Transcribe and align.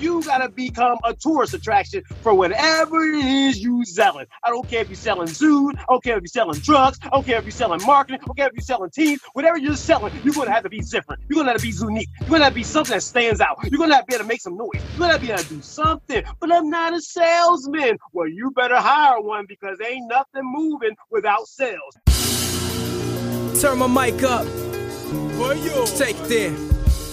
So 0.00 0.04
you 0.04 0.22
gotta 0.22 0.48
become 0.48 0.98
a 1.04 1.12
tourist 1.12 1.52
attraction 1.52 2.02
for 2.22 2.32
whatever 2.32 3.02
it 3.02 3.22
is 3.22 3.58
you 3.62 3.84
selling. 3.84 4.24
I 4.42 4.48
don't 4.48 4.66
care 4.66 4.80
if 4.80 4.88
you're 4.88 4.96
selling 4.96 5.26
zoos, 5.26 5.74
I 5.78 5.84
don't 5.90 6.02
care 6.02 6.16
if 6.16 6.22
you're 6.22 6.28
selling 6.28 6.58
drugs, 6.60 6.98
I 7.02 7.10
don't 7.10 7.26
care 7.26 7.38
if 7.38 7.44
you're 7.44 7.50
selling 7.50 7.84
marketing, 7.84 8.20
I 8.22 8.26
don't 8.26 8.36
care 8.36 8.46
if 8.46 8.54
you're 8.54 8.62
selling 8.62 8.90
teams, 8.90 9.20
whatever 9.34 9.58
you're 9.58 9.76
selling, 9.76 10.12
you're 10.24 10.32
gonna 10.32 10.52
have 10.52 10.62
to 10.62 10.70
be 10.70 10.80
different. 10.80 11.22
You're 11.28 11.36
gonna 11.36 11.52
have 11.52 11.60
to 11.60 11.66
be 11.66 11.74
unique. 11.76 12.08
You're 12.20 12.30
gonna 12.30 12.44
have 12.44 12.52
to 12.54 12.58
be 12.58 12.62
something 12.62 12.94
that 12.94 13.02
stands 13.02 13.42
out. 13.42 13.58
You're 13.64 13.78
gonna 13.78 13.94
have 13.94 14.06
to 14.06 14.08
be 14.08 14.14
able 14.14 14.24
to 14.24 14.28
make 14.28 14.40
some 14.40 14.56
noise. 14.56 14.70
You're 14.74 15.00
gonna 15.00 15.12
have 15.12 15.20
to 15.20 15.26
be 15.26 15.32
able 15.32 15.42
to 15.42 15.48
do 15.48 15.60
something. 15.60 16.24
But 16.40 16.50
I'm 16.50 16.70
not 16.70 16.94
a 16.94 17.02
salesman. 17.02 17.98
Well, 18.14 18.28
you 18.28 18.52
better 18.52 18.76
hire 18.76 19.20
one 19.20 19.44
because 19.46 19.78
ain't 19.82 20.08
nothing 20.08 20.42
moving 20.44 20.96
without 21.10 21.46
sales. 21.46 21.94
Turn 23.60 23.78
my 23.78 23.86
mic 23.86 24.22
up. 24.22 24.46
For 25.36 25.54
you. 25.54 25.84
Take 25.96 26.16
there. 26.28 26.56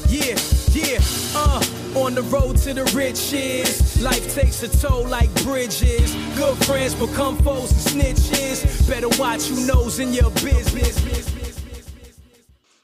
Yeah, 0.10 0.38
yeah, 0.78 1.00
uh, 1.36 1.62
on 1.96 2.14
the 2.14 2.22
road 2.24 2.58
to 2.58 2.74
the 2.74 2.84
riches. 2.96 4.02
Life 4.02 4.34
takes 4.36 4.62
a 4.62 4.70
toll 4.80 5.08
like 5.08 5.34
bridges. 5.44 6.14
Good 6.36 6.58
friends 6.66 6.94
become 6.94 7.38
foes 7.38 7.72
and 7.96 8.06
snitches. 8.06 8.88
Better 8.88 9.10
watch 9.20 9.48
who 9.48 9.66
knows 9.66 10.00
in 10.00 10.14
your 10.14 10.30
business. 10.32 10.98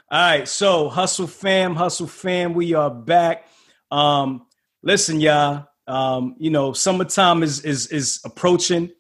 All 0.09 0.19
right, 0.19 0.47
so 0.47 0.89
Hustle 0.89 1.27
Fam, 1.27 1.75
Hustle 1.75 2.08
Fam, 2.08 2.53
we 2.53 2.73
are 2.73 2.89
back. 2.89 3.47
Um, 3.91 4.45
listen, 4.81 5.19
y'all, 5.19 5.67
um, 5.88 6.35
you 6.39 6.50
know, 6.50 6.73
summertime 6.73 7.44
is 7.44 7.61
is 7.61 7.88
is 7.88 8.22
approaching. 8.25 8.91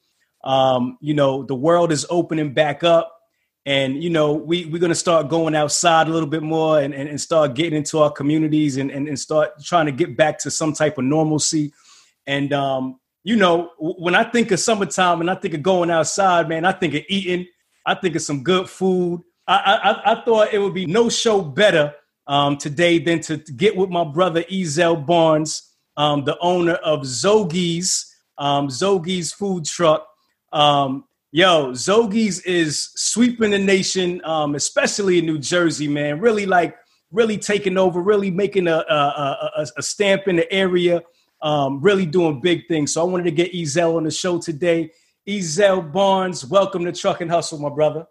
Um, 0.43 0.97
you 1.01 1.13
know, 1.13 1.43
the 1.43 1.55
world 1.55 1.91
is 1.91 2.05
opening 2.09 2.53
back 2.53 2.83
up 2.83 3.12
and 3.65 4.03
you 4.03 4.09
know 4.09 4.33
we 4.33 4.65
we're 4.65 4.79
going 4.79 4.89
to 4.89 4.95
start 4.95 5.29
going 5.29 5.55
outside 5.55 6.07
a 6.07 6.11
little 6.11 6.27
bit 6.27 6.43
more 6.43 6.81
and, 6.81 6.93
and, 6.93 7.07
and 7.09 7.19
start 7.19 7.53
getting 7.53 7.77
into 7.77 7.99
our 7.99 8.11
communities 8.11 8.77
and, 8.77 8.91
and, 8.91 9.07
and 9.07 9.19
start 9.19 9.51
trying 9.63 9.85
to 9.85 9.91
get 9.91 10.17
back 10.17 10.37
to 10.39 10.51
some 10.51 10.73
type 10.73 10.97
of 10.97 11.05
normalcy. 11.05 11.73
And 12.27 12.53
um, 12.53 12.99
you 13.23 13.35
know 13.35 13.71
when 13.79 14.15
i 14.15 14.23
think 14.23 14.51
of 14.51 14.59
summertime 14.59 15.21
and 15.21 15.31
i 15.31 15.35
think 15.35 15.53
of 15.53 15.63
going 15.63 15.89
outside 15.89 16.49
man 16.49 16.65
i 16.65 16.71
think 16.71 16.93
of 16.93 17.01
eating. 17.07 17.47
I 17.85 17.95
think 17.95 18.15
of 18.15 18.21
some 18.21 18.43
good 18.43 18.69
food. 18.69 19.23
I 19.47 19.55
i, 20.05 20.11
I 20.13 20.23
thought 20.23 20.53
it 20.53 20.59
would 20.59 20.73
be 20.73 20.85
no 20.85 21.09
show 21.09 21.41
better 21.41 21.95
um, 22.27 22.57
today 22.57 22.99
than 22.99 23.19
to 23.21 23.37
get 23.37 23.75
with 23.75 23.89
my 23.89 24.03
brother 24.03 24.43
ezel 24.43 25.05
barnes 25.05 25.69
um, 25.97 26.23
the 26.23 26.37
owner 26.39 26.73
of 26.75 27.01
zogies 27.01 28.05
um, 28.37 28.67
zogies 28.67 29.33
food 29.33 29.65
truck. 29.65 30.07
Um, 30.51 31.05
Yo, 31.35 31.71
Zogies 31.71 32.45
is 32.45 32.91
sweeping 32.93 33.49
the 33.49 33.57
nation, 33.57 34.23
um, 34.23 34.53
especially 34.53 35.17
in 35.17 35.25
New 35.25 35.39
Jersey, 35.39 35.87
man. 35.87 36.19
Really 36.19 36.45
like, 36.45 36.77
really 37.11 37.39
taking 37.39 37.75
over, 37.75 38.03
really 38.03 38.29
making 38.29 38.67
a, 38.67 38.85
a, 38.87 39.51
a, 39.57 39.67
a 39.77 39.81
stamp 39.81 40.27
in 40.27 40.35
the 40.35 40.53
area, 40.53 41.01
um, 41.41 41.81
really 41.81 42.05
doing 42.05 42.39
big 42.39 42.67
things. 42.67 42.93
So 42.93 43.01
I 43.01 43.05
wanted 43.05 43.23
to 43.23 43.31
get 43.31 43.51
Ezel 43.51 43.97
on 43.97 44.03
the 44.03 44.11
show 44.11 44.37
today. 44.37 44.91
Ezel 45.27 45.91
Barnes, 45.91 46.45
welcome 46.45 46.85
to 46.85 46.91
Truck 46.91 47.21
and 47.21 47.31
Hustle, 47.31 47.57
my 47.57 47.69
brother. 47.69 48.05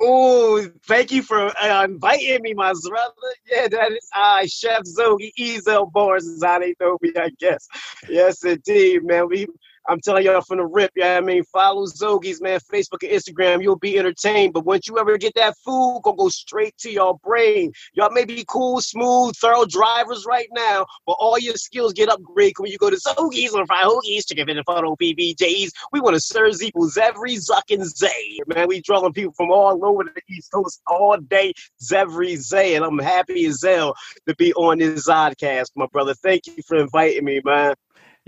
Oh, 0.00 0.66
thank 0.86 1.12
you 1.12 1.22
for 1.22 1.52
uh, 1.62 1.84
inviting 1.84 2.40
me, 2.40 2.54
my 2.54 2.72
brother. 2.88 3.12
Yeah, 3.50 3.68
that 3.68 3.92
is 3.92 4.08
I, 4.14 4.46
Chef 4.46 4.80
Zogi 4.84 5.30
Ezel 5.38 5.92
Barnes, 5.92 6.42
how 6.42 6.60
they 6.60 6.74
know 6.80 6.96
me, 7.02 7.12
I 7.18 7.28
guess. 7.38 7.68
Yes, 8.08 8.42
indeed, 8.44 9.04
man. 9.04 9.28
We 9.28 9.46
I'm 9.88 10.00
telling 10.00 10.24
y'all 10.24 10.40
from 10.40 10.58
the 10.58 10.66
rip, 10.66 10.90
yeah, 10.96 11.16
I 11.16 11.20
mean, 11.20 11.44
follow 11.52 11.86
Zogies, 11.86 12.40
man, 12.40 12.60
Facebook 12.72 13.02
and 13.02 13.12
Instagram. 13.12 13.62
You'll 13.62 13.76
be 13.76 13.98
entertained. 13.98 14.52
But 14.52 14.64
once 14.64 14.88
you 14.88 14.98
ever 14.98 15.16
get 15.18 15.34
that 15.36 15.56
food, 15.64 16.00
gonna 16.02 16.16
go 16.16 16.28
straight 16.28 16.76
to 16.78 16.90
your 16.90 17.18
brain. 17.18 17.72
Y'all 17.94 18.10
may 18.10 18.24
be 18.24 18.44
cool, 18.48 18.80
smooth, 18.80 19.34
thorough 19.36 19.64
drivers 19.64 20.24
right 20.26 20.48
now, 20.52 20.86
but 21.06 21.16
all 21.18 21.38
your 21.38 21.54
skills 21.54 21.92
get 21.92 22.08
upgraded 22.08 22.58
when 22.58 22.70
you 22.70 22.78
go 22.78 22.90
to 22.90 22.96
Zogies 22.96 23.54
on 23.54 23.66
Fried 23.66 23.84
Hoagies, 23.84 24.28
Chicken 24.28 24.50
and 24.50 24.66
Photo 24.66 24.96
PBJs. 24.96 25.70
We 25.92 26.00
want 26.00 26.14
to 26.14 26.20
serve 26.20 26.54
equals 26.62 26.96
every 26.96 27.36
zucking 27.36 27.98
day, 27.98 28.40
man. 28.46 28.68
We 28.68 28.80
drawing 28.80 29.12
people 29.12 29.34
from 29.36 29.50
all 29.50 29.84
over 29.84 30.04
the 30.04 30.22
East 30.28 30.50
Coast 30.52 30.80
all 30.86 31.16
day, 31.18 31.52
every 31.92 32.36
day, 32.36 32.74
and 32.74 32.84
I'm 32.84 32.98
happy 32.98 33.46
as 33.46 33.62
hell 33.62 33.94
to 34.26 34.34
be 34.36 34.52
on 34.54 34.78
this 34.78 35.08
podcast, 35.08 35.70
my 35.76 35.86
brother. 35.86 36.14
Thank 36.14 36.46
you 36.46 36.62
for 36.66 36.76
inviting 36.76 37.24
me, 37.24 37.40
man. 37.44 37.74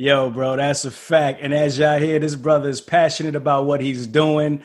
Yo, 0.01 0.31
bro, 0.31 0.55
that's 0.55 0.85
a 0.85 0.93
fact. 0.93 1.41
And 1.43 1.53
as 1.53 1.77
y'all 1.77 1.99
hear, 1.99 2.21
this 2.21 2.37
brother 2.37 2.69
is 2.69 2.81
passionate 2.81 3.35
about 3.35 3.67
what 3.67 3.81
he's 3.81 4.07
doing. 4.07 4.63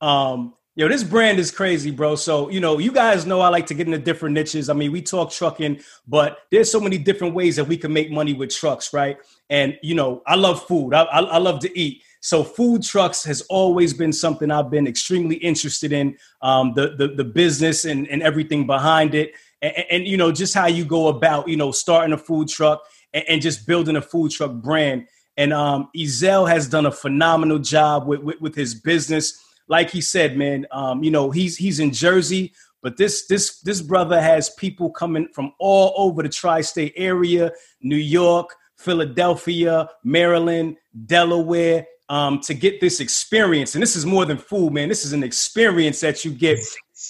Um, 0.00 0.54
yo, 0.76 0.86
this 0.86 1.02
brand 1.02 1.40
is 1.40 1.50
crazy, 1.50 1.90
bro. 1.90 2.14
So, 2.14 2.50
you 2.50 2.60
know, 2.60 2.78
you 2.78 2.92
guys 2.92 3.26
know 3.26 3.40
I 3.40 3.48
like 3.48 3.66
to 3.66 3.74
get 3.74 3.88
into 3.88 3.98
different 3.98 4.34
niches. 4.34 4.70
I 4.70 4.74
mean, 4.74 4.92
we 4.92 5.02
talk 5.02 5.32
trucking, 5.32 5.80
but 6.06 6.38
there's 6.52 6.70
so 6.70 6.78
many 6.78 6.98
different 6.98 7.34
ways 7.34 7.56
that 7.56 7.64
we 7.64 7.76
can 7.76 7.92
make 7.92 8.12
money 8.12 8.32
with 8.32 8.54
trucks, 8.54 8.92
right? 8.92 9.18
And, 9.50 9.76
you 9.82 9.96
know, 9.96 10.22
I 10.24 10.36
love 10.36 10.64
food, 10.68 10.94
I, 10.94 11.02
I, 11.02 11.20
I 11.20 11.38
love 11.38 11.58
to 11.62 11.76
eat. 11.76 12.04
So 12.20 12.44
food 12.44 12.84
trucks 12.84 13.24
has 13.24 13.40
always 13.42 13.92
been 13.92 14.12
something 14.12 14.52
I've 14.52 14.70
been 14.70 14.86
extremely 14.86 15.34
interested 15.34 15.92
in, 15.92 16.16
um, 16.42 16.74
the, 16.74 16.94
the, 16.96 17.08
the 17.08 17.24
business 17.24 17.86
and, 17.86 18.06
and 18.06 18.22
everything 18.22 18.68
behind 18.68 19.16
it. 19.16 19.32
And, 19.62 19.84
and, 19.90 20.06
you 20.06 20.16
know, 20.16 20.30
just 20.30 20.54
how 20.54 20.66
you 20.68 20.84
go 20.84 21.08
about, 21.08 21.48
you 21.48 21.56
know, 21.56 21.72
starting 21.72 22.12
a 22.12 22.18
food 22.18 22.46
truck 22.46 22.84
and, 23.12 23.24
and 23.28 23.42
just 23.42 23.66
building 23.66 23.96
a 23.96 24.02
food 24.02 24.30
truck 24.30 24.52
brand. 24.52 25.06
And 25.36 25.52
um, 25.52 25.90
Ezel 25.96 26.48
has 26.48 26.68
done 26.68 26.86
a 26.86 26.92
phenomenal 26.92 27.58
job 27.58 28.06
with, 28.06 28.20
with, 28.20 28.40
with 28.40 28.54
his 28.54 28.74
business. 28.74 29.42
Like 29.68 29.90
he 29.90 30.00
said, 30.00 30.36
man, 30.36 30.66
um, 30.70 31.02
you 31.02 31.10
know, 31.10 31.30
he's 31.30 31.56
he's 31.56 31.80
in 31.80 31.92
Jersey, 31.92 32.52
but 32.82 32.96
this 32.96 33.26
this 33.26 33.60
this 33.60 33.82
brother 33.82 34.20
has 34.20 34.50
people 34.50 34.90
coming 34.90 35.28
from 35.34 35.52
all 35.58 35.92
over 35.96 36.22
the 36.22 36.28
tri-state 36.28 36.94
area, 36.96 37.50
New 37.82 37.96
York, 37.96 38.54
Philadelphia, 38.76 39.88
Maryland, 40.04 40.76
Delaware, 41.06 41.84
um, 42.08 42.40
to 42.40 42.54
get 42.54 42.80
this 42.80 43.00
experience. 43.00 43.74
And 43.74 43.82
this 43.82 43.96
is 43.96 44.06
more 44.06 44.24
than 44.24 44.38
food, 44.38 44.72
man. 44.72 44.88
This 44.88 45.04
is 45.04 45.12
an 45.12 45.24
experience 45.24 46.00
that 46.00 46.24
you 46.24 46.30
get 46.30 46.58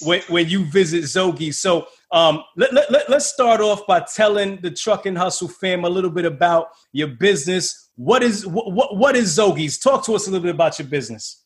when, 0.01 0.21
when 0.29 0.49
you 0.49 0.65
visit 0.65 1.03
Zogi. 1.03 1.53
So 1.53 1.87
um, 2.11 2.43
let, 2.55 2.73
let, 2.73 2.89
let, 2.91 3.09
us 3.09 3.31
start 3.31 3.59
off 3.59 3.85
by 3.85 3.99
telling 3.99 4.61
the 4.61 4.71
Truck 4.71 5.05
and 5.05 5.17
Hustle 5.17 5.47
fam 5.47 5.83
a 5.83 5.89
little 5.89 6.09
bit 6.09 6.25
about 6.25 6.69
your 6.93 7.09
business. 7.09 7.89
What 7.95 8.23
is 8.23 8.47
what, 8.47 8.71
what, 8.71 8.95
what 8.95 9.15
is 9.15 9.37
Zogies? 9.37 9.81
Talk 9.81 10.05
to 10.05 10.15
us 10.15 10.27
a 10.27 10.31
little 10.31 10.43
bit 10.43 10.55
about 10.55 10.79
your 10.79 10.87
business. 10.87 11.43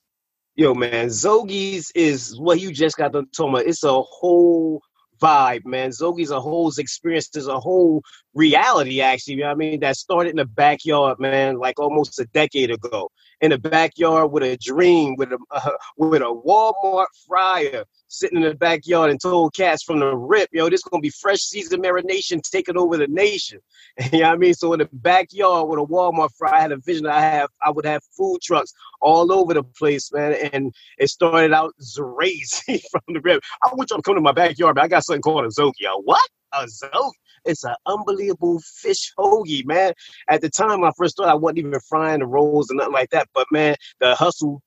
Yo, 0.56 0.74
man, 0.74 1.08
Zogies 1.08 1.92
is 1.96 2.38
what 2.40 2.60
you 2.60 2.72
just 2.72 2.98
got 2.98 3.14
to 3.14 3.24
talk 3.36 3.50
about. 3.50 3.66
It's 3.66 3.84
a 3.84 4.02
whole 4.02 4.82
vibe, 5.22 5.66
man. 5.66 5.92
Zogies 5.92 6.30
a 6.30 6.40
whole 6.40 6.72
experience. 6.78 7.30
There's 7.30 7.48
a 7.48 7.60
whole 7.60 8.04
reality, 8.36 9.02
actually. 9.02 9.36
You 9.36 9.44
know 9.44 9.52
I 9.52 9.56
mean, 9.56 9.80
that 9.80 9.96
started 9.96 10.32
in 10.32 10.36
the 10.36 10.46
backyard, 10.46 11.20
man, 11.20 11.58
like 11.58 11.80
almost 11.80 12.20
a 12.20 12.26
decade 12.26 12.72
ago. 12.72 13.10
In 13.42 13.50
the 13.50 13.58
backyard 13.58 14.32
with 14.32 14.44
a 14.44 14.56
dream, 14.58 15.16
with 15.18 15.32
a 15.32 15.38
uh, 15.50 15.72
with 15.98 16.22
a 16.22 16.26
Walmart 16.26 17.08
fryer 17.28 17.86
sitting 18.08 18.38
in 18.38 18.48
the 18.48 18.54
backyard 18.54 19.10
and 19.10 19.20
told 19.20 19.56
cats 19.56 19.84
from 19.84 20.00
the 20.00 20.16
rip, 20.16 20.50
yo, 20.52 20.70
this 20.70 20.84
gonna 20.84 21.02
be 21.02 21.10
fresh 21.10 21.40
season 21.40 21.82
marination 21.82 22.42
taking 22.42 22.78
over 22.78 22.98
the 22.98 23.08
nation. 23.08 23.60
you 24.12 24.20
know 24.20 24.28
what 24.28 24.34
I 24.34 24.38
mean? 24.38 24.54
So 24.54 24.74
in 24.74 24.80
the 24.80 24.90
backyard 24.94 25.68
with 25.70 25.80
a 25.80 25.84
Walmart 25.84 26.30
fry, 26.38 26.58
I 26.58 26.62
had 26.62 26.72
a 26.72 26.78
vision 26.78 27.08
I 27.08 27.22
have 27.22 27.50
I 27.66 27.72
would 27.72 27.86
have 27.86 28.04
food 28.16 28.42
trucks 28.42 28.74
all 29.02 29.32
over 29.32 29.54
the 29.54 29.64
place, 29.64 30.12
man. 30.12 30.34
And 30.54 30.74
it 30.98 31.10
started 31.10 31.54
out 31.54 31.74
crazy 31.98 32.84
from 32.92 33.02
the 33.08 33.22
rip. 33.22 33.42
I 33.64 33.74
want 33.74 33.90
y'all 33.90 33.98
to 33.98 34.04
come 34.04 34.16
to 34.16 34.22
my 34.22 34.34
backyard, 34.34 34.76
but 34.76 34.84
I 34.84 34.88
got 34.88 35.04
something 35.04 35.22
called 35.22 35.46
a 35.46 35.50
Zogi. 35.50 35.86
A 35.88 36.00
what? 36.02 36.30
A 36.54 36.66
Zogi? 36.66 37.12
It's 37.46 37.64
an 37.64 37.76
unbelievable 37.86 38.60
fish 38.60 39.14
hoagie, 39.18 39.66
man. 39.66 39.94
At 40.30 40.42
the 40.42 40.50
time 40.50 40.84
I 40.84 40.92
first 40.98 41.16
started, 41.16 41.32
I 41.32 41.36
wasn't 41.36 41.60
even 41.60 41.80
frying 41.88 42.20
the 42.20 42.28
rolls 42.28 42.70
and 42.70 42.78
nothing 42.78 42.94
like 42.94 43.10
that. 43.12 43.28
But 43.34 43.48
man, 43.52 43.76
the 44.00 44.16
hustle 44.16 44.62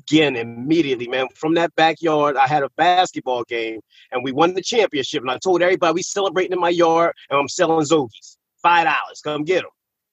again 0.00 0.36
immediately, 0.36 1.08
man. 1.08 1.28
From 1.34 1.54
that 1.54 1.74
backyard, 1.76 2.36
I 2.36 2.46
had 2.46 2.62
a 2.62 2.70
basketball 2.76 3.44
game 3.44 3.80
and 4.12 4.24
we 4.24 4.32
won 4.32 4.54
the 4.54 4.62
championship. 4.62 5.22
And 5.22 5.30
I 5.30 5.38
told 5.38 5.62
everybody 5.62 5.94
we 5.94 6.02
celebrating 6.02 6.52
in 6.52 6.60
my 6.60 6.70
yard 6.70 7.12
and 7.30 7.38
I'm 7.38 7.48
selling 7.48 7.86
Zogies. 7.86 8.36
Five 8.62 8.84
dollars, 8.84 9.20
come 9.22 9.44
get 9.44 9.62
them. 9.62 9.70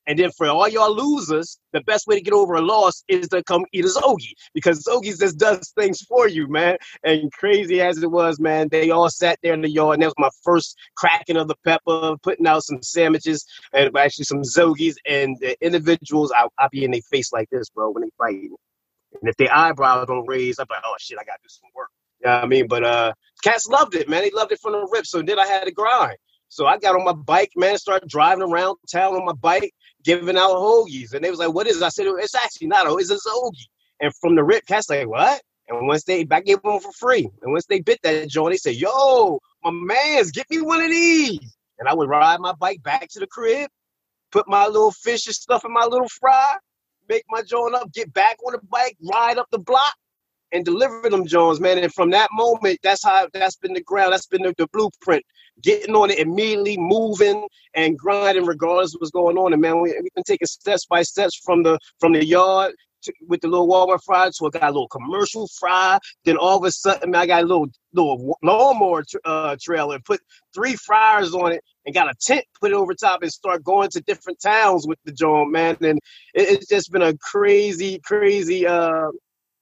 And 0.07 0.18
then 0.18 0.31
for 0.31 0.48
all 0.48 0.68
y'all 0.68 0.95
losers, 0.95 1.59
the 1.74 1.81
best 1.81 2.07
way 2.07 2.15
to 2.15 2.21
get 2.21 2.33
over 2.33 2.56
a 2.56 2.62
loss 2.62 3.03
is 3.07 3.27
to 3.30 3.44
come 3.44 3.65
eat 3.71 3.86
a 3.86 3.88
Zogie 3.88 4.33
because 4.53 4.83
Zogie 4.83 5.18
just 5.18 5.38
does 5.38 5.71
things 5.77 6.01
for 6.01 6.27
you, 6.27 6.48
man. 6.48 6.77
And 7.03 7.31
crazy 7.31 7.81
as 7.81 8.01
it 8.01 8.09
was, 8.09 8.39
man, 8.39 8.68
they 8.69 8.89
all 8.89 9.09
sat 9.09 9.38
there 9.44 9.53
in 9.53 9.62
the 9.62 9.69
yard, 9.69 9.95
and 9.95 10.03
that 10.03 10.07
was 10.07 10.15
my 10.18 10.30
first 10.44 10.77
cracking 10.95 11.38
of 11.38 11.48
the 11.48 11.56
pepper, 11.63 12.15
putting 12.24 12.48
out 12.48 12.63
some 12.63 12.81
sandwiches 12.81 13.45
and 13.74 13.95
actually 13.95 14.25
some 14.25 14.42
Zogies. 14.42 14.95
And 15.07 15.38
the 15.39 15.56
individuals, 15.63 16.31
I, 16.36 16.47
I 16.57 16.68
be 16.71 16.83
in 16.83 16.92
their 16.92 17.01
face 17.01 17.31
like 17.31 17.50
this, 17.51 17.69
bro, 17.69 17.92
when 17.92 18.04
they 18.04 18.12
fighting. 18.18 18.56
And 19.19 19.30
if 19.30 19.38
their 19.38 19.56
eyebrows 19.56 20.07
don't 20.07 20.27
raise, 20.27 20.57
I'm 20.57 20.68
like, 20.69 20.81
oh 20.86 20.95
shit, 21.00 21.18
I 21.19 21.24
gotta 21.24 21.39
do 21.44 21.50
some 21.50 21.69
work. 21.75 21.89
You 22.21 22.30
know 22.30 22.38
I 22.38 22.45
mean? 22.45 22.68
But 22.68 22.83
uh 22.83 23.13
cats 23.44 23.68
loved 23.68 23.95
it, 23.95 24.09
man. 24.09 24.21
They 24.21 24.31
loved 24.31 24.51
it 24.51 24.59
from 24.62 24.74
the 24.74 24.88
rip. 24.92 25.06
So 25.06 25.21
then 25.21 25.38
I 25.39 25.45
had 25.45 25.65
to 25.65 25.71
grind. 25.71 26.18
So 26.51 26.65
I 26.65 26.77
got 26.77 26.95
on 26.95 27.06
my 27.06 27.13
bike, 27.13 27.51
man, 27.56 27.77
started 27.77 28.09
driving 28.09 28.44
around 28.44 28.77
town 28.92 29.15
on 29.15 29.24
my 29.24 29.33
bike, 29.33 29.74
giving 30.03 30.38
out 30.38 30.51
hoagies. 30.51 31.13
And 31.13 31.24
they 31.24 31.30
was 31.30 31.39
like, 31.39 31.53
what 31.53 31.68
is 31.68 31.81
it? 31.81 31.83
I 31.83 31.89
said, 31.89 32.07
it's 32.07 32.36
actually 32.36 32.68
not 32.68 32.88
a, 32.88 32.95
it's 32.98 33.12
a 33.12 33.15
hoagie. 33.15 33.68
And 34.00 34.13
from 34.19 34.36
the 34.36 34.44
rip, 34.44 34.65
cats 34.65 34.89
like, 34.89 35.07
what? 35.07 35.42
And 35.68 35.88
once 35.88 36.03
they, 36.03 36.27
I 36.30 36.42
gave 36.42 36.62
them 36.62 36.80
for 36.80 36.92
free. 36.94 37.30
And 37.42 37.51
once 37.51 37.65
they 37.68 37.80
bit 37.80 38.00
that 38.03 38.27
joint, 38.27 38.53
they 38.53 38.57
said, 38.57 38.75
yo, 38.75 39.39
my 39.63 39.71
man's, 39.71 40.31
get 40.31 40.50
me 40.50 40.62
one 40.62 40.81
of 40.81 40.89
these. 40.89 41.56
And 41.80 41.88
I 41.88 41.94
would 41.94 42.09
ride 42.09 42.39
my 42.39 42.53
bike 42.53 42.83
back 42.83 43.07
to 43.12 43.19
the 43.19 43.27
crib, 43.27 43.69
put 44.31 44.48
my 44.48 44.65
little 44.68 44.92
fish 44.92 45.27
and 45.27 45.36
stuff 45.36 45.63
in 45.65 45.74
my 45.74 45.86
little 45.86 46.09
fry, 46.09 46.56
make 47.07 47.24
my 47.30 47.42
joint 47.42 47.75
up, 47.75 47.92
get 47.94 48.13
back 48.13 48.38
on 48.45 48.54
the 48.54 48.59
bike, 48.69 48.97
ride 49.01 49.38
up 49.38 49.47
the 49.51 49.59
block, 49.59 49.95
and 50.51 50.65
deliver 50.65 51.09
them 51.09 51.25
Jones, 51.25 51.59
man. 51.59 51.77
And 51.77 51.94
from 51.94 52.09
that 52.12 52.30
moment, 52.33 52.80
that's 52.83 53.03
how 53.03 53.27
that's 53.33 53.56
been 53.56 53.74
the 53.74 53.81
ground, 53.81 54.13
that's 54.13 54.27
been 54.27 54.44
the, 54.44 54.53
the, 54.57 54.68
blueprint. 54.68 55.24
Getting 55.62 55.95
on 55.95 56.09
it 56.09 56.19
immediately, 56.19 56.77
moving 56.77 57.48
and 57.75 57.98
grinding 57.98 58.45
regardless 58.45 58.95
of 58.95 59.01
what's 59.01 59.12
going 59.12 59.38
on. 59.38 59.53
And 59.53 59.62
man, 59.62 59.81
we, 59.81 59.89
have 59.92 60.03
been 60.15 60.24
taking 60.24 60.48
steps 60.48 60.86
by 60.86 61.03
steps 61.03 61.39
from 61.44 61.63
the 61.63 61.77
from 62.00 62.13
the 62.13 62.25
yard 62.25 62.74
to, 63.03 63.13
with 63.27 63.42
the 63.42 63.48
little 63.48 63.68
Walmart 63.68 64.03
fry 64.03 64.30
to 64.30 64.45
I 64.45 64.50
got 64.50 64.63
a 64.63 64.68
little 64.68 64.88
commercial 64.88 65.48
fry. 65.59 66.00
Then 66.25 66.38
all 66.38 66.57
of 66.57 66.63
a 66.63 66.71
sudden, 66.71 67.15
I 67.15 67.25
got 67.25 67.44
a 67.44 67.45
little 67.45 67.68
little 67.94 68.38
lawnmower 68.42 69.04
uh, 69.25 69.57
trailer 69.62 70.00
put 70.00 70.21
three 70.54 70.75
fryers 70.75 71.33
on 71.33 71.51
it 71.51 71.62
and 71.86 71.94
got 71.94 72.09
a 72.09 72.13
tent 72.21 72.45
put 72.59 72.71
it 72.71 72.75
over 72.75 72.94
top 72.94 73.21
and 73.21 73.31
start 73.31 73.63
going 73.63 73.89
to 73.89 74.01
different 74.01 74.39
towns 74.42 74.88
with 74.88 75.00
the 75.06 75.12
joint, 75.12 75.51
man. 75.51 75.77
And 75.81 76.00
it, 76.33 76.50
it's 76.50 76.68
just 76.68 76.92
been 76.92 77.01
a 77.01 77.18
crazy, 77.18 78.00
crazy 78.04 78.65
uh 78.65 79.07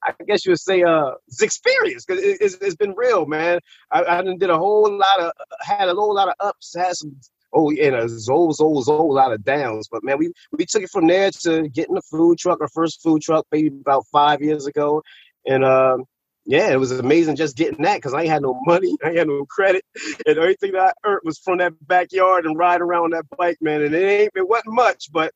I 0.03 0.13
guess 0.25 0.45
you 0.45 0.51
would 0.51 0.59
say 0.59 0.83
uh 0.83 1.11
experience 1.41 2.05
because 2.05 2.23
it, 2.23 2.37
it's, 2.41 2.55
it's 2.55 2.75
been 2.75 2.93
real, 2.95 3.25
man. 3.25 3.59
I, 3.91 4.03
I 4.03 4.21
did 4.21 4.49
a 4.49 4.57
whole 4.57 4.89
lot 4.91 5.19
of 5.19 5.31
had 5.61 5.89
a 5.89 5.93
whole 5.93 6.13
lot 6.13 6.29
of 6.29 6.35
ups, 6.39 6.75
had 6.75 6.95
some 6.95 7.15
oh 7.53 7.71
and 7.71 7.95
a 7.95 8.07
whole 8.27 8.53
whole 8.57 8.83
whole 8.83 9.13
lot 9.13 9.33
of 9.33 9.43
downs. 9.43 9.87
But 9.91 10.03
man, 10.03 10.17
we 10.17 10.31
we 10.51 10.65
took 10.65 10.83
it 10.83 10.89
from 10.89 11.07
there 11.07 11.31
to 11.43 11.67
getting 11.69 11.97
a 11.97 12.01
food 12.01 12.37
truck, 12.37 12.61
our 12.61 12.69
first 12.69 13.01
food 13.01 13.21
truck, 13.21 13.45
maybe 13.51 13.67
about 13.67 14.05
five 14.11 14.41
years 14.41 14.65
ago, 14.65 15.03
and 15.45 15.63
um. 15.65 16.05
Yeah, 16.45 16.71
it 16.71 16.77
was 16.79 16.91
amazing 16.91 17.35
just 17.35 17.55
getting 17.55 17.83
that 17.83 17.97
because 17.97 18.15
I 18.15 18.25
had 18.25 18.41
no 18.41 18.59
money, 18.65 18.95
I 19.03 19.11
had 19.11 19.27
no 19.27 19.45
credit, 19.45 19.85
and 20.25 20.35
everything 20.35 20.71
that 20.71 20.95
I 21.03 21.07
earned 21.07 21.21
was 21.23 21.37
from 21.37 21.59
that 21.59 21.73
backyard 21.87 22.47
and 22.47 22.57
riding 22.57 22.81
around 22.81 23.13
that 23.13 23.25
bike, 23.37 23.57
man. 23.61 23.83
And 23.83 23.93
it 23.93 24.03
ain't 24.03 24.31
it 24.35 24.47
wasn't 24.49 24.73
much, 24.73 25.11
but 25.11 25.31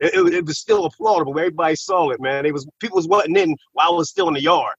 it, 0.00 0.14
it, 0.14 0.34
it 0.34 0.46
was 0.46 0.58
still 0.58 0.88
applaudable. 0.88 1.30
Everybody 1.30 1.76
saw 1.76 2.10
it, 2.10 2.20
man. 2.20 2.46
It 2.46 2.52
was 2.52 2.66
people 2.80 2.96
was 2.96 3.08
wanting 3.08 3.36
in 3.36 3.56
while 3.72 3.92
I 3.92 3.96
was 3.96 4.10
still 4.10 4.28
in 4.28 4.34
the 4.34 4.42
yard. 4.42 4.74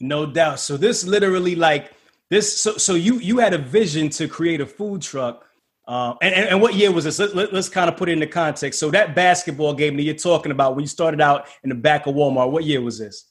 No 0.00 0.26
doubt. 0.26 0.60
So 0.60 0.76
this 0.76 1.04
literally 1.04 1.54
like 1.54 1.92
this. 2.30 2.60
So 2.60 2.76
so 2.76 2.94
you 2.94 3.18
you 3.18 3.38
had 3.38 3.54
a 3.54 3.58
vision 3.58 4.10
to 4.10 4.28
create 4.28 4.60
a 4.60 4.66
food 4.66 5.02
truck. 5.02 5.44
Uh, 5.86 6.14
and, 6.22 6.34
and, 6.34 6.48
and 6.48 6.62
what 6.62 6.74
year 6.74 6.90
was 6.90 7.04
this? 7.04 7.18
Let, 7.18 7.36
let, 7.36 7.52
let's 7.52 7.68
kind 7.68 7.90
of 7.90 7.98
put 7.98 8.08
it 8.08 8.12
into 8.12 8.26
context. 8.26 8.80
So 8.80 8.90
that 8.92 9.14
basketball 9.14 9.74
game 9.74 9.98
that 9.98 10.02
you're 10.02 10.14
talking 10.14 10.50
about 10.50 10.74
when 10.74 10.82
you 10.82 10.88
started 10.88 11.20
out 11.20 11.46
in 11.62 11.68
the 11.68 11.74
back 11.74 12.06
of 12.06 12.14
Walmart, 12.14 12.50
what 12.50 12.64
year 12.64 12.80
was 12.80 12.98
this? 12.98 13.30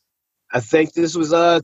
I 0.53 0.59
think 0.59 0.93
this 0.93 1.15
was 1.15 1.33
uh 1.33 1.61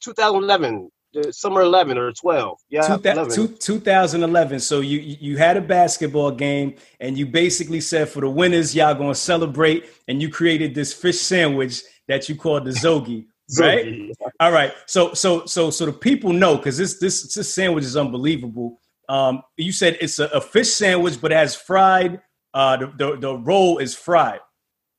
2011 0.00 0.90
summer 1.30 1.62
11 1.62 1.96
or 1.96 2.12
12 2.12 2.58
yeah 2.68 2.82
2011 2.82 4.60
so 4.60 4.80
you 4.80 4.98
you 4.98 5.36
had 5.38 5.56
a 5.56 5.60
basketball 5.60 6.30
game 6.30 6.74
and 7.00 7.16
you 7.16 7.26
basically 7.26 7.80
said 7.80 8.08
for 8.08 8.20
the 8.20 8.28
winners 8.28 8.74
y'all 8.74 8.94
gonna 8.94 9.14
celebrate 9.14 9.86
and 10.08 10.20
you 10.20 10.28
created 10.28 10.74
this 10.74 10.92
fish 10.92 11.18
sandwich 11.18 11.82
that 12.08 12.28
you 12.28 12.36
called 12.36 12.64
the 12.64 12.70
zogie 12.70 13.26
right 13.58 14.12
all 14.40 14.52
right 14.52 14.74
so 14.86 15.14
so 15.14 15.46
so 15.46 15.70
so 15.70 15.86
the 15.86 15.92
people 15.92 16.32
know 16.32 16.56
because 16.56 16.76
this 16.76 16.98
this 16.98 17.34
this 17.34 17.54
sandwich 17.54 17.84
is 17.84 17.96
unbelievable 17.96 18.78
um 19.08 19.42
you 19.56 19.72
said 19.72 19.96
it's 20.00 20.18
a, 20.18 20.26
a 20.26 20.40
fish 20.40 20.68
sandwich 20.68 21.18
but 21.20 21.32
it 21.32 21.36
has 21.36 21.54
fried 21.54 22.20
uh 22.52 22.76
the, 22.76 22.86
the 22.98 23.16
the 23.16 23.34
roll 23.38 23.78
is 23.78 23.94
fried 23.94 24.40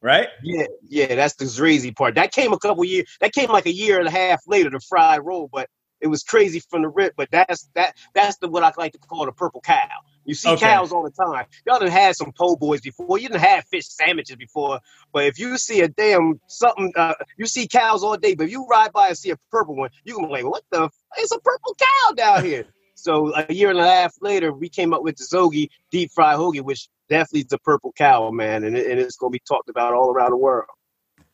right? 0.02 0.30
Yeah, 0.44 0.66
yeah, 0.88 1.16
that's 1.16 1.36
the 1.36 1.54
crazy 1.58 1.92
part. 1.92 2.16
That 2.16 2.32
came 2.32 2.54
a 2.54 2.58
couple 2.58 2.84
years. 2.86 3.06
That 3.22 3.34
came 3.34 3.50
like 3.50 3.66
a 3.66 3.74
year 3.74 4.00
and 4.00 4.08
a 4.08 4.12
half 4.12 4.42
later, 4.48 4.70
the 4.70 4.80
fried 4.80 5.20
roll. 5.24 5.50
But 5.52 5.68
it 6.02 6.08
was 6.08 6.24
crazy 6.24 6.60
from 6.60 6.84
the 6.84 6.90
rip, 6.90 7.14
but 7.16 7.30
that's 7.32 7.70
that 7.76 7.96
that's 8.14 8.38
the 8.38 8.48
what 8.48 8.64
I 8.64 8.72
like 8.78 8.94
to 8.94 9.00
call 9.00 9.26
the 9.26 9.32
purple 9.32 9.62
cow. 9.62 9.88
You 10.26 10.36
see 10.36 10.50
okay. 10.50 10.68
cows 10.68 10.92
all 10.92 11.04
the 11.04 11.12
time. 11.12 11.46
Y'all 11.66 11.80
done 11.80 11.90
had 11.90 12.16
some 12.16 12.32
po' 12.32 12.56
boys 12.56 12.82
before. 12.82 13.18
You 13.18 13.30
didn't 13.30 13.42
have 13.42 13.66
fish 13.66 13.88
sandwiches 13.88 14.36
before. 14.36 14.80
But 15.12 15.26
if 15.26 15.40
you 15.40 15.58
see 15.58 15.82
a 15.82 15.88
damn 15.88 16.40
something, 16.48 16.94
uh, 16.96 17.16
you 17.38 17.48
see 17.48 17.68
cows 17.68 18.04
all 18.04 18.16
day. 18.18 18.36
But 18.36 18.46
if 18.46 18.52
you 18.52 18.66
ride 18.68 18.94
by 18.94 19.08
and 19.08 19.18
see 19.18 19.32
a 19.32 19.38
purple 19.52 19.76
one, 19.76 19.90
you 20.04 20.16
can 20.16 20.26
be 20.26 20.32
like, 20.32 20.46
"What 20.46 20.64
the? 20.72 20.84
F- 20.84 20.94
it's 21.18 21.32
a 21.32 21.40
purple 21.40 21.76
cow 21.80 22.14
down 22.14 22.46
here." 22.46 22.66
so 22.96 23.34
a 23.34 23.52
year 23.54 23.70
and 23.70 23.80
a 23.80 23.86
half 23.86 24.14
later, 24.22 24.54
we 24.54 24.70
came 24.70 24.94
up 24.94 25.02
with 25.04 25.16
the 25.16 25.24
Zogie 25.24 25.70
deep 25.90 26.12
fried 26.12 26.38
hoagie, 26.38 26.62
which 26.62 26.90
definitely 27.10 27.42
is 27.42 27.48
the 27.48 27.58
purple 27.60 27.94
cow, 27.98 28.30
man, 28.30 28.64
and, 28.64 28.78
it, 28.78 28.92
and 28.92 29.00
it's 29.00 29.16
gonna 29.16 29.32
be 29.32 29.42
talked 29.48 29.70
about 29.70 29.94
all 29.94 30.12
around 30.12 30.32
the 30.32 30.38
world. 30.38 30.68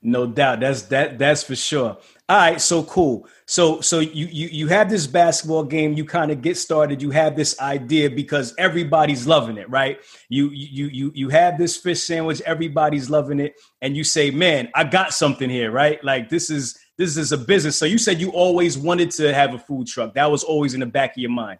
No 0.05 0.27
doubt. 0.27 0.59
That's 0.59 0.83
that 0.83 1.17
that's 1.17 1.41
for 1.41 1.55
sure. 1.55 1.97
All 2.29 2.37
right, 2.37 2.61
so 2.61 2.83
cool. 2.83 3.27
So 3.47 3.81
so 3.81 3.99
you 3.99 4.27
you 4.27 4.47
you 4.49 4.67
have 4.67 4.87
this 4.87 5.07
basketball 5.07 5.63
game, 5.63 5.93
you 5.93 6.05
kind 6.05 6.29
of 6.29 6.43
get 6.43 6.57
started, 6.57 7.01
you 7.01 7.09
have 7.09 7.35
this 7.35 7.59
idea 7.59 8.11
because 8.11 8.53
everybody's 8.59 9.25
loving 9.25 9.57
it, 9.57 9.67
right? 9.67 9.97
You 10.29 10.51
you 10.51 10.89
you 10.89 11.11
you 11.15 11.29
have 11.29 11.57
this 11.57 11.75
fish 11.75 12.03
sandwich, 12.03 12.39
everybody's 12.41 13.09
loving 13.09 13.39
it, 13.39 13.55
and 13.81 13.97
you 13.97 14.03
say, 14.03 14.29
"Man, 14.29 14.69
I 14.75 14.83
got 14.83 15.11
something 15.11 15.49
here," 15.49 15.71
right? 15.71 16.03
Like 16.03 16.29
this 16.29 16.51
is 16.51 16.77
this 16.99 17.17
is 17.17 17.31
a 17.31 17.37
business. 17.37 17.75
So 17.75 17.85
you 17.85 17.97
said 17.97 18.21
you 18.21 18.29
always 18.29 18.77
wanted 18.77 19.09
to 19.11 19.33
have 19.33 19.55
a 19.55 19.59
food 19.59 19.87
truck. 19.87 20.13
That 20.13 20.29
was 20.29 20.43
always 20.43 20.75
in 20.75 20.81
the 20.81 20.85
back 20.85 21.13
of 21.13 21.17
your 21.17 21.31
mind. 21.31 21.57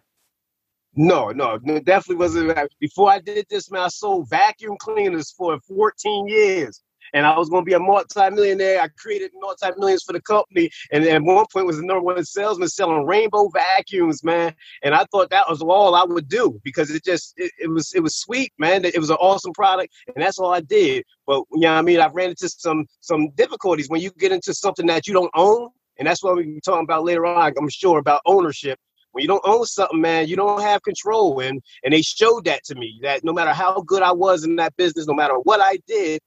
No, 0.94 1.30
no, 1.30 1.58
definitely 1.58 2.16
wasn't. 2.16 2.56
Before 2.78 3.10
I 3.10 3.18
did 3.18 3.46
this, 3.50 3.72
man, 3.72 3.82
I 3.82 3.88
sold 3.88 4.30
vacuum 4.30 4.76
cleaners 4.78 5.32
for 5.32 5.58
14 5.66 6.28
years 6.28 6.80
and 7.14 7.26
I 7.26 7.38
was 7.38 7.48
going 7.48 7.62
to 7.62 7.66
be 7.66 7.74
a 7.74 7.78
multi-millionaire. 7.78 8.80
I 8.80 8.88
created 8.88 9.30
multi-millions 9.34 10.02
for 10.02 10.12
the 10.12 10.20
company, 10.20 10.70
and 10.92 11.04
at 11.04 11.22
one 11.22 11.46
point 11.52 11.66
was 11.66 11.78
the 11.78 11.84
number 11.84 12.02
one 12.02 12.24
salesman 12.24 12.68
selling 12.68 13.04
rainbow 13.06 13.48
vacuums, 13.48 14.24
man. 14.24 14.54
And 14.82 14.94
I 14.94 15.04
thought 15.10 15.30
that 15.30 15.48
was 15.48 15.62
all 15.62 15.94
I 15.94 16.04
would 16.04 16.28
do 16.28 16.60
because 16.64 16.90
it 16.90 17.04
just 17.04 17.34
it, 17.36 17.52
it 17.58 17.68
was 17.68 17.92
it 17.94 18.00
was 18.00 18.16
sweet, 18.16 18.52
man. 18.58 18.84
It 18.84 18.98
was 18.98 19.10
an 19.10 19.16
awesome 19.16 19.52
product, 19.52 19.94
and 20.14 20.22
that's 20.22 20.38
all 20.38 20.52
I 20.52 20.60
did. 20.60 21.04
But 21.26 21.44
you 21.52 21.60
know, 21.60 21.74
I 21.74 21.82
mean, 21.82 22.00
I 22.00 22.08
ran 22.08 22.30
into 22.30 22.48
some 22.48 22.86
some 23.00 23.30
difficulties 23.30 23.88
when 23.88 24.00
you 24.00 24.10
get 24.12 24.32
into 24.32 24.54
something 24.54 24.86
that 24.86 25.06
you 25.06 25.12
don't 25.12 25.30
own, 25.34 25.70
and 25.98 26.06
that's 26.06 26.22
what 26.22 26.36
we'll 26.36 26.44
be 26.44 26.60
talking 26.60 26.84
about 26.84 27.04
later 27.04 27.26
on. 27.26 27.52
I'm 27.58 27.68
sure 27.68 27.98
about 27.98 28.22
ownership 28.26 28.78
when 29.16 29.22
you 29.22 29.28
don't 29.28 29.42
own 29.44 29.64
something, 29.64 29.98
man, 29.98 30.28
you 30.28 30.36
don't 30.36 30.60
have 30.60 30.82
control. 30.82 31.40
And 31.40 31.62
and 31.82 31.94
they 31.94 32.02
showed 32.02 32.44
that 32.44 32.64
to 32.64 32.74
me 32.74 33.00
that 33.02 33.24
no 33.24 33.32
matter 33.32 33.52
how 33.52 33.80
good 33.80 34.02
I 34.02 34.12
was 34.12 34.44
in 34.44 34.56
that 34.56 34.76
business, 34.76 35.06
no 35.06 35.14
matter 35.14 35.34
what 35.44 35.58
I 35.60 35.78
did, 35.86 36.20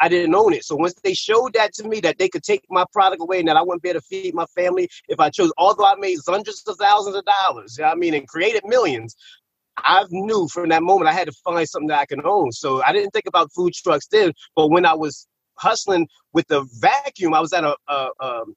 I 0.00 0.08
didn't 0.08 0.34
own 0.34 0.52
it. 0.52 0.64
So 0.64 0.76
once 0.76 0.94
they 1.02 1.14
showed 1.14 1.54
that 1.54 1.72
to 1.74 1.88
me, 1.88 2.00
that 2.00 2.18
they 2.18 2.28
could 2.28 2.42
take 2.42 2.64
my 2.68 2.84
product 2.92 3.22
away 3.22 3.38
and 3.38 3.48
that 3.48 3.56
I 3.56 3.62
wouldn't 3.62 3.82
be 3.82 3.90
able 3.90 4.00
to 4.00 4.06
feed 4.06 4.34
my 4.34 4.46
family 4.46 4.88
if 5.08 5.20
I 5.20 5.30
chose, 5.30 5.52
although 5.56 5.86
I 5.86 5.94
made 5.96 6.18
hundreds 6.26 6.62
of 6.66 6.76
thousands 6.76 7.16
of 7.16 7.24
dollars, 7.24 7.76
you 7.78 7.84
know 7.84 7.90
I 7.90 7.94
mean, 7.94 8.14
and 8.14 8.26
created 8.26 8.62
millions, 8.66 9.16
I 9.76 10.04
knew 10.10 10.48
from 10.48 10.68
that 10.70 10.82
moment 10.82 11.08
I 11.08 11.12
had 11.12 11.28
to 11.28 11.34
find 11.44 11.68
something 11.68 11.88
that 11.88 12.00
I 12.00 12.06
can 12.06 12.24
own. 12.24 12.52
So 12.52 12.82
I 12.82 12.92
didn't 12.92 13.10
think 13.10 13.26
about 13.26 13.52
food 13.52 13.72
trucks 13.74 14.06
then, 14.06 14.32
but 14.54 14.68
when 14.68 14.86
I 14.86 14.94
was 14.94 15.26
hustling 15.56 16.08
with 16.32 16.46
the 16.48 16.66
vacuum, 16.78 17.34
I 17.34 17.40
was 17.40 17.52
at 17.52 17.64
a 17.64 17.76
a, 17.88 18.10
um, 18.20 18.54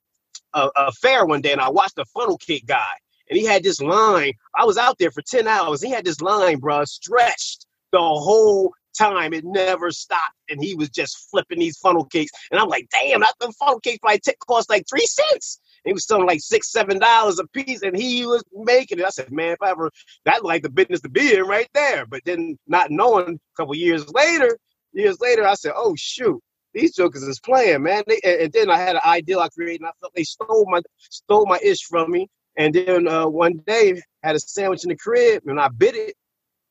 a, 0.54 0.70
a 0.76 0.92
fair 0.94 1.26
one 1.26 1.42
day 1.42 1.52
and 1.52 1.62
I 1.62 1.70
watched 1.70 1.98
a 1.98 2.06
funnel 2.06 2.38
cake 2.38 2.66
guy. 2.66 2.94
And 3.30 3.38
he 3.38 3.46
had 3.46 3.64
this 3.64 3.82
line. 3.82 4.34
I 4.58 4.64
was 4.64 4.78
out 4.78 4.98
there 5.00 5.12
for 5.12 5.22
10 5.22 5.48
hours. 5.48 5.82
He 5.82 5.92
had 5.92 6.06
this 6.06 6.22
line, 6.22 6.60
bro, 6.60 6.86
stretched 6.86 7.66
the 7.92 8.00
whole 8.00 8.74
time. 8.98 9.34
It 9.34 9.44
never 9.46 9.92
stopped. 9.92 10.36
And 10.50 10.62
he 10.64 10.76
was 10.76 10.90
just 10.90 11.30
flipping 11.30 11.60
these 11.60 11.78
funnel 11.78 12.06
cakes. 12.06 12.32
And 12.52 12.60
I'm 12.60 12.70
like, 12.70 12.88
damn, 12.90 13.22
that 13.22 13.34
the 13.40 13.52
funnel 13.54 13.80
cake 13.80 14.02
probably 14.02 14.20
t- 14.20 14.34
cost 14.48 14.70
like 14.70 14.86
three 14.90 15.06
cents. 15.06 15.60
And 15.84 15.92
He 15.92 15.94
was 15.94 16.06
selling 16.06 16.28
like 16.28 16.42
six, 16.42 16.72
seven 16.72 17.00
dollars 17.00 17.40
a 17.40 17.48
piece, 17.48 17.82
and 17.82 17.96
he 17.96 18.26
was 18.26 18.44
making 18.54 19.00
it. 19.00 19.06
I 19.06 19.10
said, 19.10 19.32
man, 19.32 19.54
if 19.54 19.62
I 19.62 19.72
ever 19.72 19.92
that 20.26 20.44
like 20.44 20.64
the 20.64 20.70
business 20.70 21.02
to 21.02 21.10
be 21.10 21.36
in 21.36 21.44
right 21.44 21.70
there. 21.74 22.06
But 22.06 22.22
then 22.26 22.58
not 22.68 22.92
knowing 22.92 23.36
a 23.36 23.56
couple 23.56 23.76
years 23.76 24.08
later, 24.14 24.58
years 24.94 25.20
later, 25.20 25.48
I 25.48 25.54
said, 25.54 25.74
oh 25.76 25.96
shoot, 25.98 26.42
these 26.74 26.96
jokers 26.96 27.24
is 27.24 27.40
playing, 27.40 27.84
man. 27.84 28.04
They, 28.08 28.20
and 28.24 28.52
then 28.52 28.70
I 28.70 28.78
had 28.78 28.96
an 28.96 29.02
ideal 29.06 29.40
I 29.40 29.50
created, 29.50 29.82
and 29.82 29.90
I 29.90 29.94
felt 30.02 30.14
they 30.16 30.24
stole 30.24 30.66
my 30.70 30.82
stole 31.10 31.46
my 31.46 31.60
ish 31.64 31.84
from 31.84 32.12
me. 32.12 32.28
And 32.58 32.74
then 32.74 33.08
uh, 33.08 33.28
one 33.28 33.62
day, 33.68 34.02
had 34.24 34.36
a 34.36 34.40
sandwich 34.40 34.84
in 34.84 34.90
the 34.90 34.98
crib, 34.98 35.44
and 35.46 35.60
I 35.60 35.70
bit 35.70 35.96
it. 35.96 36.16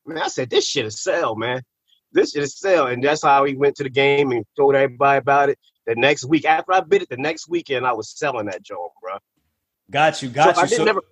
Man, 0.04 0.18
I 0.18 0.28
said, 0.28 0.50
this 0.50 0.66
shit 0.66 0.86
is 0.86 1.02
sell, 1.02 1.36
man 1.36 1.62
this 2.16 2.32
shit 2.32 2.42
is 2.42 2.58
sell. 2.58 2.86
And 2.86 3.02
that's 3.02 3.22
how 3.22 3.44
we 3.44 3.54
went 3.54 3.76
to 3.76 3.84
the 3.84 3.90
game 3.90 4.32
and 4.32 4.44
told 4.56 4.74
everybody 4.74 5.18
about 5.18 5.50
it. 5.50 5.58
The 5.86 5.94
next 5.94 6.24
week, 6.24 6.44
after 6.44 6.72
I 6.72 6.80
bid 6.80 7.02
it, 7.02 7.08
the 7.08 7.16
next 7.16 7.48
weekend 7.48 7.86
I 7.86 7.92
was 7.92 8.10
selling 8.10 8.46
that 8.46 8.62
joint, 8.62 8.90
bro. 9.00 9.18
Got 9.90 10.20
you, 10.20 10.30
got 10.30 10.56
so 10.56 10.62
you. 10.62 10.66
I 10.66 10.68
didn't 10.68 10.78
So, 10.78 10.84
never, 10.84 11.02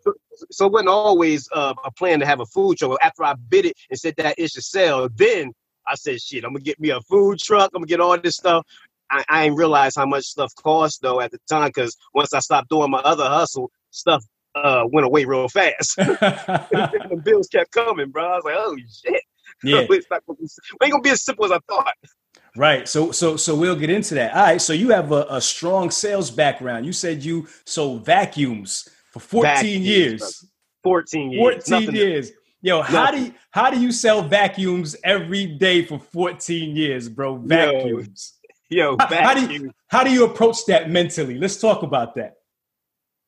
so 0.50 0.66
it 0.66 0.72
wasn't 0.72 0.88
always 0.88 1.48
uh, 1.52 1.74
a 1.84 1.92
plan 1.92 2.18
to 2.20 2.26
have 2.26 2.40
a 2.40 2.46
food 2.46 2.78
truck. 2.78 2.98
After 3.00 3.22
I 3.22 3.34
bid 3.34 3.66
it 3.66 3.76
and 3.88 3.98
said 3.98 4.14
that 4.16 4.34
it 4.36 4.50
should 4.50 4.64
sell, 4.64 5.08
then 5.14 5.52
I 5.86 5.94
said, 5.94 6.20
shit, 6.20 6.44
I'm 6.44 6.52
gonna 6.52 6.64
get 6.64 6.80
me 6.80 6.90
a 6.90 7.00
food 7.02 7.38
truck. 7.38 7.70
I'm 7.74 7.82
gonna 7.82 7.86
get 7.86 8.00
all 8.00 8.18
this 8.18 8.36
stuff. 8.36 8.66
I, 9.10 9.24
I 9.28 9.44
ain't 9.44 9.56
realize 9.56 9.94
how 9.94 10.06
much 10.06 10.24
stuff 10.24 10.52
cost 10.56 11.02
though 11.02 11.20
at 11.20 11.30
the 11.30 11.38
time 11.48 11.68
because 11.68 11.96
once 12.14 12.34
I 12.34 12.40
stopped 12.40 12.68
doing 12.68 12.90
my 12.90 12.98
other 13.00 13.26
hustle, 13.26 13.70
stuff 13.90 14.24
uh, 14.56 14.84
went 14.90 15.06
away 15.06 15.24
real 15.24 15.48
fast. 15.48 15.94
the 15.96 17.20
bills 17.22 17.46
kept 17.48 17.70
coming, 17.70 18.10
bro. 18.10 18.24
I 18.24 18.36
was 18.36 18.44
like, 18.44 18.56
oh 18.56 18.76
shit. 18.90 19.22
Yeah, 19.64 19.86
it's 19.90 20.06
not 20.10 20.22
gonna 20.26 20.36
be, 20.38 20.44
it 20.44 20.50
ain't 20.82 20.92
gonna 20.92 21.02
be 21.02 21.10
as 21.10 21.22
simple 21.24 21.44
as 21.46 21.52
I 21.52 21.58
thought. 21.68 21.94
right. 22.56 22.88
So, 22.88 23.10
so, 23.12 23.36
so 23.36 23.54
we'll 23.54 23.76
get 23.76 23.90
into 23.90 24.14
that. 24.14 24.34
All 24.34 24.42
right. 24.42 24.60
So 24.62 24.72
you 24.72 24.90
have 24.90 25.12
a, 25.12 25.26
a 25.30 25.40
strong 25.40 25.90
sales 25.90 26.30
background. 26.30 26.86
You 26.86 26.92
said 26.92 27.22
you 27.24 27.46
sold 27.64 28.04
vacuums 28.04 28.88
for 29.12 29.20
14 29.20 29.42
Vacuums, 29.54 29.86
years. 29.86 30.44
14 30.82 31.30
years. 31.32 31.68
14 31.68 31.80
Nothing- 31.86 31.94
years. 31.96 32.30
Yo, 32.62 32.80
how 32.80 33.10
do 33.10 33.20
you 33.22 33.34
how 33.50 33.68
do 33.70 33.78
you 33.78 33.92
sell 33.92 34.22
vacuums 34.22 34.96
every 35.04 35.44
day 35.44 35.84
for 35.84 35.98
14 35.98 36.74
years, 36.74 37.10
bro? 37.10 37.36
Vacuums. 37.36 38.32
Yo, 38.70 38.96
How- 38.98 39.06
how 39.22 39.34
do 39.34 39.52
you- 39.52 39.70
How 39.88 40.02
do 40.02 40.10
you 40.10 40.24
approach 40.24 40.64
that 40.66 40.90
mentally? 40.90 41.36
Let's 41.38 41.58
talk 41.60 41.82
about 41.82 42.14
that. 42.14 42.36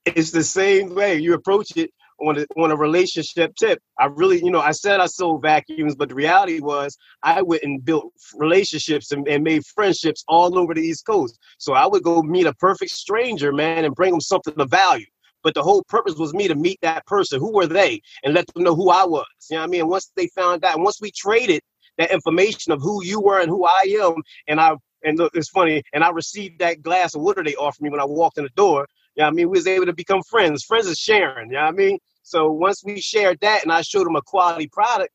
it's 0.07 0.31
the 0.31 0.43
same 0.43 0.95
way 0.95 1.19
you 1.19 1.35
approach 1.35 1.77
it 1.77 1.91
on 2.21 2.39
a, 2.39 2.47
on 2.61 2.71
a 2.71 2.77
relationship 2.77 3.55
tip. 3.57 3.81
I 3.99 4.07
really, 4.07 4.43
you 4.43 4.51
know, 4.51 4.61
I 4.61 4.73
said 4.73 5.01
I 5.01 5.07
sold 5.07 5.43
vacuums, 5.43 5.95
but 5.95 6.09
the 6.09 6.15
reality 6.15 6.61
was 6.61 6.97
I 7.23 7.43
went 7.43 7.63
and 7.63 7.85
built 7.85 8.13
relationships 8.35 9.13
and, 9.13 9.27
and 9.29 9.45
made 9.45 9.65
friendships 9.67 10.25
all 10.29 10.59
over 10.59 10.75
the 10.75 10.81
East 10.81 11.07
Coast. 11.07 11.39
So 11.59 11.75
I 11.75 11.87
would 11.87 12.03
go 12.03 12.23
meet 12.23 12.47
a 12.47 12.55
perfect 12.55 12.93
stranger, 12.93 13.53
man, 13.53 13.85
and 13.85 13.95
bring 13.95 14.13
them 14.13 14.21
something 14.21 14.55
of 14.59 14.71
value. 14.71 15.07
But 15.43 15.55
the 15.55 15.63
whole 15.63 15.85
purpose 15.89 16.17
was 16.17 16.35
me 16.35 16.49
to 16.49 16.55
meet 16.55 16.81
that 16.83 17.07
person. 17.07 17.39
Who 17.39 17.53
were 17.53 17.67
they? 17.67 18.01
And 18.25 18.35
let 18.35 18.47
them 18.49 18.65
know 18.65 18.75
who 18.75 18.91
I 18.91 19.05
was. 19.05 19.27
You 19.49 19.57
know 19.57 19.61
what 19.61 19.69
I 19.69 19.71
mean? 19.71 19.81
And 19.83 19.91
once 19.91 20.11
they 20.17 20.29
found 20.29 20.65
and 20.65 20.83
once 20.83 21.01
we 21.01 21.13
traded 21.13 21.63
that 21.99 22.11
information 22.11 22.73
of 22.73 22.83
who 22.83 23.05
you 23.05 23.21
were 23.21 23.41
and 23.41 23.49
who 23.49 23.65
I 23.65 23.97
am, 24.01 24.15
and 24.49 24.61
I 24.61 24.75
and 25.05 25.19
look, 25.19 25.37
it's 25.37 25.49
funny, 25.49 25.83
and 25.93 26.03
I 26.03 26.11
received 26.11 26.59
that 26.59 26.83
glass 26.83 27.15
of 27.15 27.23
water 27.23 27.45
they 27.45 27.55
offered 27.55 27.83
me 27.83 27.91
when 27.91 28.01
I 28.01 28.05
walked 28.05 28.39
in 28.39 28.45
the 28.45 28.51
door. 28.51 28.87
Know 29.17 29.25
I 29.25 29.31
mean? 29.31 29.49
We 29.49 29.59
was 29.59 29.67
able 29.67 29.87
to 29.87 29.95
become 29.95 30.23
friends. 30.23 30.65
Friends 30.65 30.87
is 30.87 30.99
sharing, 30.99 31.51
know 31.51 31.59
I 31.59 31.71
mean? 31.71 31.99
So 32.23 32.51
once 32.51 32.83
we 32.85 33.01
shared 33.01 33.39
that 33.41 33.63
and 33.63 33.73
I 33.73 33.83
showed 33.83 34.07
them 34.07 34.17
a 34.17 34.23
quality 34.23 34.69
product, 34.69 35.13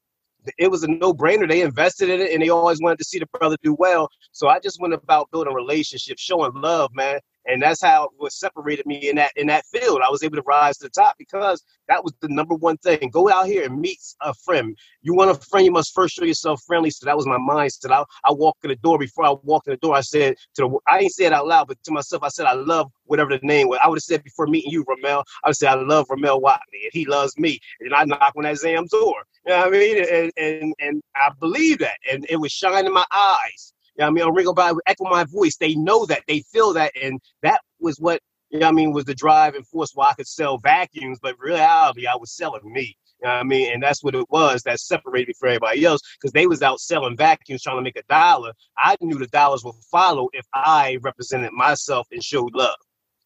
it 0.57 0.71
was 0.71 0.83
a 0.83 0.87
no-brainer. 0.87 1.47
They 1.47 1.61
invested 1.61 2.09
in 2.09 2.21
it 2.21 2.31
and 2.31 2.41
they 2.41 2.49
always 2.49 2.81
wanted 2.81 2.97
to 2.99 3.03
see 3.03 3.19
the 3.19 3.27
brother 3.37 3.57
do 3.61 3.75
well. 3.77 4.09
So 4.31 4.47
I 4.47 4.59
just 4.59 4.79
went 4.81 4.93
about 4.93 5.29
building 5.31 5.53
relationships, 5.53 6.21
showing 6.21 6.53
love, 6.55 6.89
man. 6.93 7.19
And 7.47 7.61
that's 7.61 7.81
how 7.81 8.09
what 8.17 8.31
separated 8.31 8.85
me 8.85 9.09
in 9.09 9.15
that 9.15 9.31
in 9.35 9.47
that 9.47 9.65
field. 9.65 10.01
I 10.05 10.11
was 10.11 10.23
able 10.23 10.37
to 10.37 10.43
rise 10.43 10.77
to 10.77 10.85
the 10.85 10.89
top 10.89 11.15
because 11.17 11.63
that 11.87 12.03
was 12.03 12.13
the 12.21 12.27
number 12.29 12.55
one 12.55 12.77
thing. 12.77 13.09
Go 13.11 13.29
out 13.29 13.47
here 13.47 13.65
and 13.65 13.79
meet 13.79 13.99
a 14.21 14.33
friend. 14.33 14.77
You 15.01 15.13
want 15.13 15.31
a 15.31 15.35
friend, 15.35 15.65
you 15.65 15.71
must 15.71 15.93
first 15.93 16.15
show 16.15 16.23
yourself 16.23 16.61
friendly. 16.65 16.89
So 16.91 17.05
that 17.05 17.17
was 17.17 17.25
my 17.25 17.37
mindset. 17.37 17.91
I, 17.91 18.03
I 18.23 18.31
walked 18.31 18.63
in 18.63 18.69
the 18.69 18.75
door. 18.75 18.97
Before 18.97 19.25
I 19.25 19.33
walked 19.43 19.67
in 19.67 19.71
the 19.73 19.77
door, 19.77 19.95
I 19.95 20.01
said 20.01 20.35
to 20.55 20.61
the 20.61 20.77
I 20.87 20.99
ain't 20.99 21.13
say 21.13 21.25
it 21.25 21.33
out 21.33 21.47
loud, 21.47 21.67
but 21.67 21.81
to 21.83 21.91
myself, 21.91 22.23
I 22.23 22.29
said 22.29 22.45
I 22.45 22.53
love 22.53 22.91
whatever 23.05 23.31
the 23.37 23.45
name 23.45 23.67
was. 23.67 23.79
I 23.83 23.87
would 23.87 23.97
have 23.97 24.03
said 24.03 24.23
before 24.23 24.47
meeting 24.47 24.71
you, 24.71 24.85
Ramel, 24.87 25.23
I 25.43 25.49
would 25.49 25.57
say 25.57 25.67
I 25.67 25.75
love 25.75 26.07
Ramel 26.09 26.41
Watley 26.41 26.83
and 26.83 26.91
he 26.93 27.05
loves 27.05 27.37
me. 27.37 27.59
And 27.79 27.93
I 27.93 28.05
knock 28.05 28.33
on 28.37 28.43
that 28.43 28.57
Zam's 28.57 28.91
door. 28.91 29.15
You 29.45 29.53
know 29.53 29.57
what 29.59 29.67
I 29.67 29.71
mean? 29.71 30.05
And 30.11 30.31
and 30.37 30.73
and 30.79 31.01
I 31.15 31.31
believe 31.39 31.79
that. 31.79 31.97
And 32.11 32.25
it 32.29 32.37
was 32.37 32.51
shining 32.51 32.85
in 32.85 32.93
my 32.93 33.05
eyes. 33.11 33.73
You 34.01 34.05
know 34.05 34.09
I 34.09 34.13
mean? 34.13 34.27
I'm 34.29 34.35
ringing 34.35 34.55
by 34.55 34.73
echo 34.87 35.03
my 35.03 35.25
voice. 35.25 35.57
They 35.57 35.75
know 35.75 36.07
that, 36.07 36.23
they 36.27 36.41
feel 36.51 36.73
that, 36.73 36.91
and 36.99 37.19
that 37.43 37.61
was 37.79 37.99
what 37.99 38.19
you 38.49 38.57
know 38.57 38.67
I 38.67 38.71
mean 38.71 38.93
was 38.93 39.05
the 39.05 39.13
driving 39.13 39.63
force 39.63 39.91
why 39.93 40.09
I 40.09 40.13
could 40.15 40.27
sell 40.27 40.57
vacuums, 40.57 41.19
but 41.21 41.37
reality 41.39 42.07
I 42.07 42.15
was 42.15 42.35
selling 42.35 42.61
me. 42.65 42.97
You 43.21 43.27
know 43.27 43.33
I 43.35 43.43
mean? 43.43 43.71
And 43.71 43.83
that's 43.83 44.03
what 44.03 44.15
it 44.15 44.25
was 44.31 44.63
that 44.63 44.79
separated 44.79 45.27
me 45.27 45.33
from 45.39 45.49
everybody 45.49 45.85
else 45.85 46.01
because 46.19 46.31
they 46.31 46.47
was 46.47 46.63
out 46.63 46.79
selling 46.79 47.15
vacuums 47.15 47.61
trying 47.61 47.77
to 47.77 47.83
make 47.83 47.95
a 47.95 48.01
dollar. 48.09 48.53
I 48.79 48.95
knew 49.01 49.19
the 49.19 49.27
dollars 49.27 49.63
would 49.63 49.75
follow 49.91 50.29
if 50.33 50.47
I 50.51 50.97
represented 51.03 51.51
myself 51.53 52.07
and 52.11 52.23
showed 52.23 52.55
love. 52.55 52.75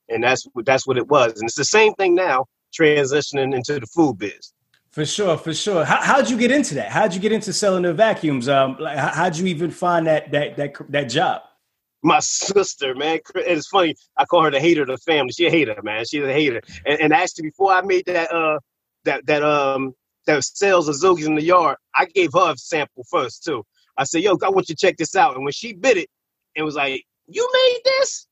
And 0.09 0.23
that's 0.25 0.45
what 0.51 0.65
that's 0.65 0.85
what 0.85 0.97
it 0.97 1.07
was. 1.07 1.39
And 1.39 1.45
it's 1.45 1.55
the 1.55 1.63
same 1.63 1.93
thing 1.93 2.15
now, 2.15 2.47
transitioning 2.77 3.55
into 3.55 3.79
the 3.79 3.87
food 3.87 4.17
biz. 4.17 4.51
For 4.95 5.05
sure, 5.05 5.37
for 5.37 5.53
sure. 5.53 5.85
How, 5.85 6.01
how'd 6.01 6.29
you 6.29 6.37
get 6.37 6.51
into 6.51 6.75
that? 6.75 6.89
How'd 6.89 7.13
you 7.13 7.19
get 7.19 7.33
into 7.33 7.51
selling 7.51 7.83
the 7.83 7.93
vacuums? 7.93 8.47
Um, 8.47 8.77
like, 8.79 8.97
how, 8.97 9.09
how'd 9.09 9.37
you 9.37 9.45
even 9.47 9.69
find 9.69 10.07
that 10.07 10.31
that 10.31 10.55
that 10.55 10.73
that 10.89 11.03
job? 11.09 11.41
my 12.05 12.19
sister, 12.19 12.93
man. 12.93 13.19
It's 13.35 13.67
funny. 13.67 13.95
I 14.15 14.25
call 14.25 14.43
her 14.43 14.51
the 14.51 14.59
hater 14.59 14.83
of 14.83 14.89
the 14.89 14.97
family. 14.97 15.31
She 15.31 15.47
a 15.47 15.49
hater, 15.49 15.75
man. 15.83 16.05
She's 16.05 16.23
a 16.23 16.31
hater. 16.31 16.61
And, 16.85 17.01
and 17.01 17.13
actually, 17.13 17.49
before 17.49 17.73
I 17.73 17.81
made 17.81 18.05
that 18.05 18.31
uh 18.31 18.59
that 19.05 19.25
that 19.25 19.43
um 19.43 19.93
that 20.27 20.43
sales 20.43 20.87
of 20.87 20.95
Zogies 20.95 21.25
in 21.25 21.35
the 21.35 21.43
yard, 21.43 21.77
I 21.95 22.05
gave 22.05 22.31
her 22.33 22.53
a 22.53 22.57
sample 22.57 23.03
first 23.09 23.43
too. 23.43 23.63
I 23.97 24.03
said, 24.03 24.21
"Yo, 24.21 24.37
I 24.43 24.49
want 24.49 24.69
you 24.69 24.75
to 24.75 24.85
check 24.85 24.97
this 24.97 25.15
out." 25.15 25.35
And 25.35 25.43
when 25.43 25.51
she 25.51 25.73
bit 25.73 25.97
it, 25.97 26.09
and 26.55 26.63
was 26.63 26.75
like, 26.75 27.03
"You 27.27 27.49
made 27.51 27.79
this?" 27.83 28.27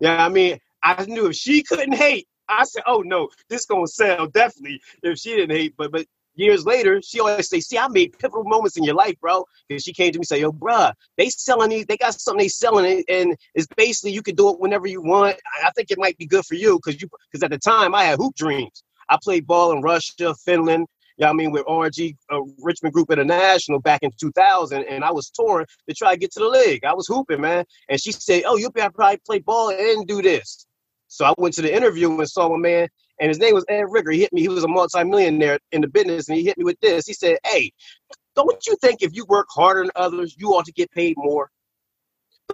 Yeah, 0.00 0.24
I 0.24 0.30
mean, 0.30 0.58
I 0.82 1.04
knew 1.04 1.26
if 1.26 1.36
she 1.36 1.62
couldn't 1.62 1.92
hate, 1.92 2.26
I 2.48 2.64
said, 2.64 2.82
"Oh 2.86 3.02
no, 3.04 3.28
this 3.48 3.66
gonna 3.66 3.86
sell 3.86 4.26
definitely." 4.26 4.80
If 5.02 5.18
she 5.18 5.36
didn't 5.36 5.56
hate, 5.56 5.74
but 5.76 5.92
but 5.92 6.06
years 6.34 6.64
later, 6.64 7.02
she 7.02 7.20
always 7.20 7.48
say, 7.48 7.60
"See, 7.60 7.78
I 7.78 7.88
made 7.88 8.18
pivotal 8.18 8.44
moments 8.44 8.76
in 8.76 8.84
your 8.84 8.94
life, 8.94 9.18
bro." 9.20 9.44
Because 9.68 9.82
she 9.82 9.92
came 9.92 10.12
to 10.12 10.18
me 10.18 10.22
and 10.22 10.26
say, 10.26 10.40
"Yo, 10.40 10.52
bruh, 10.52 10.92
they 11.16 11.28
selling 11.28 11.70
these. 11.70 11.86
They 11.86 11.96
got 11.96 12.14
something 12.14 12.42
they 12.42 12.48
selling 12.48 12.84
it, 12.84 13.04
and 13.08 13.36
it's 13.54 13.66
basically 13.76 14.12
you 14.12 14.22
can 14.22 14.34
do 14.34 14.50
it 14.50 14.60
whenever 14.60 14.86
you 14.86 15.02
want. 15.02 15.36
I 15.64 15.70
think 15.72 15.90
it 15.90 15.98
might 15.98 16.16
be 16.18 16.26
good 16.26 16.46
for 16.46 16.54
you 16.54 16.78
because 16.78 17.00
you 17.00 17.08
because 17.30 17.42
at 17.42 17.50
the 17.50 17.58
time 17.58 17.94
I 17.94 18.04
had 18.04 18.18
hoop 18.18 18.34
dreams. 18.34 18.82
I 19.08 19.18
played 19.22 19.46
ball 19.46 19.72
in 19.72 19.82
Russia, 19.82 20.34
Finland. 20.34 20.86
You 21.16 21.26
I 21.26 21.32
mean, 21.32 21.50
with 21.50 21.64
RG 21.66 22.16
uh, 22.30 22.40
Richmond 22.60 22.94
Group 22.94 23.10
International 23.10 23.80
back 23.80 24.02
in 24.02 24.12
2000, 24.20 24.84
and 24.84 25.04
I 25.04 25.10
was 25.10 25.30
touring 25.30 25.66
to 25.88 25.94
try 25.94 26.12
to 26.12 26.18
get 26.18 26.30
to 26.32 26.40
the 26.40 26.48
league. 26.48 26.84
I 26.84 26.94
was 26.94 27.08
hooping, 27.08 27.40
man. 27.40 27.64
And 27.88 28.00
she 28.00 28.12
said, 28.12 28.44
"Oh, 28.46 28.56
you'll 28.56 28.70
be 28.70 28.80
able 28.80 28.90
to 28.90 28.94
probably 28.94 29.20
play 29.26 29.38
ball 29.40 29.70
and 29.70 30.06
do 30.06 30.22
this." 30.22 30.67
So 31.08 31.24
I 31.24 31.34
went 31.38 31.54
to 31.54 31.62
the 31.62 31.74
interview 31.74 32.10
and 32.10 32.28
saw 32.28 32.52
a 32.52 32.58
man, 32.58 32.88
and 33.18 33.28
his 33.28 33.38
name 33.38 33.54
was 33.54 33.64
Ed 33.68 33.86
Rigger. 33.88 34.10
He 34.10 34.20
hit 34.20 34.32
me. 34.32 34.42
He 34.42 34.48
was 34.48 34.64
a 34.64 34.68
multimillionaire 34.68 35.58
in 35.72 35.80
the 35.80 35.88
business, 35.88 36.28
and 36.28 36.36
he 36.36 36.44
hit 36.44 36.58
me 36.58 36.64
with 36.64 36.78
this. 36.80 37.06
He 37.06 37.14
said, 37.14 37.38
"Hey, 37.44 37.72
don't 38.36 38.64
you 38.66 38.76
think 38.80 39.02
if 39.02 39.14
you 39.16 39.24
work 39.26 39.46
harder 39.50 39.82
than 39.82 39.90
others, 39.96 40.36
you 40.38 40.50
ought 40.50 40.66
to 40.66 40.72
get 40.72 40.90
paid 40.92 41.16
more? 41.16 41.50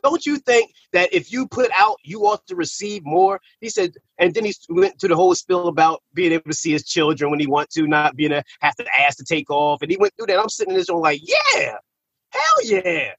Don't 0.03 0.25
you 0.27 0.39
think 0.39 0.73
that 0.93 1.13
if 1.13 1.33
you 1.33 1.47
put 1.47 1.71
out, 1.77 1.97
you 2.03 2.27
ought 2.27 2.47
to 2.47 2.57
receive 2.57 3.05
more?" 3.05 3.41
He 3.61 3.69
said, 3.69 3.93
and 4.19 4.33
then 4.33 4.45
he 4.45 4.55
went 4.69 4.99
to 5.01 5.09
the 5.09 5.17
whole 5.17 5.35
spill 5.35 5.69
about 5.69 6.03
being 6.15 6.33
able 6.33 6.51
to 6.51 6.57
see 6.57 6.73
his 6.73 6.85
children 6.85 7.31
when 7.31 7.41
he 7.41 7.47
want 7.47 7.71
to, 7.71 7.87
not 7.87 8.17
being 8.17 8.33
a 8.33 8.45
have 8.61 8.77
to 8.77 8.87
ask 8.99 9.19
to 9.19 9.25
take 9.25 9.51
off, 9.51 9.83
and 9.83 9.91
he 9.91 9.97
went 9.97 10.15
through 10.17 10.27
that. 10.27 10.39
I'm 10.39 10.49
sitting 10.49 10.75
in 10.75 10.79
this 10.79 10.89
one 10.89 11.03
like, 11.03 11.21
"Yeah, 11.23 11.77
hell 12.31 12.65
yeah." 12.65 13.15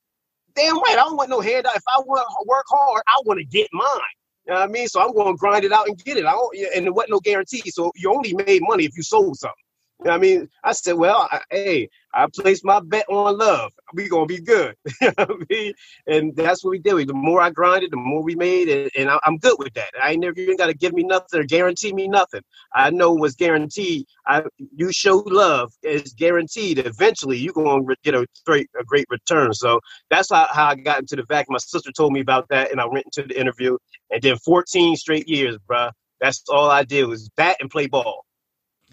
Damn 0.56 0.78
right, 0.78 0.94
I 0.94 1.04
don't 1.04 1.18
want 1.18 1.30
no 1.30 1.42
handout. 1.42 1.76
If 1.76 1.84
I 1.94 2.00
want 2.00 2.26
to 2.26 2.46
work 2.48 2.66
hard, 2.70 3.04
I 3.08 3.22
want 3.26 3.40
to 3.40 3.46
get 3.46 3.68
mine. 3.74 4.16
You 4.48 4.54
know 4.54 4.60
what 4.60 4.70
I 4.70 4.72
mean? 4.72 4.88
So 4.88 5.02
I'm 5.02 5.14
going 5.14 5.34
to 5.34 5.38
grind 5.38 5.66
it 5.66 5.72
out 5.72 5.88
and 5.88 5.98
get 6.04 6.18
it. 6.18 6.26
I 6.26 6.32
don't, 6.32 6.58
and 6.76 6.86
there 6.86 6.94
wasn't 6.94 7.12
no 7.12 7.20
guarantee. 7.20 7.64
So 7.72 7.92
you 7.96 8.14
only 8.14 8.34
made 8.34 8.62
money 8.62 8.86
if 8.86 8.96
you 8.96 9.04
sold 9.04 9.38
something. 9.38 9.56
You 10.00 10.06
know 10.06 10.12
what 10.12 10.18
I 10.18 10.22
mean? 10.22 10.50
I 10.64 10.72
said, 10.74 10.94
well, 10.94 11.28
I, 11.32 11.42
hey, 11.50 11.90
I 12.16 12.28
placed 12.34 12.64
my 12.64 12.80
bet 12.80 13.06
on 13.10 13.38
love. 13.38 13.74
We 13.94 14.08
gonna 14.08 14.26
be 14.26 14.40
good. 14.40 14.76
you 15.02 15.12
know 15.18 15.26
I 15.30 15.46
mean? 15.50 15.74
And 16.08 16.36
that's 16.36 16.64
what 16.64 16.72
we 16.72 16.80
did. 16.80 17.08
The 17.08 17.14
more 17.14 17.42
I 17.42 17.50
grinded, 17.50 17.92
the 17.92 17.98
more 17.98 18.24
we 18.24 18.36
made, 18.36 18.70
and, 18.70 18.90
and 18.96 19.10
I, 19.10 19.20
am 19.26 19.38
good 19.38 19.58
with 19.60 19.74
that. 19.74 19.90
I 20.02 20.12
ain't 20.12 20.22
never 20.22 20.40
even 20.40 20.56
got 20.56 20.68
to 20.68 20.74
give 20.74 20.94
me 20.94 21.04
nothing 21.04 21.42
or 21.42 21.44
guarantee 21.44 21.92
me 21.92 22.08
nothing. 22.08 22.42
I 22.74 22.90
know 22.90 23.12
what's 23.12 23.36
guaranteed. 23.36 24.06
I 24.26 24.44
you 24.58 24.92
show 24.94 25.18
love 25.18 25.74
is 25.84 26.14
guaranteed. 26.14 26.80
Eventually, 26.80 27.38
you 27.38 27.52
gonna 27.52 27.84
get 28.04 28.16
a 28.16 28.26
great 28.46 28.70
a 28.80 28.84
great 28.86 29.08
return. 29.10 29.54
So 29.54 29.82
that's 30.10 30.32
how, 30.32 30.48
how 30.50 30.68
I 30.68 30.76
got 30.76 31.02
into 31.02 31.18
the 31.18 31.26
vacuum. 31.28 31.54
My 31.54 31.58
sister 31.58 31.92
told 31.92 32.14
me 32.14 32.22
about 32.22 32.48
that, 32.50 32.72
and 32.72 32.80
I 32.80 32.86
went 32.86 33.06
into 33.06 33.28
the 33.28 33.40
interview. 33.40 33.78
And 34.10 34.22
then 34.22 34.38
14 34.38 34.96
straight 34.96 35.28
years, 35.28 35.58
bruh. 35.70 35.92
That's 36.22 36.44
all 36.50 36.72
I 36.72 36.84
did 36.84 37.06
was 37.08 37.30
bat 37.36 37.58
and 37.60 37.70
play 37.70 37.88
ball. 37.88 38.26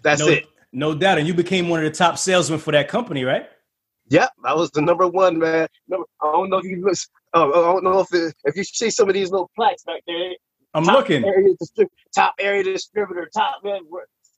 That's 0.03 0.19
no, 0.19 0.27
it. 0.27 0.45
No 0.73 0.95
doubt. 0.95 1.19
And 1.19 1.27
you 1.27 1.33
became 1.33 1.69
one 1.69 1.85
of 1.85 1.85
the 1.85 1.95
top 1.95 2.17
salesmen 2.17 2.59
for 2.59 2.71
that 2.71 2.87
company, 2.87 3.23
right? 3.23 3.47
Yep, 4.09 4.31
I 4.43 4.53
was 4.53 4.71
the 4.71 4.81
number 4.81 5.07
one 5.07 5.39
man. 5.39 5.67
Number, 5.87 6.05
I 6.21 6.31
don't 6.31 6.49
know 6.49 6.57
if 6.57 6.65
you 6.65 6.83
miss, 6.83 7.07
oh, 7.33 7.49
I 7.49 7.73
don't 7.73 7.83
know 7.83 7.99
if 7.99 8.13
it, 8.13 8.35
if 8.43 8.57
you 8.57 8.63
see 8.63 8.89
some 8.89 9.07
of 9.07 9.13
these 9.13 9.31
little 9.31 9.49
plaques 9.55 9.83
back 9.83 10.01
there. 10.07 10.33
I'm 10.73 10.83
top 10.83 10.95
looking. 10.97 11.23
Area 11.23 11.53
top 12.13 12.33
area 12.39 12.63
distributor, 12.63 13.29
top 13.33 13.63
man, 13.63 13.81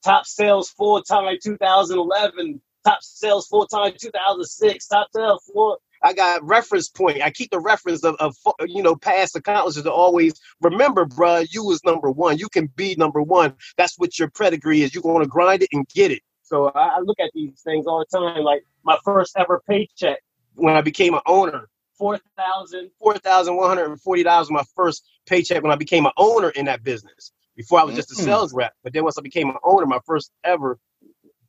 top 0.03 0.25
sales 0.25 0.69
full 0.69 1.01
time 1.01 1.35
2011, 1.41 2.61
top 2.85 2.99
sales 3.01 3.47
full 3.47 3.65
time 3.65 3.93
2006, 3.97 4.87
top 4.87 5.07
sales 5.15 5.49
full. 5.51 5.77
I 6.03 6.13
got 6.13 6.43
reference 6.47 6.89
point. 6.89 7.21
I 7.23 7.31
keep 7.31 7.51
the 7.51 7.59
reference 7.59 8.03
of, 8.03 8.15
of 8.19 8.35
you 8.67 8.83
know 8.83 8.95
past 8.95 9.35
accomplishments 9.35 9.85
to 9.87 9.93
always 9.93 10.33
remember, 10.61 11.05
bruh, 11.05 11.47
you 11.53 11.65
was 11.65 11.83
number 11.85 12.11
one. 12.11 12.37
You 12.37 12.49
can 12.49 12.67
be 12.67 12.95
number 12.97 13.21
one. 13.21 13.55
That's 13.77 13.97
what 13.99 14.17
your 14.19 14.29
pedigree 14.29 14.81
is. 14.83 14.93
You're 14.95 15.03
going 15.03 15.23
to 15.23 15.29
grind 15.29 15.63
it 15.63 15.69
and 15.73 15.87
get 15.89 16.11
it. 16.11 16.21
So 16.43 16.67
I, 16.69 16.97
I 16.97 16.99
look 17.01 17.19
at 17.19 17.31
these 17.33 17.61
things 17.63 17.87
all 17.87 17.99
the 18.09 18.17
time. 18.17 18.43
Like 18.43 18.65
my 18.83 18.97
first 19.05 19.37
ever 19.37 19.61
paycheck 19.69 20.19
when 20.55 20.75
I 20.75 20.81
became 20.81 21.13
an 21.15 21.21
owner. 21.27 21.69
Four 21.97 22.19
thousand, 22.37 22.91
four 22.99 23.17
thousand 23.19 23.57
one 23.57 23.69
hundred 23.69 23.89
and 23.91 24.01
forty 24.01 24.23
dollars 24.23 24.51
my 24.51 24.63
first 24.75 25.05
paycheck 25.27 25.63
when 25.63 25.71
I 25.71 25.75
became 25.77 26.05
an 26.05 26.13
owner 26.17 26.49
in 26.49 26.65
that 26.65 26.83
business. 26.83 27.31
Before 27.57 27.79
I 27.79 27.83
was 27.85 27.95
just 27.95 28.11
a 28.11 28.15
Mm. 28.15 28.25
sales 28.25 28.53
rep, 28.53 28.73
but 28.83 28.93
then 28.93 29.03
once 29.03 29.17
I 29.17 29.21
became 29.21 29.49
an 29.49 29.57
owner, 29.63 29.85
my 29.85 29.99
first 30.07 30.31
ever, 30.43 30.79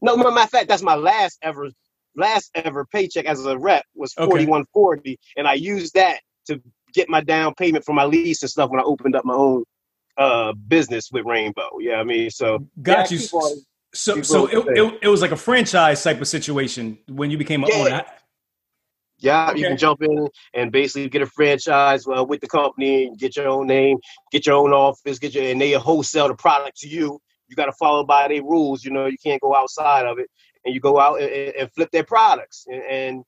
no, 0.02 0.16
matter 0.16 0.30
of 0.44 0.50
fact, 0.50 0.68
that's 0.68 0.82
my 0.82 0.94
last 0.96 1.38
ever, 1.42 1.70
last 2.16 2.50
ever 2.54 2.84
paycheck 2.86 3.26
as 3.26 3.44
a 3.44 3.58
rep 3.58 3.84
was 3.94 4.12
forty 4.14 4.46
one 4.46 4.64
forty, 4.72 5.18
and 5.36 5.46
I 5.46 5.54
used 5.54 5.94
that 5.94 6.20
to 6.46 6.60
get 6.92 7.08
my 7.08 7.20
down 7.20 7.54
payment 7.54 7.84
for 7.84 7.92
my 7.92 8.04
lease 8.04 8.42
and 8.42 8.50
stuff 8.50 8.70
when 8.70 8.80
I 8.80 8.84
opened 8.84 9.14
up 9.16 9.24
my 9.24 9.34
own 9.34 9.64
uh 10.16 10.52
business 10.54 11.10
with 11.12 11.24
Rainbow. 11.26 11.68
Yeah, 11.80 11.96
I 11.96 12.04
mean, 12.04 12.30
so 12.30 12.66
Got 12.82 13.10
yeah, 13.10 13.18
you. 13.18 13.26
on- 13.38 13.64
So, 13.94 14.20
so 14.22 14.46
it, 14.46 14.58
it, 14.76 14.98
it 15.02 15.08
was 15.08 15.22
like 15.22 15.30
a 15.32 15.36
franchise 15.36 16.02
type 16.02 16.20
of 16.20 16.28
situation 16.28 16.98
when 17.08 17.30
you 17.30 17.38
became 17.38 17.64
an 17.64 17.70
Yeah. 17.70 17.78
owner. 17.78 18.04
Yeah, 19.18 19.54
you 19.54 19.64
can 19.64 19.78
jump 19.78 20.02
in 20.02 20.28
and 20.52 20.70
basically 20.70 21.08
get 21.08 21.22
a 21.22 21.26
franchise 21.26 22.06
uh, 22.06 22.22
with 22.22 22.42
the 22.42 22.46
company, 22.48 23.06
and 23.06 23.18
get 23.18 23.36
your 23.36 23.48
own 23.48 23.66
name, 23.66 23.96
get 24.30 24.44
your 24.46 24.56
own 24.56 24.74
office, 24.74 25.18
get 25.18 25.34
your 25.34 25.44
and 25.44 25.58
they 25.60 25.72
wholesale 25.72 26.28
the 26.28 26.34
product 26.34 26.76
to 26.80 26.88
you. 26.88 27.18
You 27.48 27.56
got 27.56 27.66
to 27.66 27.72
follow 27.72 28.04
by 28.04 28.28
their 28.28 28.42
rules. 28.42 28.84
You 28.84 28.90
know, 28.90 29.06
you 29.06 29.16
can't 29.22 29.40
go 29.40 29.54
outside 29.56 30.04
of 30.04 30.18
it, 30.18 30.28
and 30.66 30.74
you 30.74 30.80
go 30.80 31.00
out 31.00 31.22
and, 31.22 31.30
and- 31.32 31.72
flip 31.72 31.90
their 31.92 32.04
products. 32.04 32.66
And, 32.68 32.82
and 32.82 33.24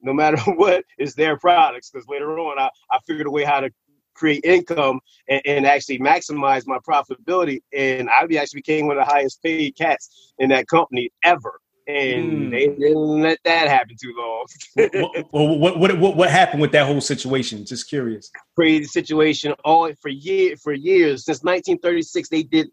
no 0.00 0.12
matter 0.14 0.38
what, 0.56 0.84
it's 0.96 1.14
their 1.14 1.36
products. 1.36 1.90
Because 1.90 2.08
later 2.08 2.38
on, 2.38 2.58
I, 2.58 2.70
I 2.90 2.98
figured 3.06 3.26
a 3.26 3.30
way 3.30 3.44
how 3.44 3.60
to 3.60 3.70
create 4.14 4.44
income 4.44 5.00
and, 5.28 5.42
and 5.46 5.66
actually 5.66 5.98
maximize 5.98 6.66
my 6.66 6.78
profitability. 6.88 7.60
And 7.76 8.08
I 8.08 8.22
actually 8.22 8.58
became 8.58 8.86
one 8.86 8.98
of 8.98 9.06
the 9.06 9.12
highest 9.12 9.42
paid 9.42 9.76
cats 9.76 10.32
in 10.38 10.48
that 10.50 10.68
company 10.68 11.10
ever. 11.24 11.60
And 11.86 12.48
Mm. 12.48 12.50
they 12.50 12.66
didn't 12.66 13.22
let 13.22 13.38
that 13.44 13.66
happen 13.68 13.96
too 14.00 14.12
long. 14.18 14.46
what, 15.32 15.58
what, 15.58 15.78
what, 15.78 15.98
what, 15.98 16.16
what 16.16 16.30
happened 16.30 16.60
with 16.60 16.72
that 16.72 16.86
whole 16.86 17.00
situation? 17.00 17.64
Just 17.64 17.88
curious. 17.88 18.30
crazy 18.54 18.84
situation 18.84 19.52
all 19.64 19.90
for 20.02 20.10
year 20.10 20.54
for 20.56 20.74
years 20.74 21.24
since 21.24 21.38
1936 21.42 22.28
they 22.28 22.42
did 22.42 22.68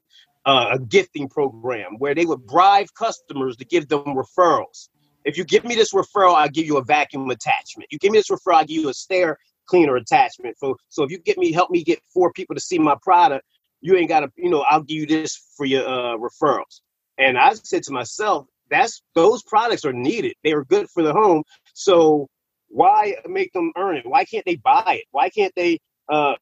uh, 0.45 0.69
a 0.71 0.79
gifting 0.79 1.27
program 1.27 1.95
where 1.97 2.13
they 2.13 2.25
would 2.25 2.45
bribe 2.45 2.87
customers 2.97 3.57
to 3.57 3.65
give 3.65 3.87
them 3.87 4.03
referrals. 4.05 4.89
If 5.23 5.37
you 5.37 5.43
give 5.43 5.65
me 5.65 5.75
this 5.75 5.93
referral 5.93 6.35
i'll 6.35 6.49
give 6.49 6.65
you 6.65 6.77
a 6.77 6.83
vacuum 6.83 7.29
attachment. 7.29 7.89
You 7.91 7.99
give 7.99 8.11
me 8.11 8.19
this 8.19 8.29
referral 8.29 8.55
i'll 8.55 8.65
give 8.65 8.81
you 8.81 8.89
a 8.89 8.93
stair 8.93 9.37
cleaner 9.65 9.95
attachment. 9.95 10.57
So 10.59 10.75
so 10.89 11.03
if 11.03 11.11
you 11.11 11.19
get 11.19 11.37
me 11.37 11.51
help 11.51 11.71
me 11.71 11.83
get 11.83 11.99
four 12.13 12.31
people 12.33 12.55
to 12.55 12.61
see 12.61 12.79
my 12.79 12.95
product 13.01 13.45
you 13.81 13.95
ain't 13.95 14.09
gotta 14.09 14.31
you 14.35 14.49
know 14.49 14.61
i'll 14.69 14.83
give 14.83 14.97
you 14.97 15.05
this 15.07 15.51
for 15.57 15.65
your 15.65 15.87
uh, 15.87 16.17
referrals. 16.17 16.81
And 17.17 17.37
i 17.37 17.53
said 17.53 17.83
to 17.83 17.91
myself 17.91 18.47
that's 18.69 19.01
those 19.13 19.43
products 19.43 19.85
are 19.85 19.93
needed. 19.93 20.33
They 20.43 20.53
are 20.53 20.63
good 20.63 20.89
for 20.89 21.03
the 21.03 21.13
home. 21.13 21.43
So 21.73 22.27
why 22.67 23.15
make 23.27 23.53
them 23.53 23.71
earn 23.77 23.97
it? 23.97 24.05
Why 24.05 24.25
can't 24.25 24.45
they 24.45 24.55
buy 24.55 24.99
it? 25.01 25.05
Why 25.11 25.29
can't 25.29 25.53
they 25.55 25.79
uh, 26.09 26.35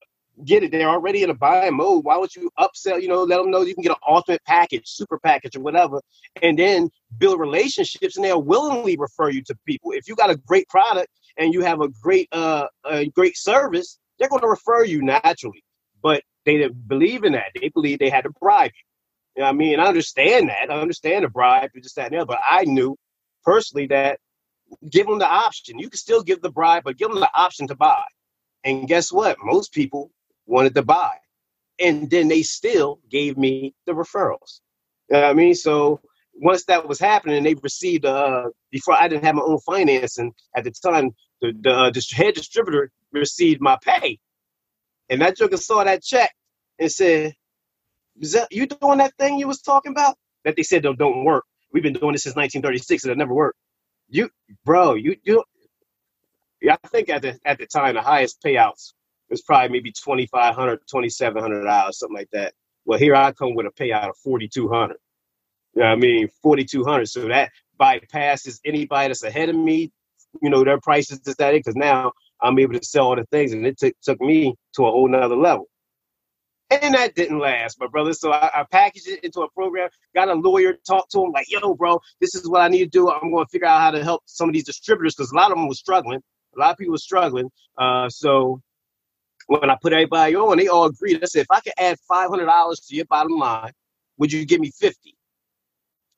get 0.46 0.64
it? 0.64 0.72
They're 0.72 0.90
already 0.90 1.24
in 1.24 1.30
a 1.30 1.34
buying 1.34 1.76
mode. 1.76 2.04
Why 2.04 2.18
would 2.18 2.36
you 2.36 2.50
upsell? 2.60 3.02
You 3.02 3.08
know, 3.08 3.24
let 3.24 3.38
them 3.38 3.52
know 3.52 3.62
you 3.62 3.74
can 3.74 3.84
get 3.84 3.92
an 3.92 3.98
ultimate 4.08 4.44
package, 4.46 4.88
super 4.88 5.20
package, 5.20 5.56
or 5.56 5.62
whatever, 5.62 6.02
and 6.42 6.58
then 6.58 6.90
build 7.18 7.40
relationships, 7.40 8.16
and 8.16 8.26
they'll 8.26 8.42
willingly 8.42 8.96
refer 8.98 9.30
you 9.30 9.44
to 9.44 9.56
people. 9.66 9.92
If 9.92 10.08
you 10.08 10.16
got 10.16 10.30
a 10.30 10.36
great 10.36 10.68
product 10.70 11.10
and 11.38 11.54
you 11.54 11.62
have 11.62 11.82
a 11.82 11.88
great 11.88 12.30
uh, 12.32 12.68
a 12.86 13.08
great 13.08 13.38
service, 13.38 14.00
they're 14.18 14.30
going 14.30 14.42
to 14.42 14.48
refer 14.48 14.84
you 14.84 15.02
naturally. 15.02 15.64
But 16.02 16.24
they 16.46 16.58
didn't 16.58 16.88
believe 16.88 17.24
in 17.24 17.34
that. 17.34 17.52
They 17.60 17.70
believe 17.70 18.00
they 18.00 18.10
had 18.10 18.26
to 18.26 18.32
bribe 18.42 18.72
you. 18.76 18.84
You 19.38 19.44
know 19.44 19.50
I 19.50 19.54
mean? 19.54 19.80
I 19.80 19.86
understand 19.86 20.50
that. 20.50 20.72
I 20.72 20.80
understand 20.80 21.26
the 21.26 21.30
bribe, 21.30 21.72
just 21.82 21.96
that 21.96 22.12
and 22.12 22.22
the. 22.22 22.26
But 22.26 22.40
I 22.48 22.66
knew 22.66 22.98
personally 23.44 23.88
that 23.88 24.20
give 24.90 25.08
them 25.08 25.20
the 25.20 25.28
option. 25.28 25.80
You 25.80 25.90
can 25.90 25.98
still 25.98 26.24
give 26.24 26.42
the 26.42 26.52
bribe, 26.52 26.84
but 26.84 26.98
give 26.98 27.10
them 27.10 27.20
the 27.20 27.30
option 27.34 27.68
to 27.68 27.76
buy. 27.76 28.04
And 28.64 28.88
guess 28.88 29.12
what? 29.12 29.38
Most 29.44 29.74
people 29.74 30.12
wanted 30.46 30.76
to 30.76 30.84
buy. 30.84 31.18
And 31.80 32.10
then 32.10 32.28
they 32.28 32.44
still 32.44 33.00
gave 33.10 33.38
me 33.38 33.74
the 33.86 33.94
referrals. 33.94 34.60
You 35.10 35.18
know 35.18 35.24
I 35.24 35.34
mean? 35.34 35.56
So 35.56 36.00
once 36.36 36.66
that 36.66 36.88
was 36.88 37.00
happening, 37.00 37.44
they 37.44 37.56
received, 37.56 38.06
uh, 38.06 38.50
before 38.72 38.96
I 38.96 39.08
didn't 39.08 39.26
have 39.26 39.36
my 39.36 39.42
own 39.42 39.60
financing 39.60 40.34
at 40.56 40.64
the 40.64 40.72
time, 40.72 41.12
the, 41.42 41.54
the 41.60 41.72
uh, 41.72 41.92
head 42.14 42.36
distributor 42.36 42.92
received 43.12 43.62
my 43.62 43.78
pay. 43.82 44.20
And 45.10 45.22
that 45.22 45.38
joker 45.38 45.58
saw 45.58 45.84
that 45.84 46.04
check 46.04 46.34
and 46.80 46.92
said, 46.92 47.34
that 48.22 48.52
you 48.52 48.68
doing 48.68 49.00
that 49.00 49.14
thing 49.18 49.40
you 49.40 49.48
was 49.48 49.62
talking 49.62 49.92
about? 49.92 50.16
That 50.46 50.56
they 50.56 50.64
said 50.64 50.84
don't, 50.84 50.98
don't 50.98 51.24
work. 51.24 51.46
We've 51.72 51.84
been 51.84 51.94
doing 51.94 52.14
this 52.14 52.24
since 52.24 52.36
1936 52.36 53.04
and 53.04 53.12
it 53.12 53.18
never 53.18 53.34
worked. 53.34 53.58
You, 54.10 54.30
bro, 54.64 54.94
you, 54.94 55.16
you, 55.24 55.44
yeah, 56.62 56.78
I 56.84 56.88
think 56.88 57.10
at 57.10 57.22
the 57.22 57.40
at 57.46 57.58
the 57.58 57.66
time 57.66 57.96
the 57.96 58.02
highest 58.02 58.42
payouts 58.44 58.94
was 59.34 59.42
probably 59.42 59.70
maybe 59.70 59.92
2500 59.92 60.80
2700 60.90 61.64
dollars 61.64 62.00
something 62.00 62.16
like 62.16 62.30
that 62.32 62.54
well 62.86 63.00
here 63.00 63.16
i 63.16 63.32
come 63.32 63.56
with 63.56 63.66
a 63.66 63.72
payout 63.72 64.10
of 64.10 64.18
4200 64.18 64.98
you 65.76 65.82
know 65.82 65.88
what 65.88 65.92
i 65.92 65.96
mean 65.96 66.30
4200 66.42 67.08
so 67.08 67.28
that 67.28 67.52
bypasses 67.80 68.60
anybody 68.66 69.08
that's 69.08 69.24
ahead 69.24 69.50
of 69.50 69.56
me 69.56 69.92
you 70.42 70.50
know 70.50 70.64
their 70.64 70.80
prices 70.80 71.20
is 71.26 71.36
that 71.36 71.54
it 71.54 71.60
because 71.60 71.76
now 71.76 72.12
i'm 72.42 72.58
able 72.60 72.74
to 72.74 72.84
sell 72.84 73.08
all 73.08 73.16
the 73.16 73.26
things 73.26 73.54
and 73.54 73.66
it 73.66 73.78
took 73.78 73.94
took 74.02 74.22
me 74.22 74.56
to 74.76 74.86
a 74.86 74.92
whole 74.92 75.08
nother 75.08 75.36
level 75.36 75.68
and 76.82 76.96
that 76.96 77.16
didn't 77.16 77.40
last, 77.40 77.80
my 77.80 77.88
brother. 77.88 78.14
So 78.14 78.32
I, 78.32 78.50
I 78.54 78.64
packaged 78.64 79.08
it 79.08 79.24
into 79.24 79.42
a 79.42 79.52
program, 79.52 79.90
got 80.16 80.30
a 80.30 80.34
lawyer, 80.34 80.74
talked 80.88 81.12
to 81.12 81.24
him 81.24 81.32
like, 81.32 81.52
yo, 81.52 81.76
bro, 81.76 82.00
this 82.20 82.36
is 82.36 82.50
what 82.50 82.62
I 82.62 82.68
need 82.68 82.86
to 82.86 82.90
do. 82.90 83.12
I'm 83.12 83.32
going 83.32 83.46
to 83.46 83.50
figure 83.50 83.68
out 83.68 83.82
how 83.82 83.92
to 83.92 84.04
help 84.04 84.24
some 84.26 84.50
of 84.50 84.54
these 84.54 84.64
distributors 84.64 85.16
because 85.16 85.32
a 85.32 85.36
lot 85.36 85.52
of 85.52 85.58
them 85.58 85.68
were 85.68 85.76
struggling. 85.76 86.22
A 86.56 86.60
lot 86.60 86.72
of 86.72 86.78
people 86.78 86.94
were 86.94 86.98
struggling. 86.98 87.50
Uh, 87.78 88.10
so 88.10 88.62
when 89.48 89.70
I 89.70 89.78
put 89.82 89.94
everybody 89.94 90.36
on, 90.36 90.58
they 90.58 90.68
all 90.68 90.86
agreed. 90.86 91.22
I 91.22 91.26
said, 91.26 91.42
if 91.42 91.52
I 91.52 91.60
could 91.60 91.74
add 91.78 91.98
$500 92.10 92.88
to 92.88 92.96
your 92.96 93.06
bottom 93.06 93.38
line, 93.38 93.72
would 94.18 94.32
you 94.32 94.46
give 94.46 94.60
me 94.60 94.72
50? 94.72 95.16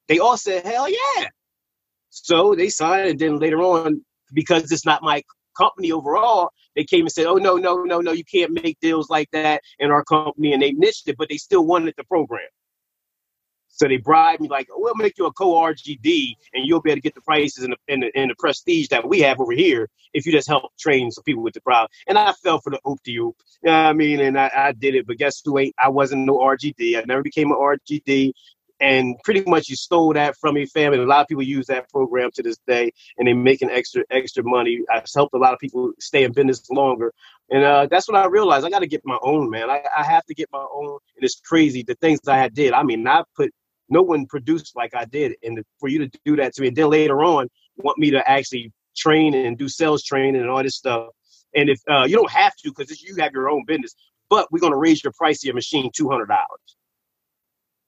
They 0.07 0.19
all 0.19 0.37
said, 0.37 0.65
hell 0.65 0.89
yeah. 0.89 1.27
So 2.09 2.55
they 2.55 2.69
signed, 2.69 3.09
and 3.09 3.19
then 3.19 3.39
later 3.39 3.59
on, 3.59 4.05
because 4.33 4.71
it's 4.71 4.85
not 4.85 5.03
my 5.03 5.23
company 5.57 5.91
overall, 5.91 6.51
they 6.75 6.83
came 6.83 7.01
and 7.01 7.11
said, 7.11 7.25
oh, 7.25 7.35
no, 7.35 7.55
no, 7.55 7.83
no, 7.83 7.99
no, 7.99 8.11
you 8.11 8.23
can't 8.25 8.51
make 8.51 8.79
deals 8.79 9.09
like 9.09 9.29
that 9.31 9.61
in 9.79 9.91
our 9.91 10.03
company. 10.03 10.53
And 10.53 10.61
they 10.61 10.71
niched 10.71 11.07
it, 11.07 11.15
but 11.17 11.29
they 11.29 11.37
still 11.37 11.65
wanted 11.65 11.93
the 11.97 12.03
program. 12.05 12.47
So 13.75 13.89
they 13.89 13.97
bribed 13.97 14.41
me 14.41 14.47
like, 14.47 14.67
we'll 14.69 14.95
make 14.95 15.17
you 15.17 15.25
a 15.25 15.33
co-RGD 15.33 16.35
and 16.53 16.65
you'll 16.65 16.81
be 16.81 16.91
able 16.91 16.97
to 16.97 17.01
get 17.01 17.13
the 17.13 17.21
prices 17.21 17.63
and 17.65 17.73
the, 17.73 17.77
and 17.93 18.03
the, 18.03 18.11
and 18.15 18.31
the 18.31 18.35
prestige 18.39 18.87
that 18.87 19.07
we 19.07 19.19
have 19.19 19.41
over 19.41 19.51
here 19.51 19.89
if 20.13 20.25
you 20.25 20.31
just 20.31 20.47
help 20.47 20.71
train 20.79 21.11
some 21.11 21.25
people 21.25 21.43
with 21.43 21.53
the 21.53 21.61
problem. 21.61 21.89
And 22.07 22.17
I 22.17 22.31
fell 22.31 22.61
for 22.61 22.69
the 22.69 22.79
oop 22.87 22.99
de 23.03 23.17
oop. 23.17 23.35
You 23.63 23.71
know 23.71 23.71
what 23.71 23.89
I 23.89 23.93
mean? 23.93 24.21
And 24.21 24.39
I, 24.39 24.49
I 24.55 24.71
did 24.71 24.95
it, 24.95 25.05
but 25.05 25.17
guess 25.17 25.41
who 25.43 25.59
ain't? 25.59 25.75
I 25.77 25.89
wasn't 25.89 26.25
no 26.25 26.37
RGD. 26.37 26.97
I 26.97 27.03
never 27.05 27.21
became 27.21 27.51
an 27.51 27.57
RGD. 27.57 28.31
And 28.79 29.15
pretty 29.23 29.43
much 29.45 29.69
you 29.69 29.75
stole 29.75 30.13
that 30.13 30.37
from 30.37 30.57
your 30.57 30.67
family. 30.67 30.97
A 30.97 31.05
lot 31.05 31.21
of 31.21 31.27
people 31.27 31.43
use 31.43 31.67
that 31.67 31.89
program 31.89 32.29
to 32.35 32.43
this 32.43 32.57
day 32.67 32.91
and 33.17 33.27
they're 33.27 33.35
making 33.35 33.69
extra 33.69 34.03
extra 34.09 34.43
money. 34.43 34.81
I've 34.91 35.05
helped 35.13 35.33
a 35.33 35.37
lot 35.37 35.53
of 35.53 35.59
people 35.59 35.91
stay 35.99 36.23
in 36.23 36.33
business 36.33 36.69
longer. 36.69 37.13
And 37.49 37.63
uh, 37.63 37.87
that's 37.89 38.07
when 38.07 38.21
I 38.21 38.25
realized 38.25 38.65
I 38.65 38.69
got 38.69 38.79
to 38.79 38.87
get 38.87 39.01
my 39.05 39.17
own, 39.21 39.49
man. 39.49 39.69
I, 39.69 39.81
I 39.97 40.03
have 40.03 40.25
to 40.25 40.33
get 40.33 40.49
my 40.51 40.65
own. 40.73 40.97
And 41.15 41.23
it's 41.23 41.39
crazy 41.39 41.83
the 41.83 41.95
things 41.95 42.19
I 42.27 42.49
did. 42.49 42.73
I 42.73 42.83
mean, 42.83 43.07
I 43.07 43.23
put 43.35 43.53
no 43.89 44.01
one 44.01 44.25
produced 44.25 44.75
like 44.75 44.95
I 44.95 45.05
did, 45.05 45.35
and 45.43 45.63
for 45.79 45.89
you 45.89 45.99
to 45.99 46.19
do 46.25 46.35
that 46.37 46.53
to 46.55 46.61
me, 46.61 46.69
and 46.69 46.77
then 46.77 46.89
later 46.89 47.23
on 47.23 47.47
want 47.77 47.97
me 47.97 48.11
to 48.11 48.29
actually 48.29 48.71
train 48.95 49.33
and 49.33 49.57
do 49.57 49.67
sales 49.67 50.03
training 50.03 50.41
and 50.41 50.49
all 50.49 50.63
this 50.63 50.75
stuff. 50.75 51.07
And 51.55 51.69
if 51.69 51.79
uh, 51.89 52.05
you 52.07 52.15
don't 52.15 52.31
have 52.31 52.55
to, 52.57 52.73
because 52.75 53.01
you 53.01 53.15
have 53.19 53.31
your 53.33 53.49
own 53.49 53.63
business, 53.65 53.95
but 54.29 54.51
we're 54.51 54.59
gonna 54.59 54.77
raise 54.77 55.03
your 55.03 55.13
price 55.13 55.43
of 55.43 55.45
your 55.45 55.55
machine 55.55 55.89
two 55.95 56.09
hundred 56.09 56.27
dollars. 56.27 56.77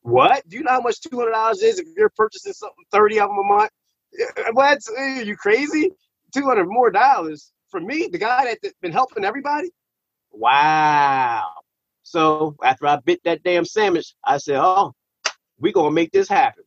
What? 0.01 0.47
Do 0.47 0.57
you 0.57 0.63
know 0.63 0.71
how 0.71 0.81
much 0.81 1.01
two 1.01 1.17
hundred 1.17 1.31
dollars 1.31 1.61
is 1.61 1.79
if 1.79 1.87
you're 1.95 2.11
purchasing 2.15 2.53
something 2.53 2.85
thirty 2.91 3.19
of 3.19 3.29
them 3.29 3.37
a 3.37 3.43
month? 3.43 3.71
What? 4.53 4.79
Are 4.97 5.21
you 5.23 5.35
crazy? 5.35 5.91
Two 6.33 6.45
hundred 6.45 6.67
more 6.67 6.91
dollars 6.91 7.51
for 7.69 7.79
me, 7.79 8.07
the 8.11 8.17
guy 8.17 8.55
that's 8.61 8.75
been 8.81 8.91
helping 8.91 9.25
everybody. 9.25 9.69
Wow. 10.31 11.51
So 12.03 12.55
after 12.63 12.87
I 12.87 12.97
bit 12.97 13.21
that 13.25 13.43
damn 13.43 13.65
sandwich, 13.65 14.13
I 14.23 14.37
said, 14.37 14.59
"Oh, 14.59 14.93
we 15.59 15.71
gonna 15.71 15.91
make 15.91 16.11
this 16.11 16.27
happen." 16.27 16.63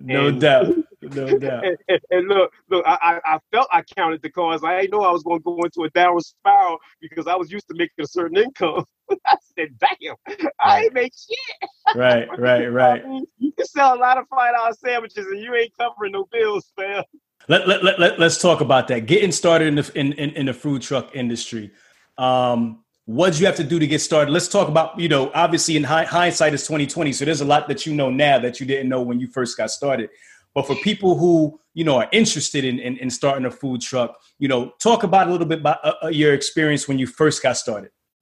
No 0.00 0.28
And- 0.28 0.40
doubt. 0.40 0.74
No 1.00 1.38
doubt. 1.38 1.64
and, 1.64 2.00
and- 2.10 2.26
look, 2.26 2.52
look, 2.68 2.84
I, 2.84 3.20
I 3.24 3.38
felt 3.52 3.68
I 3.72 3.82
counted 3.82 4.20
the 4.20 4.30
cards. 4.30 4.64
I 4.64 4.80
didn't 4.80 4.92
know 4.92 5.04
I 5.04 5.12
was 5.12 5.22
going 5.22 5.38
to 5.38 5.44
go 5.44 5.56
into 5.62 5.84
a 5.84 5.90
downward 5.90 6.24
spiral 6.24 6.78
because 7.00 7.28
I 7.28 7.36
was 7.36 7.52
used 7.52 7.68
to 7.68 7.74
making 7.76 8.02
a 8.04 8.06
certain 8.06 8.36
income. 8.36 8.84
I 9.24 9.36
said, 9.56 9.78
"Damn, 9.78 10.16
I 10.60 10.82
ain't 10.82 10.94
make 10.94 11.12
shit." 11.14 11.70
Right, 11.96 12.28
right, 12.38 12.66
right. 12.66 13.04
I 13.04 13.08
mean, 13.08 13.26
you 13.38 13.52
can 13.52 13.64
sell 13.66 13.94
a 13.94 13.96
lot 13.96 14.18
of 14.18 14.24
five 14.28 14.54
dollar 14.54 14.72
sandwiches 14.72 15.24
and 15.26 15.40
you 15.40 15.54
ain't 15.54 15.72
covering 15.78 16.12
no 16.12 16.26
bills, 16.32 16.72
man. 16.76 17.04
Let, 17.48 17.68
let, 17.68 17.84
let, 17.84 18.00
let, 18.00 18.20
us 18.20 18.42
talk 18.42 18.60
about 18.60 18.88
that. 18.88 19.06
Getting 19.06 19.30
started 19.30 19.68
in 19.68 19.76
the 19.76 19.92
in, 19.94 20.12
in, 20.14 20.30
in 20.30 20.46
the 20.46 20.52
food 20.52 20.82
truck 20.82 21.14
industry. 21.14 21.70
Um, 22.18 22.82
what 23.08 23.32
did 23.32 23.40
you 23.40 23.46
have 23.46 23.56
to 23.56 23.64
do 23.64 23.78
to 23.78 23.86
get 23.86 24.02
started? 24.02 24.30
Let's 24.30 24.48
talk 24.48 24.68
about, 24.68 25.00
you 25.00 25.08
know, 25.08 25.30
obviously 25.32 25.78
in 25.78 25.84
hi- 25.84 26.04
hindsight 26.04 26.52
is 26.52 26.64
2020. 26.64 27.14
So 27.14 27.24
there's 27.24 27.40
a 27.40 27.44
lot 27.46 27.66
that 27.68 27.86
you 27.86 27.94
know 27.94 28.10
now 28.10 28.38
that 28.38 28.60
you 28.60 28.66
didn't 28.66 28.90
know 28.90 29.00
when 29.00 29.18
you 29.18 29.26
first 29.26 29.56
got 29.56 29.70
started. 29.70 30.10
But 30.54 30.66
for 30.66 30.76
people 30.76 31.16
who, 31.16 31.58
you 31.72 31.84
know 31.84 31.96
are 32.00 32.08
interested 32.12 32.64
in 32.64 32.80
in, 32.80 32.98
in 32.98 33.08
starting 33.08 33.46
a 33.46 33.50
food 33.50 33.80
truck, 33.80 34.18
you 34.38 34.48
know, 34.48 34.72
talk 34.78 35.04
about 35.04 35.28
a 35.28 35.30
little 35.30 35.46
bit 35.46 35.60
about 35.60 35.78
uh, 35.82 35.94
uh 36.02 36.08
your 36.08 36.34
experience 36.34 36.86
when 36.86 36.98
you 36.98 37.06
first 37.06 37.42
got 37.42 37.56
started. 37.56 37.90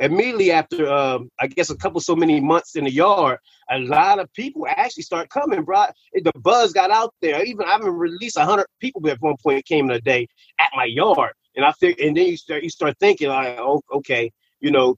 immediately 0.00 0.50
after 0.50 0.90
um, 0.90 1.30
I 1.38 1.46
guess 1.46 1.70
a 1.70 1.76
couple 1.76 2.00
so 2.00 2.16
many 2.16 2.40
months 2.40 2.74
in 2.74 2.84
the 2.84 2.90
yard, 2.90 3.38
a 3.70 3.78
lot 3.78 4.18
of 4.18 4.32
people 4.32 4.66
actually 4.66 5.04
start 5.04 5.28
coming, 5.30 5.62
bro. 5.62 5.86
The 6.14 6.32
buzz 6.36 6.72
got 6.72 6.90
out 6.90 7.14
there. 7.20 7.44
Even 7.44 7.66
I 7.66 7.72
have 7.72 7.84
released 7.84 8.38
hundred 8.38 8.66
people 8.80 9.06
at 9.08 9.20
one 9.20 9.36
point 9.42 9.64
came 9.66 9.90
in 9.90 9.96
a 9.96 10.00
day 10.00 10.26
at 10.58 10.70
my 10.74 10.84
yard, 10.84 11.32
and 11.54 11.64
I 11.64 11.72
think, 11.72 12.00
and 12.00 12.16
then 12.16 12.26
you 12.26 12.36
start 12.36 12.62
you 12.62 12.70
start 12.70 12.96
thinking 12.98 13.28
like, 13.28 13.58
oh, 13.58 13.82
okay, 13.92 14.32
you 14.60 14.70
know, 14.70 14.96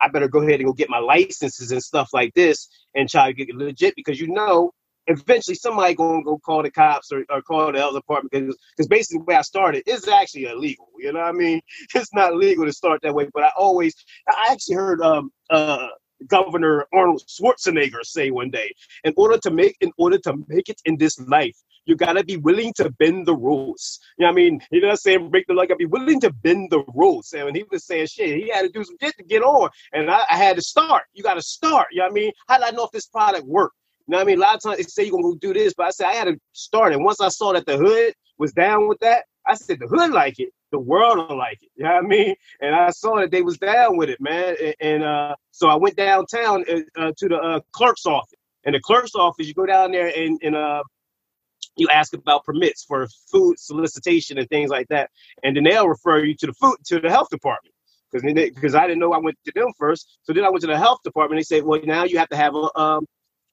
I 0.00 0.08
better 0.08 0.28
go 0.28 0.40
ahead 0.40 0.60
and 0.60 0.66
go 0.66 0.72
get 0.72 0.90
my 0.90 0.98
licenses 0.98 1.72
and 1.72 1.82
stuff 1.82 2.10
like 2.12 2.34
this 2.34 2.68
and 2.94 3.08
try 3.08 3.26
to 3.26 3.32
get 3.32 3.54
legit 3.54 3.94
because 3.96 4.20
you 4.20 4.28
know 4.28 4.72
eventually 5.10 5.54
somebody 5.54 5.94
gonna 5.94 6.22
go 6.22 6.38
call 6.38 6.62
the 6.62 6.70
cops 6.70 7.12
or, 7.12 7.24
or 7.30 7.42
call 7.42 7.72
the 7.72 7.78
health 7.78 7.94
department 7.94 8.32
because 8.32 8.56
because 8.76 8.88
basically 8.88 9.18
the 9.18 9.24
way 9.24 9.36
I 9.36 9.42
started 9.42 9.82
is 9.86 10.08
actually 10.08 10.44
illegal. 10.44 10.88
You 10.98 11.12
know 11.12 11.20
what 11.20 11.28
I 11.28 11.32
mean? 11.32 11.60
It's 11.94 12.14
not 12.14 12.36
legal 12.36 12.64
to 12.64 12.72
start 12.72 13.00
that 13.02 13.14
way. 13.14 13.28
But 13.34 13.44
I 13.44 13.50
always 13.56 13.94
I 14.28 14.48
actually 14.52 14.76
heard 14.76 15.00
um 15.02 15.30
uh 15.50 15.88
Governor 16.26 16.86
Arnold 16.92 17.22
Schwarzenegger 17.26 18.04
say 18.04 18.30
one 18.30 18.50
day, 18.50 18.72
in 19.04 19.14
order 19.16 19.38
to 19.38 19.50
make 19.50 19.76
in 19.80 19.92
order 19.96 20.18
to 20.18 20.34
make 20.48 20.68
it 20.68 20.80
in 20.84 20.96
this 20.96 21.18
life, 21.20 21.56
you 21.86 21.96
gotta 21.96 22.22
be 22.22 22.36
willing 22.36 22.72
to 22.74 22.90
bend 22.90 23.26
the 23.26 23.34
rules. 23.34 23.98
You 24.18 24.26
know 24.26 24.28
what 24.28 24.32
I 24.32 24.36
mean? 24.36 24.60
He 24.70 24.80
doesn't 24.80 24.98
say 24.98 25.16
break 25.16 25.46
the 25.46 25.54
law, 25.54 25.62
gotta 25.62 25.76
be 25.76 25.86
willing 25.86 26.20
to 26.20 26.32
bend 26.32 26.70
the 26.70 26.84
rules. 26.94 27.32
And 27.32 27.56
he 27.56 27.64
was 27.70 27.86
saying 27.86 28.06
shit, 28.06 28.36
he 28.36 28.50
had 28.50 28.62
to 28.62 28.68
do 28.68 28.84
some 28.84 28.96
shit 29.00 29.16
to 29.16 29.24
get 29.24 29.42
on. 29.42 29.70
And 29.92 30.10
I, 30.10 30.24
I 30.30 30.36
had 30.36 30.56
to 30.56 30.62
start. 30.62 31.04
You 31.14 31.22
gotta 31.22 31.42
start. 31.42 31.88
You 31.90 31.98
know 31.98 32.04
what 32.04 32.12
I 32.12 32.14
mean? 32.14 32.32
How 32.48 32.58
did 32.58 32.66
I 32.68 32.70
know 32.70 32.84
if 32.84 32.92
this 32.92 33.06
product 33.06 33.46
worked? 33.46 33.76
You 34.06 34.12
know 34.12 34.18
what 34.18 34.22
I 34.22 34.26
mean? 34.26 34.38
A 34.38 34.40
lot 34.40 34.56
of 34.56 34.62
times 34.62 34.76
they 34.78 34.82
say 34.84 35.04
you're 35.04 35.12
gonna 35.12 35.22
go 35.22 35.34
do 35.36 35.54
this, 35.54 35.74
but 35.76 35.86
I 35.86 35.90
said 35.90 36.06
I 36.06 36.14
had 36.14 36.24
to 36.24 36.38
start. 36.52 36.92
And 36.92 37.04
once 37.04 37.20
I 37.20 37.28
saw 37.28 37.52
that 37.52 37.66
the 37.66 37.76
hood 37.76 38.14
was 38.38 38.52
down 38.52 38.88
with 38.88 38.98
that, 39.00 39.24
I 39.46 39.54
said 39.54 39.78
the 39.80 39.86
hood 39.86 40.10
like 40.10 40.38
it, 40.38 40.50
the 40.72 40.78
world 40.78 41.28
don't 41.28 41.38
like 41.38 41.58
it. 41.62 41.70
You 41.76 41.84
know 41.84 41.94
what 41.94 42.04
I 42.04 42.08
mean? 42.08 42.34
And 42.60 42.74
I 42.74 42.90
saw 42.90 43.16
that 43.20 43.30
they 43.30 43.42
was 43.42 43.58
down 43.58 43.96
with 43.96 44.10
it, 44.10 44.20
man. 44.20 44.56
And, 44.62 44.74
and 44.80 45.02
uh, 45.02 45.34
so 45.50 45.68
I 45.68 45.76
went 45.76 45.96
downtown 45.96 46.64
uh, 46.68 47.00
uh, 47.00 47.12
to 47.16 47.28
the 47.28 47.36
uh, 47.36 47.60
clerk's 47.72 48.04
office. 48.04 48.38
And 48.64 48.74
the 48.74 48.80
clerk's 48.80 49.14
office, 49.14 49.46
you 49.46 49.54
go 49.54 49.64
down 49.64 49.92
there 49.92 50.12
and, 50.14 50.38
and 50.42 50.54
uh, 50.54 50.82
you 51.76 51.88
ask 51.88 52.12
about 52.12 52.44
permits 52.44 52.84
for 52.84 53.06
food 53.30 53.58
solicitation 53.58 54.38
and 54.38 54.48
things 54.48 54.70
like 54.70 54.88
that, 54.88 55.10
and 55.42 55.56
then 55.56 55.64
they'll 55.64 55.88
refer 55.88 56.24
you 56.24 56.34
to 56.36 56.46
the 56.46 56.52
food 56.54 56.76
to 56.86 57.00
the 57.00 57.08
health 57.08 57.28
department 57.30 57.74
because 58.10 58.24
because 58.54 58.74
I 58.74 58.86
didn't 58.86 58.98
know 58.98 59.12
I 59.12 59.18
went 59.18 59.38
to 59.46 59.52
them 59.54 59.68
first. 59.78 60.18
So 60.22 60.32
then 60.32 60.44
I 60.44 60.50
went 60.50 60.62
to 60.62 60.66
the 60.66 60.78
health 60.78 61.00
department. 61.04 61.38
They 61.38 61.56
said, 61.56 61.64
well, 61.64 61.80
now 61.84 62.04
you 62.04 62.18
have 62.18 62.28
to 62.30 62.36
have 62.36 62.54
a 62.54 62.78
um, 62.78 63.06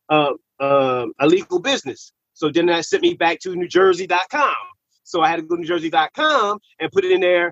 uh, 0.09 0.31
uh, 0.59 1.05
a 1.19 1.27
legal 1.27 1.59
business. 1.59 2.11
So 2.33 2.49
then 2.51 2.67
that 2.67 2.85
sent 2.85 3.03
me 3.03 3.13
back 3.15 3.39
to 3.41 3.49
NewJersey.com. 3.49 4.55
So 5.03 5.21
I 5.21 5.29
had 5.29 5.37
to 5.37 5.41
go 5.43 5.55
to 5.55 5.61
NewJersey.com 5.61 6.59
and 6.79 6.91
put 6.91 7.05
it 7.05 7.11
in 7.11 7.21
there, 7.21 7.51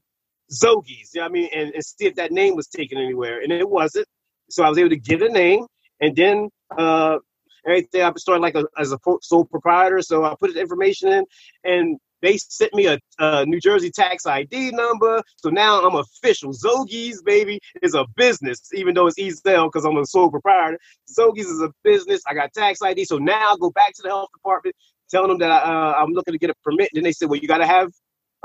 Zogies. 0.52 1.14
You 1.14 1.22
know 1.22 1.26
I 1.26 1.30
mean? 1.30 1.50
And, 1.56 1.74
and 1.74 1.84
see 1.84 2.06
if 2.06 2.16
that 2.16 2.32
name 2.32 2.56
was 2.56 2.68
taken 2.68 2.98
anywhere. 2.98 3.42
And 3.42 3.52
it 3.52 3.68
wasn't. 3.68 4.08
So 4.50 4.64
I 4.64 4.70
was 4.70 4.78
able 4.78 4.90
to 4.90 4.98
get 4.98 5.22
a 5.22 5.30
name. 5.30 5.66
And 6.02 6.16
then 6.16 6.50
uh, 6.78 7.18
everything 7.66 8.02
I 8.02 8.12
started 8.18 8.42
like 8.42 8.56
a, 8.56 8.66
as 8.78 8.92
a 8.92 9.00
sole 9.22 9.46
proprietor. 9.46 10.02
So 10.02 10.24
I 10.24 10.36
put 10.40 10.54
the 10.54 10.62
information 10.62 11.12
in, 11.12 11.26
and 11.64 11.98
they 12.26 12.38
sent 12.38 12.74
me 12.74 12.88
a, 12.88 13.00
a, 13.20 13.46
New 13.46 13.60
Jersey 13.60 13.92
tax 13.92 14.26
ID 14.26 14.72
number. 14.72 15.22
So 15.38 15.50
now 15.50 15.86
I'm 15.86 15.96
official. 15.96 16.52
Zogies, 16.52 17.24
baby, 17.24 17.60
is 17.82 17.94
a 17.94 18.06
business, 18.16 18.62
even 18.74 18.94
though 18.96 19.08
it's 19.08 19.20
e-sale 19.20 19.66
because 19.66 19.86
I'm 19.86 19.98
a 19.98 20.06
sole 20.06 20.32
proprietor. 20.32 20.80
Zogies 21.18 21.46
is 21.46 21.62
a 21.62 21.72
business. 21.84 22.22
I 22.28 22.34
got 22.34 22.54
tax 22.54 22.82
ID. 22.82 23.06
So 23.06 23.18
now 23.18 23.52
I 23.52 23.56
go 23.60 23.70
back 23.70 23.94
to 23.96 24.02
the 24.02 24.10
health 24.10 24.30
department, 24.34 24.76
telling 25.10 25.30
them 25.30 25.40
that 25.40 25.52
uh, 25.52 25.94
I'm 25.98 26.12
looking 26.12 26.34
to 26.34 26.40
get 26.40 26.50
a 26.50 26.56
permit. 26.64 26.90
And 26.94 26.98
then 26.98 27.04
they 27.04 27.12
said, 27.12 27.30
well, 27.30 27.40
you 27.40 27.48
got 27.48 27.60
to 27.60 27.68
have, 27.68 27.92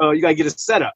uh, 0.00 0.10
you 0.10 0.20
got 0.20 0.28
to 0.28 0.34
get 0.34 0.46
a 0.46 0.50
setup. 0.50 0.94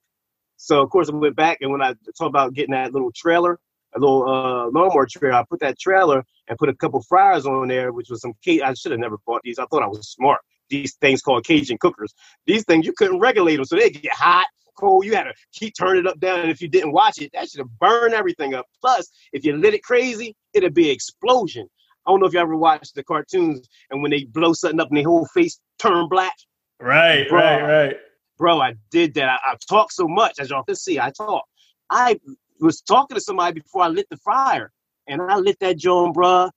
So 0.57 0.83
of 0.83 0.91
course 0.91 1.09
I 1.09 1.15
went 1.15 1.37
back, 1.37 1.59
and 1.61 1.71
when 1.73 1.83
I 1.83 1.95
talked 2.17 2.29
about 2.29 2.55
getting 2.55 2.73
that 2.73 2.93
little 2.93 3.11
trailer, 3.15 3.59
a 3.97 3.99
little 3.99 4.29
uh, 4.29 4.71
lawnmower 4.71 5.07
trailer, 5.07 5.37
I 5.37 5.45
put 5.49 5.61
that 5.61 5.79
trailer 5.79 6.25
and 6.49 6.59
put 6.59 6.69
a 6.69 6.75
couple 6.75 7.03
fryers 7.03 7.47
on 7.47 7.69
there, 7.69 7.93
which 7.93 8.09
was 8.09 8.21
some. 8.23 8.33
I 8.47 8.75
should 8.75 8.93
have 8.93 9.01
never 9.01 9.19
bought 9.27 9.41
these. 9.45 9.59
I 9.59 9.67
thought 9.67 9.83
I 9.83 9.87
was 9.87 10.09
smart 10.09 10.41
these 10.69 10.95
things 10.95 11.23
called 11.23 11.45
Cajun 11.45 11.79
cookers. 11.79 12.15
These 12.47 12.65
things 12.65 12.87
you 12.87 12.93
couldn't 12.93 13.21
regulate 13.21 13.57
them, 13.57 13.65
so 13.65 13.77
they 13.77 13.91
get 13.91 14.13
hot, 14.13 14.47
cold. 14.77 15.05
You 15.05 15.15
had 15.15 15.25
to 15.25 15.35
keep 15.53 15.75
turning 15.79 16.05
it 16.05 16.07
up, 16.07 16.19
down. 16.21 16.41
And 16.41 16.51
if 16.51 16.61
you 16.61 16.69
didn't 16.69 16.93
watch 16.93 17.21
it, 17.21 17.31
that 17.35 17.49
should 17.49 17.61
have 17.61 17.79
burned 17.79 18.15
everything 18.15 18.55
up. 18.55 18.67
Plus, 18.81 19.11
if 19.33 19.45
you 19.45 19.57
lit 19.57 19.75
it 19.75 19.83
crazy, 19.83 20.35
it'd 20.53 20.75
be 20.75 20.89
an 20.89 20.95
explosion. 20.95 21.69
I 22.07 22.11
don't 22.11 22.21
know 22.21 22.27
if 22.27 22.35
you 22.35 22.41
ever 22.41 22.57
watched 22.57 22.95
the 22.95 23.03
cartoons 23.03 23.67
and 23.91 24.03
when 24.03 24.11
they 24.11 24.25
blow 24.25 24.53
something 24.53 24.81
up 24.81 24.89
and 24.89 24.99
their 24.99 25.05
whole 25.05 25.27
face 25.27 25.59
turn 25.79 26.09
black. 26.09 26.35
Right, 26.81 27.29
bro, 27.29 27.39
right, 27.39 27.63
right. 27.63 27.97
Bro, 28.37 28.61
I 28.61 28.75
did 28.91 29.15
that. 29.15 29.29
I, 29.29 29.53
I 29.53 29.57
talk 29.69 29.93
so 29.93 30.07
much, 30.07 30.35
as 30.39 30.51
y'all 30.51 30.65
can 30.65 30.75
see, 30.75 31.01
I 31.01 31.11
talk. 31.11 31.45
I 31.89 32.19
was 32.61 32.83
talking 32.83 33.15
to 33.15 33.21
somebody 33.21 33.61
before 33.61 33.83
I 33.83 33.89
lit 33.89 34.07
the 34.11 34.17
fire, 34.19 34.71
and 35.07 35.23
I 35.23 35.37
lit 35.37 35.59
that 35.61 35.79
joint, 35.79 36.15
bro. 36.15 36.51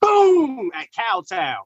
Boom! 0.00 0.70
At 0.74 0.86
Cowtown 0.96 1.56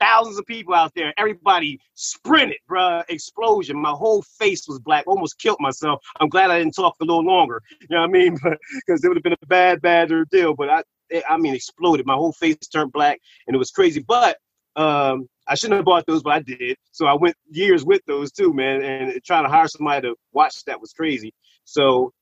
thousands 0.00 0.38
of 0.38 0.46
people 0.46 0.74
out 0.74 0.92
there. 0.94 1.12
Everybody 1.16 1.80
sprinted, 1.94 2.58
bruh. 2.68 3.04
Explosion. 3.08 3.80
My 3.80 3.90
whole 3.90 4.22
face 4.22 4.66
was 4.68 4.78
black. 4.78 5.06
Almost 5.06 5.38
killed 5.38 5.58
myself. 5.60 6.02
I'm 6.20 6.28
glad 6.28 6.50
I 6.50 6.58
didn't 6.58 6.74
talk 6.74 6.96
a 7.00 7.04
little 7.04 7.24
longer. 7.24 7.62
You 7.80 7.88
know 7.90 8.00
what 8.00 8.10
I 8.10 8.12
mean? 8.12 8.38
Because 8.86 9.04
it 9.04 9.08
would 9.08 9.16
have 9.16 9.24
been 9.24 9.36
a 9.40 9.46
bad, 9.46 9.80
bad 9.80 10.10
deal. 10.30 10.54
But 10.54 10.70
I, 10.70 10.82
I 11.28 11.36
mean, 11.36 11.54
exploded. 11.54 12.06
My 12.06 12.14
whole 12.14 12.32
face 12.32 12.56
turned 12.72 12.92
black, 12.92 13.20
and 13.46 13.54
it 13.54 13.58
was 13.58 13.70
crazy. 13.70 14.00
But 14.06 14.38
um, 14.76 15.28
I 15.46 15.54
shouldn't 15.54 15.78
have 15.78 15.84
bought 15.84 16.06
those, 16.06 16.22
but 16.22 16.32
I 16.34 16.40
did. 16.40 16.76
So 16.92 17.06
I 17.06 17.14
went 17.14 17.36
years 17.50 17.84
with 17.84 18.02
those 18.06 18.30
too, 18.30 18.52
man. 18.52 18.82
And 18.82 19.24
trying 19.24 19.44
to 19.44 19.50
hire 19.50 19.68
somebody 19.68 20.08
to 20.08 20.14
watch 20.32 20.64
that 20.64 20.80
was 20.80 20.92
crazy. 20.92 21.32
So 21.64 22.12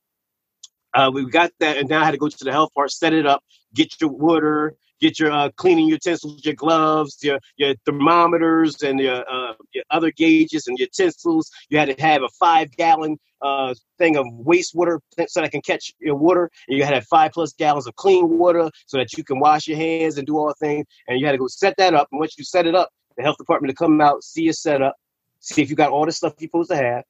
uh, 0.95 1.11
we 1.13 1.29
got 1.29 1.51
that, 1.61 1.77
and 1.77 1.89
now 1.89 2.01
I 2.01 2.05
had 2.05 2.13
to 2.13 2.19
go 2.19 2.29
to 2.29 2.45
the 2.45 2.53
health 2.53 2.73
part, 2.75 2.91
set 2.91 3.13
it 3.13 3.27
up, 3.27 3.43
get 3.77 4.01
your 4.01 4.11
water, 4.11 4.75
get 5.01 5.19
your 5.21 5.31
uh, 5.31 5.51
cleaning 5.57 5.87
utensils, 5.87 6.45
your 6.45 6.55
gloves, 6.55 7.19
your 7.23 7.39
your 7.57 7.75
thermometers, 7.85 8.83
and 8.83 8.99
your, 8.99 9.19
uh, 9.31 9.55
your 9.75 9.85
other 9.91 10.11
gauges 10.11 10.67
and 10.67 10.79
utensils. 10.79 11.51
You 11.69 11.79
had 11.79 11.97
to 11.97 12.03
have 12.03 12.23
a 12.23 12.29
five 12.41 12.71
gallon 12.73 13.19
uh, 13.43 13.75
thing 13.99 14.17
of 14.17 14.27
wastewater 14.27 14.99
so 15.29 15.41
that 15.41 15.45
I 15.45 15.49
can 15.49 15.63
catch 15.63 15.93
your 16.01 16.17
water. 16.17 16.51
And 16.69 16.77
you 16.77 16.85
had 16.85 16.91
to 16.91 16.97
have 16.97 17.07
five 17.07 17.33
plus 17.33 17.53
gallons 17.53 17.87
of 17.87 17.95
clean 17.97 18.39
water 18.39 18.71
so 18.87 18.97
that 18.97 19.13
you 19.17 19.25
can 19.25 19.39
wash 19.39 19.69
your 19.69 19.77
hands 19.77 20.19
and 20.19 20.27
do 20.27 20.39
all 20.39 20.55
things. 20.59 20.87
And 21.07 21.21
you 21.21 21.27
had 21.27 21.33
to 21.33 21.39
go 21.39 21.47
set 21.47 21.77
that 21.77 21.95
up. 21.95 22.09
And 22.11 22.19
once 22.19 22.37
you 22.39 22.45
set 22.45 22.67
it 22.67 22.75
up, 22.75 22.91
the 23.17 23.23
health 23.23 23.39
department 23.39 23.71
to 23.71 23.77
come 23.77 24.01
out, 24.01 24.25
see 24.25 24.43
your 24.43 24.53
setup, 24.53 24.97
see 25.41 25.63
if 25.63 25.71
you 25.71 25.77
got 25.77 25.91
all 25.91 26.07
the 26.07 26.13
stuff 26.13 26.35
you're 26.39 26.49
supposed 26.49 26.71
to 26.71 26.77
have, 26.77 27.05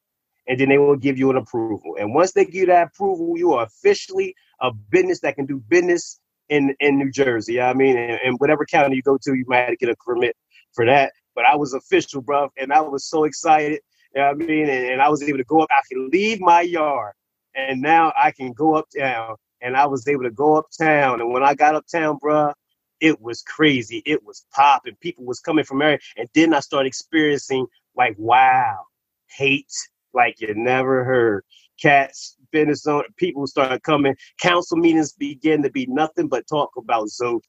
and 0.48 0.58
then 0.58 0.68
they 0.68 0.78
will 0.78 0.96
give 0.96 1.18
you 1.18 1.30
an 1.30 1.36
approval. 1.36 1.96
And 1.98 2.14
once 2.14 2.32
they 2.32 2.44
give 2.44 2.54
you 2.54 2.66
that 2.66 2.88
approval, 2.88 3.36
you 3.36 3.54
are 3.54 3.64
officially 3.64 4.34
a 4.60 4.72
business 4.72 5.20
that 5.20 5.34
can 5.36 5.46
do 5.46 5.58
business 5.68 6.20
in 6.48 6.74
in 6.80 6.98
New 6.98 7.10
Jersey. 7.10 7.60
I 7.60 7.74
mean, 7.74 7.96
and, 7.96 8.36
whatever 8.38 8.64
county 8.64 8.96
you 8.96 9.02
go 9.02 9.18
to, 9.22 9.34
you 9.34 9.44
might 9.46 9.78
get 9.78 9.88
a 9.88 9.96
permit 9.96 10.36
for 10.72 10.84
that. 10.86 11.12
But 11.34 11.44
I 11.44 11.56
was 11.56 11.74
official, 11.74 12.22
bro, 12.22 12.50
and 12.56 12.72
I 12.72 12.80
was 12.80 13.04
so 13.04 13.24
excited. 13.24 13.80
You 14.14 14.22
know 14.22 14.28
I 14.28 14.34
mean, 14.34 14.68
and, 14.68 14.86
and 14.86 15.02
I 15.02 15.08
was 15.08 15.22
able 15.22 15.38
to 15.38 15.44
go 15.44 15.60
up. 15.60 15.68
I 15.70 15.82
could 15.88 16.10
leave 16.12 16.40
my 16.40 16.62
yard, 16.62 17.14
and 17.54 17.80
now 17.80 18.12
I 18.16 18.30
can 18.30 18.52
go 18.52 18.74
uptown. 18.74 19.36
And 19.62 19.74
I 19.74 19.86
was 19.86 20.06
able 20.06 20.24
to 20.24 20.30
go 20.30 20.56
uptown. 20.56 21.22
And 21.22 21.32
when 21.32 21.42
I 21.42 21.54
got 21.54 21.74
uptown, 21.74 22.18
bro, 22.18 22.52
it 23.00 23.20
was 23.20 23.42
crazy. 23.42 24.02
It 24.04 24.22
was 24.22 24.44
popping. 24.54 24.96
People 25.00 25.24
was 25.24 25.40
coming 25.40 25.64
from 25.64 25.82
area, 25.82 25.98
and 26.16 26.28
then 26.34 26.54
I 26.54 26.60
started 26.60 26.88
experiencing 26.88 27.66
like, 27.96 28.14
wow, 28.18 28.84
hate 29.28 29.72
like 30.12 30.40
you 30.40 30.54
never 30.54 31.04
heard. 31.04 31.44
Cats 31.80 32.36
business 32.52 32.86
owner, 32.86 33.04
people 33.16 33.46
started 33.46 33.82
coming. 33.82 34.16
Council 34.40 34.76
meetings 34.76 35.12
began 35.12 35.62
to 35.62 35.70
be 35.70 35.86
nothing 35.86 36.28
but 36.28 36.46
talk 36.46 36.70
about 36.76 37.08
Zoe. 37.08 37.40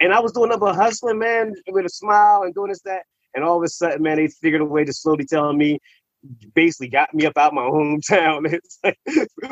And 0.00 0.12
I 0.12 0.20
was 0.20 0.32
doing 0.32 0.48
nothing 0.48 0.60
but 0.60 0.76
hustling, 0.76 1.18
man, 1.18 1.54
with 1.68 1.86
a 1.86 1.88
smile 1.88 2.42
and 2.42 2.54
doing 2.54 2.70
this, 2.70 2.82
that. 2.82 3.02
And 3.34 3.44
all 3.44 3.56
of 3.56 3.62
a 3.62 3.68
sudden, 3.68 4.02
man, 4.02 4.16
they 4.16 4.28
figured 4.28 4.60
a 4.60 4.64
way 4.64 4.84
to 4.84 4.92
slowly 4.92 5.24
tell 5.24 5.52
me, 5.52 5.78
basically 6.54 6.88
got 6.88 7.14
me 7.14 7.26
up 7.26 7.36
out 7.36 7.54
my 7.54 7.62
hometown. 7.62 8.46
It's 8.52 8.78
like, 8.82 8.98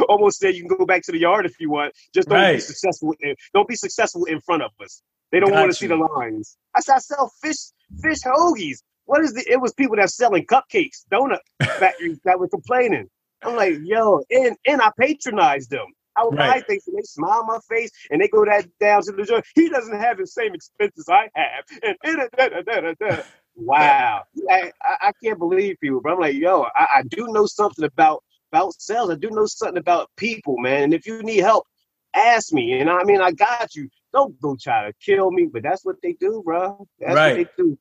almost 0.08 0.38
said 0.38 0.54
you 0.54 0.66
can 0.66 0.76
go 0.76 0.86
back 0.86 1.02
to 1.02 1.12
the 1.12 1.18
yard 1.18 1.46
if 1.46 1.58
you 1.60 1.70
want. 1.70 1.94
Just 2.14 2.28
don't 2.28 2.38
right. 2.38 2.54
be 2.54 2.60
successful. 2.60 3.14
In, 3.20 3.34
don't 3.54 3.68
be 3.68 3.76
successful 3.76 4.24
in 4.24 4.40
front 4.40 4.62
of 4.62 4.70
us. 4.82 5.02
They 5.32 5.40
don't 5.40 5.52
want 5.52 5.70
to 5.70 5.76
see 5.76 5.86
the 5.86 5.96
lines. 5.96 6.56
I 6.74 6.80
said 6.80 6.96
I 6.96 6.98
sell 6.98 7.32
fish 7.40 7.56
fish 8.02 8.18
hoagies. 8.24 8.78
what 9.04 9.22
is 9.22 9.32
the? 9.32 9.44
It 9.48 9.60
was 9.60 9.72
people 9.72 9.96
that 9.96 10.10
selling 10.10 10.46
cupcakes, 10.46 11.04
donut 11.10 11.38
factories 11.78 12.18
that 12.24 12.38
were 12.38 12.48
complaining. 12.48 13.08
I'm 13.42 13.56
like, 13.56 13.78
yo, 13.82 14.22
and 14.30 14.56
and 14.66 14.82
I 14.82 14.90
patronized 14.98 15.70
them. 15.70 15.86
I 16.16 16.24
would 16.24 16.36
right. 16.36 16.60
buy 16.60 16.66
things 16.66 16.86
and 16.86 16.98
they 16.98 17.02
smile 17.02 17.40
on 17.40 17.46
my 17.46 17.58
face 17.68 17.90
and 18.10 18.20
they 18.20 18.28
go 18.28 18.44
that 18.44 18.66
down 18.78 19.02
to 19.02 19.12
the 19.12 19.22
joint. 19.22 19.44
He 19.54 19.68
doesn't 19.68 19.98
have 19.98 20.18
the 20.18 20.26
same 20.26 20.54
expenses 20.54 21.06
I 21.08 21.28
have. 21.34 21.64
And 22.02 22.28
da, 22.36 22.48
da, 22.48 22.92
da, 22.92 23.22
wow, 23.54 24.22
I, 24.50 24.72
I, 24.82 25.12
can't 25.22 25.38
believe 25.38 25.76
people. 25.80 26.00
But 26.02 26.12
I'm 26.12 26.20
like, 26.20 26.34
yo, 26.34 26.66
I, 26.74 26.86
I 26.96 27.02
do 27.08 27.28
know 27.28 27.46
something 27.46 27.84
about 27.84 28.22
about 28.52 28.74
sales. 28.80 29.10
I 29.10 29.14
do 29.14 29.30
know 29.30 29.46
something 29.46 29.78
about 29.78 30.10
people, 30.16 30.58
man. 30.58 30.82
And 30.84 30.94
if 30.94 31.06
you 31.06 31.22
need 31.22 31.38
help, 31.38 31.66
ask 32.14 32.52
me. 32.52 32.80
And 32.80 32.90
I 32.90 33.04
mean, 33.04 33.20
I 33.20 33.30
got 33.32 33.74
you. 33.74 33.88
Don't 34.12 34.38
go 34.40 34.56
try 34.60 34.86
to 34.86 34.92
kill 35.04 35.30
me, 35.30 35.48
but 35.52 35.62
that's 35.62 35.84
what 35.84 35.96
they 36.02 36.14
do, 36.14 36.42
bro. 36.44 36.86
That's 36.98 37.14
right. 37.14 37.38
what 37.38 37.46
they 37.56 37.62
do. 37.62 37.78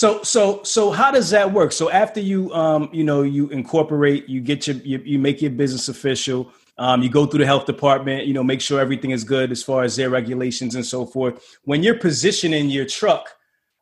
So 0.00 0.22
so 0.22 0.62
so 0.62 0.92
how 0.92 1.10
does 1.10 1.28
that 1.28 1.52
work? 1.52 1.72
So 1.72 1.90
after 1.90 2.20
you 2.20 2.50
um 2.54 2.88
you 2.90 3.04
know 3.04 3.20
you 3.20 3.50
incorporate, 3.50 4.30
you 4.30 4.40
get 4.40 4.66
your 4.66 4.76
you, 4.76 4.98
you 5.04 5.18
make 5.18 5.42
your 5.42 5.50
business 5.50 5.90
official. 5.90 6.50
Um, 6.78 7.02
you 7.02 7.10
go 7.10 7.26
through 7.26 7.40
the 7.40 7.44
health 7.44 7.66
department, 7.66 8.24
you 8.24 8.32
know, 8.32 8.42
make 8.42 8.62
sure 8.62 8.80
everything 8.80 9.10
is 9.10 9.24
good 9.24 9.52
as 9.52 9.62
far 9.62 9.82
as 9.82 9.96
their 9.96 10.08
regulations 10.08 10.74
and 10.74 10.86
so 10.86 11.04
forth. 11.04 11.58
When 11.64 11.82
you're 11.82 11.98
positioning 11.98 12.70
your 12.70 12.86
truck, 12.86 13.28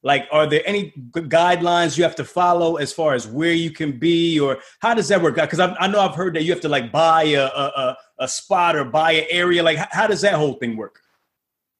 like, 0.02 0.26
are 0.32 0.48
there 0.48 0.62
any 0.66 0.92
guidelines 1.12 1.96
you 1.96 2.02
have 2.02 2.16
to 2.16 2.24
follow 2.24 2.78
as 2.78 2.92
far 2.92 3.14
as 3.14 3.28
where 3.28 3.52
you 3.52 3.70
can 3.70 3.96
be, 3.96 4.40
or 4.40 4.58
how 4.80 4.94
does 4.94 5.06
that 5.10 5.22
work? 5.22 5.36
Because 5.36 5.60
I, 5.60 5.86
know 5.86 6.00
I've 6.00 6.16
heard 6.16 6.34
that 6.34 6.42
you 6.42 6.50
have 6.50 6.62
to 6.62 6.68
like 6.68 6.90
buy 6.90 7.22
a, 7.22 7.44
a, 7.44 7.96
a 8.18 8.26
spot 8.26 8.74
or 8.74 8.84
buy 8.84 9.12
an 9.12 9.26
area. 9.30 9.62
Like, 9.62 9.78
how 9.92 10.08
does 10.08 10.22
that 10.22 10.34
whole 10.34 10.54
thing 10.54 10.76
work? 10.76 10.98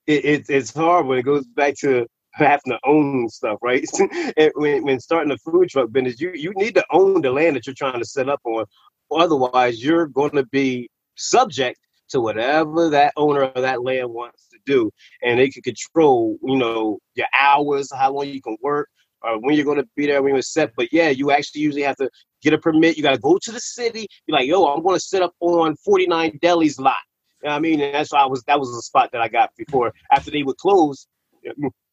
It, 0.06 0.24
it, 0.24 0.46
it's 0.48 0.72
hard 0.72 1.06
when 1.06 1.18
it 1.18 1.24
goes 1.24 1.44
back 1.44 1.74
to 1.78 2.06
having 2.38 2.72
to 2.72 2.78
own 2.84 3.28
stuff, 3.28 3.58
right? 3.62 3.84
when, 4.54 4.84
when 4.84 5.00
starting 5.00 5.32
a 5.32 5.38
food 5.38 5.68
truck 5.68 5.90
business, 5.92 6.20
you, 6.20 6.32
you 6.34 6.52
need 6.56 6.74
to 6.74 6.84
own 6.90 7.22
the 7.22 7.30
land 7.30 7.56
that 7.56 7.66
you're 7.66 7.74
trying 7.74 7.98
to 7.98 8.04
set 8.04 8.28
up 8.28 8.40
on. 8.44 8.64
Otherwise, 9.10 9.82
you're 9.82 10.06
going 10.06 10.32
to 10.32 10.44
be 10.46 10.90
subject 11.16 11.78
to 12.10 12.20
whatever 12.20 12.88
that 12.90 13.12
owner 13.16 13.42
of 13.42 13.62
that 13.62 13.82
land 13.82 14.10
wants 14.10 14.48
to 14.48 14.58
do. 14.66 14.90
And 15.22 15.38
they 15.38 15.48
can 15.48 15.62
control, 15.62 16.38
you 16.42 16.56
know, 16.56 16.98
your 17.14 17.26
hours, 17.38 17.90
how 17.94 18.12
long 18.12 18.28
you 18.28 18.40
can 18.40 18.56
work, 18.62 18.88
or 19.22 19.38
when 19.40 19.54
you're 19.54 19.64
going 19.64 19.78
to 19.78 19.88
be 19.96 20.06
there, 20.06 20.22
when 20.22 20.34
you're 20.34 20.42
set. 20.42 20.72
But 20.76 20.92
yeah, 20.92 21.10
you 21.10 21.30
actually 21.30 21.62
usually 21.62 21.82
have 21.82 21.96
to 21.96 22.10
get 22.42 22.54
a 22.54 22.58
permit. 22.58 22.96
You 22.96 23.02
got 23.02 23.14
to 23.14 23.20
go 23.20 23.38
to 23.42 23.52
the 23.52 23.60
city. 23.60 24.06
Be 24.26 24.32
like, 24.32 24.46
yo, 24.46 24.66
I'm 24.66 24.82
going 24.82 24.96
to 24.96 25.00
set 25.00 25.22
up 25.22 25.34
on 25.40 25.76
49 25.76 26.38
Deli's 26.40 26.78
lot. 26.78 26.96
You 27.42 27.48
know 27.48 27.54
I 27.54 27.60
mean? 27.60 27.80
And 27.80 27.94
that's 27.94 28.12
why 28.12 28.20
I 28.20 28.26
was, 28.26 28.42
that 28.44 28.58
was 28.58 28.72
the 28.74 28.82
spot 28.82 29.10
that 29.12 29.20
I 29.20 29.28
got 29.28 29.50
before. 29.56 29.92
After 30.10 30.30
they 30.30 30.42
would 30.42 30.56
close, 30.56 31.06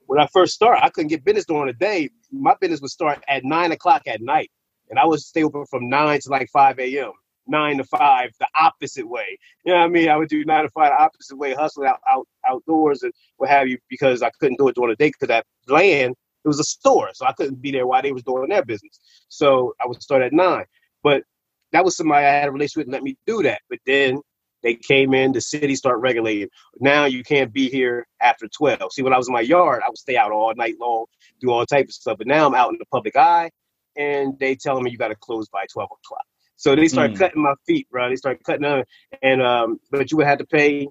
when 0.08 0.20
I 0.20 0.28
first 0.28 0.54
started, 0.54 0.84
I 0.84 0.90
couldn't 0.90 1.10
get 1.10 1.24
business 1.24 1.46
during 1.46 1.68
the 1.68 1.74
day. 1.74 2.10
My 2.32 2.56
business 2.60 2.82
would 2.82 2.92
start 2.92 3.24
at 3.28 3.44
nine 3.44 3.72
o'clock 3.72 4.04
at 4.08 4.22
night. 4.22 4.52
And 4.90 5.00
I 5.00 5.06
would 5.06 5.20
stay 5.20 5.44
open 5.44 5.66
from 5.66 5.90
nine 5.90 6.20
to 6.22 6.30
like 6.30 6.50
5 6.52 6.80
a.m 6.80 7.12
nine 7.48 7.78
to 7.78 7.84
five 7.84 8.32
the 8.40 8.48
opposite 8.56 9.08
way. 9.08 9.38
You 9.64 9.74
know 9.74 9.80
what 9.80 9.86
I 9.86 9.90
mean? 9.90 10.10
I 10.10 10.18
would 10.18 10.30
do 10.30 10.44
nine 10.46 10.64
to 10.64 10.70
five 10.70 10.92
the 10.92 11.04
opposite 11.04 11.38
way, 11.38 11.54
hustle 11.54 11.86
out, 11.86 12.00
out 12.10 12.28
outdoors 12.48 13.04
and 13.04 13.14
what 13.38 13.50
have 13.50 13.68
you, 13.68 13.78
because 13.90 14.22
I 14.22 14.30
couldn't 14.40 14.58
do 14.58 14.68
it 14.68 14.76
during 14.76 14.90
the 14.90 14.96
day 14.96 15.10
because 15.10 15.28
that 15.28 15.46
land 15.68 16.16
it 16.44 16.48
was 16.48 16.60
a 16.60 16.64
store, 16.64 17.10
so 17.14 17.26
I 17.26 17.34
couldn't 17.34 17.62
be 17.62 17.72
there 17.72 17.88
while 17.88 18.04
they 18.04 18.12
was 18.12 18.22
doing 18.24 18.50
their 18.50 18.64
business. 18.64 19.00
So 19.30 19.74
I 19.82 19.88
would 19.88 20.02
start 20.02 20.22
at 20.22 20.32
nine. 20.32 20.66
But 21.02 21.24
that 21.72 21.84
was 21.84 21.98
somebody 21.98 22.26
I 22.26 22.32
had 22.32 22.50
a 22.50 22.52
relationship 22.52 22.82
with 22.82 22.88
and 22.88 22.94
let 22.94 23.04
me 23.04 23.18
do 23.26 23.42
that. 23.44 23.62
But 23.68 23.80
then 23.86 24.22
they 24.66 24.74
came 24.74 25.14
in, 25.14 25.32
the 25.32 25.42
city 25.42 25.76
start 25.76 26.00
regulating. 26.00 26.50
Now 26.80 27.06
you 27.06 27.24
can't 27.24 27.54
be 27.54 27.70
here 27.70 28.08
after 28.20 28.48
12. 28.48 28.92
See, 28.92 29.04
when 29.04 29.14
I 29.14 29.18
was 29.18 29.28
in 29.28 29.34
my 29.34 29.42
yard, 29.42 29.84
I 29.86 29.90
would 29.90 29.98
stay 29.98 30.18
out 30.18 30.32
all 30.32 30.52
night 30.56 30.74
long, 30.80 31.06
do 31.40 31.52
all 31.52 31.66
types 31.68 31.96
of 31.96 32.02
stuff. 32.02 32.18
But 32.18 32.26
now 32.26 32.48
I'm 32.48 32.56
out 32.56 32.72
in 32.72 32.80
the 32.80 32.86
public 32.88 33.16
eye, 33.16 33.52
and 33.96 34.34
they 34.40 34.56
telling 34.56 34.84
me 34.84 34.90
you 34.90 34.98
got 34.98 35.10
to 35.10 35.16
close 35.16 35.48
by 35.50 35.66
12 35.72 35.90
o'clock. 36.04 36.26
So 36.56 36.76
they 36.76 36.88
start 36.88 37.12
mm. 37.12 37.20
cutting 37.20 37.44
my 37.44 37.54
feet, 37.68 37.88
bro. 37.92 38.10
They 38.10 38.16
start 38.16 38.44
cutting 38.44 38.64
them, 38.64 38.84
and 39.22 39.42
um, 39.42 39.80
but 39.92 40.10
you 40.10 40.18
would 40.18 40.26
have 40.26 40.40
to 40.40 40.48
pay 40.48 40.88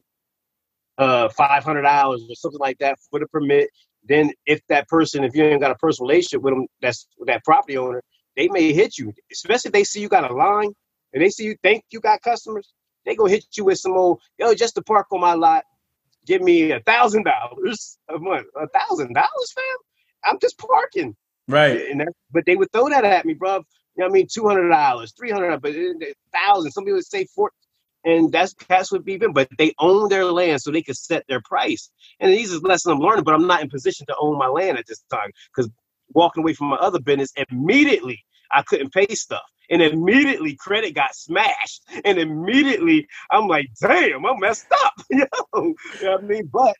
uh 0.96 1.28
five 1.30 1.64
hundred 1.64 1.82
dollars 1.82 2.22
or 2.28 2.36
something 2.36 2.60
like 2.60 2.78
that 2.78 2.98
for 3.10 3.18
the 3.18 3.26
permit. 3.26 3.70
Then 4.06 4.30
if 4.46 4.60
that 4.68 4.86
person, 4.88 5.24
if 5.24 5.34
you 5.34 5.42
ain't 5.42 5.60
got 5.60 5.70
a 5.72 5.76
personal 5.76 6.08
relationship 6.08 6.42
with 6.42 6.54
them, 6.54 6.66
that's 6.80 7.08
with 7.18 7.26
that 7.28 7.42
property 7.44 7.76
owner, 7.76 8.02
they 8.36 8.48
may 8.48 8.72
hit 8.72 8.98
you. 8.98 9.12
Especially 9.32 9.70
if 9.70 9.72
they 9.72 9.84
see 9.84 10.00
you 10.00 10.08
got 10.08 10.30
a 10.30 10.34
line 10.34 10.70
and 11.12 11.22
they 11.22 11.30
see 11.30 11.44
you 11.44 11.56
think 11.62 11.84
you 11.90 11.98
got 12.00 12.20
customers, 12.20 12.74
they 13.06 13.16
gonna 13.16 13.30
hit 13.30 13.46
you 13.56 13.66
with 13.66 13.78
some 13.78 13.92
old 13.92 14.20
yo 14.38 14.54
just 14.54 14.74
to 14.76 14.82
park 14.82 15.06
on 15.12 15.20
my 15.20 15.34
lot. 15.34 15.64
Give 16.26 16.42
me 16.42 16.72
a 16.72 16.80
thousand 16.80 17.24
dollars 17.24 17.98
a 18.14 18.18
month. 18.18 18.46
A 18.56 18.68
thousand 18.68 19.14
dollars, 19.14 19.52
fam. 19.54 19.64
I'm 20.24 20.38
just 20.40 20.58
parking. 20.58 21.16
Right. 21.48 21.90
And 21.90 22.00
that, 22.00 22.08
but 22.32 22.44
they 22.46 22.56
would 22.56 22.72
throw 22.72 22.88
that 22.88 23.04
at 23.04 23.26
me, 23.26 23.34
bro. 23.34 23.56
You 23.56 24.02
know 24.02 24.06
what 24.06 24.10
I 24.10 24.14
mean? 24.14 24.28
Two 24.32 24.48
hundred 24.48 24.70
dollars, 24.70 25.12
three 25.18 25.30
hundred, 25.30 25.60
but 25.60 25.74
eh, 25.74 25.92
eh, 26.02 26.12
thousand. 26.32 26.72
Some 26.72 26.84
people 26.84 26.96
would 26.96 27.06
say 27.06 27.26
four, 27.34 27.52
and 28.04 28.32
that's 28.32 28.54
that's 28.68 28.92
what 28.92 29.04
beef 29.04 29.22
But 29.32 29.48
they 29.58 29.74
own 29.80 30.08
their 30.08 30.24
land, 30.26 30.62
so 30.62 30.70
they 30.70 30.82
could 30.82 30.96
set 30.96 31.24
their 31.28 31.42
price. 31.44 31.90
And 32.20 32.32
these 32.32 32.52
is 32.52 32.62
lesson 32.62 32.92
I'm 32.92 33.00
learning. 33.00 33.24
But 33.24 33.34
I'm 33.34 33.46
not 33.46 33.62
in 33.62 33.70
position 33.70 34.06
to 34.06 34.16
own 34.18 34.38
my 34.38 34.48
land 34.48 34.78
at 34.78 34.86
this 34.86 35.04
time 35.12 35.30
because 35.54 35.70
walking 36.14 36.42
away 36.42 36.54
from 36.54 36.68
my 36.68 36.76
other 36.76 37.00
business 37.00 37.32
immediately, 37.50 38.24
I 38.52 38.62
couldn't 38.62 38.92
pay 38.92 39.08
stuff. 39.14 39.42
And 39.70 39.82
immediately 39.82 40.56
credit 40.56 40.94
got 40.94 41.14
smashed. 41.14 41.82
And 42.04 42.18
immediately 42.18 43.08
I'm 43.30 43.48
like, 43.48 43.68
damn, 43.80 44.26
I'm 44.26 44.40
messed 44.40 44.66
up. 44.84 44.94
you 45.10 45.26
know 45.52 45.74
what 46.02 46.20
I 46.20 46.22
mean? 46.22 46.50
But 46.52 46.76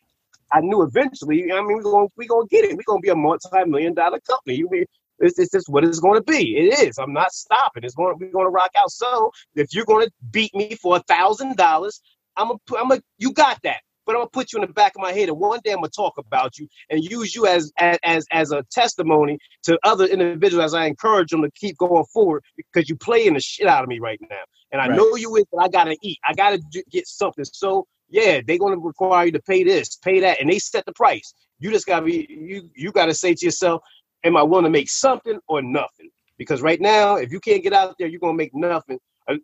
I 0.53 0.61
knew 0.61 0.83
eventually, 0.83 1.51
I 1.51 1.61
mean, 1.61 1.77
we're 1.77 1.83
gonna 1.83 2.07
we 2.17 2.27
gonna 2.27 2.47
get 2.47 2.65
it. 2.65 2.75
We're 2.77 2.83
gonna 2.87 3.01
be 3.01 3.09
a 3.09 3.15
multi-million 3.15 3.95
dollar 3.95 4.19
company. 4.21 4.57
You 4.57 4.69
mean 4.71 4.85
it's, 5.19 5.39
it's 5.39 5.51
just 5.51 5.69
what 5.69 5.85
it's 5.85 5.99
going 6.01 6.19
to 6.19 6.23
be. 6.23 6.57
It 6.57 6.87
is. 6.87 6.99
I'm 6.99 7.13
not 7.13 7.33
stopping. 7.33 7.83
It's 7.85 7.95
going. 7.95 8.15
We're 8.19 8.45
to 8.45 8.49
rock 8.49 8.71
out. 8.77 8.91
So 8.91 9.31
if 9.55 9.73
you're 9.73 9.85
going 9.85 10.07
to 10.07 10.13
beat 10.31 10.55
me 10.55 10.75
for 10.75 10.97
a 10.97 11.01
thousand 11.01 11.57
dollars, 11.57 12.01
I'm 12.37 12.51
a. 12.51 12.55
I'm 12.77 12.91
a. 12.91 13.01
You 13.19 13.33
got 13.33 13.61
that. 13.63 13.81
But 14.05 14.15
I'm 14.15 14.19
gonna 14.21 14.29
put 14.29 14.53
you 14.53 14.61
in 14.61 14.67
the 14.67 14.73
back 14.73 14.93
of 14.95 15.01
my 15.01 15.11
head, 15.11 15.29
and 15.29 15.37
one 15.39 15.59
day 15.63 15.71
I'm 15.71 15.77
gonna 15.77 15.89
talk 15.89 16.17
about 16.17 16.57
you 16.57 16.67
and 16.89 17.03
use 17.03 17.35
you 17.35 17.47
as 17.47 17.71
as 17.79 18.25
as 18.31 18.51
a 18.51 18.63
testimony 18.71 19.37
to 19.63 19.79
other 19.83 20.05
individuals 20.05 20.65
as 20.65 20.73
I 20.73 20.85
encourage 20.85 21.31
them 21.31 21.41
to 21.41 21.51
keep 21.51 21.77
going 21.77 22.05
forward 22.13 22.43
because 22.55 22.89
you 22.89 22.95
playing 22.95 23.33
the 23.33 23.39
shit 23.39 23.67
out 23.67 23.83
of 23.83 23.89
me 23.89 23.99
right 23.99 24.19
now, 24.29 24.43
and 24.71 24.81
I 24.81 24.87
right. 24.87 24.97
know 24.97 25.15
you 25.15 25.35
is, 25.37 25.45
but 25.51 25.63
I 25.63 25.67
gotta 25.69 25.97
eat. 26.01 26.19
I 26.25 26.33
gotta 26.33 26.59
get 26.91 27.07
something. 27.07 27.45
So 27.45 27.87
yeah, 28.09 28.41
they're 28.45 28.59
gonna 28.59 28.77
require 28.77 29.25
you 29.25 29.31
to 29.33 29.41
pay 29.41 29.63
this, 29.63 29.95
pay 29.97 30.19
that, 30.19 30.39
and 30.39 30.49
they 30.49 30.59
set 30.59 30.85
the 30.85 30.93
price. 30.93 31.33
You 31.59 31.71
just 31.71 31.87
gotta 31.87 32.05
be 32.05 32.27
you. 32.29 32.69
You 32.75 32.91
gotta 32.91 33.13
say 33.13 33.33
to 33.33 33.45
yourself, 33.45 33.81
am 34.23 34.37
I 34.37 34.43
willing 34.43 34.65
to 34.65 34.69
make 34.69 34.89
something 34.89 35.39
or 35.47 35.61
nothing? 35.61 36.09
Because 36.37 36.61
right 36.61 36.81
now, 36.81 37.15
if 37.15 37.31
you 37.31 37.39
can't 37.39 37.63
get 37.63 37.73
out 37.73 37.95
there, 37.97 38.07
you're 38.07 38.19
gonna 38.19 38.33
make 38.33 38.53
nothing, 38.53 38.99
uh, 39.27 39.35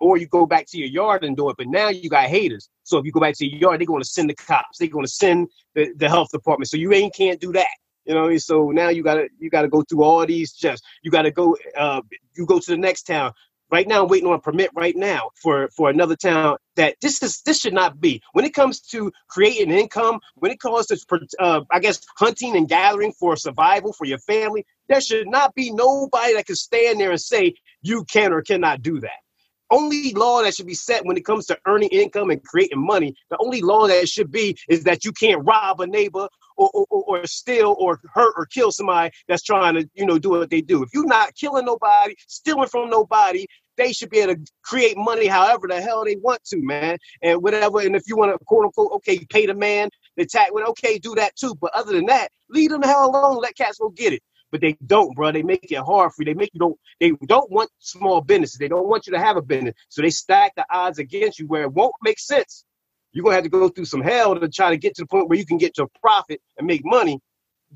or 0.00 0.16
you 0.16 0.26
go 0.26 0.46
back 0.46 0.66
to 0.68 0.78
your 0.78 0.88
yard 0.88 1.24
and 1.24 1.36
do 1.36 1.50
it. 1.50 1.56
But 1.56 1.68
now 1.68 1.88
you 1.88 2.08
got 2.08 2.28
haters. 2.28 2.68
So 2.84 2.98
if 2.98 3.04
you 3.04 3.12
go 3.12 3.20
back 3.20 3.34
to 3.36 3.46
your 3.46 3.58
yard, 3.58 3.80
they're 3.80 3.86
gonna 3.86 4.04
send 4.04 4.30
the 4.30 4.34
cops. 4.34 4.78
They're 4.78 4.88
gonna 4.88 5.06
send 5.06 5.48
the, 5.74 5.92
the 5.96 6.08
health 6.08 6.30
department. 6.30 6.68
So 6.68 6.76
you 6.76 6.92
ain't 6.92 7.14
can't 7.14 7.40
do 7.40 7.52
that. 7.52 7.66
You 8.04 8.14
know, 8.14 8.36
so 8.38 8.70
now 8.70 8.88
you 8.88 9.02
gotta 9.02 9.28
you 9.38 9.50
gotta 9.50 9.68
go 9.68 9.82
through 9.82 10.04
all 10.04 10.24
these 10.26 10.52
steps. 10.52 10.80
You 11.02 11.10
gotta 11.10 11.30
go. 11.30 11.56
Uh, 11.76 12.00
you 12.36 12.46
go 12.46 12.58
to 12.58 12.70
the 12.70 12.76
next 12.76 13.02
town. 13.02 13.32
Right 13.68 13.88
now, 13.88 14.04
I'm 14.04 14.08
waiting 14.08 14.28
on 14.28 14.34
a 14.34 14.38
permit 14.38 14.70
right 14.76 14.94
now 14.94 15.30
for 15.42 15.68
for 15.76 15.90
another 15.90 16.14
town. 16.14 16.56
That 16.76 16.94
this 17.02 17.20
is 17.20 17.42
this 17.42 17.60
should 17.60 17.74
not 17.74 18.00
be. 18.00 18.22
When 18.32 18.44
it 18.44 18.54
comes 18.54 18.80
to 18.92 19.10
creating 19.28 19.72
income, 19.72 20.20
when 20.36 20.52
it 20.52 20.60
comes 20.60 20.86
to 20.86 20.98
uh, 21.40 21.62
I 21.70 21.80
guess 21.80 22.00
hunting 22.16 22.56
and 22.56 22.68
gathering 22.68 23.12
for 23.12 23.34
survival 23.34 23.92
for 23.92 24.04
your 24.04 24.18
family, 24.18 24.64
there 24.88 25.00
should 25.00 25.26
not 25.26 25.52
be 25.56 25.72
nobody 25.72 26.34
that 26.34 26.46
can 26.46 26.54
stand 26.54 27.00
there 27.00 27.10
and 27.10 27.20
say 27.20 27.54
you 27.82 28.04
can 28.04 28.32
or 28.32 28.40
cannot 28.40 28.82
do 28.82 29.00
that 29.00 29.25
only 29.70 30.12
law 30.12 30.42
that 30.42 30.54
should 30.54 30.66
be 30.66 30.74
set 30.74 31.04
when 31.04 31.16
it 31.16 31.24
comes 31.24 31.46
to 31.46 31.58
earning 31.66 31.88
income 31.90 32.30
and 32.30 32.42
creating 32.44 32.84
money, 32.84 33.14
the 33.30 33.38
only 33.40 33.60
law 33.60 33.86
that 33.86 34.08
should 34.08 34.30
be 34.30 34.56
is 34.68 34.84
that 34.84 35.04
you 35.04 35.12
can't 35.12 35.44
rob 35.44 35.80
a 35.80 35.86
neighbor 35.86 36.28
or, 36.56 36.70
or, 36.72 36.86
or 36.90 37.26
steal 37.26 37.76
or 37.78 38.00
hurt 38.14 38.34
or 38.36 38.46
kill 38.46 38.72
somebody 38.72 39.12
that's 39.28 39.42
trying 39.42 39.74
to, 39.74 39.88
you 39.94 40.06
know, 40.06 40.18
do 40.18 40.30
what 40.30 40.50
they 40.50 40.60
do. 40.60 40.82
If 40.82 40.90
you're 40.94 41.06
not 41.06 41.34
killing 41.34 41.66
nobody, 41.66 42.14
stealing 42.28 42.68
from 42.68 42.90
nobody, 42.90 43.46
they 43.76 43.92
should 43.92 44.10
be 44.10 44.18
able 44.20 44.34
to 44.36 44.52
create 44.62 44.96
money 44.96 45.26
however 45.26 45.66
the 45.68 45.80
hell 45.80 46.04
they 46.04 46.16
want 46.16 46.42
to, 46.44 46.56
man. 46.58 46.96
And 47.22 47.42
whatever. 47.42 47.80
And 47.80 47.94
if 47.94 48.04
you 48.06 48.16
want 48.16 48.32
to 48.32 48.44
quote 48.44 48.64
unquote, 48.64 48.92
okay, 48.92 49.24
pay 49.30 49.46
the 49.46 49.54
man, 49.54 49.90
the 50.16 50.26
tax, 50.26 50.50
well, 50.52 50.68
okay, 50.68 50.98
do 50.98 51.14
that 51.16 51.36
too. 51.36 51.54
But 51.60 51.74
other 51.74 51.92
than 51.92 52.06
that, 52.06 52.30
leave 52.48 52.70
them 52.70 52.80
the 52.80 52.86
hell 52.86 53.10
alone. 53.10 53.38
Let 53.40 53.56
cats 53.56 53.78
go 53.78 53.90
get 53.90 54.14
it. 54.14 54.22
But 54.52 54.60
they 54.60 54.76
don't, 54.86 55.14
bro. 55.14 55.32
They 55.32 55.42
make 55.42 55.70
it 55.70 55.78
hard 55.78 56.12
for 56.12 56.22
you. 56.22 56.26
They 56.26 56.34
make 56.34 56.50
you 56.52 56.60
don't. 56.60 56.78
They 57.00 57.12
don't 57.26 57.50
want 57.50 57.70
small 57.78 58.20
businesses. 58.20 58.58
They 58.58 58.68
don't 58.68 58.88
want 58.88 59.06
you 59.06 59.12
to 59.12 59.18
have 59.18 59.36
a 59.36 59.42
business. 59.42 59.74
So 59.88 60.02
they 60.02 60.10
stack 60.10 60.52
the 60.56 60.64
odds 60.70 60.98
against 60.98 61.38
you 61.38 61.46
where 61.46 61.62
it 61.62 61.72
won't 61.72 61.94
make 62.02 62.18
sense. 62.18 62.64
You're 63.12 63.24
gonna 63.24 63.34
have 63.34 63.44
to 63.44 63.50
go 63.50 63.68
through 63.68 63.86
some 63.86 64.02
hell 64.02 64.38
to 64.38 64.48
try 64.48 64.70
to 64.70 64.76
get 64.76 64.94
to 64.96 65.02
the 65.02 65.06
point 65.06 65.28
where 65.28 65.38
you 65.38 65.46
can 65.46 65.58
get 65.58 65.78
your 65.78 65.88
profit 66.00 66.40
and 66.58 66.66
make 66.66 66.82
money 66.84 67.18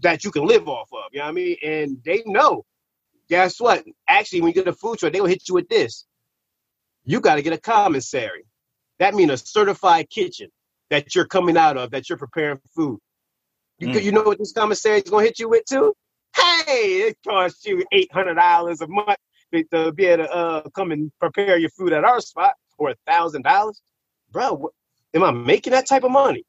that 0.03 0.25
you 0.25 0.31
can 0.31 0.47
live 0.47 0.69
off 0.69 0.89
of. 0.93 1.11
You 1.13 1.19
know 1.19 1.25
what 1.25 1.31
I 1.31 1.33
mean? 1.33 1.57
And 1.63 1.99
they 2.05 2.23
know 2.25 2.65
guess 3.31 3.61
what? 3.61 3.85
Actually, 4.09 4.43
when 4.43 4.49
you 4.49 4.55
get 4.55 4.69
a 4.69 4.73
food 4.75 4.99
truck, 4.99 5.13
they'll 5.13 5.25
hit 5.25 5.49
you 5.49 5.55
with 5.55 5.69
this. 5.69 6.05
You 7.05 7.21
got 7.21 7.37
to 7.37 7.43
get 7.43 7.55
a 7.55 7.59
commissary. 7.59 8.45
That 8.99 9.15
means 9.15 9.31
a 9.31 9.39
certified 9.39 10.11
kitchen 10.11 10.51
that 10.91 11.15
you're 11.15 11.27
coming 11.27 11.57
out 11.57 11.79
of, 11.79 11.93
that 11.93 12.09
you're 12.11 12.19
preparing 12.19 12.59
food. 12.75 12.99
You, 13.79 13.89
mm. 13.89 14.03
you 14.03 14.13
know 14.13 14.23
what 14.23 14.39
this 14.39 14.53
commissary 14.53 14.99
is 14.99 15.09
going 15.09 15.25
to 15.25 15.29
hit 15.29 15.39
you 15.39 15.49
with 15.49 15.65
too? 15.65 15.95
Hey, 16.37 17.09
it 17.09 17.19
costs 17.27 17.65
you 17.67 17.85
eight 17.93 18.13
hundred 18.13 18.35
dollars 18.35 18.81
a 18.81 18.87
month 18.89 19.19
to 19.73 19.93
be 19.93 20.07
able 20.07 20.25
to 20.25 20.33
uh, 20.33 20.63
come 20.71 20.93
and 20.93 21.11
prepare 21.19 21.59
your 21.59 21.71
food 21.71 21.93
at 21.93 22.05
our 22.05 22.21
spot, 22.21 22.55
or 22.79 22.91
a 22.91 22.95
thousand 23.07 23.43
dollars, 23.43 23.81
bro. 24.31 24.71
Am 25.13 25.25
I 25.25 25.33
making 25.33 25.73
that 25.73 25.89
type 25.89 26.05
of 26.05 26.13
money? 26.13 26.45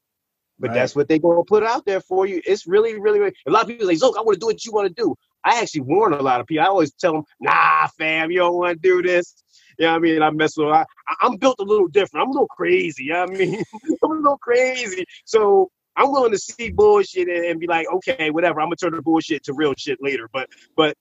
But 0.58 0.68
right. 0.68 0.74
that's 0.74 0.94
what 0.94 1.08
they're 1.08 1.18
gonna 1.18 1.42
put 1.44 1.64
out 1.64 1.84
there 1.84 2.00
for 2.00 2.26
you. 2.26 2.40
It's 2.46 2.66
really, 2.66 2.98
really, 2.98 3.18
really 3.18 3.34
a 3.46 3.50
lot 3.50 3.62
of 3.62 3.68
people 3.68 3.86
say, 3.86 3.96
Zoke, 3.96 4.16
I 4.16 4.22
want 4.22 4.34
to 4.34 4.40
do 4.40 4.46
what 4.46 4.64
you 4.64 4.72
want 4.72 4.88
to 4.88 5.02
do. 5.02 5.16
I 5.44 5.60
actually 5.60 5.80
warn 5.82 6.12
a 6.12 6.22
lot 6.22 6.40
of 6.40 6.46
people. 6.46 6.64
I 6.64 6.68
always 6.68 6.92
tell 6.92 7.14
them, 7.14 7.24
nah, 7.40 7.88
fam, 7.98 8.30
you 8.30 8.38
don't 8.38 8.54
want 8.54 8.80
to 8.80 8.88
do 8.88 9.02
this. 9.02 9.42
You 9.78 9.86
know 9.86 9.92
what 9.92 9.96
I 9.96 10.00
mean? 10.00 10.22
I 10.22 10.30
mess 10.30 10.56
with 10.56 10.68
I, 10.68 10.84
I'm 11.20 11.36
built 11.36 11.56
a 11.58 11.64
little 11.64 11.88
different. 11.88 12.22
I'm 12.22 12.30
a 12.30 12.32
little 12.32 12.46
crazy. 12.48 13.04
You 13.04 13.14
know 13.14 13.20
what 13.22 13.34
I 13.34 13.38
mean? 13.38 13.62
I'm 14.04 14.10
a 14.10 14.14
little 14.14 14.38
crazy. 14.38 15.04
So 15.24 15.70
I'm 15.96 16.10
willing 16.10 16.32
to 16.32 16.38
see 16.38 16.70
bullshit 16.70 17.28
and, 17.28 17.44
and, 17.44 17.60
be 17.60 17.66
like, 17.66 17.86
okay, 17.92 18.30
whatever. 18.30 18.60
I'm 18.60 18.66
gonna 18.66 18.76
turn 18.76 18.94
the 18.94 19.02
bullshit 19.02 19.44
to 19.44 19.52
real 19.52 19.74
shit 19.76 19.98
later. 20.00 20.28
But 20.32 20.48
but 20.76 20.96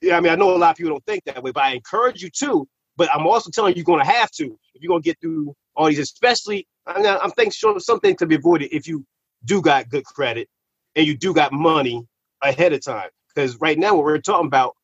yeah, 0.00 0.16
I 0.16 0.20
mean, 0.20 0.32
I 0.32 0.36
know 0.36 0.54
a 0.54 0.56
lot 0.56 0.70
of 0.70 0.76
people 0.76 0.92
don't 0.92 1.04
think 1.06 1.24
that 1.24 1.42
way, 1.42 1.50
but 1.50 1.64
I 1.64 1.74
encourage 1.74 2.22
you 2.22 2.30
to. 2.40 2.66
But 2.96 3.08
I'm 3.14 3.26
also 3.26 3.50
telling 3.50 3.72
you, 3.72 3.78
you're 3.78 3.84
gonna 3.84 4.04
have 4.04 4.30
to 4.32 4.44
if 4.74 4.82
you're 4.82 4.88
gonna 4.88 5.02
get 5.02 5.20
through 5.20 5.54
all 5.74 5.88
these, 5.88 5.98
especially 5.98 6.66
I'm, 6.86 7.04
I'm 7.06 7.30
thinking 7.32 7.52
sure 7.52 7.78
something 7.80 8.16
to 8.16 8.26
be 8.26 8.36
avoided 8.36 8.74
if 8.74 8.86
you 8.86 9.04
do 9.44 9.62
got 9.62 9.88
good 9.88 10.04
credit 10.04 10.48
and 10.96 11.06
you 11.06 11.16
do 11.16 11.32
got 11.32 11.52
money 11.52 12.06
ahead 12.42 12.72
of 12.72 12.84
time. 12.84 13.08
Because 13.34 13.60
right 13.60 13.78
now, 13.78 13.94
what 13.94 14.04
we're 14.04 14.18
talking 14.18 14.46
about, 14.46 14.76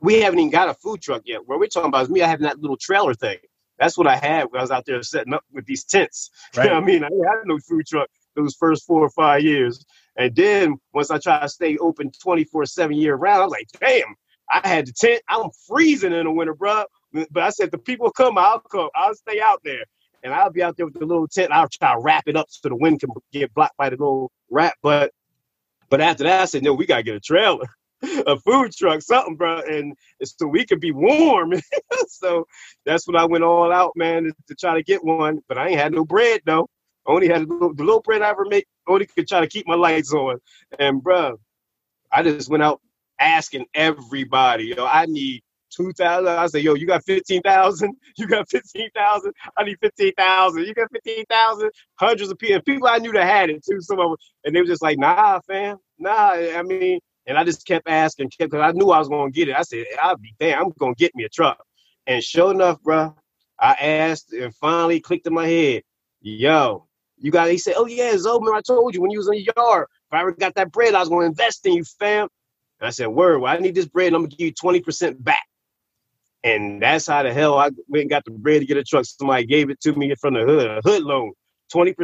we 0.00 0.20
haven't 0.20 0.38
even 0.38 0.50
got 0.50 0.68
a 0.68 0.74
food 0.74 1.02
truck 1.02 1.22
yet. 1.24 1.46
What 1.46 1.58
we're 1.58 1.66
talking 1.66 1.88
about 1.88 2.04
is 2.04 2.10
me 2.10 2.20
having 2.20 2.44
that 2.44 2.58
little 2.58 2.76
trailer 2.76 3.14
thing. 3.14 3.38
That's 3.78 3.98
what 3.98 4.06
I 4.06 4.16
had 4.16 4.44
when 4.44 4.58
I 4.58 4.62
was 4.62 4.70
out 4.70 4.86
there 4.86 5.02
setting 5.02 5.34
up 5.34 5.44
with 5.52 5.66
these 5.66 5.84
tents. 5.84 6.30
Right. 6.56 6.64
You 6.66 6.70
know 6.70 6.78
I 6.78 6.80
mean? 6.80 7.04
I 7.04 7.08
had 7.08 7.44
no 7.44 7.58
food 7.58 7.86
truck 7.86 8.08
those 8.36 8.54
first 8.54 8.86
four 8.86 9.02
or 9.02 9.10
five 9.10 9.42
years. 9.42 9.84
And 10.16 10.34
then 10.34 10.76
once 10.94 11.10
I 11.10 11.18
tried 11.18 11.40
to 11.40 11.48
stay 11.48 11.76
open 11.78 12.10
24 12.22 12.66
7 12.66 12.96
year 12.96 13.16
round, 13.16 13.42
I 13.42 13.44
was 13.44 13.52
like, 13.52 13.68
damn, 13.80 14.14
I 14.50 14.66
had 14.66 14.86
the 14.86 14.92
tent. 14.92 15.22
I'm 15.28 15.50
freezing 15.66 16.12
in 16.12 16.24
the 16.24 16.30
winter, 16.30 16.54
bro. 16.54 16.84
But 17.12 17.42
I 17.42 17.50
said, 17.50 17.70
the 17.70 17.78
people 17.78 18.10
come, 18.10 18.38
I'll 18.38 18.60
come. 18.60 18.90
I'll 18.94 19.14
stay 19.14 19.40
out 19.40 19.60
there. 19.64 19.84
And 20.22 20.32
I'll 20.32 20.50
be 20.50 20.62
out 20.62 20.76
there 20.76 20.86
with 20.86 20.94
the 20.94 21.06
little 21.06 21.28
tent. 21.28 21.52
I'll 21.52 21.68
try 21.68 21.94
to 21.94 22.00
wrap 22.00 22.24
it 22.26 22.36
up 22.36 22.46
so 22.48 22.68
the 22.68 22.76
wind 22.76 23.00
can 23.00 23.10
get 23.32 23.54
blocked 23.54 23.76
by 23.76 23.90
the 23.90 23.96
little 23.96 24.32
wrap. 24.50 24.74
But 24.82 25.12
but 25.88 26.00
after 26.00 26.24
that, 26.24 26.42
I 26.42 26.44
said, 26.46 26.64
no, 26.64 26.74
we 26.74 26.86
got 26.86 26.96
to 26.96 27.02
get 27.02 27.14
a 27.14 27.20
trailer. 27.20 27.66
a 28.26 28.38
food 28.40 28.72
truck, 28.72 29.00
something, 29.02 29.36
bro, 29.36 29.60
and 29.60 29.94
so 30.22 30.46
we 30.46 30.66
could 30.66 30.80
be 30.80 30.92
warm. 30.92 31.54
so 32.08 32.46
that's 32.84 33.06
when 33.06 33.16
I 33.16 33.24
went 33.24 33.44
all 33.44 33.72
out, 33.72 33.92
man, 33.96 34.30
to 34.48 34.54
try 34.54 34.74
to 34.74 34.82
get 34.82 35.04
one. 35.04 35.40
But 35.48 35.58
I 35.58 35.68
ain't 35.68 35.80
had 35.80 35.92
no 35.92 36.04
bread 36.04 36.40
though. 36.44 36.68
Only 37.06 37.28
had 37.28 37.48
little, 37.48 37.74
the 37.74 37.84
little 37.84 38.00
bread 38.00 38.22
I 38.22 38.30
ever 38.30 38.44
make. 38.44 38.66
Only 38.86 39.06
could 39.06 39.28
try 39.28 39.40
to 39.40 39.46
keep 39.46 39.66
my 39.66 39.74
lights 39.74 40.12
on. 40.12 40.38
And 40.78 41.02
bro, 41.02 41.38
I 42.12 42.22
just 42.22 42.50
went 42.50 42.62
out 42.62 42.80
asking 43.18 43.66
everybody, 43.74 44.74
yo, 44.76 44.86
I 44.86 45.06
need 45.06 45.42
two 45.70 45.92
thousand. 45.92 46.28
I 46.28 46.46
said, 46.46 46.62
yo, 46.62 46.74
you 46.74 46.86
got 46.86 47.04
fifteen 47.04 47.42
thousand? 47.42 47.94
You 48.18 48.26
got 48.26 48.48
fifteen 48.48 48.88
thousand? 48.94 49.32
I 49.58 49.64
need 49.64 49.78
fifteen 49.80 50.12
thousand. 50.16 50.64
You 50.64 50.72
got 50.74 50.90
fifteen 50.90 51.24
thousand? 51.26 51.70
Hundreds 51.96 52.30
of 52.30 52.38
people, 52.38 52.62
people 52.62 52.88
I 52.88 52.98
knew 52.98 53.12
that 53.12 53.26
had 53.26 53.50
it 53.50 53.62
too. 53.64 53.80
Some 53.80 54.00
of 54.00 54.10
them, 54.10 54.16
and 54.44 54.56
they 54.56 54.60
were 54.60 54.66
just 54.66 54.82
like, 54.82 54.98
nah, 54.98 55.40
fam, 55.46 55.76
nah. 55.98 56.30
I 56.32 56.62
mean, 56.62 57.00
and 57.26 57.36
I 57.36 57.44
just 57.44 57.66
kept 57.66 57.88
asking, 57.88 58.30
kept 58.30 58.50
because 58.50 58.64
I 58.64 58.72
knew 58.72 58.90
I 58.90 58.98
was 58.98 59.08
gonna 59.08 59.30
get 59.30 59.48
it. 59.48 59.56
I 59.56 59.62
said, 59.62 59.84
I'll 60.00 60.16
be 60.16 60.34
damn, 60.40 60.64
I'm 60.64 60.72
gonna 60.78 60.94
get 60.94 61.14
me 61.14 61.24
a 61.24 61.28
truck. 61.28 61.62
And 62.06 62.22
sure 62.22 62.52
enough, 62.52 62.80
bro, 62.82 63.14
I 63.58 63.72
asked 63.74 64.32
and 64.32 64.54
finally 64.54 65.00
clicked 65.00 65.26
in 65.26 65.34
my 65.34 65.46
head, 65.46 65.82
yo, 66.20 66.85
you 67.18 67.30
got 67.30 67.50
he 67.50 67.58
said, 67.58 67.74
Oh 67.76 67.86
yeah, 67.86 68.14
Zoman, 68.14 68.54
I 68.54 68.60
told 68.60 68.94
you 68.94 69.00
when 69.00 69.10
you 69.10 69.18
was 69.18 69.28
in 69.28 69.34
your 69.34 69.54
yard, 69.56 69.86
if 69.90 70.12
I 70.12 70.20
ever 70.20 70.32
got 70.32 70.54
that 70.54 70.72
bread, 70.72 70.94
I 70.94 71.00
was 71.00 71.08
gonna 71.08 71.26
invest 71.26 71.66
in 71.66 71.74
you, 71.74 71.84
fam. 71.84 72.28
And 72.80 72.86
I 72.86 72.90
said, 72.90 73.08
Word, 73.08 73.40
well, 73.40 73.52
I 73.52 73.58
need 73.58 73.74
this 73.74 73.86
bread, 73.86 74.08
and 74.08 74.16
I'm 74.16 74.22
gonna 74.22 74.36
give 74.36 74.46
you 74.46 74.52
20% 74.52 75.22
back. 75.22 75.46
And 76.44 76.80
that's 76.80 77.06
how 77.06 77.22
the 77.22 77.32
hell 77.32 77.58
I 77.58 77.70
went 77.88 78.02
and 78.02 78.10
got 78.10 78.24
the 78.24 78.30
bread 78.30 78.60
to 78.60 78.66
get 78.66 78.76
a 78.76 78.84
truck. 78.84 79.04
Somebody 79.04 79.46
gave 79.46 79.70
it 79.70 79.80
to 79.80 79.92
me 79.94 80.14
from 80.14 80.34
the 80.34 80.44
hood, 80.44 80.70
a 80.70 80.80
hood 80.84 81.02
loan, 81.02 81.32
20%. 81.74 81.96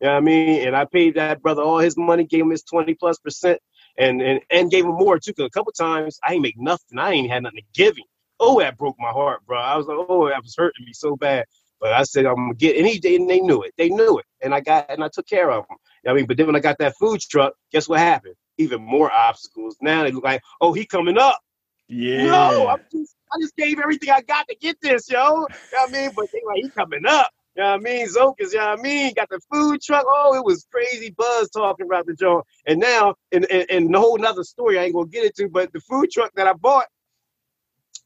You 0.00 0.06
know 0.06 0.12
what 0.12 0.16
I 0.16 0.20
mean? 0.20 0.66
And 0.66 0.76
I 0.76 0.84
paid 0.84 1.14
that 1.16 1.42
brother 1.42 1.62
all 1.62 1.78
his 1.78 1.96
money, 1.96 2.24
gave 2.24 2.42
him 2.42 2.50
his 2.50 2.62
20 2.62 2.94
plus 2.94 3.18
percent 3.18 3.60
and 3.98 4.20
and 4.20 4.40
and 4.50 4.70
gave 4.70 4.84
him 4.84 4.94
more 4.94 5.18
too. 5.18 5.32
Cause 5.32 5.46
a 5.46 5.50
couple 5.50 5.72
times 5.72 6.18
I 6.24 6.34
ain't 6.34 6.42
make 6.42 6.58
nothing. 6.58 6.98
I 6.98 7.12
ain't 7.12 7.30
had 7.30 7.42
nothing 7.42 7.58
to 7.58 7.64
give 7.74 7.96
him. 7.96 8.04
Oh, 8.38 8.60
that 8.60 8.76
broke 8.76 8.96
my 8.98 9.10
heart, 9.10 9.44
bro. 9.46 9.58
I 9.58 9.76
was 9.76 9.86
like, 9.86 9.96
oh, 10.08 10.28
that 10.28 10.42
was 10.42 10.54
hurting 10.56 10.84
me 10.84 10.92
so 10.92 11.16
bad. 11.16 11.46
But 11.80 11.92
I 11.92 12.04
said 12.04 12.26
I'm 12.26 12.36
gonna 12.36 12.54
get, 12.54 12.76
and 12.76 12.86
he 12.86 13.16
and 13.16 13.28
they 13.28 13.40
knew 13.40 13.62
it. 13.62 13.74
They 13.76 13.88
knew 13.88 14.18
it, 14.18 14.24
and 14.42 14.54
I 14.54 14.60
got 14.60 14.86
and 14.88 15.04
I 15.04 15.08
took 15.12 15.26
care 15.26 15.50
of 15.50 15.66
them. 15.68 15.76
I 16.08 16.14
mean, 16.14 16.26
but 16.26 16.36
then 16.36 16.46
when 16.46 16.56
I 16.56 16.60
got 16.60 16.78
that 16.78 16.94
food 16.98 17.20
truck, 17.20 17.54
guess 17.72 17.88
what 17.88 17.98
happened? 17.98 18.34
Even 18.58 18.80
more 18.80 19.12
obstacles. 19.12 19.76
Now 19.80 20.04
they 20.04 20.12
look 20.12 20.24
like, 20.24 20.40
oh, 20.60 20.72
he 20.72 20.86
coming 20.86 21.18
up. 21.18 21.40
Yeah. 21.88 22.24
No, 22.24 22.68
I'm 22.68 22.80
just, 22.92 23.14
I 23.32 23.38
just 23.40 23.56
gave 23.56 23.78
everything 23.78 24.10
I 24.10 24.20
got 24.22 24.48
to 24.48 24.56
get 24.56 24.80
this, 24.80 25.10
yo. 25.10 25.18
You 25.18 25.24
know 25.24 25.46
what 25.70 25.88
I 25.88 25.92
mean? 25.92 26.10
But 26.16 26.26
they 26.32 26.40
like, 26.46 26.62
he 26.62 26.70
coming 26.70 27.06
up. 27.06 27.30
You 27.56 27.62
know 27.62 27.70
what 27.70 27.80
I 27.80 27.82
mean? 27.82 28.06
Zokas, 28.06 28.52
you 28.52 28.58
know 28.58 28.66
what 28.66 28.78
I 28.78 28.82
mean? 28.82 29.14
Got 29.14 29.30
the 29.30 29.40
food 29.50 29.80
truck. 29.80 30.04
Oh, 30.06 30.36
it 30.36 30.44
was 30.44 30.66
crazy 30.70 31.10
buzz 31.10 31.48
talking 31.50 31.86
about 31.86 32.06
the 32.06 32.14
joint. 32.14 32.44
And 32.66 32.80
now, 32.80 33.14
and, 33.32 33.46
and, 33.50 33.66
and 33.70 33.94
the 33.94 33.98
whole 33.98 34.18
nother 34.18 34.44
story 34.44 34.78
I 34.78 34.84
ain't 34.84 34.94
gonna 34.94 35.06
get 35.06 35.24
into, 35.24 35.50
but 35.50 35.72
the 35.72 35.80
food 35.80 36.10
truck 36.10 36.32
that 36.36 36.46
I 36.46 36.52
bought, 36.52 36.86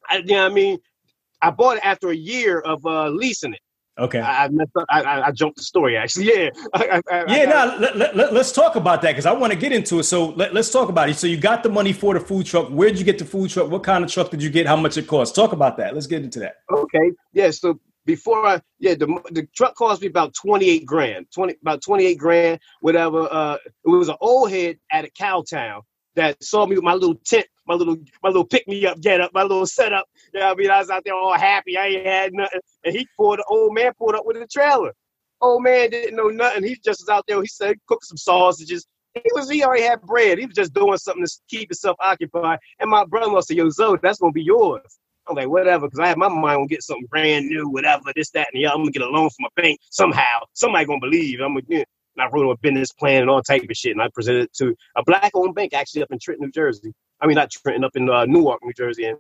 I, 0.09 0.19
you 0.19 0.25
know 0.25 0.45
what 0.45 0.53
I 0.53 0.55
mean? 0.55 0.79
I 1.43 1.51
bought 1.51 1.79
it 1.79 1.85
after 1.85 2.11
a 2.11 2.17
year 2.17 2.61
of 2.61 2.85
uh, 2.85 3.09
leasing 3.09 3.55
it. 3.55 3.61
Okay. 3.99 4.21
I, 4.21 4.45
I 4.45 4.49
messed 4.49 4.71
up. 4.77 4.87
I, 4.89 5.03
I, 5.03 5.27
I, 5.27 5.31
jumped 5.31 5.59
the 5.59 5.63
story 5.63 5.97
actually. 5.97 6.27
Yeah. 6.31 6.51
I, 6.75 7.25
yeah. 7.29 7.45
Now 7.45 7.79
let, 7.79 7.97
let, 7.97 8.17
let, 8.17 8.33
us 8.35 8.51
talk 8.51 8.77
about 8.77 9.03
that 9.03 9.11
because 9.11 9.27
I 9.27 9.33
want 9.33 9.53
to 9.53 9.59
get 9.59 9.73
into 9.73 9.99
it. 9.99 10.05
So 10.05 10.31
let, 10.31 10.57
us 10.57 10.71
talk 10.71 10.89
about 10.89 11.11
it. 11.11 11.17
So 11.17 11.27
you 11.27 11.37
got 11.37 11.63
the 11.63 11.69
money 11.69 11.93
for 11.93 12.15
the 12.15 12.21
food 12.21 12.47
truck. 12.47 12.69
Where 12.69 12.89
did 12.89 12.99
you 12.99 13.05
get 13.05 13.19
the 13.19 13.25
food 13.27 13.51
truck? 13.51 13.71
What 13.71 13.83
kind 13.83 14.03
of 14.03 14.11
truck 14.11 14.31
did 14.31 14.43
you 14.43 14.49
get? 14.49 14.67
How 14.67 14.77
much 14.77 14.97
it 14.97 15.07
cost? 15.07 15.35
Talk 15.35 15.53
about 15.53 15.77
that. 15.79 15.95
Let's 15.95 16.07
get 16.07 16.23
into 16.23 16.39
that. 16.39 16.57
Okay. 16.73 17.13
Yeah. 17.33 17.51
So 17.51 17.79
before 18.07 18.47
I 18.47 18.61
yeah 18.79 18.95
the 18.95 19.07
the 19.31 19.47
truck 19.55 19.75
cost 19.75 20.01
me 20.01 20.09
about 20.09 20.35
28 20.35 20.87
grand 20.87 21.27
20 21.35 21.57
about 21.61 21.83
28 21.83 22.15
grand 22.15 22.59
whatever 22.81 23.29
uh 23.31 23.57
it 23.65 23.89
was 23.89 24.09
an 24.09 24.17
old 24.21 24.51
head 24.51 24.79
at 24.91 25.05
a 25.05 25.11
Cowtown 25.11 25.83
that 26.17 26.43
saw 26.43 26.67
me 26.67 26.77
with 26.77 26.85
my 26.85 26.95
little 26.95 27.21
tent 27.25 27.47
my 27.71 27.77
little 27.77 27.97
my 28.23 28.29
little 28.29 28.45
pick 28.45 28.67
me 28.67 28.85
up 28.85 29.01
get 29.01 29.21
up 29.21 29.31
my 29.33 29.43
little 29.43 29.67
setup. 29.67 30.07
You 30.35 30.41
know 30.41 30.51
I 30.51 30.55
mean 30.55 30.71
I 30.71 30.79
was 30.79 30.91
out 30.91 31.03
there 31.05 31.15
all 31.15 31.35
happy. 31.35 31.79
I 31.79 31.87
ain't 31.87 32.07
had 32.07 32.33
nothing. 32.33 32.61
And 32.85 32.95
he 32.95 33.07
pulled 33.17 33.39
the 33.39 33.45
old 33.49 33.75
man 33.75 33.93
pulled 33.97 34.17
up 34.17 34.27
with 34.27 34.37
a 34.37 34.47
trailer. 34.47 34.93
Old 35.41 35.63
man 35.63 35.91
didn't 35.91 36.17
know 36.17 36.29
nothing. 36.29 36.65
He 36.65 36.77
just 36.85 37.03
was 37.03 37.09
out 37.09 37.25
there. 37.29 37.41
He 37.41 37.47
said 37.47 37.77
cook 37.87 38.05
some 38.05 38.17
sausages. 38.17 38.87
He 39.15 39.23
was 39.35 39.49
he 39.49 39.63
already 39.63 39.85
had 39.85 40.03
bread. 40.03 40.39
He 40.39 40.47
was 40.47 40.57
just 40.57 40.75
doing 40.75 40.99
something 40.99 41.25
to 41.25 41.33
keep 41.49 41.71
himself 41.71 41.97
occupied. 42.01 42.59
And 42.81 42.91
my 42.91 43.05
brother-in-law 43.05 43.43
said 43.43 43.57
yo 43.57 43.71
Zoe 43.71 43.99
that's 44.03 44.19
gonna 44.19 44.33
be 44.33 44.43
yours. 44.43 44.99
I'm 45.29 45.37
like, 45.37 45.49
whatever, 45.49 45.87
because 45.87 46.01
I 46.01 46.09
had 46.09 46.19
my 46.19 46.29
mind 46.29 46.63
on 46.63 46.67
get 46.67 46.83
something 46.83 47.07
brand 47.07 47.47
new, 47.47 47.69
whatever, 47.69 48.11
this, 48.17 48.31
that, 48.31 48.49
and 48.53 48.61
the 48.61 48.67
other. 48.67 48.75
I'm 48.75 48.81
gonna 48.81 48.91
get 48.91 49.03
a 49.03 49.09
loan 49.09 49.31
from 49.31 49.45
a 49.45 49.61
bank 49.61 49.79
somehow. 49.91 50.41
Somebody 50.55 50.87
gonna 50.87 50.99
believe. 50.99 51.41
I'm 51.41 51.55
gonna, 51.55 51.85
and 52.17 52.23
I 52.23 52.29
wrote 52.29 52.51
a 52.51 52.59
business 52.59 52.93
plan 52.93 53.23
and 53.23 53.31
all 53.31 53.43
type 53.43 53.63
of 53.63 53.77
shit, 53.77 53.93
and 53.93 54.03
I 54.03 54.09
presented 54.13 54.45
it 54.45 54.55
to 54.55 54.75
a 54.97 55.05
black-owned 55.05 55.55
bank 55.55 55.73
actually 55.75 56.03
up 56.03 56.11
in 56.11 56.19
Trenton, 56.19 56.47
New 56.47 56.53
Jersey. 56.53 56.93
I 57.21 57.27
mean, 57.27 57.37
not 57.37 57.51
Trenton, 57.51 57.85
up 57.85 57.97
in 57.97 58.09
uh, 58.09 58.25
Newark, 58.25 58.61
New 58.65 58.73
Jersey, 58.73 59.05
and 59.05 59.19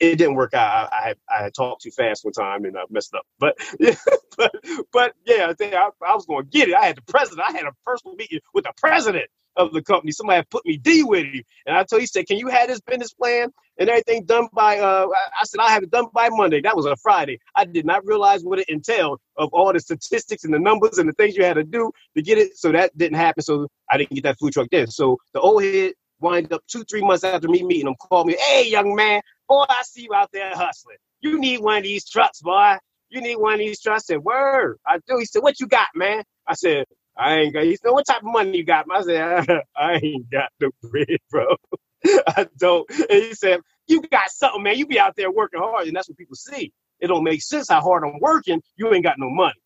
it 0.00 0.16
didn't 0.16 0.34
work 0.34 0.54
out. 0.54 0.90
I, 0.92 1.14
I, 1.28 1.44
I 1.46 1.50
talked 1.50 1.82
too 1.82 1.90
fast 1.90 2.24
one 2.24 2.32
time 2.32 2.64
and 2.64 2.76
I 2.76 2.82
messed 2.90 3.14
up. 3.14 3.26
But 3.38 3.56
yeah, 3.78 3.94
but, 4.36 4.52
but 4.92 5.12
yeah, 5.26 5.52
I, 5.60 5.90
I 6.06 6.14
was 6.14 6.26
going 6.26 6.44
to 6.44 6.50
get 6.50 6.68
it. 6.68 6.74
I 6.74 6.86
had 6.86 6.96
the 6.96 7.02
president. 7.02 7.46
I 7.46 7.52
had 7.52 7.66
a 7.66 7.72
personal 7.84 8.16
meeting 8.16 8.40
with 8.54 8.64
the 8.64 8.72
president 8.76 9.26
of 9.56 9.72
the 9.72 9.82
company. 9.82 10.12
Somebody 10.12 10.36
had 10.36 10.50
put 10.50 10.64
me 10.64 10.78
D 10.78 11.02
with 11.04 11.26
him. 11.26 11.42
And 11.66 11.76
I 11.76 11.84
told 11.84 12.00
he 12.00 12.06
said, 12.06 12.26
Can 12.26 12.38
you 12.38 12.48
have 12.48 12.68
this 12.68 12.80
business 12.80 13.12
plan 13.12 13.50
and 13.78 13.88
everything 13.88 14.24
done 14.24 14.48
by 14.52 14.78
uh 14.78 15.06
I 15.38 15.44
said 15.44 15.60
I 15.60 15.70
have 15.70 15.82
it 15.82 15.90
done 15.90 16.06
by 16.14 16.28
Monday. 16.30 16.60
That 16.60 16.76
was 16.76 16.86
a 16.86 16.96
Friday. 16.96 17.38
I 17.54 17.64
did 17.66 17.84
not 17.84 18.06
realize 18.06 18.42
what 18.42 18.58
it 18.58 18.68
entailed 18.68 19.20
of 19.36 19.50
all 19.52 19.72
the 19.72 19.80
statistics 19.80 20.44
and 20.44 20.54
the 20.54 20.58
numbers 20.58 20.98
and 20.98 21.08
the 21.08 21.12
things 21.14 21.36
you 21.36 21.44
had 21.44 21.54
to 21.54 21.64
do 21.64 21.92
to 22.16 22.22
get 22.22 22.38
it. 22.38 22.56
So 22.56 22.72
that 22.72 22.96
didn't 22.96 23.16
happen. 23.18 23.42
So 23.42 23.68
I 23.90 23.98
didn't 23.98 24.12
get 24.12 24.24
that 24.24 24.38
food 24.38 24.52
truck 24.52 24.68
then. 24.70 24.86
So 24.86 25.18
the 25.34 25.40
old 25.40 25.62
head 25.62 25.92
wind 26.20 26.52
up 26.52 26.62
two, 26.66 26.84
three 26.84 27.02
months 27.02 27.24
after 27.24 27.48
me 27.48 27.62
meeting 27.62 27.88
him, 27.88 27.94
called 27.96 28.26
me, 28.26 28.36
Hey 28.38 28.68
young 28.68 28.94
man, 28.94 29.22
boy, 29.48 29.64
I 29.68 29.82
see 29.84 30.02
you 30.02 30.14
out 30.14 30.30
there 30.32 30.54
hustling. 30.54 30.96
You 31.20 31.38
need 31.38 31.60
one 31.60 31.78
of 31.78 31.84
these 31.84 32.08
trucks, 32.08 32.40
boy. 32.40 32.76
You 33.10 33.20
need 33.20 33.36
one 33.36 33.54
of 33.54 33.58
these 33.60 33.80
trucks. 33.80 34.04
I 34.10 34.14
said, 34.14 34.24
Word, 34.24 34.78
I 34.86 34.98
do. 35.06 35.18
He 35.18 35.24
said, 35.24 35.42
What 35.42 35.60
you 35.60 35.66
got, 35.66 35.88
man? 35.94 36.22
I 36.46 36.54
said, 36.54 36.84
I 37.20 37.34
ain't 37.36 37.54
got. 37.54 37.64
He 37.64 37.76
said, 37.76 37.90
"What 37.90 38.06
type 38.06 38.22
of 38.22 38.32
money 38.32 38.56
you 38.56 38.64
got?" 38.64 38.86
I 38.90 39.02
said, 39.02 39.46
"I 39.76 40.00
ain't 40.02 40.30
got 40.30 40.50
no 40.60 40.70
bread, 40.82 41.18
bro. 41.30 41.56
I 42.06 42.48
don't." 42.56 42.88
And 42.90 43.22
he 43.24 43.34
said, 43.34 43.60
"You 43.88 44.02
got 44.10 44.30
something, 44.30 44.62
man. 44.62 44.78
You 44.78 44.86
be 44.86 44.98
out 44.98 45.16
there 45.16 45.30
working 45.30 45.60
hard, 45.60 45.86
and 45.86 45.94
that's 45.94 46.08
what 46.08 46.16
people 46.16 46.36
see. 46.36 46.72
It 46.98 47.08
don't 47.08 47.24
make 47.24 47.42
sense 47.42 47.68
how 47.68 47.80
hard 47.80 48.04
I'm 48.04 48.18
working. 48.20 48.62
You 48.76 48.92
ain't 48.94 49.04
got 49.04 49.18
no 49.18 49.28
money. 49.30 49.60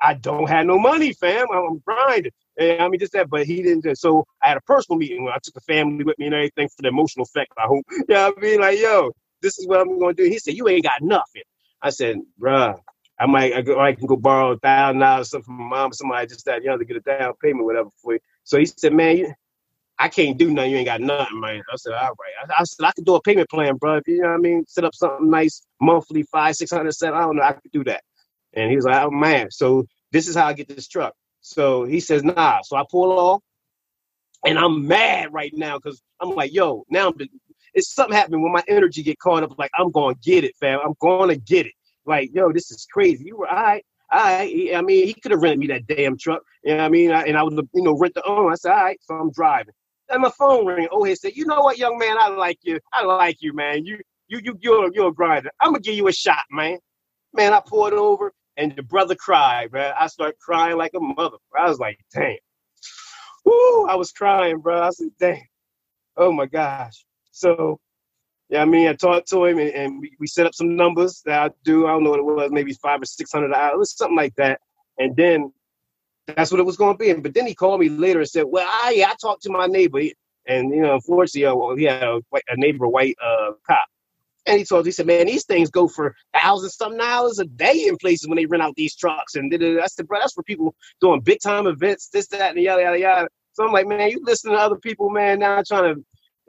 I 0.00 0.14
don't 0.14 0.48
have 0.48 0.66
no 0.66 0.78
money, 0.78 1.12
fam. 1.12 1.46
I'm 1.52 1.78
grinding. 1.86 2.32
And 2.58 2.82
I 2.82 2.88
mean, 2.88 2.98
just 2.98 3.12
that, 3.12 3.28
but 3.28 3.46
he 3.46 3.62
didn't. 3.62 3.96
So 3.98 4.26
I 4.42 4.48
had 4.48 4.56
a 4.56 4.62
personal 4.62 4.98
meeting 4.98 5.24
where 5.24 5.34
I 5.34 5.38
took 5.42 5.54
the 5.54 5.60
family 5.60 6.04
with 6.04 6.18
me 6.18 6.26
and 6.26 6.34
everything 6.34 6.68
for 6.68 6.82
the 6.82 6.88
emotional 6.88 7.24
effect. 7.24 7.52
I 7.58 7.66
hope. 7.66 7.84
Yeah, 8.08 8.28
you 8.28 8.32
know 8.32 8.34
I 8.36 8.40
mean, 8.40 8.60
like, 8.60 8.78
yo, 8.78 9.12
this 9.42 9.58
is 9.58 9.66
what 9.66 9.80
I'm 9.80 9.98
going 9.98 10.16
to 10.16 10.24
do. 10.24 10.28
He 10.28 10.38
said, 10.38 10.54
"You 10.54 10.68
ain't 10.68 10.84
got 10.84 11.02
nothing." 11.02 11.42
I 11.82 11.90
said, 11.90 12.16
"Bruh, 12.40 12.78
I 13.18 13.26
might 13.26 13.54
I, 13.54 13.62
go, 13.62 13.80
I 13.80 13.94
can 13.94 14.06
go 14.06 14.16
borrow 14.16 14.52
a 14.52 14.58
thousand 14.58 15.00
dollars 15.00 15.30
from 15.30 15.42
my 15.48 15.68
mom, 15.68 15.92
somebody 15.92 16.26
just 16.26 16.44
that 16.46 16.62
you 16.62 16.68
know 16.68 16.78
to 16.78 16.84
get 16.84 16.96
a 16.96 17.00
down 17.00 17.34
payment, 17.42 17.64
whatever 17.64 17.88
for 18.02 18.14
you. 18.14 18.20
So 18.44 18.58
he 18.58 18.66
said, 18.66 18.92
man, 18.92 19.16
you, 19.16 19.34
I 19.98 20.08
can't 20.08 20.36
do 20.36 20.52
nothing. 20.52 20.72
You 20.72 20.76
ain't 20.78 20.86
got 20.86 21.00
nothing, 21.00 21.40
man. 21.40 21.62
I 21.72 21.76
said, 21.76 21.94
all 21.94 22.10
right. 22.10 22.50
I, 22.50 22.60
I 22.60 22.64
said, 22.64 22.84
I 22.84 22.92
could 22.92 23.06
do 23.06 23.14
a 23.14 23.22
payment 23.22 23.48
plan, 23.48 23.76
bro. 23.76 24.00
You 24.06 24.20
know 24.20 24.28
what 24.28 24.34
I 24.34 24.38
mean, 24.38 24.64
set 24.68 24.84
up 24.84 24.94
something 24.94 25.30
nice, 25.30 25.62
monthly, 25.80 26.24
five, 26.24 26.56
six 26.56 26.70
hundred, 26.70 26.92
seven. 26.92 27.18
I 27.18 27.22
don't 27.22 27.36
know. 27.36 27.42
I 27.42 27.52
could 27.52 27.72
do 27.72 27.84
that. 27.84 28.02
And 28.52 28.70
he 28.70 28.76
was 28.76 28.84
like, 28.84 29.02
oh 29.02 29.10
man. 29.10 29.50
So 29.50 29.86
this 30.12 30.28
is 30.28 30.36
how 30.36 30.46
I 30.46 30.52
get 30.52 30.68
this 30.68 30.88
truck. 30.88 31.14
So 31.46 31.84
he 31.84 32.00
says, 32.00 32.24
nah. 32.24 32.60
So 32.62 32.76
I 32.76 32.82
pull 32.90 33.12
off, 33.12 33.42
and 34.44 34.58
I'm 34.58 34.86
mad 34.86 35.32
right 35.32 35.52
now 35.54 35.78
because 35.78 36.02
I'm 36.20 36.30
like, 36.30 36.52
yo, 36.52 36.84
now 36.90 37.08
I'm 37.08 37.28
it's 37.72 37.94
something 37.94 38.16
happening 38.16 38.42
when 38.42 38.52
my 38.52 38.64
energy 38.66 39.02
get 39.04 39.20
caught 39.20 39.44
up. 39.44 39.56
Like 39.56 39.70
I'm 39.78 39.92
gonna 39.92 40.16
get 40.22 40.42
it, 40.42 40.56
fam. 40.58 40.80
I'm 40.84 40.94
gonna 41.00 41.36
get 41.36 41.66
it. 41.66 41.72
Like, 42.04 42.30
yo, 42.34 42.52
this 42.52 42.72
is 42.72 42.86
crazy. 42.90 43.26
You 43.26 43.36
were 43.36 43.48
all 43.48 43.62
right. 43.62 43.86
I, 44.10 44.72
I 44.74 44.82
mean, 44.82 45.06
he 45.06 45.14
could 45.14 45.30
have 45.30 45.42
rented 45.42 45.60
me 45.60 45.66
that 45.68 45.86
damn 45.86 46.16
truck. 46.18 46.42
You 46.64 46.72
know 46.72 46.78
what 46.78 46.84
I 46.84 46.88
mean? 46.88 47.10
I, 47.12 47.22
and 47.24 47.36
I 47.36 47.42
would, 47.42 47.54
you 47.74 47.82
know, 47.82 47.96
rent 47.96 48.14
the 48.14 48.24
own. 48.24 48.50
I 48.50 48.54
said, 48.54 48.72
all 48.72 48.84
right, 48.84 48.98
so 49.02 49.14
I'm 49.14 49.30
driving. 49.32 49.74
And 50.08 50.22
my 50.22 50.30
phone 50.30 50.66
ring. 50.66 50.88
Oh, 50.90 51.04
he 51.04 51.14
said, 51.14 51.36
you 51.36 51.44
know 51.44 51.60
what, 51.60 51.78
young 51.78 51.98
man, 51.98 52.16
I 52.18 52.28
like 52.28 52.58
you. 52.62 52.78
I 52.92 53.04
like 53.04 53.38
you, 53.40 53.52
man. 53.52 53.84
You, 53.84 53.98
you, 54.28 54.40
you, 54.42 54.58
you're, 54.60 54.92
you're 54.94 55.08
a 55.08 55.12
grinder. 55.12 55.50
I'm 55.60 55.70
gonna 55.72 55.80
give 55.80 55.96
you 55.96 56.08
a 56.08 56.12
shot, 56.12 56.44
man. 56.50 56.78
Man, 57.34 57.52
I 57.52 57.60
pulled 57.64 57.92
over, 57.92 58.32
and 58.56 58.74
the 58.74 58.82
brother 58.82 59.14
cried, 59.14 59.72
man. 59.72 59.94
I 59.98 60.06
started 60.06 60.38
crying 60.38 60.76
like 60.76 60.92
a 60.94 61.00
mother. 61.00 61.36
I 61.58 61.68
was 61.68 61.78
like, 61.78 61.98
damn. 62.12 62.36
Woo! 63.44 63.86
I 63.86 63.94
was 63.96 64.12
crying, 64.12 64.60
bro. 64.60 64.82
I 64.82 64.90
said, 64.90 65.08
damn. 65.18 65.42
Oh 66.16 66.32
my 66.32 66.46
gosh. 66.46 67.04
So, 67.30 67.78
yeah, 68.48 68.62
I 68.62 68.64
mean, 68.64 68.88
I 68.88 68.94
talked 68.94 69.28
to 69.30 69.44
him, 69.44 69.58
and, 69.58 69.70
and 69.70 70.00
we, 70.00 70.16
we 70.18 70.26
set 70.26 70.46
up 70.46 70.54
some 70.54 70.76
numbers 70.76 71.22
that 71.26 71.42
I 71.42 71.50
do. 71.64 71.86
I 71.86 71.90
don't 71.90 72.04
know 72.04 72.10
what 72.10 72.20
it 72.20 72.24
was, 72.24 72.50
maybe 72.50 72.72
five 72.74 73.02
or 73.02 73.04
six 73.04 73.32
hundred 73.32 73.48
dollars, 73.48 73.96
something 73.96 74.16
like 74.16 74.34
that. 74.36 74.60
And 74.98 75.14
then 75.14 75.52
that's 76.26 76.50
what 76.50 76.60
it 76.60 76.66
was 76.66 76.76
going 76.76 76.94
to 76.94 76.98
be. 76.98 77.12
But 77.12 77.34
then 77.34 77.46
he 77.46 77.54
called 77.54 77.80
me 77.80 77.88
later 77.88 78.20
and 78.20 78.28
said, 78.28 78.44
"Well, 78.48 78.66
I 78.66 79.04
I 79.06 79.14
talked 79.20 79.42
to 79.42 79.50
my 79.50 79.66
neighbor, 79.66 80.00
and 80.46 80.74
you 80.74 80.80
know, 80.80 80.94
unfortunately, 80.94 81.44
uh, 81.44 81.54
well, 81.54 81.76
he 81.76 81.84
had 81.84 82.02
a, 82.02 82.20
a 82.32 82.56
neighbor, 82.56 82.88
white 82.88 83.16
uh, 83.22 83.52
cop, 83.66 83.86
and 84.46 84.58
he 84.58 84.64
told 84.64 84.84
me, 84.84 84.88
he 84.88 84.92
said, 84.92 85.06
man, 85.06 85.26
these 85.26 85.44
things 85.44 85.70
go 85.70 85.88
for 85.88 86.14
thousands, 86.32 86.76
some 86.76 86.96
dollars 86.96 87.38
a 87.38 87.44
day 87.44 87.86
in 87.86 87.96
places 87.96 88.28
when 88.28 88.36
they 88.36 88.46
rent 88.46 88.62
out 88.62 88.74
these 88.76 88.94
trucks, 88.94 89.34
and 89.34 89.52
I 89.52 89.86
said, 89.86 90.06
bro, 90.06 90.20
that's 90.20 90.34
for 90.34 90.42
people 90.44 90.74
doing 91.00 91.20
big 91.20 91.40
time 91.40 91.66
events, 91.66 92.08
this, 92.08 92.28
that, 92.28 92.54
and 92.54 92.62
yada 92.62 92.82
yada 92.82 92.98
yada. 92.98 93.28
So 93.56 93.64
I'm 93.64 93.72
like, 93.72 93.86
man, 93.86 94.10
you 94.10 94.20
listen 94.22 94.52
to 94.52 94.58
other 94.58 94.76
people, 94.76 95.08
man, 95.08 95.38
now 95.38 95.62
trying 95.66 95.94
to. 95.94 96.04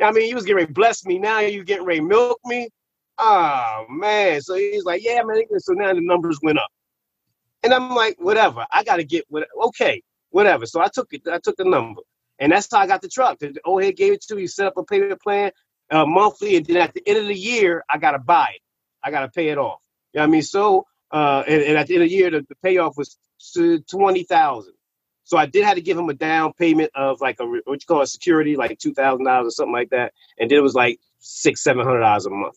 I 0.06 0.12
mean, 0.12 0.30
you 0.30 0.36
was 0.36 0.44
getting 0.44 0.58
ready 0.58 0.68
to 0.68 0.74
bless 0.74 1.06
me. 1.06 1.18
Now 1.18 1.40
you 1.40 1.64
getting 1.64 1.86
ready 1.86 2.02
to 2.02 2.06
milk 2.06 2.40
me. 2.46 2.70
Oh 3.18 3.86
man. 3.90 4.42
So 4.42 4.56
he's 4.56 4.84
like, 4.84 5.04
yeah, 5.04 5.24
man. 5.24 5.42
So 5.58 5.74
now 5.74 5.94
the 5.94 6.02
numbers 6.02 6.38
went 6.44 6.60
up. 6.60 6.68
And 7.64 7.74
I'm 7.74 7.96
like, 7.96 8.18
whatever. 8.20 8.66
I 8.72 8.84
got 8.84 8.98
to 8.98 9.04
get 9.04 9.26
what. 9.30 9.48
Okay, 9.68 10.04
whatever. 10.30 10.66
So 10.66 10.82
I 10.82 10.90
took 10.94 11.08
it. 11.12 11.22
I 11.32 11.40
took 11.40 11.56
the 11.56 11.64
number, 11.64 12.02
and 12.40 12.52
that's 12.52 12.68
how 12.72 12.80
I 12.80 12.88
got 12.88 13.02
the 13.02 13.08
truck. 13.08 13.40
The 13.40 13.56
old 13.66 13.84
head 13.84 13.96
gave 13.96 14.14
it 14.14 14.22
to 14.24 14.36
me. 14.36 14.46
Set 14.46 14.68
up 14.68 14.78
a 14.78 14.84
payment 14.84 15.22
plan 15.22 15.52
uh, 15.92 16.06
monthly, 16.06 16.56
and 16.56 16.66
then 16.66 16.78
at 16.78 16.94
the 16.94 17.04
end 17.08 17.20
of 17.20 17.28
the 17.28 17.36
year, 17.36 17.84
I 17.90 17.98
got 17.98 18.12
to 18.12 18.20
buy 18.20 18.48
it. 18.56 18.62
I 19.04 19.12
got 19.12 19.22
to 19.22 19.30
pay 19.30 19.50
it 19.50 19.58
off. 19.58 19.80
You 20.14 20.20
know 20.20 20.26
I 20.26 20.28
mean? 20.28 20.42
So, 20.42 20.86
uh, 21.12 21.44
and, 21.48 21.62
and, 21.62 21.78
at 21.78 21.88
the 21.88 21.96
end 21.96 22.04
of 22.04 22.10
the 22.10 22.16
year, 22.16 22.32
the, 22.32 22.46
the 22.48 22.56
payoff 22.64 22.96
was 22.98 23.18
twenty 23.90 24.24
thousand. 24.24 24.74
So 25.24 25.38
I 25.38 25.46
did 25.46 25.66
have 25.66 25.76
to 25.76 25.82
give 25.82 25.98
him 25.98 26.10
a 26.10 26.14
down 26.14 26.54
payment 26.54 26.92
of 26.96 27.22
like 27.22 27.40
a 27.40 27.46
what 27.46 27.66
you 27.68 27.88
call 27.88 28.02
a 28.02 28.08
security, 28.08 28.56
like 28.56 28.78
two 28.80 28.94
thousand 28.94 29.26
dollars 29.26 29.48
or 29.48 29.52
something 29.52 29.74
like 29.74 29.90
that, 29.92 30.14
and 30.40 30.50
then 30.50 30.58
it 30.58 30.64
was 30.64 30.76
like 30.76 31.00
six, 31.20 31.64
seven 31.64 31.86
hundred 31.86 32.02
dollars 32.02 32.26
a 32.26 32.30
month. 32.30 32.56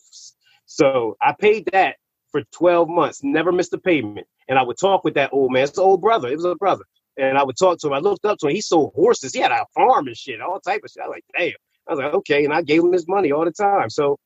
So 0.65 1.17
I 1.21 1.33
paid 1.37 1.69
that 1.73 1.97
for 2.31 2.43
twelve 2.51 2.89
months, 2.89 3.21
never 3.23 3.51
missed 3.51 3.73
a 3.73 3.77
payment 3.77 4.27
and 4.51 4.59
I 4.59 4.63
would 4.63 4.77
talk 4.77 5.05
with 5.05 5.13
that 5.13 5.31
old 5.31 5.53
man. 5.53 5.63
It's 5.63 5.77
an 5.77 5.83
old 5.83 6.01
brother. 6.01 6.27
It 6.27 6.35
was 6.35 6.43
a 6.43 6.55
brother. 6.55 6.83
And 7.17 7.37
I 7.37 7.43
would 7.43 7.57
talk 7.57 7.79
to 7.79 7.87
him. 7.87 7.93
I 7.93 7.99
looked 7.99 8.25
up 8.25 8.37
to 8.39 8.47
him. 8.47 8.53
He 8.53 8.59
sold 8.59 8.91
horses. 8.93 9.33
He 9.33 9.39
had 9.39 9.51
a 9.51 9.65
farm 9.73 10.07
and 10.07 10.17
shit, 10.17 10.41
all 10.41 10.59
type 10.59 10.81
of 10.83 10.91
shit. 10.91 11.03
I 11.03 11.07
was 11.07 11.15
like, 11.15 11.25
damn. 11.37 11.53
I 11.87 11.93
was 11.93 11.99
like, 11.99 12.13
okay. 12.13 12.45
And 12.45 12.53
I 12.53 12.61
gave 12.61 12.83
him 12.83 12.93
his 12.93 13.07
money 13.07 13.31
all 13.31 13.45
the 13.45 13.51
time. 13.51 13.89
So 13.89 14.17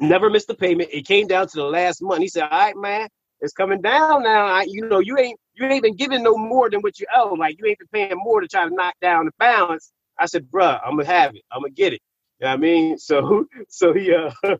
never 0.00 0.30
missed 0.30 0.50
a 0.50 0.54
payment. 0.54 0.90
It 0.92 1.06
came 1.06 1.26
down 1.26 1.48
to 1.48 1.56
the 1.56 1.64
last 1.64 2.02
month. 2.02 2.20
He 2.20 2.28
said, 2.28 2.44
all 2.44 2.50
right, 2.50 2.76
man, 2.76 3.08
it's 3.40 3.52
coming 3.52 3.80
down 3.80 4.22
now. 4.22 4.46
I, 4.46 4.62
you 4.68 4.88
know, 4.88 4.98
you 4.98 5.18
ain't 5.18 5.38
you 5.54 5.66
ain't 5.66 5.82
been 5.82 5.96
giving 5.96 6.22
no 6.22 6.36
more 6.36 6.70
than 6.70 6.80
what 6.80 6.98
you 6.98 7.06
owe. 7.14 7.34
Like 7.34 7.56
you 7.58 7.66
ain't 7.66 7.78
been 7.78 7.88
paying 7.92 8.16
more 8.16 8.40
to 8.40 8.48
try 8.48 8.68
to 8.68 8.74
knock 8.74 8.94
down 9.00 9.26
the 9.26 9.32
balance. 9.38 9.92
I 10.18 10.26
said, 10.26 10.50
bruh, 10.50 10.80
I'm 10.84 10.96
gonna 10.96 11.06
have 11.06 11.34
it. 11.34 11.42
I'm 11.52 11.62
gonna 11.62 11.72
get 11.72 11.92
it. 11.92 12.00
You 12.40 12.46
know 12.46 12.50
what 12.50 12.54
I 12.54 12.60
mean? 12.60 12.96
So 13.08 13.46
so 13.68 13.92
he 13.92 14.12
uh 14.12 14.32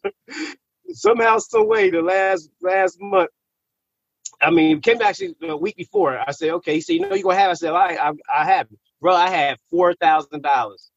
somehow, 0.93 1.39
some 1.39 1.69
way, 1.69 1.91
the 1.91 2.03
last 2.03 2.51
last 2.63 2.99
month, 3.01 3.31
I 4.41 4.51
mean, 4.51 4.81
came 4.81 5.03
actually 5.03 5.35
a 5.43 5.57
week 5.57 5.77
before. 5.77 6.19
I 6.19 6.31
said, 6.33 6.51
okay. 6.51 6.75
He 6.75 6.81
said, 6.81 6.95
you 6.95 7.01
know, 7.01 7.15
you 7.15 7.25
gonna 7.25 7.37
have. 7.37 7.49
It? 7.49 7.53
I 7.53 7.55
said, 7.55 7.73
I, 7.73 8.09
I, 8.09 8.13
I 8.35 8.45
have 8.45 8.69
it, 8.71 8.79
bro. 9.01 9.15
I 9.15 9.29
have 9.29 9.59
four 9.71 9.95
thousand 9.95 10.43
dollars, 10.43 10.91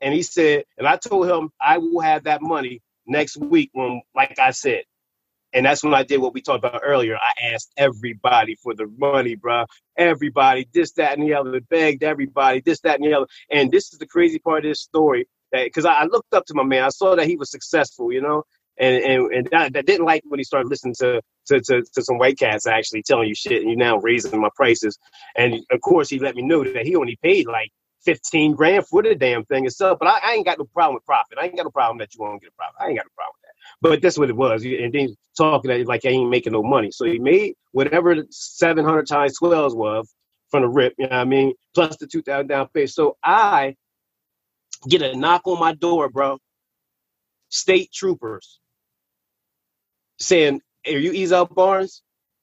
and 0.00 0.14
he 0.14 0.22
said, 0.22 0.64
and 0.78 0.86
I 0.86 0.96
told 0.96 1.28
him 1.28 1.50
I 1.60 1.78
will 1.78 2.00
have 2.00 2.24
that 2.24 2.42
money 2.42 2.80
next 3.06 3.36
week 3.36 3.70
when, 3.72 4.02
like 4.14 4.38
I 4.38 4.52
said, 4.52 4.82
and 5.52 5.66
that's 5.66 5.82
when 5.82 5.94
I 5.94 6.04
did 6.04 6.20
what 6.20 6.32
we 6.32 6.42
talked 6.42 6.64
about 6.64 6.82
earlier. 6.84 7.16
I 7.16 7.52
asked 7.52 7.72
everybody 7.76 8.54
for 8.62 8.72
the 8.72 8.86
money, 8.98 9.34
bro. 9.34 9.64
Everybody, 9.98 10.68
this, 10.72 10.92
that, 10.92 11.18
and 11.18 11.28
the 11.28 11.34
other. 11.34 11.60
Begged 11.60 12.04
everybody, 12.04 12.60
this, 12.60 12.80
that, 12.82 13.00
and 13.00 13.04
the 13.04 13.16
other. 13.16 13.26
And 13.50 13.70
this 13.72 13.92
is 13.92 13.98
the 13.98 14.06
crazy 14.06 14.38
part 14.38 14.64
of 14.64 14.70
this 14.70 14.80
story, 14.80 15.26
because 15.52 15.84
I, 15.84 16.04
looked 16.04 16.32
up 16.34 16.44
to 16.46 16.54
my 16.54 16.62
man, 16.62 16.84
I 16.84 16.90
saw 16.90 17.16
that 17.16 17.26
he 17.26 17.36
was 17.36 17.50
successful, 17.50 18.12
you 18.12 18.22
know, 18.22 18.44
and 18.78 19.02
and, 19.02 19.32
and 19.34 19.48
that, 19.50 19.86
didn't 19.86 20.06
like 20.06 20.22
when 20.28 20.38
he 20.38 20.44
started 20.44 20.68
listening 20.68 20.94
to, 21.00 21.20
to, 21.48 21.60
to, 21.60 21.82
to 21.94 22.02
some 22.04 22.18
white 22.18 22.38
cats 22.38 22.68
actually 22.68 23.02
telling 23.02 23.28
you 23.28 23.34
shit, 23.34 23.60
and 23.60 23.68
you 23.68 23.76
now 23.76 23.98
raising 23.98 24.40
my 24.40 24.50
prices. 24.54 24.96
And 25.36 25.56
of 25.72 25.80
course, 25.80 26.08
he 26.08 26.20
let 26.20 26.36
me 26.36 26.42
know 26.42 26.62
that 26.62 26.86
he 26.86 26.94
only 26.94 27.18
paid 27.20 27.48
like 27.48 27.72
15 28.04 28.54
grand 28.54 28.86
for 28.86 29.02
the 29.02 29.14
damn 29.14 29.44
thing 29.44 29.66
itself. 29.66 29.98
But 29.98 30.08
I, 30.08 30.30
I, 30.30 30.32
ain't 30.34 30.46
got 30.46 30.58
no 30.58 30.64
problem 30.64 30.94
with 30.94 31.04
profit. 31.04 31.38
I 31.38 31.46
ain't 31.46 31.56
got 31.56 31.64
no 31.64 31.70
problem 31.70 31.98
that 31.98 32.14
you 32.14 32.20
won't 32.20 32.40
get 32.40 32.50
a 32.50 32.56
profit. 32.56 32.76
I 32.80 32.88
ain't 32.88 32.96
got 32.98 33.06
no 33.06 33.14
problem 33.14 33.34
with 33.36 33.42
that. 33.42 33.54
But 33.80 34.02
that's 34.02 34.18
what 34.18 34.30
it 34.30 34.36
was. 34.36 34.64
And 34.64 34.92
then 34.92 35.16
talking 35.36 35.70
that 35.70 35.86
like 35.86 36.04
I 36.04 36.10
ain't 36.10 36.30
making 36.30 36.52
no 36.52 36.62
money. 36.62 36.90
So 36.90 37.04
he 37.04 37.18
made 37.18 37.54
whatever 37.72 38.16
700 38.30 39.06
times 39.06 39.38
12 39.38 39.74
was 39.74 40.12
from 40.50 40.62
the 40.62 40.68
rip, 40.68 40.94
you 40.98 41.06
know 41.06 41.16
what 41.16 41.20
I 41.20 41.24
mean? 41.24 41.54
Plus 41.74 41.96
the 41.96 42.06
2000 42.06 42.46
down 42.46 42.68
pay. 42.74 42.86
So 42.86 43.16
I 43.22 43.76
get 44.88 45.02
a 45.02 45.16
knock 45.16 45.46
on 45.46 45.58
my 45.58 45.74
door, 45.74 46.08
bro. 46.08 46.38
State 47.48 47.90
troopers 47.92 48.60
saying, 50.18 50.60
"Are 50.86 50.92
you 50.92 51.12
Ezell 51.12 51.52
Barnes? 51.52 52.02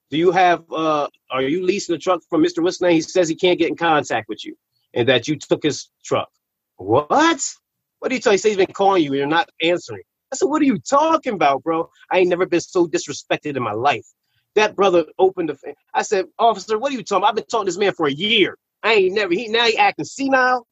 Do 0.10 0.18
you 0.18 0.32
have? 0.32 0.64
uh 0.72 1.08
Are 1.30 1.42
you 1.42 1.66
leasing 1.66 1.96
a 1.96 1.98
truck 1.98 2.22
from 2.30 2.44
Mr. 2.44 2.62
What's 2.62 2.80
He 2.80 3.02
says 3.02 3.30
he 3.30 3.36
can't 3.36 3.60
get 3.60 3.70
in 3.70 3.76
contact 3.76 4.28
with 4.30 4.46
you, 4.46 4.56
and 4.94 5.08
that 5.08 5.28
you 5.28 5.38
took 5.38 5.64
his 5.64 5.90
truck. 6.04 6.30
What? 6.78 7.42
What 8.00 8.10
do 8.10 8.16
you 8.16 8.22
tell? 8.22 8.32
He 8.32 8.38
says 8.38 8.52
he's 8.52 8.58
been 8.58 8.74
calling 8.74 9.04
you 9.04 9.12
and 9.12 9.18
you're 9.20 9.28
not 9.28 9.50
answering. 9.62 10.04
I 10.32 10.36
said, 10.36 10.46
"What 10.48 10.62
are 10.62 10.66
you 10.66 10.80
talking 10.80 11.34
about, 11.34 11.64
bro? 11.64 11.90
I 12.12 12.20
ain't 12.20 12.30
never 12.30 12.46
been 12.46 12.62
so 12.62 12.88
disrespected 12.88 13.56
in 13.56 13.64
my 13.64 13.74
life." 13.74 14.06
That 14.56 14.76
brother 14.76 15.06
opened 15.18 15.50
the. 15.50 15.74
I 15.94 16.02
said, 16.02 16.26
"Officer, 16.38 16.78
what 16.78 16.92
are 16.92 16.96
you 16.96 17.04
talking 17.04 17.22
about? 17.24 17.30
I've 17.30 17.36
been 17.36 17.46
talking 17.46 17.66
to 17.66 17.72
this 17.72 17.78
man 17.80 17.94
for 17.94 18.08
a 18.08 18.12
year. 18.12 18.58
I 18.84 18.94
ain't 18.94 19.16
never. 19.16 19.34
He 19.34 19.48
now 19.48 19.66
he 19.66 19.78
acting 19.78 20.06
senile. 20.06 20.68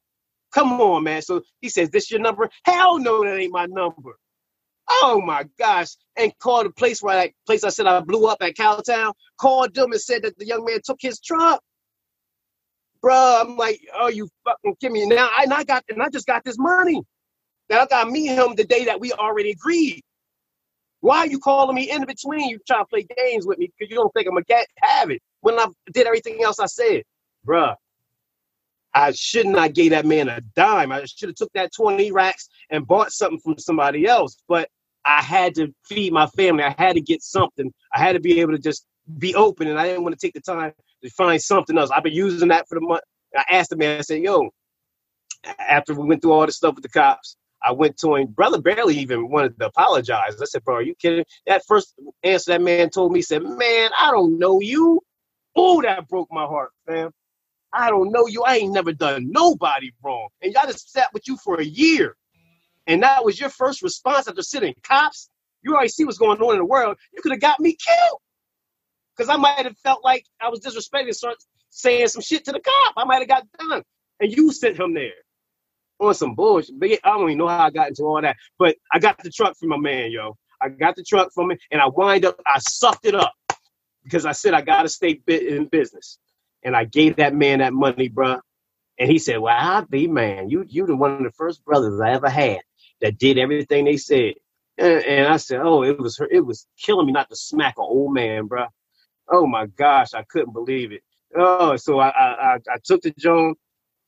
Come 0.52 0.80
on, 0.80 1.04
man. 1.04 1.22
So 1.22 1.42
he 1.60 1.68
says, 1.68 1.90
"This 1.90 2.10
your 2.10 2.20
number? 2.20 2.48
Hell 2.64 2.98
no, 2.98 3.24
that 3.24 3.38
ain't 3.38 3.52
my 3.52 3.66
number." 3.66 4.16
Oh 4.88 5.20
my 5.24 5.44
gosh. 5.58 5.96
And 6.16 6.32
called 6.38 6.66
the 6.66 6.70
place 6.70 7.02
where 7.02 7.16
that 7.16 7.30
place 7.46 7.64
I 7.64 7.70
said 7.70 7.86
I 7.86 8.00
blew 8.00 8.26
up 8.26 8.38
at 8.40 8.54
Cowtown, 8.54 9.12
called 9.38 9.74
them 9.74 9.92
and 9.92 10.00
said 10.00 10.22
that 10.22 10.38
the 10.38 10.46
young 10.46 10.64
man 10.64 10.80
took 10.84 10.98
his 11.00 11.20
truck. 11.20 11.60
Bruh, 13.06 13.40
I'm 13.40 13.56
like, 13.56 13.80
oh, 13.94 14.08
you 14.08 14.28
fucking 14.44 14.74
kidding 14.80 14.94
me. 14.94 15.06
Now 15.06 15.30
I, 15.36 15.44
and 15.44 15.54
I 15.54 15.62
got 15.62 15.84
and 15.88 16.02
I 16.02 16.08
just 16.08 16.26
got 16.26 16.42
this 16.42 16.58
money. 16.58 17.00
Now 17.70 17.82
I 17.82 17.86
gotta 17.86 18.10
meet 18.10 18.26
him 18.26 18.56
the 18.56 18.64
day 18.64 18.84
that 18.86 18.98
we 18.98 19.12
already 19.12 19.50
agreed. 19.50 20.02
Why 21.00 21.18
are 21.18 21.26
you 21.28 21.38
calling 21.38 21.76
me 21.76 21.88
in 21.88 22.04
between? 22.04 22.48
You 22.48 22.58
trying 22.66 22.82
to 22.82 22.88
play 22.88 23.06
games 23.16 23.46
with 23.46 23.58
me 23.58 23.70
because 23.78 23.90
you 23.90 23.96
don't 23.96 24.12
think 24.12 24.26
I'm 24.26 24.34
gonna 24.34 24.44
get 24.48 24.66
have 24.78 25.10
it 25.10 25.22
when 25.40 25.56
I 25.56 25.66
did 25.92 26.08
everything 26.08 26.42
else 26.42 26.58
I 26.58 26.66
said, 26.66 27.04
bruh. 27.46 27.76
I 28.92 29.12
should 29.12 29.46
not 29.46 29.74
gave 29.74 29.90
that 29.90 30.06
man 30.06 30.28
a 30.28 30.40
dime. 30.56 30.90
I 30.90 31.04
should 31.04 31.28
have 31.28 31.36
took 31.36 31.52
that 31.52 31.70
20 31.76 32.10
racks 32.12 32.48
and 32.70 32.86
bought 32.86 33.12
something 33.12 33.38
from 33.38 33.58
somebody 33.58 34.06
else. 34.06 34.38
But 34.48 34.70
I 35.04 35.22
had 35.22 35.54
to 35.56 35.72
feed 35.84 36.14
my 36.14 36.26
family. 36.28 36.64
I 36.64 36.74
had 36.78 36.94
to 36.94 37.02
get 37.02 37.22
something. 37.22 37.72
I 37.94 38.00
had 38.00 38.14
to 38.14 38.20
be 38.20 38.40
able 38.40 38.52
to 38.52 38.58
just 38.58 38.86
be 39.18 39.34
open, 39.34 39.68
and 39.68 39.78
I 39.78 39.86
didn't 39.86 40.02
want 40.02 40.18
to 40.18 40.26
take 40.26 40.34
the 40.34 40.40
time 40.40 40.72
to 41.06 41.14
find 41.14 41.40
something 41.40 41.76
else. 41.76 41.90
I've 41.90 42.02
been 42.02 42.14
using 42.14 42.48
that 42.48 42.68
for 42.68 42.76
the 42.76 42.86
month. 42.86 43.02
I 43.36 43.44
asked 43.50 43.70
the 43.70 43.76
man, 43.76 43.98
I 43.98 44.02
said, 44.02 44.22
yo, 44.22 44.50
after 45.58 45.94
we 45.94 46.06
went 46.06 46.22
through 46.22 46.32
all 46.32 46.46
this 46.46 46.56
stuff 46.56 46.74
with 46.74 46.82
the 46.82 46.88
cops, 46.88 47.36
I 47.62 47.72
went 47.72 47.96
to 47.98 48.14
him. 48.14 48.28
Brother 48.28 48.60
barely 48.60 48.96
even 48.98 49.30
wanted 49.30 49.58
to 49.58 49.66
apologize. 49.66 50.40
I 50.40 50.44
said, 50.44 50.64
bro, 50.64 50.76
are 50.76 50.82
you 50.82 50.94
kidding? 50.94 51.24
That 51.46 51.62
first 51.66 51.94
answer 52.22 52.52
that 52.52 52.62
man 52.62 52.90
told 52.90 53.12
me 53.12 53.22
said, 53.22 53.42
man, 53.42 53.90
I 53.98 54.10
don't 54.10 54.38
know 54.38 54.60
you. 54.60 55.00
Oh, 55.56 55.82
that 55.82 56.08
broke 56.08 56.28
my 56.30 56.44
heart, 56.44 56.70
fam. 56.86 57.10
I 57.72 57.90
don't 57.90 58.12
know 58.12 58.26
you. 58.26 58.42
I 58.44 58.56
ain't 58.56 58.72
never 58.72 58.92
done 58.92 59.30
nobody 59.30 59.90
wrong. 60.02 60.28
And 60.42 60.52
y'all 60.52 60.66
just 60.66 60.92
sat 60.92 61.12
with 61.12 61.26
you 61.26 61.36
for 61.38 61.60
a 61.60 61.64
year 61.64 62.16
and 62.86 63.02
that 63.02 63.24
was 63.24 63.40
your 63.40 63.50
first 63.50 63.82
response 63.82 64.28
after 64.28 64.42
sitting 64.42 64.74
cops, 64.82 65.28
you 65.62 65.74
already 65.74 65.88
see 65.88 66.04
what's 66.04 66.18
going 66.18 66.40
on 66.40 66.52
in 66.52 66.58
the 66.58 66.64
world. 66.64 66.96
You 67.12 67.22
could 67.22 67.32
have 67.32 67.40
got 67.40 67.58
me 67.58 67.76
killed. 67.76 68.20
Because 69.16 69.30
I 69.30 69.36
might 69.36 69.64
have 69.64 69.78
felt 69.78 70.04
like 70.04 70.26
I 70.40 70.48
was 70.48 70.60
disrespecting, 70.60 71.14
start 71.14 71.36
saying 71.70 72.08
some 72.08 72.22
shit 72.22 72.44
to 72.46 72.52
the 72.52 72.60
cop. 72.60 72.94
I 72.96 73.04
might 73.04 73.20
have 73.20 73.28
got 73.28 73.44
done. 73.58 73.82
And 74.20 74.32
you 74.32 74.52
sent 74.52 74.78
him 74.78 74.94
there. 74.94 75.12
on 76.00 76.14
some 76.14 76.34
bullshit. 76.34 76.74
I 76.82 76.98
don't 77.04 77.24
even 77.24 77.38
know 77.38 77.48
how 77.48 77.66
I 77.66 77.70
got 77.70 77.88
into 77.88 78.04
all 78.04 78.20
that. 78.20 78.36
But 78.58 78.76
I 78.92 78.98
got 78.98 79.18
the 79.22 79.30
truck 79.30 79.56
from 79.58 79.70
my 79.70 79.78
man, 79.78 80.10
yo. 80.10 80.36
I 80.60 80.68
got 80.70 80.96
the 80.96 81.04
truck 81.04 81.32
from 81.34 81.50
him, 81.52 81.58
and 81.70 81.80
I 81.80 81.86
wind 81.86 82.24
up, 82.24 82.40
I 82.46 82.58
sucked 82.60 83.06
it 83.06 83.14
up 83.14 83.32
because 84.04 84.26
I 84.26 84.32
said 84.32 84.54
I 84.54 84.62
gotta 84.62 84.88
stay 84.88 85.20
in 85.26 85.66
business, 85.66 86.18
and 86.64 86.76
I 86.76 86.84
gave 86.84 87.16
that 87.16 87.34
man 87.34 87.58
that 87.60 87.72
money, 87.74 88.08
bruh. 88.08 88.40
And 88.98 89.10
he 89.10 89.18
said, 89.18 89.38
"Well, 89.40 89.56
I'll 89.58 89.84
be 89.86 90.08
man. 90.08 90.48
You 90.50 90.64
you 90.68 90.86
the 90.86 90.96
one 90.96 91.12
of 91.12 91.24
the 91.24 91.32
first 91.32 91.64
brothers 91.64 92.00
I 92.00 92.12
ever 92.12 92.30
had 92.30 92.60
that 93.02 93.18
did 93.18 93.38
everything 93.38 93.84
they 93.84 93.98
said." 93.98 94.34
And, 94.78 95.04
and 95.04 95.28
I 95.28 95.36
said, 95.38 95.60
"Oh, 95.62 95.82
it 95.84 95.98
was 95.98 96.16
her. 96.18 96.28
It 96.30 96.46
was 96.46 96.66
killing 96.82 97.06
me 97.06 97.12
not 97.12 97.28
to 97.30 97.36
smack 97.36 97.74
an 97.78 97.84
old 97.86 98.14
man, 98.14 98.48
bruh. 98.48 98.68
Oh 99.30 99.46
my 99.46 99.66
gosh, 99.66 100.14
I 100.14 100.22
couldn't 100.24 100.52
believe 100.52 100.92
it. 100.92 101.02
Oh, 101.36 101.76
so 101.76 101.98
I 102.00 102.08
I, 102.08 102.54
I 102.54 102.76
took 102.84 103.02
the 103.02 103.12
Joan, 103.18 103.54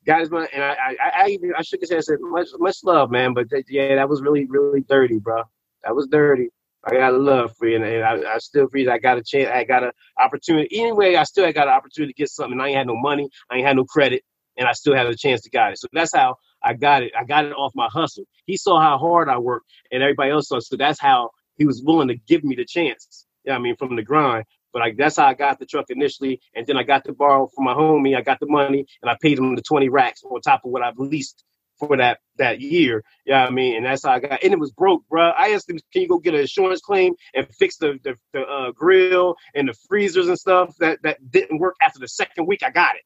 got 0.07 0.21
his 0.21 0.31
money, 0.31 0.49
and 0.55 0.63
I 0.63 0.77
I, 1.01 1.25
I 1.25 1.29
even 1.29 1.53
I 1.57 1.63
shook 1.63 1.81
his 1.81 1.91
hand, 1.91 1.99
and 1.99 2.05
said, 2.05 2.19
"Much 2.21 2.49
much 2.59 2.79
love, 2.85 3.11
man." 3.11 3.35
But 3.35 3.47
yeah, 3.69 3.97
that 3.97 4.09
was 4.09 4.23
really 4.23 4.47
really 4.47 4.83
dirty, 4.83 5.19
bro. 5.19 5.43
That 5.85 5.95
was 5.95 6.07
dirty. 6.09 6.49
I 6.85 6.93
got 6.95 7.15
love 7.15 7.57
for 7.57 7.67
you, 7.69 7.77
and, 7.77 7.85
and 7.85 8.05
I, 8.05 8.35
I 8.35 8.39
still 8.39 8.69
feel 8.69 8.91
I 8.91 8.99
got 8.99 9.19
a 9.19 9.23
chance. 9.23 9.49
I 9.53 9.65
got 9.65 9.83
an 9.85 9.91
opportunity. 10.19 10.69
Anyway, 10.81 11.17
I 11.17 11.25
still 11.25 11.51
got 11.53 11.67
an 11.69 11.75
opportunity 11.75 12.13
to 12.13 12.17
get 12.17 12.31
something. 12.31 12.61
I 12.61 12.69
ain't 12.69 12.77
had 12.79 12.87
no 12.87 12.97
money. 12.97 13.29
I 13.51 13.57
ain't 13.57 13.67
had 13.67 13.77
no 13.77 13.85
credit, 13.85 14.23
and 14.57 14.69
I 14.69 14.73
still 14.73 14.95
had 14.95 15.07
a 15.07 15.17
chance 15.17 15.43
to 15.43 15.51
get 15.51 15.73
it. 15.73 15.79
So 15.81 15.89
that's 15.93 16.15
how 16.15 16.37
I 16.63 16.75
got 16.75 17.03
it. 17.03 17.13
I 17.19 17.25
got 17.25 17.45
it 17.45 17.53
off 17.53 17.73
my 17.75 17.89
hustle. 17.93 18.25
He 18.47 18.57
saw 18.57 18.81
how 18.81 18.97
hard 18.99 19.29
I 19.29 19.39
worked, 19.39 19.67
and 19.91 20.03
everybody 20.03 20.31
else 20.31 20.49
saw. 20.49 20.61
So 20.61 20.77
that's 20.77 21.01
how 21.01 21.31
he 21.57 21.67
was 21.67 21.83
willing 21.85 22.09
to 22.09 22.17
give 22.17 22.45
me 22.45 22.55
the 22.55 22.65
chance. 22.65 23.27
Yeah, 23.45 23.57
I 23.57 23.59
mean, 23.59 23.77
from 23.77 23.97
the 23.97 24.03
grind. 24.03 24.45
But 24.79 24.85
like 24.85 24.97
that's 24.97 25.17
how 25.17 25.27
I 25.27 25.35
got 25.35 25.59
the 25.59 25.67
truck 25.67 25.87
initially, 25.89 26.41
and 26.55 26.65
then 26.65 26.77
I 26.77 26.85
got 26.85 27.05
to 27.07 27.13
borrow 27.13 27.49
from 27.49 27.65
my 27.65 27.75
homie. 27.75 28.17
I 28.17 28.21
got 28.23 28.39
the 28.39 28.47
money, 28.47 28.87
and 29.03 29.11
I 29.11 29.17
paid 29.21 29.37
him 29.37 29.57
the 29.57 29.63
twenty 29.63 29.89
racks 29.89 30.23
on 30.23 30.41
top 30.41 30.61
of 30.65 30.71
what 30.71 30.83
I've 30.83 30.99
leased 30.99 31.43
for 31.81 31.97
that 31.97 32.21
that 32.37 32.61
year. 32.61 33.03
Yeah, 33.27 33.45
I 33.45 33.51
mean, 33.51 33.77
and 33.77 33.85
that's 33.85 34.05
how 34.05 34.13
I 34.13 34.21
got. 34.21 34.45
And 34.45 34.53
it 34.53 34.59
was 34.61 34.71
broke, 34.71 35.03
bro. 35.09 35.31
I 35.31 35.49
asked 35.49 35.69
him, 35.69 35.81
"Can 35.93 36.03
you 36.03 36.09
go 36.09 36.19
get 36.19 36.35
an 36.35 36.41
insurance 36.41 36.81
claim 36.81 37.15
and 37.35 37.49
fix 37.59 37.79
the 37.79 37.99
the, 38.05 38.15
the 38.33 38.43
uh, 38.43 38.71
grill 38.71 39.35
and 39.53 39.69
the 39.69 39.75
freezers 39.89 40.29
and 40.29 40.39
stuff 40.39 40.77
that 40.79 41.03
that 41.03 41.19
didn't 41.29 41.59
work 41.59 41.75
after 41.83 41.99
the 41.99 42.07
second 42.07 42.47
week? 42.47 42.63
I 42.65 42.71
got 42.71 42.95
it. 42.95 43.03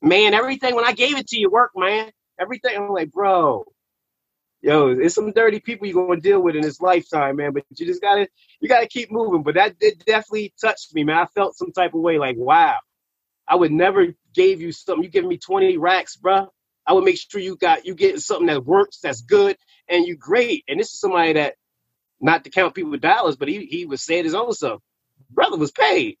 Man, 0.00 0.32
everything 0.32 0.74
when 0.74 0.86
I 0.86 0.92
gave 0.92 1.18
it 1.18 1.26
to 1.28 1.38
you 1.38 1.50
worked, 1.50 1.76
man. 1.76 2.10
Everything. 2.40 2.78
I'm 2.78 2.88
like, 2.88 3.10
bro, 3.12 3.66
yo, 4.66 4.88
it's 4.88 5.14
some 5.14 5.32
dirty 5.32 5.60
people 5.60 5.86
you're 5.86 6.06
gonna 6.06 6.20
deal 6.20 6.40
with 6.40 6.56
in 6.56 6.62
this 6.62 6.80
lifetime, 6.80 7.36
man. 7.36 7.52
But 7.52 7.64
you 7.76 7.86
just 7.86 8.02
gotta 8.02 8.28
you 8.60 8.68
gotta 8.68 8.88
keep 8.88 9.12
moving. 9.12 9.44
But 9.44 9.54
that 9.54 9.78
did 9.78 10.04
definitely 10.04 10.52
touched 10.60 10.92
me, 10.94 11.04
man. 11.04 11.16
I 11.16 11.26
felt 11.26 11.56
some 11.56 11.72
type 11.72 11.94
of 11.94 12.00
way, 12.00 12.18
like, 12.18 12.36
wow, 12.36 12.76
I 13.46 13.54
would 13.54 13.72
never 13.72 14.08
gave 14.34 14.60
you 14.60 14.72
something. 14.72 15.04
You 15.04 15.10
giving 15.10 15.30
me 15.30 15.38
20 15.38 15.78
racks, 15.78 16.16
bruh. 16.16 16.48
I 16.84 16.92
would 16.92 17.04
make 17.04 17.18
sure 17.18 17.40
you 17.40 17.56
got 17.56 17.86
you 17.86 17.94
getting 17.94 18.20
something 18.20 18.48
that 18.48 18.64
works, 18.64 18.98
that's 19.00 19.22
good, 19.22 19.56
and 19.88 20.06
you 20.06 20.16
great. 20.16 20.64
And 20.68 20.80
this 20.80 20.92
is 20.92 21.00
somebody 21.00 21.34
that, 21.34 21.54
not 22.20 22.44
to 22.44 22.50
count 22.50 22.74
people 22.74 22.90
with 22.90 23.00
dollars, 23.00 23.36
but 23.36 23.48
he 23.48 23.66
he 23.66 23.86
was 23.86 24.02
saying 24.02 24.24
his 24.24 24.34
own 24.34 24.52
stuff. 24.52 24.80
Brother 25.30 25.58
was 25.58 25.70
paid, 25.70 26.16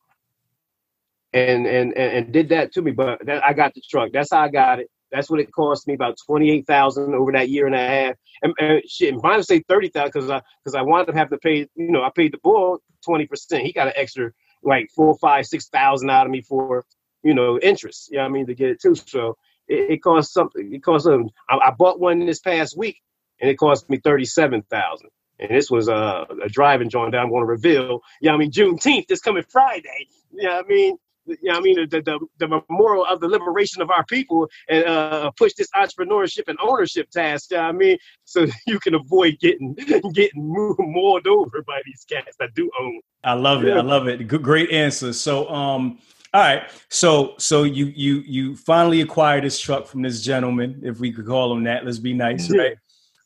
and 1.32 1.66
and 1.66 1.92
and, 1.94 2.12
and 2.12 2.32
did 2.32 2.50
that 2.50 2.72
to 2.74 2.82
me. 2.82 2.92
But 2.92 3.26
that, 3.26 3.44
I 3.44 3.54
got 3.54 3.74
the 3.74 3.82
truck. 3.88 4.12
That's 4.12 4.30
how 4.30 4.40
I 4.40 4.50
got 4.50 4.78
it. 4.80 4.88
That's 5.12 5.30
what 5.30 5.40
it 5.40 5.52
cost 5.52 5.86
me 5.86 5.94
about 5.94 6.16
twenty 6.26 6.50
eight 6.50 6.66
thousand 6.66 7.14
over 7.14 7.32
that 7.32 7.48
year 7.48 7.66
and 7.66 7.74
a 7.74 7.78
half. 7.78 8.14
And, 8.42 8.54
and 8.58 8.82
shit, 8.88 9.12
and 9.12 9.22
mine 9.22 9.42
say 9.42 9.62
thirty 9.68 9.88
thousand 9.88 10.12
because 10.12 10.30
I 10.30 10.42
because 10.64 10.74
I 10.74 10.82
wanted 10.82 11.12
to 11.12 11.18
have 11.18 11.30
to 11.30 11.38
pay. 11.38 11.68
You 11.74 11.90
know, 11.90 12.02
I 12.02 12.10
paid 12.14 12.32
the 12.32 12.38
bull 12.42 12.82
twenty 13.04 13.26
percent. 13.26 13.64
He 13.64 13.72
got 13.72 13.88
an 13.88 13.94
extra 13.96 14.32
like 14.62 14.90
four, 14.94 15.16
five, 15.18 15.46
six 15.46 15.68
thousand 15.68 16.10
out 16.10 16.26
of 16.26 16.32
me 16.32 16.42
for 16.42 16.84
you 17.22 17.34
know 17.34 17.58
interest. 17.58 18.10
You 18.10 18.18
know 18.18 18.24
I 18.24 18.28
mean 18.28 18.46
to 18.46 18.54
get 18.54 18.70
it 18.70 18.80
too. 18.80 18.94
So 18.94 19.36
it, 19.68 19.92
it 19.92 20.02
cost 20.02 20.32
something. 20.32 20.72
It 20.72 20.82
cost 20.82 21.04
something. 21.04 21.30
I, 21.48 21.56
I, 21.56 21.70
bought 21.70 22.00
one 22.00 22.24
this 22.24 22.40
past 22.40 22.76
week, 22.76 23.00
and 23.40 23.50
it 23.50 23.56
cost 23.56 23.88
me 23.88 23.98
thirty 23.98 24.24
seven 24.24 24.62
thousand. 24.62 25.10
And 25.38 25.50
this 25.50 25.70
was 25.70 25.88
a, 25.88 26.26
a 26.44 26.48
driving 26.48 26.88
joint 26.88 27.12
that 27.12 27.18
I'm 27.18 27.28
going 27.28 27.42
to 27.42 27.46
reveal. 27.46 28.00
Yeah, 28.20 28.20
you 28.20 28.28
know 28.30 28.34
I 28.34 28.38
mean 28.38 28.50
Juneteenth 28.50 29.06
this 29.06 29.20
coming 29.20 29.44
Friday. 29.48 30.08
Yeah, 30.32 30.42
you 30.42 30.48
know 30.48 30.58
I 30.58 30.62
mean 30.62 30.98
you 31.26 31.36
know 31.42 31.56
I 31.56 31.60
mean, 31.60 31.88
the, 31.88 32.00
the, 32.02 32.18
the 32.38 32.48
memorial 32.48 33.04
of 33.04 33.20
the 33.20 33.28
liberation 33.28 33.82
of 33.82 33.90
our 33.90 34.04
people 34.04 34.48
and 34.68 34.84
uh, 34.84 35.30
push 35.32 35.52
this 35.54 35.68
entrepreneurship 35.76 36.44
and 36.48 36.58
ownership 36.62 37.10
task. 37.10 37.50
You 37.50 37.58
know 37.58 37.64
I 37.64 37.72
mean, 37.72 37.98
so 38.24 38.46
you 38.66 38.78
can 38.80 38.94
avoid 38.94 39.38
getting 39.40 39.74
getting 40.14 40.32
mauled 40.78 41.26
over 41.26 41.62
by 41.62 41.80
these 41.84 42.04
cats 42.08 42.36
that 42.38 42.54
do 42.54 42.70
own. 42.80 43.00
I 43.24 43.34
love 43.34 43.64
it. 43.64 43.76
I 43.76 43.80
love 43.80 44.08
it. 44.08 44.26
Good, 44.28 44.42
great 44.42 44.70
answer. 44.70 45.12
So, 45.12 45.48
um, 45.48 45.98
all 46.32 46.40
right. 46.40 46.62
So, 46.90 47.34
so 47.38 47.64
you 47.64 47.86
you 47.86 48.22
you 48.26 48.56
finally 48.56 49.00
acquired 49.00 49.44
this 49.44 49.58
truck 49.58 49.86
from 49.86 50.02
this 50.02 50.22
gentleman, 50.22 50.80
if 50.84 51.00
we 51.00 51.12
could 51.12 51.26
call 51.26 51.52
him 51.52 51.64
that. 51.64 51.84
Let's 51.84 51.98
be 51.98 52.14
nice, 52.14 52.50
right? 52.50 52.76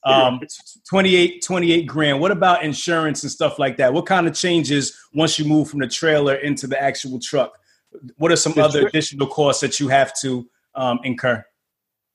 um 0.04 0.40
28 0.88 1.42
28 1.42 1.82
grand 1.82 2.20
what 2.20 2.30
about 2.30 2.64
insurance 2.64 3.22
and 3.22 3.30
stuff 3.30 3.58
like 3.58 3.76
that 3.76 3.92
what 3.92 4.06
kind 4.06 4.26
of 4.26 4.34
changes 4.34 4.98
once 5.12 5.38
you 5.38 5.44
move 5.44 5.68
from 5.68 5.80
the 5.80 5.86
trailer 5.86 6.36
into 6.36 6.66
the 6.66 6.80
actual 6.80 7.18
truck 7.20 7.58
what 8.16 8.32
are 8.32 8.36
some 8.36 8.54
other 8.58 8.86
additional 8.86 9.26
costs 9.26 9.60
that 9.62 9.80
you 9.80 9.88
have 9.88 10.12
to 10.20 10.48
um, 10.74 11.00
incur? 11.04 11.44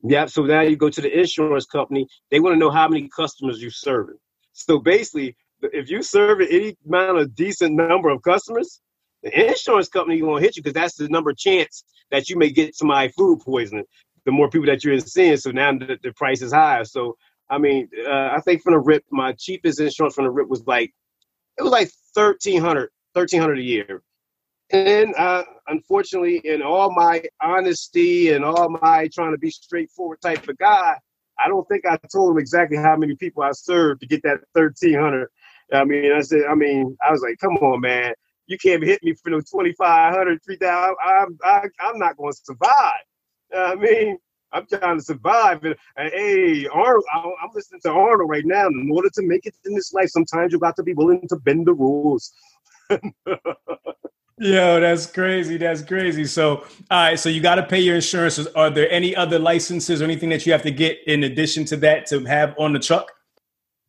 Yeah, 0.04 0.26
so 0.28 0.44
now 0.44 0.62
you 0.62 0.76
go 0.76 0.90
to 0.90 1.02
the 1.02 1.20
insurance 1.20 1.66
company. 1.66 2.08
They 2.30 2.40
want 2.40 2.54
to 2.54 2.60
know 2.60 2.70
how 2.70 2.88
many 2.88 3.10
customers 3.16 3.62
you're 3.62 3.72
serving. 3.72 4.18
So 4.54 4.80
basically, 4.80 5.36
if 5.62 5.90
you 5.90 6.04
serve 6.04 6.42
any 6.42 6.76
amount 6.86 7.18
of 7.18 7.36
decent 7.36 7.76
number 7.76 8.10
of 8.10 8.22
customers, 8.22 8.82
the 9.24 9.50
insurance 9.50 9.88
company 9.88 10.20
going 10.20 10.42
to 10.42 10.46
hit 10.46 10.56
you 10.56 10.64
because 10.64 10.74
that's 10.74 10.96
the 10.96 11.10
number 11.10 11.32
of 11.32 11.38
chance 11.38 11.84
that 12.12 12.30
you 12.30 12.38
may 12.38 12.52
get 12.52 12.76
somebody 12.76 13.12
food 13.18 13.40
poisoning. 13.40 13.86
The 14.26 14.32
more 14.32 14.50
people 14.50 14.68
that 14.68 14.84
you're 14.84 14.94
in 14.94 15.02
seeing, 15.02 15.38
so 15.38 15.52
now 15.52 15.72
the, 15.72 15.98
the 16.02 16.12
price 16.14 16.42
is 16.42 16.52
higher. 16.52 16.84
So 16.84 17.18
I 17.50 17.58
mean, 17.58 17.90
uh, 18.08 18.30
I 18.36 18.40
think 18.42 18.62
from 18.62 18.74
the 18.74 18.80
rip, 18.80 19.04
my 19.12 19.34
cheapest 19.38 19.80
insurance 19.80 20.16
from 20.16 20.26
the 20.26 20.32
rip 20.32 20.50
was 20.50 20.64
like 20.66 20.92
it 21.58 21.64
was 21.64 21.72
like 21.72 21.90
1300 22.14 22.90
1300 23.14 23.60
a 23.60 23.62
year 23.62 24.02
and 24.72 25.14
uh, 25.16 25.44
unfortunately, 25.68 26.42
in 26.44 26.62
all 26.62 26.92
my 26.94 27.24
honesty 27.42 28.32
and 28.32 28.44
all 28.44 28.70
my 28.82 29.10
trying 29.14 29.32
to 29.32 29.38
be 29.38 29.52
straightforward 29.52 30.22
type 30.22 30.48
of 30.48 30.58
guy, 30.58 30.96
I 31.44 31.48
don't 31.48 31.68
think 31.68 31.86
I 31.86 31.98
told 32.12 32.32
him 32.32 32.40
exactly 32.40 32.78
how 32.78 32.96
many 32.96 33.16
people 33.16 33.44
I 33.44 33.52
served 33.52 34.02
to 34.02 34.08
get 34.08 34.24
that 34.24 34.40
thirteen 34.54 35.00
hundred. 35.00 35.30
I 35.74 35.84
mean, 35.84 36.12
I 36.12 36.22
said, 36.22 36.44
I 36.50 36.56
mean, 36.56 36.96
I 37.08 37.12
was 37.12 37.22
like, 37.22 37.38
come 37.40 37.58
on, 37.58 37.82
man, 37.82 38.14
you 38.48 38.58
can't 38.58 38.84
hit 38.84 39.04
me 39.04 39.14
for 39.14 39.32
no 39.32 39.40
2,500, 39.40 40.44
3,000. 40.44 40.96
I'm, 41.04 41.38
I, 41.44 41.62
I'm 41.80 41.98
not 41.98 42.18
going 42.18 42.34
to 42.34 42.40
survive. 42.44 43.04
I 43.56 43.76
mean, 43.76 44.18
I'm 44.52 44.68
trying 44.68 44.98
to 45.00 45.04
survive. 45.04 45.64
And, 45.64 45.76
and 45.98 46.12
hey, 46.14 46.68
Arnold, 46.68 47.04
I'm 47.14 47.50
listening 47.54 47.82
to 47.82 47.92
Arnold 47.92 48.30
right 48.30 48.46
now. 48.46 48.68
In 48.68 48.90
order 48.94 49.10
to 49.16 49.22
make 49.24 49.46
it 49.46 49.56
in 49.66 49.74
this 49.74 49.94
life, 49.94 50.10
sometimes 50.10 50.52
you've 50.52 50.62
got 50.62 50.76
to 50.76 50.84
be 50.84 50.94
willing 50.94 51.28
to 51.30 51.36
bend 51.38 51.68
the 51.68 51.74
rules. 51.74 52.32
Yo, 54.38 54.82
that's 54.82 55.06
crazy. 55.06 55.56
That's 55.56 55.82
crazy. 55.82 56.26
So, 56.26 56.58
all 56.58 56.66
right. 56.92 57.20
So 57.20 57.30
you 57.30 57.42
got 57.42 57.56
to 57.56 57.64
pay 57.64 57.80
your 57.80 57.96
insurances. 57.96 58.48
Are 58.48 58.70
there 58.70 58.90
any 58.92 59.16
other 59.16 59.40
licenses 59.40 60.02
or 60.02 60.06
anything 60.06 60.30
that 60.30 60.46
you 60.46 60.52
have 60.52 60.64
to 60.64 60.72
get 60.72 61.00
in 61.08 61.24
addition 61.24 61.64
to 61.66 61.78
that 61.78 62.06
to 62.08 62.26
have 62.26 62.54
on 62.60 62.74
the 62.74 62.80
truck? 62.80 63.12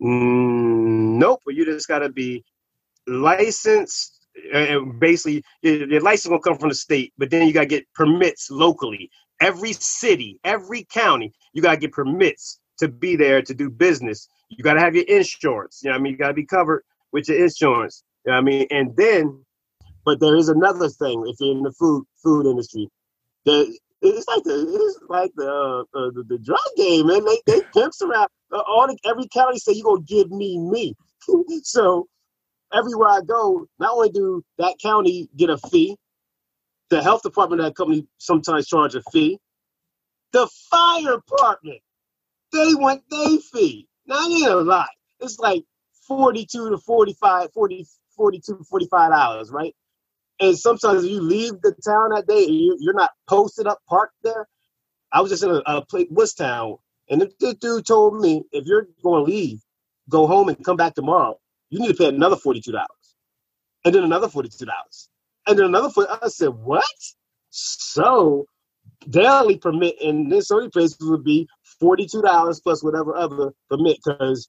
Mm, 0.01 1.18
nope. 1.18 1.42
You 1.49 1.64
just 1.64 1.88
got 1.88 2.01
to 2.01 2.11
be 2.11 2.44
licensed. 3.09 4.12
And 4.53 5.01
basically, 5.01 5.42
your 5.62 6.01
license 6.01 6.30
will 6.30 6.38
come 6.38 6.59
from 6.59 6.68
the 6.68 6.74
state, 6.74 7.12
but 7.18 7.30
then 7.30 7.47
you 7.49 7.55
got 7.55 7.61
to 7.61 7.66
get 7.66 7.92
permits 7.94 8.51
locally. 8.51 9.11
Every 9.40 9.72
city, 9.72 10.38
every 10.44 10.84
county, 10.84 11.32
you 11.55 11.62
got 11.62 11.72
to 11.72 11.76
get 11.78 11.92
permits 11.92 12.61
to 12.78 12.88
be 12.88 13.16
there 13.16 13.42
to 13.42 13.55
do 13.55 13.68
business. 13.70 14.28
You 14.51 14.62
got 14.62 14.74
to 14.74 14.80
have 14.80 14.94
your 14.94 15.07
insurance. 15.09 15.80
You 15.82 15.90
know, 15.90 15.97
I 15.97 15.99
mean, 15.99 16.12
you 16.12 16.18
got 16.18 16.28
to 16.28 16.34
be 16.34 16.44
covered 16.44 16.84
with 17.12 17.28
your 17.28 17.42
insurance. 17.42 18.05
You 18.26 18.32
know 18.32 18.38
I 18.38 18.40
mean, 18.42 18.66
and 18.70 18.94
then 18.97 19.44
but 20.07 20.20
there 20.20 20.36
is 20.36 20.48
another 20.48 20.88
thing 20.88 21.24
if 21.26 21.36
you're 21.40 21.54
in 21.54 21.64
the 21.64 21.72
food 21.72 22.04
food 22.22 22.46
industry. 22.46 22.88
The, 23.44 23.76
it's 24.00 24.28
like 24.28 24.44
the 24.44 24.54
it's 24.54 25.00
like 25.09 25.32
the 25.34 25.50
uh, 25.50 25.80
uh, 25.80 26.11
the, 26.14 26.24
the, 26.28 26.38
drug 26.38 26.59
game, 26.76 27.09
man. 27.09 27.24
They 27.24 27.40
they 27.46 27.61
pimps 27.74 28.00
around. 28.00 28.28
Uh, 28.52 28.62
all 28.66 28.86
the, 28.86 28.96
every 29.04 29.26
county 29.26 29.59
say 29.59 29.72
you 29.72 29.82
gonna 29.82 30.02
give 30.02 30.30
me 30.30 30.59
me. 30.59 30.94
so 31.64 32.07
everywhere 32.72 33.09
I 33.09 33.20
go, 33.26 33.66
not 33.80 33.92
only 33.92 34.11
do 34.11 34.44
that 34.59 34.76
county 34.80 35.28
get 35.36 35.50
a 35.50 35.59
fee, 35.59 35.96
the 36.88 37.02
health 37.02 37.22
department 37.22 37.61
of 37.61 37.66
that 37.66 37.74
company 37.76 38.07
sometimes 38.18 38.68
charge 38.68 38.94
a 38.94 39.02
fee. 39.11 39.40
The 40.32 40.48
fire 40.70 41.16
department, 41.16 41.80
they 42.52 42.74
want 42.74 43.02
their 43.11 43.38
fee. 43.52 43.88
Now 44.07 44.24
it 44.28 44.32
ain't 44.32 44.50
a 44.52 44.57
lot. 44.57 44.88
It's 45.18 45.40
like 45.40 45.64
42 46.07 46.70
to 46.70 46.78
45, 46.78 47.52
40, 47.52 47.86
42 48.16 48.64
45 48.68 49.11
dollars, 49.11 49.50
right? 49.50 49.74
And 50.41 50.59
sometimes 50.59 51.07
you 51.07 51.20
leave 51.20 51.55
the 51.62 51.74
town 51.87 52.11
that 52.14 52.26
day 52.26 52.45
and 52.47 52.78
you're 52.80 52.95
not 52.95 53.11
posted 53.28 53.66
up 53.66 53.78
parked 53.89 54.14
there. 54.22 54.47
I 55.12 55.20
was 55.22 55.30
just 55.30 55.45
in 55.45 55.51
a, 55.51 55.62
a 55.66 55.87
place, 55.87 56.34
Town, 56.34 56.76
and 57.09 57.22
the 57.22 57.55
dude 57.61 57.87
told 57.87 58.20
me 58.20 58.45
if 58.53 58.66
you're 58.66 58.89
going 59.03 59.24
to 59.24 59.30
leave, 59.32 59.61
go 60.11 60.26
home 60.26 60.49
and 60.49 60.64
come 60.64 60.76
back 60.76 60.95
tomorrow, 60.95 61.39
you 61.70 61.80
need 61.80 61.89
to 61.89 61.95
pay 61.95 62.09
another 62.09 62.37
$42. 62.37 62.84
And 63.84 63.95
then 63.95 64.05
another 64.05 64.28
$42. 64.28 64.68
And 65.47 65.59
then 65.59 65.66
another 65.66 65.91
40 65.91 66.11
I 66.22 66.28
said, 66.28 66.49
what? 66.51 66.84
So 67.51 68.47
daily 69.09 69.59
permit 69.59 69.97
in 70.01 70.28
this 70.28 70.51
only 70.51 70.70
places 70.70 70.99
would 71.03 71.24
be 71.24 71.49
forty-two 71.80 72.22
dollars 72.22 72.61
plus 72.61 72.82
whatever 72.82 73.16
other 73.16 73.53
permit 73.70 73.99
because 74.05 74.49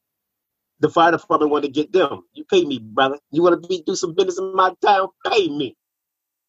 the 0.80 0.89
fire 0.89 1.11
department 1.11 1.51
want 1.51 1.65
to 1.65 1.71
get 1.71 1.91
them. 1.91 2.23
You 2.34 2.43
pay 2.45 2.63
me, 2.65 2.80
brother. 2.80 3.19
You 3.32 3.41
want 3.41 3.61
to 3.61 3.67
be 3.67 3.84
do 3.86 3.95
some 3.95 4.13
business 4.13 4.38
in 4.38 4.55
my 4.55 4.73
town? 4.84 5.07
Pay 5.25 5.49
me. 5.49 5.75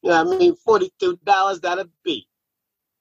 You 0.02 0.10
know 0.10 0.24
what 0.24 0.36
I 0.36 0.38
mean? 0.38 0.56
Forty-two 0.56 1.18
dollars 1.24 1.60
that'll 1.60 1.86
be. 2.04 2.26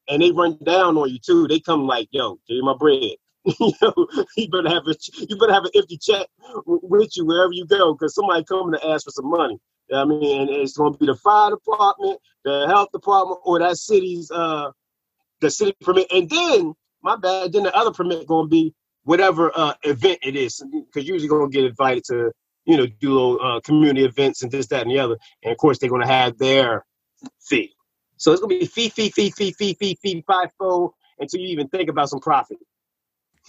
And 0.10 0.22
they 0.22 0.32
run 0.32 0.58
down 0.64 0.98
on 0.98 1.10
you 1.10 1.20
too. 1.20 1.48
They 1.48 1.60
come 1.60 1.86
like, 1.86 2.08
yo, 2.12 2.40
give 2.48 2.56
me 2.56 2.62
my 2.62 2.76
bread. 2.78 3.18
you 3.60 3.72
know, 3.82 4.08
you 4.36 4.50
better 4.50 4.70
have 4.70 4.84
a 4.88 4.96
you 5.28 5.38
better 5.38 5.54
have 5.54 5.64
an 5.64 5.72
empty 5.76 5.98
check 5.98 6.28
with 6.66 7.16
you 7.16 7.26
wherever 7.26 7.54
you 7.54 7.66
go, 7.66 7.94
because 7.94 8.16
somebody 8.16 8.44
coming 8.44 8.74
to 8.74 8.88
ask 8.88 9.06
for 9.06 9.12
some 9.12 9.30
money. 9.30 9.58
You 9.90 9.96
know 9.96 10.02
I 10.02 10.06
mean, 10.06 10.42
and 10.42 10.50
it's 10.50 10.76
going 10.76 10.94
to 10.94 11.00
be 11.00 11.06
the 11.06 11.16
fire 11.16 11.52
department, 11.52 12.20
the 12.44 12.68
health 12.68 12.90
department, 12.92 13.40
or 13.46 13.60
that 13.60 13.78
city's 13.78 14.32
uh 14.32 14.72
the 15.40 15.50
city 15.50 15.76
permit, 15.82 16.08
and 16.12 16.30
then 16.30 16.74
my 17.04 17.16
bad. 17.16 17.54
Then 17.54 17.64
the 17.64 17.76
other 17.76 17.92
permit 17.92 18.28
going 18.28 18.48
to 18.48 18.50
be 18.50 18.74
whatever 19.08 19.52
uh 19.56 19.74
event 19.84 20.20
it 20.22 20.36
is, 20.36 20.62
because 20.72 21.08
usually 21.08 21.30
to 21.50 21.58
get 21.58 21.66
invited 21.66 22.04
to 22.04 22.32
you 22.66 22.78
know 22.78 22.86
do 22.86 23.14
little 23.14 23.40
uh, 23.42 23.60
community 23.62 24.06
events 24.06 24.44
and 24.44 24.52
this, 24.52 24.68
that, 24.68 24.82
and 24.82 24.92
the 24.92 25.00
other, 25.00 25.18
and 25.44 25.52
of 25.52 25.58
course 25.58 25.80
they're 25.80 25.90
to 26.02 26.08
have 26.08 26.38
their 26.38 26.86
fee. 27.42 27.74
So 28.18 28.34
it's 28.34 28.42
to 28.42 28.60
be 28.60 28.66
fee, 28.66 28.90
fee, 28.90 29.10
fee, 29.10 29.32
fee, 29.32 29.52
fee, 29.52 29.76
fee, 29.80 29.98
fee, 30.02 30.24
five 30.28 30.50
fold 30.60 30.92
until 31.20 31.40
you 31.40 31.48
even 31.50 31.68
think 31.70 31.90
about 31.90 32.10
some 32.10 32.20
profit. 32.20 32.58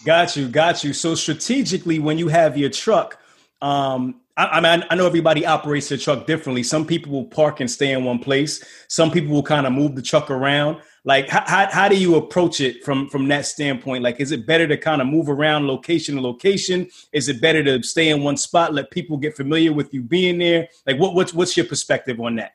Got 0.05 0.37
you, 0.37 0.49
got 0.49 0.85
you. 0.85 0.93
So 0.93 1.17
strategically, 1.17 1.99
when 1.99 2.19
you 2.19 2.29
have 2.29 2.57
your 2.57 2.71
truck, 2.71 3.21
um, 3.61 4.21
I, 4.37 4.47
I 4.47 4.61
mean, 4.61 4.87
I 4.89 4.95
know 4.95 5.07
everybody 5.07 5.45
operates 5.45 5.89
their 5.89 5.99
truck 5.99 6.27
differently. 6.27 6.63
Some 6.63 6.87
people 6.87 7.13
will 7.13 7.27
park 7.27 7.61
and 7.61 7.71
stay 7.71 7.93
in 7.93 8.05
one 8.05 8.21
place. 8.21 8.65
Some 8.89 9.11
people 9.11 9.35
will 9.35 9.43
kind 9.43 9.67
of 9.67 9.73
move 9.73 9.97
the 9.97 10.03
truck 10.03 10.31
around. 10.31 10.81
Like, 11.05 11.29
how, 11.29 11.43
how, 11.47 11.69
how 11.71 11.89
do 11.89 11.97
you 11.97 12.17
approach 12.17 12.61
it 12.61 12.85
from 12.85 13.09
from 13.09 13.29
that 13.29 13.47
standpoint? 13.47 14.03
Like, 14.03 14.21
is 14.21 14.31
it 14.31 14.47
better 14.47 14.67
to 14.69 14.77
kind 14.77 15.01
of 15.01 15.09
move 15.09 15.29
around 15.29 15.67
location 15.67 16.17
to 16.17 16.21
location? 16.21 16.89
Is 17.13 17.29
it 17.29 17.41
better 17.41 17.63
to 17.65 17.83
stay 17.83 18.11
in 18.11 18.23
one 18.23 18.37
spot, 18.37 18.75
let 18.75 18.91
people 18.91 19.17
get 19.17 19.37
familiar 19.37 19.73
with 19.73 19.93
you 19.93 20.03
being 20.03 20.39
there? 20.39 20.69
Like, 20.87 20.99
what 20.99 21.15
what's 21.15 21.35
what's 21.35 21.57
your 21.57 21.67
perspective 21.67 22.21
on 22.21 22.37
that? 22.37 22.53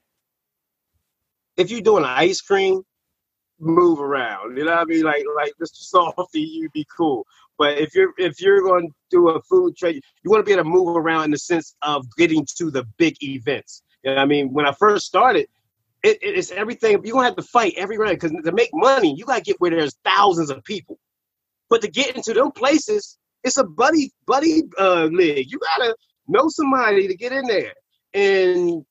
If 1.57 1.69
you're 1.69 1.81
doing 1.81 2.03
ice 2.03 2.41
cream, 2.41 2.83
move 3.59 3.99
around. 3.99 4.57
You 4.57 4.65
know 4.65 4.71
what 4.71 4.81
I 4.81 4.85
mean? 4.85 5.03
Like 5.03 5.23
like 5.35 5.53
Mr. 5.61 5.91
Softee, 5.93 6.47
you'd 6.47 6.73
be 6.73 6.85
cool. 6.95 7.25
But 7.63 7.77
if 7.77 7.95
you're 7.95 8.13
if 8.17 8.41
you're 8.41 8.61
going 8.61 8.89
to 8.89 8.93
do 9.09 9.29
a 9.29 9.41
food 9.43 9.77
trade, 9.77 10.01
you 10.21 10.29
want 10.29 10.41
to 10.41 10.43
be 10.45 10.51
able 10.51 10.65
to 10.65 10.69
move 10.69 10.97
around 10.97 11.23
in 11.23 11.31
the 11.31 11.37
sense 11.37 11.77
of 11.81 12.05
getting 12.17 12.45
to 12.57 12.69
the 12.69 12.83
big 12.97 13.15
events. 13.23 13.83
You 14.03 14.13
know 14.13 14.21
I 14.21 14.25
mean? 14.25 14.51
When 14.51 14.65
I 14.65 14.73
first 14.73 15.05
started, 15.05 15.47
it, 16.03 16.17
it's 16.21 16.51
everything. 16.51 16.99
You're 17.05 17.13
gonna 17.13 17.27
have 17.27 17.37
to 17.37 17.41
fight 17.41 17.75
every 17.77 17.97
round 17.97 18.19
because 18.19 18.33
to 18.43 18.51
make 18.51 18.71
money, 18.73 19.15
you 19.17 19.23
gotta 19.23 19.39
get 19.39 19.61
where 19.61 19.71
there's 19.71 19.95
thousands 20.03 20.49
of 20.49 20.61
people. 20.65 20.99
But 21.69 21.83
to 21.83 21.87
get 21.87 22.17
into 22.17 22.33
them 22.33 22.51
places, 22.51 23.17
it's 23.45 23.55
a 23.55 23.63
buddy 23.63 24.11
buddy 24.27 24.63
uh, 24.77 25.05
league. 25.05 25.49
You 25.49 25.57
gotta 25.57 25.95
know 26.27 26.49
somebody 26.49 27.07
to 27.07 27.15
get 27.15 27.31
in 27.31 27.45
there, 27.45 27.75
and 28.13 28.83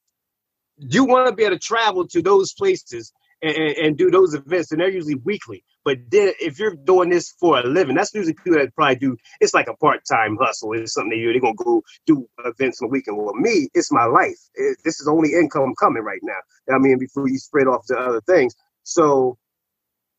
you 0.79 1.05
want 1.05 1.29
to 1.29 1.35
be 1.35 1.45
able 1.45 1.57
to 1.57 1.61
travel 1.61 2.09
to 2.09 2.23
those 2.23 2.55
places 2.55 3.13
and, 3.43 3.55
and, 3.55 3.99
do 3.99 4.11
those 4.11 4.33
events, 4.33 4.73
and 4.73 4.81
they're 4.81 4.89
usually 4.89 5.17
weekly. 5.17 5.63
But 5.85 5.99
then 6.11 6.33
if 6.41 6.59
you're 6.59 6.77
doing 6.77 7.11
this 7.11 7.35
for 7.41 7.59
a 7.59 7.63
living, 7.65 7.97
that's 7.97 8.15
usually 8.15 8.35
people 8.35 8.59
that 8.59 8.75
probably 8.75 8.97
do. 8.97 9.17
It's 9.41 9.55
like 9.55 9.69
a 9.69 9.77
part-time 9.77 10.37
hustle. 10.41 10.73
It's 10.75 10.95
something 10.95 11.11
that 11.11 11.17
you're 11.17 11.39
gonna 11.41 11.55
go 11.55 11.83
do 12.07 12.29
events 12.45 12.81
on 12.81 12.89
the 12.89 12.93
weekend. 12.93 13.17
Well, 13.19 13.35
me, 13.35 13.69
it's 13.75 13.91
my 13.91 14.05
life. 14.05 14.39
It, 14.55 14.79
this 14.85 15.01
is 15.01 15.09
only 15.09 15.35
income 15.35 15.75
coming 15.79 16.03
right 16.05 16.21
now. 16.23 16.75
I 16.75 16.79
mean, 16.79 16.99
before 16.99 17.29
you 17.29 17.39
spread 17.39 17.67
off 17.67 17.87
to 17.87 17.97
other 17.97 18.21
things. 18.23 18.55
So 18.85 19.39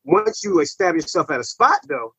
once 0.04 0.44
you 0.44 0.60
establish 0.60 1.04
yourself 1.04 1.30
at 1.30 1.40
a 1.40 1.44
spot, 1.44 1.78
though, 1.88 2.14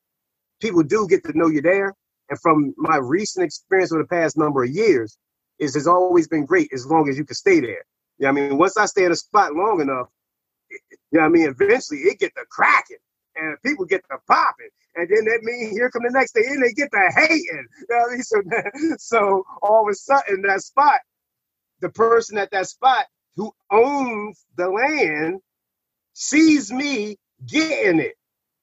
people 0.60 0.82
do 0.82 1.06
get 1.08 1.24
to 1.24 1.38
know 1.38 1.48
you 1.48 1.62
there. 1.62 1.94
And 2.28 2.40
from 2.40 2.74
my 2.76 2.96
recent 2.96 3.44
experience 3.44 3.92
over 3.92 4.02
the 4.02 4.08
past 4.08 4.36
number 4.36 4.64
of 4.64 4.70
years, 4.70 5.16
is 5.58 5.74
has 5.74 5.86
always 5.86 6.28
been 6.28 6.44
great 6.44 6.70
as 6.74 6.86
long 6.86 7.08
as 7.08 7.16
you 7.16 7.24
can 7.24 7.36
stay 7.36 7.60
there. 7.60 7.84
Yeah, 8.18 8.28
I 8.28 8.32
mean, 8.32 8.58
once 8.58 8.76
I 8.76 8.86
stay 8.86 9.04
at 9.04 9.10
a 9.10 9.16
spot 9.16 9.54
long 9.54 9.80
enough, 9.80 10.08
you 10.70 10.78
know 11.12 11.20
I 11.20 11.28
mean? 11.28 11.48
Eventually 11.48 12.00
it 12.00 12.18
get 12.18 12.34
the 12.34 12.44
cracking 12.50 12.96
and 13.36 13.56
people 13.64 13.84
get 13.84 14.02
the 14.08 14.18
popping. 14.28 14.68
And 14.96 15.08
then 15.08 15.24
that 15.26 15.40
means 15.42 15.76
here 15.76 15.90
come 15.90 16.02
the 16.04 16.10
next 16.10 16.34
day 16.34 16.44
and 16.46 16.62
they 16.62 16.72
get 16.72 16.90
to 16.90 17.12
hating. 17.14 17.66
You 17.78 17.86
know 17.90 18.06
I 18.06 18.12
mean? 18.12 18.22
So, 18.22 18.42
so 18.98 19.44
all 19.62 19.86
of 19.86 19.92
a 19.92 19.94
sudden 19.94 20.42
that 20.42 20.62
spot, 20.62 21.00
the 21.80 21.90
person 21.90 22.38
at 22.38 22.50
that 22.52 22.68
spot 22.68 23.04
who 23.36 23.52
owns 23.70 24.44
the 24.56 24.68
land 24.68 25.40
sees 26.14 26.72
me 26.72 27.16
getting 27.46 28.00
it. 28.00 28.14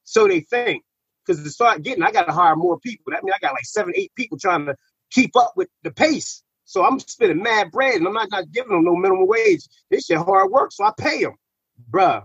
So 0.04 0.28
they 0.28 0.42
think. 0.42 0.84
Because 1.26 1.42
to 1.44 1.50
start 1.50 1.84
getting, 1.84 2.04
I 2.04 2.12
gotta 2.12 2.34
hire 2.34 2.56
more 2.56 2.80
people. 2.80 3.12
That 3.12 3.24
means 3.24 3.36
I 3.36 3.46
got 3.46 3.54
like 3.54 3.64
seven, 3.64 3.94
eight 3.96 4.12
people 4.16 4.38
trying 4.38 4.66
to 4.66 4.76
keep 5.12 5.38
up 5.38 5.54
with 5.56 5.70
the 5.84 5.92
pace. 5.92 6.44
So 6.66 6.86
I'm 6.86 7.00
spending 7.00 7.42
mad 7.42 7.72
bread 7.72 7.96
and 7.96 8.08
I'm 8.08 8.14
not, 8.14 8.30
not 8.32 8.52
giving 8.52 8.72
them 8.72 8.84
no 8.84 8.96
minimum 8.96 9.28
wage. 9.28 9.62
This 9.90 10.06
shit 10.06 10.18
hard 10.18 10.52
work, 10.52 10.72
so 10.72 10.84
I 10.84 10.92
pay 10.98 11.24
them. 11.24 11.36
Bruh, 11.92 12.24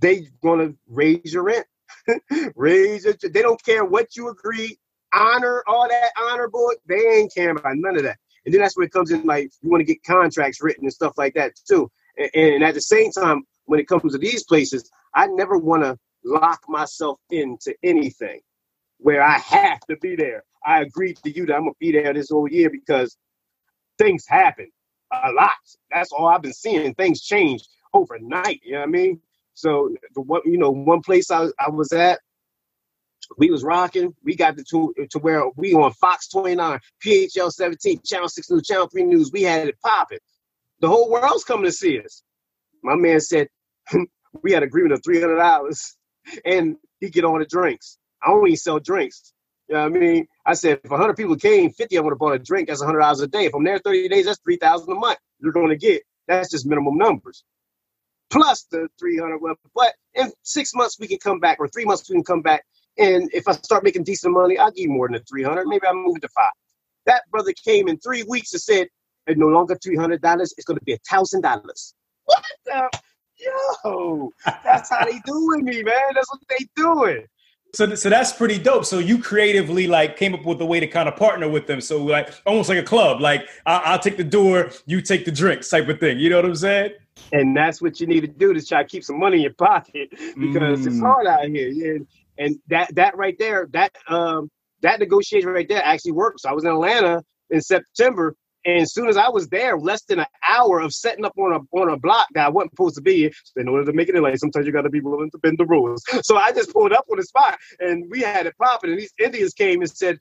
they 0.00 0.28
gonna 0.42 0.72
raise 0.88 1.32
your 1.32 1.44
rent, 1.44 1.66
raise 2.56 3.04
it. 3.04 3.20
They 3.32 3.42
don't 3.42 3.62
care 3.64 3.84
what 3.84 4.16
you 4.16 4.28
agree, 4.28 4.78
honor 5.14 5.62
all 5.66 5.88
that 5.88 6.10
honor 6.18 6.48
board. 6.48 6.76
They 6.86 7.00
ain't 7.00 7.34
care 7.34 7.50
about 7.50 7.76
none 7.76 7.96
of 7.96 8.02
that. 8.04 8.18
And 8.44 8.54
then 8.54 8.62
that's 8.62 8.76
where 8.76 8.86
it 8.86 8.92
comes 8.92 9.10
in. 9.10 9.24
Like 9.24 9.50
you 9.62 9.70
want 9.70 9.80
to 9.80 9.84
get 9.84 10.02
contracts 10.04 10.62
written 10.62 10.84
and 10.84 10.92
stuff 10.92 11.14
like 11.16 11.34
that 11.34 11.52
too. 11.68 11.90
And, 12.16 12.30
and 12.34 12.64
at 12.64 12.74
the 12.74 12.80
same 12.80 13.12
time, 13.12 13.42
when 13.66 13.80
it 13.80 13.88
comes 13.88 14.12
to 14.12 14.18
these 14.18 14.44
places, 14.44 14.90
I 15.14 15.26
never 15.26 15.58
want 15.58 15.82
to 15.82 15.98
lock 16.24 16.60
myself 16.68 17.18
into 17.30 17.74
anything 17.82 18.40
where 18.98 19.22
I 19.22 19.38
have 19.38 19.80
to 19.88 19.96
be 19.96 20.16
there. 20.16 20.44
I 20.64 20.82
agreed 20.82 21.18
to 21.24 21.30
you 21.30 21.46
that 21.46 21.54
I'm 21.54 21.62
gonna 21.62 21.72
be 21.78 21.92
there 21.92 22.12
this 22.12 22.30
whole 22.30 22.48
year 22.48 22.70
because 22.70 23.16
things 23.98 24.26
happen 24.26 24.70
a 25.24 25.32
lot. 25.32 25.50
That's 25.90 26.12
all 26.12 26.28
I've 26.28 26.42
been 26.42 26.52
seeing. 26.52 26.94
Things 26.94 27.22
change 27.22 27.62
overnight. 27.94 28.60
You 28.62 28.72
know 28.72 28.80
what 28.80 28.88
I 28.88 28.90
mean? 28.90 29.20
So 29.60 29.94
the 30.14 30.22
one, 30.22 30.42
you 30.46 30.58
know, 30.58 30.70
one 30.70 31.02
place 31.02 31.30
I, 31.30 31.48
I 31.58 31.70
was 31.70 31.92
at, 31.92 32.20
we 33.38 33.50
was 33.50 33.64
rocking. 33.64 34.14
We 34.24 34.36
got 34.36 34.56
to, 34.58 34.94
to 35.10 35.18
where 35.20 35.44
we 35.56 35.74
on 35.74 35.92
Fox 35.92 36.28
29, 36.28 36.80
PHL 37.04 37.52
17, 37.52 38.00
Channel 38.04 38.28
6 38.28 38.50
News, 38.50 38.66
Channel 38.66 38.88
3 38.88 39.04
News. 39.04 39.30
We 39.32 39.42
had 39.42 39.68
it 39.68 39.80
popping. 39.80 40.18
The 40.80 40.88
whole 40.88 41.10
world's 41.10 41.44
coming 41.44 41.66
to 41.66 41.72
see 41.72 42.00
us. 42.00 42.22
My 42.82 42.96
man 42.96 43.20
said 43.20 43.48
we 44.42 44.52
had 44.52 44.62
agreement 44.62 44.94
of 44.94 45.02
three 45.04 45.20
hundred 45.20 45.36
dollars, 45.38 45.96
and 46.44 46.76
he 47.00 47.10
get 47.10 47.24
on 47.24 47.40
the 47.40 47.46
drinks. 47.46 47.98
I 48.22 48.32
only 48.32 48.56
sell 48.56 48.80
drinks. 48.80 49.32
You 49.68 49.76
know 49.76 49.82
what 49.88 49.96
I 49.96 50.00
mean? 50.00 50.26
I 50.46 50.54
said 50.54 50.80
if 50.84 50.90
100 50.90 51.16
people 51.16 51.36
came, 51.36 51.70
50 51.72 51.96
of 51.96 52.00
them 52.00 52.04
would 52.06 52.12
have 52.12 52.18
bought 52.18 52.34
a 52.34 52.38
drink. 52.40 52.68
That's 52.68 52.82
$100 52.82 53.22
a 53.22 53.26
day. 53.28 53.46
If 53.46 53.54
I'm 53.54 53.64
there 53.64 53.78
30 53.78 54.08
days, 54.08 54.26
that's 54.26 54.40
3000 54.40 54.90
a 54.92 54.96
month. 54.96 55.18
You're 55.40 55.52
going 55.52 55.70
to 55.70 55.76
get. 55.76 56.02
That's 56.28 56.50
just 56.50 56.66
minimum 56.66 56.98
numbers 56.98 57.44
plus 58.30 58.64
the 58.70 58.88
300. 58.98 59.40
But 59.74 59.94
in 60.14 60.32
six 60.42 60.74
months 60.74 60.98
we 60.98 61.06
can 61.06 61.18
come 61.18 61.40
back, 61.40 61.58
or 61.60 61.68
three 61.68 61.84
months 61.84 62.08
we 62.08 62.14
can 62.14 62.24
come 62.24 62.42
back. 62.42 62.64
And 62.98 63.30
if 63.32 63.48
I 63.48 63.52
start 63.52 63.84
making 63.84 64.04
decent 64.04 64.32
money, 64.34 64.58
I'll 64.58 64.70
give 64.70 64.84
you 64.84 64.90
more 64.90 65.08
than 65.08 65.14
the 65.14 65.24
300. 65.24 65.66
Maybe 65.66 65.86
I'll 65.86 65.94
move 65.94 66.16
it 66.16 66.22
to 66.22 66.28
five. 66.28 66.50
That 67.06 67.22
brother 67.30 67.52
came 67.64 67.88
in 67.88 67.98
three 67.98 68.24
weeks 68.24 68.52
and 68.52 68.60
said, 68.60 68.88
it's 69.26 69.38
no 69.38 69.46
longer 69.46 69.76
$300. 69.76 70.18
It's 70.42 70.64
going 70.64 70.78
to 70.78 70.84
be 70.84 70.92
a 70.92 70.98
$1,000. 70.98 71.92
What 72.24 72.44
the? 72.64 72.90
Yo, 73.38 74.30
that's 74.64 74.90
how 74.90 75.04
they 75.04 75.18
doing 75.24 75.64
me, 75.64 75.82
man. 75.82 76.02
That's 76.14 76.30
what 76.30 76.40
they 76.48 76.66
doing. 76.76 77.24
So, 77.74 77.94
so 77.94 78.10
that's 78.10 78.32
pretty 78.32 78.58
dope. 78.58 78.84
So 78.84 78.98
you 78.98 79.22
creatively 79.22 79.86
like 79.86 80.16
came 80.16 80.34
up 80.34 80.44
with 80.44 80.60
a 80.60 80.66
way 80.66 80.80
to 80.80 80.86
kind 80.86 81.08
of 81.08 81.16
partner 81.16 81.48
with 81.48 81.66
them. 81.66 81.80
So 81.80 82.02
like 82.02 82.34
almost 82.44 82.68
like 82.68 82.78
a 82.78 82.82
club. 82.82 83.20
Like 83.20 83.48
I- 83.64 83.92
will 83.92 83.98
take 83.98 84.16
the 84.16 84.24
door, 84.24 84.70
you 84.86 85.00
take 85.00 85.24
the 85.24 85.30
drinks, 85.30 85.68
type 85.68 85.88
of 85.88 86.00
thing. 86.00 86.18
You 86.18 86.30
know 86.30 86.36
what 86.36 86.44
I'm 86.44 86.56
saying? 86.56 86.92
And 87.32 87.56
that's 87.56 87.80
what 87.80 88.00
you 88.00 88.06
need 88.06 88.20
to 88.20 88.26
do 88.26 88.52
to 88.52 88.64
try 88.64 88.82
to 88.82 88.88
keep 88.88 89.04
some 89.04 89.18
money 89.18 89.36
in 89.36 89.42
your 89.42 89.54
pocket 89.54 90.10
because 90.10 90.80
mm. 90.80 90.86
it's 90.86 91.00
hard 91.00 91.26
out 91.26 91.46
here. 91.46 91.68
Yeah. 91.68 91.98
And 92.38 92.56
that 92.68 92.94
that 92.94 93.16
right 93.16 93.36
there, 93.38 93.68
that 93.72 93.92
um 94.08 94.50
that 94.82 94.98
negotiation 94.98 95.50
right 95.50 95.68
there 95.68 95.82
actually 95.84 96.12
worked. 96.12 96.40
So 96.40 96.48
I 96.48 96.52
was 96.52 96.64
in 96.64 96.70
Atlanta 96.70 97.22
in 97.50 97.60
September, 97.60 98.34
and 98.64 98.82
as 98.82 98.92
soon 98.92 99.08
as 99.08 99.16
I 99.16 99.28
was 99.28 99.48
there, 99.48 99.78
less 99.78 100.02
than 100.04 100.20
an 100.20 100.26
hour 100.48 100.80
of 100.80 100.92
setting 100.92 101.24
up 101.24 101.32
on 101.38 101.52
a 101.52 101.76
on 101.78 101.90
a 101.90 101.98
block 101.98 102.28
that 102.34 102.46
I 102.46 102.48
wasn't 102.48 102.72
supposed 102.72 102.96
to 102.96 103.02
be. 103.02 103.26
in 103.26 103.32
in 103.56 103.68
order 103.68 103.84
to 103.84 103.92
make 103.92 104.08
it 104.08 104.14
in 104.14 104.22
like 104.22 104.38
sometimes 104.38 104.66
you 104.66 104.72
got 104.72 104.82
to 104.82 104.90
be 104.90 105.00
willing 105.00 105.30
to 105.30 105.38
bend 105.38 105.58
the 105.58 105.66
rules. 105.66 106.02
So 106.22 106.36
I 106.36 106.52
just 106.52 106.72
pulled 106.72 106.92
up 106.92 107.06
on 107.10 107.18
the 107.18 107.24
spot, 107.24 107.58
and 107.78 108.04
we 108.10 108.20
had 108.20 108.46
it 108.46 108.56
popping. 108.58 108.90
And 108.90 108.98
these 108.98 109.12
Indians 109.18 109.52
came 109.52 109.80
and 109.80 109.90
said, 109.90 110.18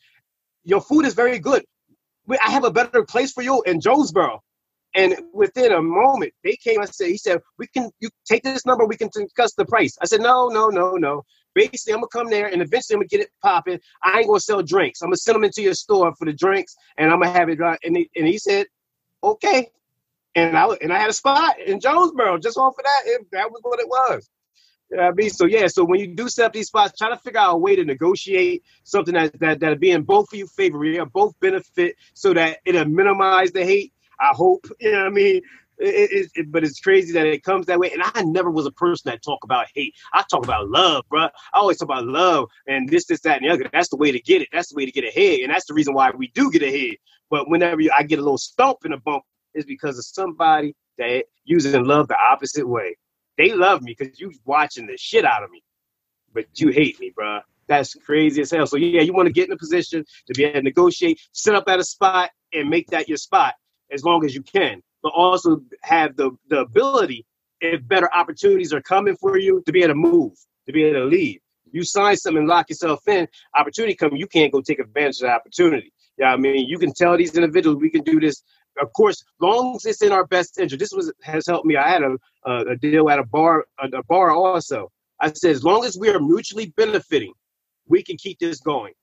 "Your 0.63 0.81
food 0.81 1.05
is 1.05 1.13
very 1.13 1.39
good. 1.39 1.63
I 2.29 2.51
have 2.51 2.63
a 2.63 2.71
better 2.71 3.03
place 3.03 3.31
for 3.31 3.43
you 3.43 3.61
in 3.63 3.81
Jonesboro." 3.81 4.41
And 4.95 5.15
within 5.33 5.71
a 5.71 5.81
moment, 5.81 6.33
they 6.43 6.55
came 6.55 6.81
and 6.81 6.93
said, 6.93 7.07
he 7.07 7.17
said, 7.17 7.41
we 7.57 7.67
can, 7.67 7.91
you 7.99 8.09
take 8.25 8.43
this 8.43 8.65
number, 8.65 8.85
we 8.85 8.97
can 8.97 9.09
discuss 9.13 9.53
the 9.53 9.65
price. 9.65 9.97
I 10.01 10.05
said, 10.05 10.21
no, 10.21 10.47
no, 10.47 10.69
no, 10.69 10.93
no. 10.93 11.23
Basically, 11.53 11.93
I'm 11.93 11.99
gonna 11.99 12.07
come 12.07 12.29
there 12.29 12.47
and 12.47 12.61
eventually 12.61 12.95
I'm 12.95 12.99
gonna 13.01 13.07
get 13.07 13.21
it 13.21 13.31
popping. 13.41 13.79
I 14.03 14.19
ain't 14.19 14.27
gonna 14.27 14.39
sell 14.39 14.61
drinks. 14.61 15.01
I'm 15.01 15.07
gonna 15.09 15.17
send 15.17 15.35
them 15.35 15.43
into 15.43 15.61
your 15.61 15.73
store 15.73 16.13
for 16.15 16.25
the 16.25 16.33
drinks 16.33 16.75
and 16.97 17.11
I'm 17.11 17.19
gonna 17.19 17.33
have 17.33 17.49
it 17.49 17.59
right. 17.59 17.79
And 17.83 17.97
he, 17.97 18.09
and 18.15 18.27
he 18.27 18.37
said, 18.37 18.67
okay. 19.23 19.69
And 20.35 20.55
I 20.55 20.67
and 20.81 20.93
I 20.93 20.99
had 20.99 21.09
a 21.09 21.13
spot 21.13 21.59
in 21.59 21.79
Jonesboro 21.79 22.37
just 22.37 22.57
off 22.57 22.77
of 22.77 22.83
that. 22.83 23.01
It, 23.05 23.27
that 23.31 23.51
was 23.51 23.61
what 23.63 23.79
it 23.79 23.87
was. 23.87 24.29
You 24.91 24.97
know 24.97 25.03
I 25.03 25.11
mean? 25.11 25.29
So 25.29 25.45
yeah, 25.45 25.67
so 25.67 25.83
when 25.83 25.99
you 25.99 26.15
do 26.15 26.29
set 26.29 26.45
up 26.45 26.53
these 26.53 26.67
spots, 26.67 26.97
try 26.97 27.09
to 27.09 27.17
figure 27.17 27.39
out 27.39 27.55
a 27.55 27.57
way 27.57 27.75
to 27.75 27.83
negotiate 27.83 28.63
something 28.83 29.13
that 29.15 29.39
that 29.39 29.59
that'll 29.59 29.77
be 29.77 29.91
in 29.91 30.03
both 30.03 30.31
of 30.31 30.37
you 30.37 30.47
favor, 30.47 30.83
know, 30.83 31.05
both 31.05 31.39
benefit 31.39 31.95
so 32.13 32.33
that 32.33 32.59
it'll 32.65 32.85
minimize 32.85 33.51
the 33.51 33.65
hate. 33.65 33.93
I 34.19 34.31
hope. 34.33 34.65
You 34.79 34.91
know 34.91 34.99
what 34.99 35.07
I 35.07 35.09
mean? 35.09 35.41
It, 35.77 36.29
it, 36.35 36.51
but 36.51 36.63
it's 36.65 36.81
crazy 36.81 37.13
that 37.13 37.25
it 37.25 37.43
comes 37.43 37.65
that 37.67 37.79
way. 37.79 37.91
And 37.91 38.01
I 38.03 38.23
never 38.23 38.49
was 38.49 38.65
a 38.65 38.71
person 38.71 39.09
that 39.09 39.21
talk 39.23 39.39
about 39.43 39.67
hate. 39.73 39.93
I 40.13 40.23
talk 40.29 40.43
about 40.43 40.69
love, 40.69 41.05
bro. 41.09 41.23
I 41.23 41.29
always 41.53 41.77
talk 41.77 41.87
about 41.87 42.05
love 42.05 42.49
and 42.67 42.89
this, 42.89 43.05
this, 43.05 43.21
that, 43.21 43.41
and 43.41 43.49
the 43.49 43.53
other. 43.53 43.69
That's 43.71 43.89
the 43.89 43.95
way 43.95 44.11
to 44.11 44.19
get 44.19 44.41
it. 44.41 44.49
That's 44.51 44.69
the 44.69 44.75
way 44.75 44.85
to 44.85 44.91
get 44.91 45.05
ahead. 45.05 45.39
And 45.39 45.51
that's 45.51 45.65
the 45.67 45.73
reason 45.73 45.93
why 45.93 46.11
we 46.11 46.27
do 46.29 46.51
get 46.51 46.63
ahead. 46.63 46.95
But 47.29 47.49
whenever 47.49 47.79
you, 47.79 47.91
I 47.97 48.03
get 48.03 48.19
a 48.19 48.21
little 48.21 48.37
stomp 48.37 48.79
in 48.83 48.91
a 48.91 48.99
bump, 48.99 49.23
is 49.53 49.65
because 49.65 49.97
of 49.97 50.05
somebody 50.05 50.75
that 50.97 51.25
using 51.43 51.83
love 51.83 52.07
the 52.07 52.17
opposite 52.17 52.67
way. 52.67 52.95
They 53.37 53.53
love 53.53 53.81
me 53.81 53.95
because 53.97 54.19
you 54.19 54.31
watching 54.45 54.85
the 54.85 54.97
shit 54.97 55.25
out 55.25 55.43
of 55.43 55.49
me, 55.49 55.63
but 56.33 56.45
you 56.55 56.69
hate 56.69 56.99
me, 56.99 57.11
bro. 57.15 57.39
That's 57.67 57.93
crazy 57.93 58.41
as 58.41 58.51
hell. 58.51 58.67
So 58.67 58.77
yeah, 58.77 59.01
you 59.01 59.13
want 59.13 59.27
to 59.27 59.33
get 59.33 59.47
in 59.47 59.53
a 59.53 59.57
position 59.57 60.03
to 60.27 60.33
be 60.33 60.43
able 60.43 60.55
to 60.55 60.61
negotiate, 60.63 61.19
sit 61.31 61.55
up 61.55 61.65
at 61.67 61.79
a 61.79 61.83
spot, 61.83 62.31
and 62.51 62.69
make 62.69 62.87
that 62.87 63.07
your 63.07 63.17
spot 63.17 63.53
as 63.91 64.03
long 64.03 64.25
as 64.25 64.35
you 64.35 64.41
can 64.41 64.81
but 65.01 65.13
also 65.15 65.61
have 65.81 66.15
the, 66.15 66.31
the 66.49 66.59
ability, 66.59 67.25
if 67.61 67.85
better 67.87 68.09
opportunities 68.13 68.73
are 68.73 68.81
coming 68.81 69.15
for 69.15 69.37
you, 69.37 69.61
to 69.65 69.71
be 69.71 69.79
able 69.79 69.93
to 69.93 69.95
move, 69.95 70.33
to 70.65 70.73
be 70.73 70.83
able 70.83 71.01
to 71.01 71.05
leave. 71.05 71.39
You 71.71 71.83
sign 71.83 72.17
something 72.17 72.39
and 72.39 72.47
lock 72.47 72.69
yourself 72.69 73.07
in, 73.07 73.27
opportunity 73.55 73.95
come, 73.95 74.15
you 74.15 74.27
can't 74.27 74.51
go 74.51 74.61
take 74.61 74.79
advantage 74.79 75.17
of 75.17 75.21
the 75.21 75.31
opportunity. 75.31 75.93
Yeah, 76.17 76.33
I 76.33 76.37
mean, 76.37 76.67
you 76.67 76.77
can 76.79 76.93
tell 76.93 77.17
these 77.17 77.35
individuals 77.35 77.79
we 77.79 77.89
can 77.89 78.03
do 78.03 78.19
this. 78.19 78.43
Of 78.81 78.91
course, 78.93 79.23
long 79.39 79.75
as 79.75 79.85
it's 79.85 80.01
in 80.01 80.11
our 80.11 80.25
best 80.25 80.57
interest. 80.57 80.79
This 80.79 80.91
was 80.91 81.11
has 81.21 81.47
helped 81.47 81.65
me. 81.65 81.75
I 81.75 81.89
had 81.89 82.01
a, 82.03 82.17
a, 82.45 82.75
deal 82.77 83.09
at 83.09 83.19
a 83.19 83.25
bar, 83.25 83.65
a 83.81 84.03
bar 84.03 84.31
also. 84.31 84.91
I 85.19 85.31
said, 85.33 85.51
as 85.51 85.63
long 85.63 85.85
as 85.85 85.97
we 85.97 86.09
are 86.09 86.19
mutually 86.19 86.73
benefiting, 86.77 87.33
we 87.87 88.03
can 88.03 88.15
keep 88.17 88.39
this 88.39 88.61
going. 88.61 88.93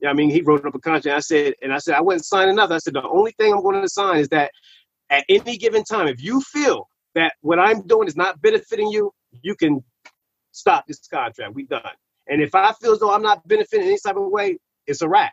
Yeah, 0.00 0.10
I 0.10 0.12
mean, 0.14 0.30
he 0.30 0.40
wrote 0.40 0.64
up 0.64 0.74
a 0.74 0.78
contract. 0.78 1.16
I 1.16 1.20
said, 1.20 1.54
and 1.62 1.72
I 1.72 1.78
said, 1.78 1.94
I 1.94 2.00
wasn't 2.00 2.24
signing 2.24 2.56
nothing. 2.56 2.76
I 2.76 2.78
said, 2.78 2.94
the 2.94 3.02
only 3.02 3.32
thing 3.32 3.52
I'm 3.52 3.62
going 3.62 3.80
to 3.80 3.88
sign 3.88 4.18
is 4.18 4.28
that 4.30 4.50
at 5.10 5.24
any 5.28 5.58
given 5.58 5.84
time, 5.84 6.08
if 6.08 6.22
you 6.22 6.40
feel 6.40 6.88
that 7.14 7.34
what 7.42 7.58
I'm 7.58 7.86
doing 7.86 8.08
is 8.08 8.16
not 8.16 8.40
benefiting 8.40 8.88
you, 8.88 9.12
you 9.42 9.54
can 9.54 9.84
stop 10.52 10.86
this 10.86 11.06
contract. 11.06 11.54
We 11.54 11.66
done. 11.66 11.82
And 12.28 12.40
if 12.40 12.54
I 12.54 12.72
feel 12.74 12.92
as 12.92 13.00
though 13.00 13.12
I'm 13.12 13.22
not 13.22 13.46
benefiting 13.46 13.86
any 13.86 13.98
type 13.98 14.16
of 14.16 14.28
way, 14.30 14.58
it's 14.86 15.02
a 15.02 15.08
wrap. 15.08 15.32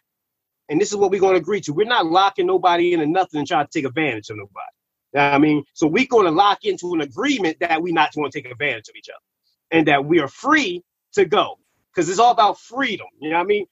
And 0.69 0.81
this 0.81 0.91
is 0.91 0.97
what 0.97 1.11
we're 1.11 1.21
going 1.21 1.35
to 1.35 1.39
agree 1.39 1.61
to. 1.61 1.73
We're 1.73 1.87
not 1.87 2.05
locking 2.05 2.47
nobody 2.47 2.93
into 2.93 3.05
nothing 3.05 3.39
and 3.39 3.47
trying 3.47 3.67
to 3.67 3.71
take 3.71 3.85
advantage 3.85 4.29
of 4.29 4.37
nobody. 4.37 4.67
I 5.15 5.37
mean, 5.37 5.63
so 5.73 5.87
we're 5.87 6.07
going 6.07 6.25
to 6.25 6.31
lock 6.31 6.65
into 6.65 6.93
an 6.93 7.01
agreement 7.01 7.57
that 7.61 7.81
we're 7.81 7.93
not 7.93 8.13
going 8.13 8.29
to 8.29 8.41
take 8.41 8.51
advantage 8.51 8.89
of 8.89 8.95
each 8.95 9.09
other 9.09 9.19
and 9.71 9.87
that 9.87 10.05
we 10.05 10.19
are 10.19 10.27
free 10.27 10.83
to 11.13 11.25
go 11.25 11.57
because 11.93 12.09
it's 12.09 12.19
all 12.19 12.31
about 12.31 12.59
freedom. 12.59 13.07
You 13.19 13.29
know 13.29 13.37
what 13.37 13.43
I 13.43 13.47
mean? 13.47 13.65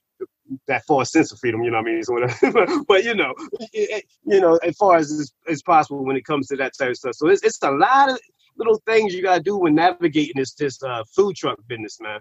That 0.66 0.84
false 0.86 1.12
sense 1.12 1.32
of 1.32 1.38
freedom, 1.38 1.62
you 1.62 1.70
know 1.70 1.78
what 1.78 1.88
I 1.88 1.92
mean? 1.92 2.02
So 2.66 2.84
but 2.88 3.04
you 3.04 3.14
know, 3.14 3.34
it, 3.72 4.04
you 4.24 4.40
know, 4.40 4.56
as 4.58 4.76
far 4.76 4.96
as 4.96 5.32
as 5.48 5.62
possible 5.62 6.04
when 6.04 6.16
it 6.16 6.24
comes 6.24 6.48
to 6.48 6.56
that 6.56 6.72
type 6.78 6.90
of 6.90 6.96
stuff. 6.96 7.14
So 7.14 7.28
it's 7.28 7.42
it's 7.42 7.58
a 7.62 7.70
lot 7.70 8.10
of 8.10 8.18
little 8.56 8.80
things 8.86 9.14
you 9.14 9.22
gotta 9.22 9.42
do 9.42 9.56
when 9.56 9.74
navigating 9.74 10.34
this 10.36 10.54
this 10.54 10.82
uh, 10.82 11.04
food 11.14 11.36
truck 11.36 11.58
business, 11.68 11.98
man. 12.00 12.20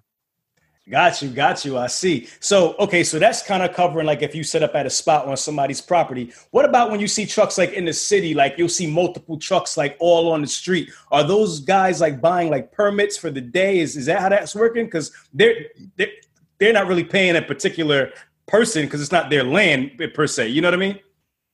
Got 0.88 1.23
you, 1.23 1.30
got 1.30 1.65
you. 1.65 1.80
I 1.80 1.88
see. 1.88 2.30
So, 2.39 2.76
okay, 2.76 3.03
so 3.03 3.17
that's 3.17 3.41
kind 3.41 3.63
of 3.63 3.73
covering 3.73 4.05
like 4.05 4.21
if 4.21 4.36
you 4.36 4.43
set 4.43 4.61
up 4.61 4.76
at 4.76 4.86
a 4.86 4.89
spot 4.91 5.26
on 5.26 5.36
somebody's 5.36 5.82
property. 5.82 6.32
What 6.51 6.63
about 6.63 6.91
when 6.91 6.99
you 6.99 7.07
see 7.07 7.26
trucks 7.26 7.57
like 7.57 7.73
in 7.73 7.86
the 7.86 7.93
city, 7.93 8.36
like 8.36 8.59
you'll 8.59 8.69
see 8.69 8.86
multiple 8.86 9.39
trucks 9.39 9.78
like 9.78 9.97
all 9.99 10.32
on 10.32 10.41
the 10.41 10.47
street? 10.47 10.91
Are 11.11 11.23
those 11.23 11.59
guys 11.59 12.01
like 12.01 12.21
buying 12.21 12.51
like 12.51 12.71
permits 12.71 13.17
for 13.17 13.32
the 13.32 13.41
day? 13.41 13.80
Is 13.80 13.97
is 13.97 14.05
that 14.05 14.19
how 14.19 14.30
that's 14.30 14.53
working? 14.53 14.86
Because 14.86 15.11
they're, 15.34 15.55
they're 15.95 16.09
they're 16.57 16.73
not 16.73 16.87
really 16.87 17.03
paying 17.03 17.35
a 17.35 17.41
particular 17.41 18.11
person 18.47 18.85
because 18.85 19.01
it's 19.01 19.11
not 19.11 19.29
their 19.29 19.43
land 19.43 19.91
per 20.13 20.27
se. 20.27 20.49
You 20.49 20.61
know 20.61 20.67
what 20.67 20.75
I 20.75 20.77
mean? 20.77 20.99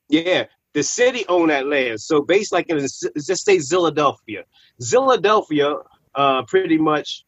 Yeah, 0.08 0.44
the 0.74 0.82
city 0.82 1.24
own 1.28 1.48
that 1.48 1.66
land. 1.66 2.00
So 2.00 2.22
based 2.22 2.52
like 2.52 2.68
in 2.68 2.78
just 2.78 3.44
say 3.44 3.58
Philadelphia, 3.58 4.44
Philadelphia, 4.80 5.76
uh, 6.14 6.42
pretty 6.42 6.78
much 6.78 7.24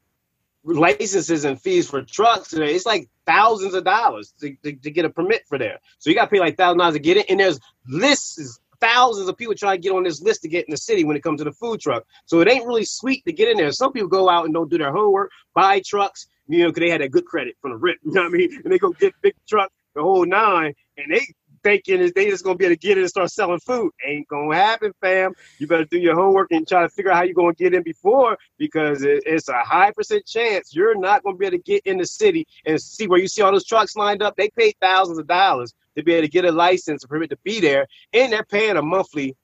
licenses 0.65 1.45
and 1.45 1.61
fees 1.61 1.89
for 1.89 2.03
trucks. 2.03 2.53
It's 2.53 2.87
like 2.87 3.09
thousands 3.27 3.75
of 3.75 3.85
dollars 3.85 4.33
to, 4.41 4.55
to, 4.63 4.73
to 4.73 4.91
get 4.91 5.05
a 5.05 5.11
permit 5.11 5.43
for 5.47 5.59
there. 5.59 5.79
So 5.99 6.11
you 6.11 6.17
got 6.17 6.27
to 6.27 6.31
pay 6.31 6.41
like 6.41 6.57
thousand 6.57 6.79
dollars 6.79 6.95
to 6.95 7.01
get 7.01 7.17
it. 7.17 7.27
And 7.29 7.39
there's 7.41 7.61
lists, 7.89 8.61
thousands 8.81 9.29
of 9.29 9.37
people 9.37 9.55
trying 9.55 9.81
to 9.81 9.83
get 9.83 9.95
on 9.95 10.05
this 10.05 10.23
list 10.23 10.43
to 10.43 10.49
get 10.49 10.67
in 10.67 10.71
the 10.71 10.77
city 10.77 11.05
when 11.05 11.17
it 11.17 11.23
comes 11.23 11.41
to 11.41 11.45
the 11.45 11.53
food 11.53 11.81
truck. 11.81 12.05
So 12.27 12.41
it 12.41 12.49
ain't 12.49 12.67
really 12.67 12.85
sweet 12.85 13.25
to 13.27 13.33
get 13.33 13.49
in 13.49 13.57
there. 13.57 13.73
Some 13.73 13.93
people 13.93 14.09
go 14.09 14.29
out 14.29 14.47
and 14.47 14.55
don't 14.55 14.71
do 14.71 14.79
their 14.79 14.93
homework, 14.93 15.31
buy 15.55 15.83
trucks, 15.85 16.27
you 16.49 16.61
know, 16.61 16.69
because 16.69 16.81
they 16.81 16.91
had 16.91 17.01
that 17.01 17.11
good 17.11 17.25
credit 17.25 17.57
from 17.61 17.73
the 17.73 17.77
rip. 17.77 17.99
You 18.05 18.13
know 18.13 18.23
what 18.23 18.35
I 18.35 18.37
mean? 18.37 18.61
And 18.65 18.73
they 18.73 18.79
go 18.79 18.91
get 18.91 19.15
big 19.23 19.35
truck, 19.49 19.71
the 19.95 20.03
whole 20.03 20.25
nine, 20.27 20.75
and 20.97 21.13
they 21.13 21.27
thinking 21.65 22.01
is 22.01 22.13
they 22.13 22.29
just 22.29 22.45
gonna 22.45 22.57
be 22.57 22.67
able 22.67 22.75
to 22.75 22.79
get 22.79 22.99
in 22.99 22.99
and 22.99 23.09
start 23.09 23.31
selling 23.31 23.59
food. 23.59 23.91
Ain't 24.07 24.29
gonna 24.29 24.55
happen, 24.55 24.93
fam. 25.01 25.33
You 25.59 25.67
better 25.67 25.87
do 25.87 25.99
your 25.99 26.15
homework 26.15 26.53
and 26.53 26.69
try 26.69 26.83
to 26.83 26.89
figure 26.89 27.11
out 27.11 27.17
how 27.17 27.23
you're 27.23 27.35
gonna 27.35 27.55
get 27.55 27.75
in 27.75 27.83
before 27.83 28.37
because 28.59 29.03
it, 29.03 29.25
it's 29.27 29.49
a 29.49 29.59
high 29.65 29.91
percent 29.91 30.27
chance 30.27 30.75
you're 30.75 30.97
not 30.97 31.25
gonna 31.25 31.37
be 31.37 31.47
able 31.47 31.57
to 31.57 31.63
get 31.63 31.85
in 31.87 31.99
the 31.99 32.07
city 32.07 32.47
and 32.67 32.81
see 32.81 33.09
where 33.09 33.19
you 33.19 33.27
see 33.27 33.43
all 33.43 33.51
those 33.51 33.67
trucks 33.67 33.97
lined 33.97 34.23
up. 34.23 34.37
They 34.37 34.51
pay 34.51 34.75
thousands 34.81 35.19
of 35.19 35.27
dollars 35.27 35.75
to 35.97 36.03
be 36.03 36.13
able 36.13 36.27
to 36.27 36.31
get 36.31 36.45
a 36.45 36.53
license 36.53 37.03
and 37.03 37.11
permit 37.11 37.31
to 37.31 37.39
be 37.43 37.61
there, 37.61 37.87
and 38.13 38.33
they're 38.33 38.45
paying 38.45 38.77
a 38.77 38.83
monthly 38.83 39.35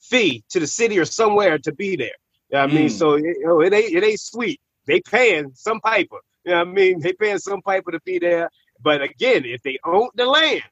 fee 0.00 0.44
to 0.50 0.60
the 0.60 0.66
city 0.66 0.98
or 0.98 1.04
somewhere 1.04 1.58
to 1.58 1.72
be 1.72 1.96
there. 1.96 2.06
You 2.50 2.58
know 2.58 2.62
what 2.62 2.70
I 2.70 2.74
mean? 2.74 2.88
Mm. 2.88 2.92
So 2.92 3.12
it, 3.12 3.22
you 3.22 3.46
know, 3.46 3.60
it 3.60 3.72
ain't 3.72 3.94
it 3.94 4.04
ain't 4.04 4.20
sweet. 4.20 4.60
They 4.86 5.00
paying 5.00 5.52
some 5.54 5.80
piper. 5.80 6.18
You 6.48 6.54
know 6.54 6.60
what 6.60 6.68
I 6.68 6.72
mean? 6.72 6.98
They 7.00 7.12
paying 7.12 7.36
some 7.36 7.60
piper 7.60 7.92
to 7.92 8.00
be 8.06 8.18
there. 8.18 8.48
But 8.80 9.02
again, 9.02 9.44
if 9.44 9.62
they 9.62 9.78
own 9.84 10.08
the 10.14 10.24
land, 10.24 10.62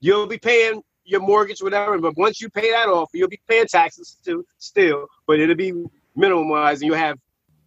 you'll 0.00 0.26
be 0.26 0.38
paying 0.38 0.80
your 1.04 1.20
mortgage, 1.20 1.62
whatever. 1.62 1.98
But 1.98 2.16
once 2.16 2.40
you 2.40 2.48
pay 2.48 2.70
that 2.70 2.88
off, 2.88 3.10
you'll 3.12 3.28
be 3.28 3.42
paying 3.46 3.66
taxes 3.66 4.16
too, 4.24 4.46
still. 4.56 5.08
But 5.26 5.40
it'll 5.40 5.56
be 5.56 5.74
minimalized, 6.16 6.76
and 6.76 6.84
you'll 6.84 6.96
have 6.96 7.18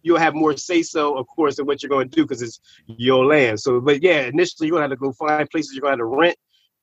you'll 0.02 0.18
have 0.18 0.34
more 0.34 0.56
say 0.56 0.82
so, 0.82 1.16
of 1.16 1.28
course, 1.28 1.60
in 1.60 1.66
what 1.66 1.80
you're 1.80 1.90
going 1.90 2.08
to 2.08 2.16
do 2.16 2.24
because 2.24 2.42
it's 2.42 2.58
your 2.88 3.24
land. 3.24 3.60
So, 3.60 3.80
but 3.80 4.02
yeah, 4.02 4.22
initially 4.22 4.66
you're 4.66 4.74
gonna 4.74 4.88
have 4.88 4.90
to 4.90 4.96
go 4.96 5.12
find 5.12 5.48
places 5.48 5.74
you're 5.74 5.82
gonna 5.82 5.92
have 5.92 5.98
to 5.98 6.06
rent 6.06 6.36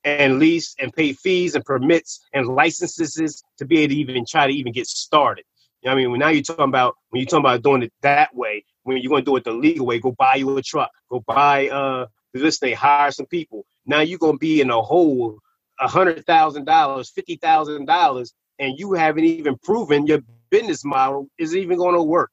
and 0.04 0.38
lease 0.38 0.74
and 0.78 0.90
pay 0.90 1.12
fees 1.12 1.54
and 1.54 1.62
permits 1.66 2.24
and 2.32 2.46
licenses 2.46 3.44
to 3.58 3.66
be 3.66 3.80
able 3.80 3.92
to 3.92 4.00
even 4.00 4.24
try 4.26 4.46
to 4.46 4.54
even 4.54 4.72
get 4.72 4.86
started. 4.86 5.44
You 5.82 5.90
know 5.90 5.96
I 5.96 6.06
mean, 6.06 6.18
now 6.18 6.28
you're 6.28 6.42
talking 6.42 6.64
about 6.64 6.96
when 7.10 7.20
you're 7.20 7.26
talking 7.26 7.44
about 7.44 7.62
doing 7.62 7.82
it 7.82 7.92
that 8.00 8.34
way, 8.34 8.64
when 8.84 8.98
you're 8.98 9.10
going 9.10 9.24
to 9.24 9.30
do 9.30 9.36
it 9.36 9.44
the 9.44 9.52
legal 9.52 9.86
way, 9.86 9.98
go 9.98 10.12
buy 10.12 10.36
you 10.36 10.56
a 10.56 10.62
truck, 10.62 10.90
go 11.10 11.22
buy 11.26 11.68
uh 11.68 12.06
this 12.34 12.58
thing, 12.58 12.74
hire 12.74 13.10
some 13.10 13.26
people. 13.26 13.64
Now 13.86 14.00
you're 14.00 14.18
going 14.18 14.34
to 14.34 14.38
be 14.38 14.60
in 14.60 14.70
a 14.70 14.80
hole, 14.80 15.38
a 15.80 15.88
hundred 15.88 16.24
thousand 16.26 16.64
dollars, 16.64 17.10
fifty 17.10 17.36
thousand 17.36 17.86
dollars, 17.86 18.32
and 18.58 18.78
you 18.78 18.94
haven't 18.94 19.24
even 19.24 19.56
proven 19.58 20.06
your 20.06 20.20
business 20.50 20.84
model 20.84 21.28
is 21.38 21.54
even 21.56 21.78
going 21.78 21.94
to 21.94 22.02
work. 22.02 22.30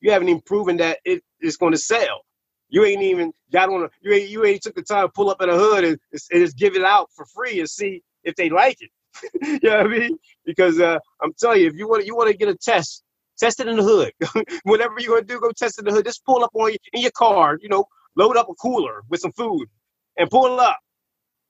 You 0.00 0.12
haven't 0.12 0.28
even 0.28 0.42
proven 0.42 0.78
that 0.78 0.98
it 1.04 1.22
is 1.40 1.56
going 1.56 1.72
to 1.72 1.78
sell. 1.78 2.22
You 2.68 2.84
ain't 2.84 3.02
even 3.02 3.32
got 3.52 3.68
on. 3.68 3.84
A, 3.84 3.90
you 4.00 4.12
ain't 4.12 4.30
you 4.30 4.44
ain't 4.44 4.62
took 4.62 4.74
the 4.74 4.82
time 4.82 5.06
to 5.06 5.12
pull 5.12 5.30
up 5.30 5.42
in 5.42 5.50
a 5.50 5.56
hood 5.56 5.84
and, 5.84 5.98
and 6.12 6.44
just 6.44 6.56
give 6.56 6.74
it 6.74 6.82
out 6.82 7.10
for 7.14 7.26
free 7.26 7.60
and 7.60 7.68
see 7.68 8.02
if 8.24 8.34
they 8.36 8.48
like 8.48 8.78
it. 8.80 8.90
you 9.62 9.68
know 9.68 9.76
what 9.76 9.86
I 9.86 9.88
mean? 9.88 10.18
Because 10.44 10.80
uh, 10.80 10.98
I'm 11.22 11.32
telling 11.38 11.60
you, 11.60 11.66
if 11.68 11.74
you 11.74 11.86
want 11.88 12.06
you 12.06 12.16
want 12.16 12.30
to 12.30 12.36
get 12.36 12.48
a 12.48 12.56
test, 12.56 13.04
Test 13.38 13.60
it 13.60 13.68
in 13.68 13.76
the 13.76 13.82
hood. 13.82 14.12
Whatever 14.64 14.94
you're 14.98 15.16
gonna 15.16 15.26
do, 15.26 15.40
go 15.40 15.50
test 15.52 15.78
it 15.78 15.82
in 15.82 15.86
the 15.86 15.92
hood. 15.92 16.04
Just 16.04 16.24
pull 16.24 16.44
up 16.44 16.50
on 16.54 16.72
you 16.72 16.78
in 16.92 17.02
your 17.02 17.10
car. 17.12 17.58
You 17.60 17.68
know, 17.68 17.84
load 18.16 18.36
up 18.36 18.48
a 18.48 18.54
cooler 18.54 19.02
with 19.08 19.20
some 19.20 19.32
food 19.32 19.68
and 20.16 20.30
pull 20.30 20.60
up 20.60 20.78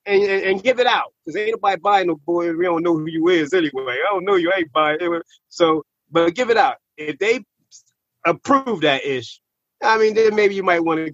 and, 0.07 0.23
and, 0.23 0.45
and 0.45 0.63
give 0.63 0.81
it 0.81 0.87
out. 0.87 1.13
Cause 1.25 1.37
ain't 1.37 1.53
nobody 1.53 1.81
buying 1.81 2.07
no 2.09 2.17
boy. 2.17 2.53
We 2.55 2.65
don't 2.65 2.83
know 2.83 2.97
who 2.97 3.09
you 3.09 3.29
is 3.29 3.53
anyway. 3.53 3.97
I 4.09 4.11
don't 4.11 4.25
know 4.25 4.37
you 4.37 4.53
ain't 4.57 4.73
buying. 4.73 4.99
It. 5.01 5.23
So, 5.49 5.83
but 6.11 6.35
give 6.35 6.51
it 6.51 6.57
out. 6.57 6.77
If 6.97 7.19
they 7.19 7.41
approve 8.27 8.83
that 8.83 9.05
ish, 9.05 9.41
I 9.83 9.99
mean, 9.99 10.15
then 10.15 10.35
maybe 10.35 10.55
you 10.55 10.63
might 10.63 10.85
want 10.85 11.07
to 11.07 11.13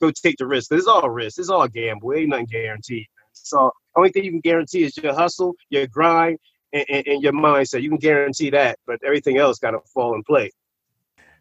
go 0.00 0.10
take 0.10 0.36
the 0.38 0.46
risk. 0.46 0.72
It's 0.72 0.86
all 0.86 1.08
risk. 1.08 1.38
It's 1.38 1.50
all 1.50 1.68
gamble. 1.68 2.12
Ain't 2.14 2.28
nothing 2.28 2.46
guaranteed. 2.46 3.06
So 3.32 3.70
only 3.96 4.10
thing 4.10 4.24
you 4.24 4.30
can 4.30 4.40
guarantee 4.40 4.84
is 4.84 4.96
your 4.96 5.14
hustle, 5.14 5.54
your 5.70 5.86
grind, 5.86 6.38
and, 6.72 7.06
and 7.06 7.22
your 7.22 7.32
mindset. 7.32 7.82
You 7.82 7.90
can 7.90 7.98
guarantee 7.98 8.50
that, 8.50 8.78
but 8.86 9.00
everything 9.04 9.38
else 9.38 9.58
got 9.58 9.72
to 9.72 9.80
fall 9.92 10.14
in 10.14 10.22
place. 10.22 10.52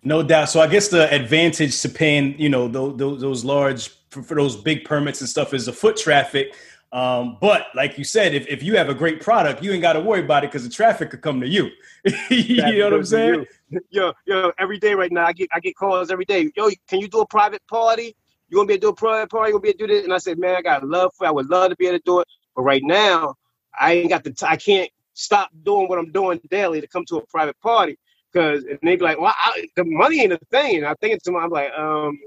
No 0.04 0.24
doubt. 0.24 0.50
So 0.50 0.62
I 0.62 0.68
guess 0.68 0.88
the 0.88 1.14
advantage 1.14 1.82
to 1.82 1.90
paying, 1.90 2.40
you 2.40 2.50
know, 2.50 2.68
those, 2.68 2.98
those, 2.98 3.22
those 3.22 3.46
large 3.46 3.90
for, 4.10 4.24
for, 4.24 4.36
those 4.36 4.56
big 4.56 4.86
permits 4.86 5.20
and 5.20 5.30
stuff 5.30 5.54
is 5.54 5.66
the 5.66 5.74
foot 5.74 5.98
traffic. 5.98 6.56
Um, 6.92 7.38
but 7.40 7.68
like 7.76 7.98
you 7.98 8.04
said, 8.04 8.34
if, 8.34 8.48
if 8.48 8.64
you 8.64 8.76
have 8.78 8.90
a 8.90 8.94
great 8.94 9.22
product, 9.22 9.62
you 9.62 9.72
ain't 9.72 9.82
got 9.82 9.94
to 9.94 10.00
worry 10.00 10.22
about 10.22 10.44
it 10.44 10.52
because 10.52 10.64
the 10.64 10.74
traffic 10.74 11.12
could 11.12 11.22
come 11.22 11.40
to 11.42 11.48
you. 11.48 11.70
you 12.30 12.78
know 12.80 12.86
what 12.86 12.94
I'm 12.94 13.06
saying? 13.06 13.46
Yo, 13.90 14.14
yo, 14.26 14.52
every 14.58 14.80
day 14.80 14.96
right 14.96 15.12
now, 15.12 15.26
I 15.26 15.34
get 15.34 15.50
I 15.54 15.60
get 15.60 15.76
calls 15.76 16.10
every 16.10 16.26
day. 16.26 16.50
Yo, 16.56 16.70
can 16.88 17.00
you 17.00 17.08
do 17.08 17.20
a 17.20 17.28
private 17.28 17.62
party? 17.68 18.16
You 18.48 18.58
gonna 18.58 18.68
be 18.68 18.74
able 18.74 18.82
to 18.82 18.88
do 18.88 18.90
a 18.90 18.96
private 18.96 19.30
party? 19.30 19.50
You 19.50 19.54
gonna 19.54 19.62
be 19.62 19.70
able 19.70 19.80
to 19.80 19.88
do 19.88 19.94
this? 19.94 20.04
And 20.06 20.14
I 20.14 20.18
said, 20.18 20.40
man, 20.40 20.56
I 20.56 20.62
got 20.64 20.84
love 20.88 21.12
for. 21.16 21.28
I 21.28 21.32
would 21.32 21.48
love 21.50 21.70
to 21.70 21.76
be 21.76 21.86
able 21.86 22.00
to 22.00 22.04
do 22.06 22.20
it, 22.22 22.28
but 22.56 22.64
right 22.64 22.82
now, 22.84 23.36
I 23.80 23.94
ain't 23.94 24.10
got 24.10 24.24
the. 24.24 24.32
T- 24.32 24.48
I 24.48 24.56
can't 24.56 24.90
stop 25.20 25.50
doing 25.64 25.88
what 25.88 26.00
I'm 26.00 26.12
doing 26.12 26.40
daily 26.50 26.82
to 26.82 26.88
come 26.88 27.06
to 27.06 27.18
a 27.18 27.26
private 27.28 27.60
party 27.62 27.98
Cause 28.34 28.64
and 28.64 28.78
they 28.84 28.96
be 28.96 29.04
like, 29.04 29.20
well, 29.20 29.34
I, 29.36 29.68
the 29.76 29.84
money 29.84 30.22
ain't 30.22 30.34
a 30.34 30.40
thing. 30.52 30.78
And 30.78 30.86
I 30.86 30.94
think 31.02 31.22
to 31.24 31.36
I'm 31.38 31.50
like, 31.50 31.72
um, 31.74 32.20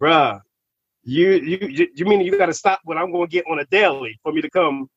bruh, 0.00 0.40
you 1.04 1.34
you 1.34 1.88
you 1.94 2.04
mean 2.04 2.20
you 2.20 2.36
got 2.36 2.46
to 2.46 2.54
stop 2.54 2.80
what 2.82 2.98
I'm 2.98 3.12
going 3.12 3.28
to 3.28 3.32
get 3.32 3.44
on 3.48 3.60
a 3.60 3.64
daily 3.66 4.18
for 4.24 4.32
me 4.32 4.40
to 4.40 4.50
come? 4.50 4.90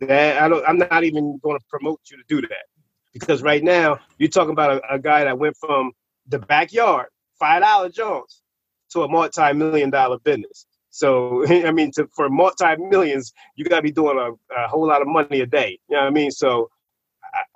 That 0.00 0.42
I 0.42 0.48
don't. 0.48 0.62
I'm 0.68 0.76
not 0.76 1.04
even 1.04 1.38
going 1.42 1.58
to 1.58 1.64
promote 1.70 2.00
you 2.10 2.18
to 2.18 2.22
do 2.28 2.42
that 2.42 2.66
because 3.14 3.42
right 3.42 3.64
now 3.64 3.98
you're 4.18 4.28
talking 4.28 4.50
about 4.50 4.72
a, 4.72 4.94
a 4.94 4.98
guy 4.98 5.24
that 5.24 5.38
went 5.38 5.56
from 5.56 5.92
the 6.28 6.38
backyard 6.40 7.06
five 7.38 7.62
dollar 7.62 7.88
Jones 7.88 8.42
to 8.90 9.04
a 9.04 9.08
multi-million 9.08 9.88
dollar 9.88 10.18
business. 10.18 10.66
So 10.90 11.46
I 11.48 11.72
mean, 11.72 11.90
to, 11.92 12.06
for 12.14 12.28
multi-millions, 12.28 13.32
you 13.54 13.64
got 13.64 13.76
to 13.76 13.82
be 13.82 13.92
doing 13.92 14.18
a, 14.18 14.32
a, 14.54 14.68
whole 14.68 14.86
lot 14.86 15.00
of 15.00 15.08
money 15.08 15.40
a 15.40 15.46
day. 15.46 15.78
You 15.88 15.96
know 15.96 16.02
what 16.02 16.08
I 16.08 16.10
mean? 16.10 16.30
So 16.30 16.68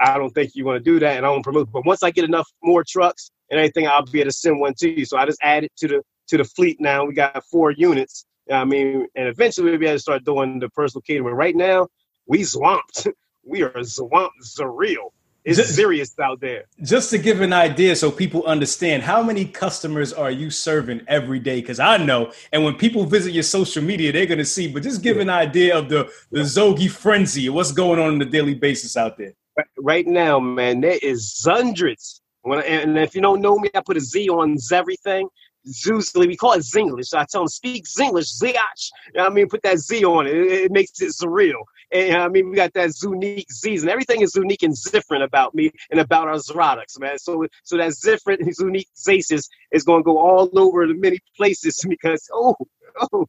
I, 0.01 0.15
I 0.15 0.19
don't 0.19 0.31
think 0.31 0.53
you 0.55 0.65
want 0.65 0.83
to 0.83 0.91
do 0.91 0.99
that, 1.01 1.17
and 1.17 1.27
I 1.27 1.31
don't 1.31 1.43
promote. 1.43 1.71
But 1.73 1.87
once 1.87 2.03
I 2.03 2.11
get 2.11 2.25
enough 2.25 2.49
more 2.63 2.85
trucks 2.85 3.31
and 3.51 3.59
anything, 3.59 3.87
I'll 3.87 4.05
be 4.05 4.21
able 4.21 4.31
to 4.31 4.37
send 4.37 4.61
one 4.61 4.75
to 4.75 4.89
you. 4.89 5.05
So 5.05 5.17
I 5.17 5.27
just 5.27 5.39
added 5.43 5.71
to 5.79 5.89
the 5.89 6.03
to 6.29 6.37
the 6.37 6.45
fleet 6.45 6.81
now. 6.81 7.05
We 7.05 7.15
got 7.15 7.45
four 7.47 7.71
units. 7.73 8.25
I 8.51 8.65
mean, 8.65 9.07
and 9.15 9.29
eventually 9.29 9.71
we'll 9.71 9.79
be 9.79 9.87
able 9.87 9.97
to 9.97 10.01
start 10.01 10.25
doing 10.25 10.59
the 10.59 10.69
personal 10.71 11.03
catering. 11.03 11.35
Right 11.35 11.55
now, 11.55 11.89
we 12.27 12.45
swamped. 12.45 13.09
we 13.45 13.63
are 13.63 13.85
swamped, 13.85 14.43
surreal. 14.43 15.11
It's 15.43 15.57
just, 15.57 15.75
serious 15.75 16.19
out 16.19 16.41
there. 16.41 16.65
Just 16.83 17.11
to 17.11 17.19
give 17.19 17.41
an 17.41 17.55
idea 17.55 17.97
so 17.97 18.11
people 18.11 18.45
understand, 18.45 19.03
how 19.03 19.23
many 19.23 19.47
customers 19.47 20.13
are 20.13 20.31
you 20.31 20.51
serving 20.51 21.01
every 21.09 21.39
day? 21.39 21.63
Because 21.63 21.81
I 21.81 21.97
know, 21.97 22.33
and 22.53 22.63
when 22.63 22.75
people 22.75 23.07
visit 23.07 23.33
your 23.33 23.43
social 23.43 23.83
media, 23.83 24.13
they're 24.13 24.27
going 24.27 24.39
to 24.39 24.45
see, 24.45 24.71
but 24.71 24.83
just 24.83 25.03
give 25.03 25.17
an 25.17 25.31
idea 25.31 25.79
of 25.79 25.89
the, 25.89 26.11
the 26.31 26.41
Zogie 26.41 26.91
frenzy, 26.91 27.49
what's 27.49 27.73
going 27.73 27.99
on 27.99 28.15
on 28.15 28.23
a 28.23 28.27
daily 28.27 28.55
basis 28.55 28.99
out 28.99 29.17
there. 29.17 29.33
Right 29.79 30.07
now, 30.07 30.41
man, 30.41 30.81
there 30.81 30.99
is 31.03 31.43
hundreds. 31.45 32.21
When, 32.43 32.63
and 32.63 32.99
if 32.99 33.15
you 33.15 33.21
don't 33.21 33.41
know 33.41 33.59
me, 33.59 33.69
I 33.75 33.81
put 33.81 33.97
a 33.97 34.01
Z 34.01 34.29
on 34.29 34.57
everything. 34.73 35.29
Zeusly, 35.69 36.27
we 36.27 36.37
call 36.37 36.53
it 36.53 36.61
Zinglish. 36.61 37.13
I 37.13 37.27
tell 37.31 37.43
them, 37.43 37.49
speak 37.49 37.85
Zinglish, 37.85 38.41
Ziach. 38.43 38.91
You 39.15 39.21
know 39.21 39.27
I 39.27 39.29
mean? 39.29 39.49
Put 39.49 39.63
that 39.63 39.79
Z 39.79 40.05
on 40.05 40.27
it. 40.27 40.35
it. 40.35 40.53
It 40.53 40.73
makes 40.73 41.01
it 41.03 41.11
surreal. 41.11 41.63
And 41.93 42.17
I 42.17 42.29
mean, 42.29 42.49
we 42.49 42.57
got 42.57 42.73
that 42.75 42.91
Zunique 42.91 43.51
Z's, 43.53 43.83
and 43.83 43.91
everything 43.91 44.21
is 44.23 44.35
unique 44.37 44.63
and 44.63 44.75
different 44.91 45.25
about 45.25 45.55
me 45.55 45.71
and 45.91 46.01
about 46.01 46.29
our 46.29 46.37
Zrotics, 46.37 46.99
man. 47.01 47.19
So, 47.19 47.47
so 47.65 47.77
that 47.77 47.95
different 48.03 48.43
Zunique 48.43 48.89
Zaces 48.97 49.49
is 49.73 49.83
going 49.83 50.01
to 50.01 50.05
go 50.05 50.19
all 50.19 50.49
over 50.59 50.87
the 50.87 50.95
many 50.95 51.19
places 51.37 51.85
because, 51.89 52.29
oh, 52.33 52.55
oh, 53.13 53.27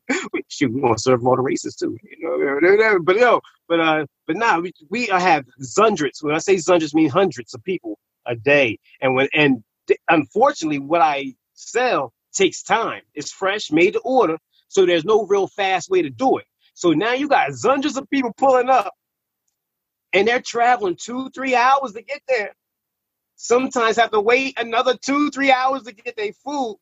shoot, 0.49 0.73
we 0.73 0.81
want 0.81 0.97
to 0.97 1.01
serve 1.01 1.25
all 1.25 1.35
the 1.35 1.41
races 1.41 1.75
too, 1.75 1.97
you 2.03 2.17
know. 2.21 2.99
But 3.03 3.17
no, 3.17 3.41
but 3.67 3.79
uh, 3.79 4.05
but 4.27 4.35
now 4.37 4.59
we 4.59 4.73
we 4.89 5.07
have 5.07 5.45
hundreds. 5.77 6.23
When 6.23 6.35
I 6.35 6.39
say 6.39 6.59
hundreds, 6.59 6.93
mean 6.93 7.09
hundreds 7.09 7.53
of 7.53 7.63
people 7.63 7.97
a 8.25 8.35
day, 8.35 8.79
and 9.01 9.15
when 9.15 9.27
and 9.33 9.63
unfortunately, 10.09 10.79
what 10.79 11.01
I 11.01 11.35
sell 11.53 12.13
takes 12.33 12.63
time. 12.63 13.01
It's 13.13 13.31
fresh, 13.31 13.71
made 13.71 13.93
to 13.93 13.99
order, 13.99 14.37
so 14.67 14.85
there's 14.85 15.05
no 15.05 15.25
real 15.25 15.47
fast 15.47 15.89
way 15.89 16.01
to 16.01 16.09
do 16.09 16.37
it. 16.37 16.45
So 16.73 16.91
now 16.91 17.13
you 17.13 17.27
got 17.27 17.51
hundreds 17.63 17.97
of 17.97 18.09
people 18.09 18.33
pulling 18.37 18.69
up, 18.69 18.93
and 20.13 20.27
they're 20.27 20.41
traveling 20.41 20.97
two, 20.99 21.29
three 21.31 21.55
hours 21.55 21.93
to 21.93 22.01
get 22.01 22.21
there. 22.27 22.53
Sometimes 23.35 23.97
have 23.97 24.11
to 24.11 24.21
wait 24.21 24.59
another 24.59 24.95
two, 24.97 25.31
three 25.31 25.51
hours 25.51 25.83
to 25.83 25.93
get 25.93 26.15
their 26.15 26.33
food, 26.45 26.77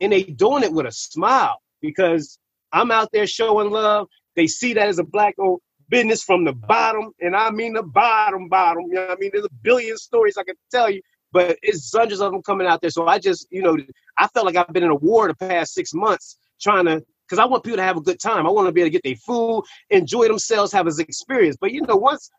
and 0.00 0.12
they 0.12 0.24
doing 0.24 0.62
it 0.64 0.72
with 0.72 0.86
a 0.86 0.92
smile 0.92 1.58
because 1.84 2.38
I'm 2.72 2.90
out 2.90 3.10
there 3.12 3.26
showing 3.26 3.70
love. 3.70 4.08
They 4.36 4.46
see 4.46 4.74
that 4.74 4.88
as 4.88 4.98
a 4.98 5.04
black 5.04 5.34
owned 5.38 5.60
business 5.88 6.22
from 6.22 6.44
the 6.44 6.52
bottom, 6.52 7.12
and 7.20 7.36
I 7.36 7.50
mean 7.50 7.74
the 7.74 7.82
bottom, 7.82 8.48
bottom. 8.48 8.84
You 8.88 8.94
know 8.94 9.08
I 9.08 9.16
mean? 9.16 9.30
There's 9.32 9.44
a 9.44 9.54
billion 9.62 9.96
stories 9.96 10.36
I 10.36 10.44
can 10.44 10.56
tell 10.70 10.90
you 10.90 11.02
but 11.34 11.58
it's 11.62 11.92
hundreds 11.92 12.20
of 12.20 12.30
them 12.30 12.42
coming 12.42 12.66
out 12.66 12.80
there. 12.80 12.90
So 12.90 13.08
I 13.08 13.18
just, 13.18 13.48
you 13.50 13.60
know, 13.60 13.76
I 14.16 14.28
felt 14.28 14.46
like 14.46 14.54
I've 14.54 14.72
been 14.72 14.84
in 14.84 14.90
a 14.90 14.94
war 14.94 15.26
the 15.26 15.34
past 15.34 15.74
six 15.74 15.92
months 15.92 16.38
trying 16.60 16.84
to, 16.84 17.04
because 17.26 17.40
I 17.40 17.44
want 17.44 17.64
people 17.64 17.78
to 17.78 17.82
have 17.82 17.96
a 17.96 18.00
good 18.00 18.20
time. 18.20 18.46
I 18.46 18.50
want 18.50 18.68
to 18.68 18.72
be 18.72 18.82
able 18.82 18.86
to 18.86 18.92
get 18.92 19.02
their 19.02 19.16
food, 19.16 19.64
enjoy 19.90 20.28
themselves, 20.28 20.70
have 20.72 20.86
an 20.86 20.94
experience. 21.00 21.56
But 21.60 21.72
you 21.72 21.82
know, 21.82 21.96
once 21.96 22.30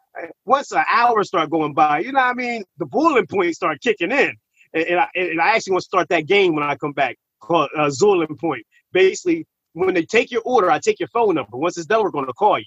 once 0.45 0.71
an 0.71 0.85
hour 0.89 1.25
start 1.25 1.49
going 1.49 1.73
by, 1.73 1.99
you 1.99 2.13
know 2.13 2.21
what 2.21 2.27
I 2.27 2.33
mean, 2.35 2.63
the 2.77 2.85
boiling 2.85 3.27
point 3.27 3.53
start 3.53 3.81
kicking 3.81 4.13
in. 4.13 4.33
And, 4.73 4.83
and 4.85 4.99
I, 5.01 5.07
and 5.13 5.41
I 5.41 5.55
actually 5.55 5.71
want 5.71 5.81
to 5.81 5.89
start 5.89 6.07
that 6.07 6.25
game 6.25 6.55
when 6.55 6.63
I 6.63 6.75
come 6.75 6.93
back 6.93 7.17
called 7.41 7.69
uh, 7.77 7.89
Zoiling 7.89 8.39
Point. 8.39 8.65
Basically, 8.95 9.47
when 9.73 9.95
they 9.95 10.05
take 10.05 10.31
your 10.31 10.43
order, 10.45 10.71
I 10.71 10.79
take 10.79 11.01
your 11.01 11.09
phone 11.09 11.35
number. 11.35 11.57
Once 11.57 11.77
it's 11.77 11.87
done, 11.87 12.03
we're 12.03 12.11
going 12.11 12.27
to 12.27 12.33
call 12.33 12.59
you. 12.59 12.65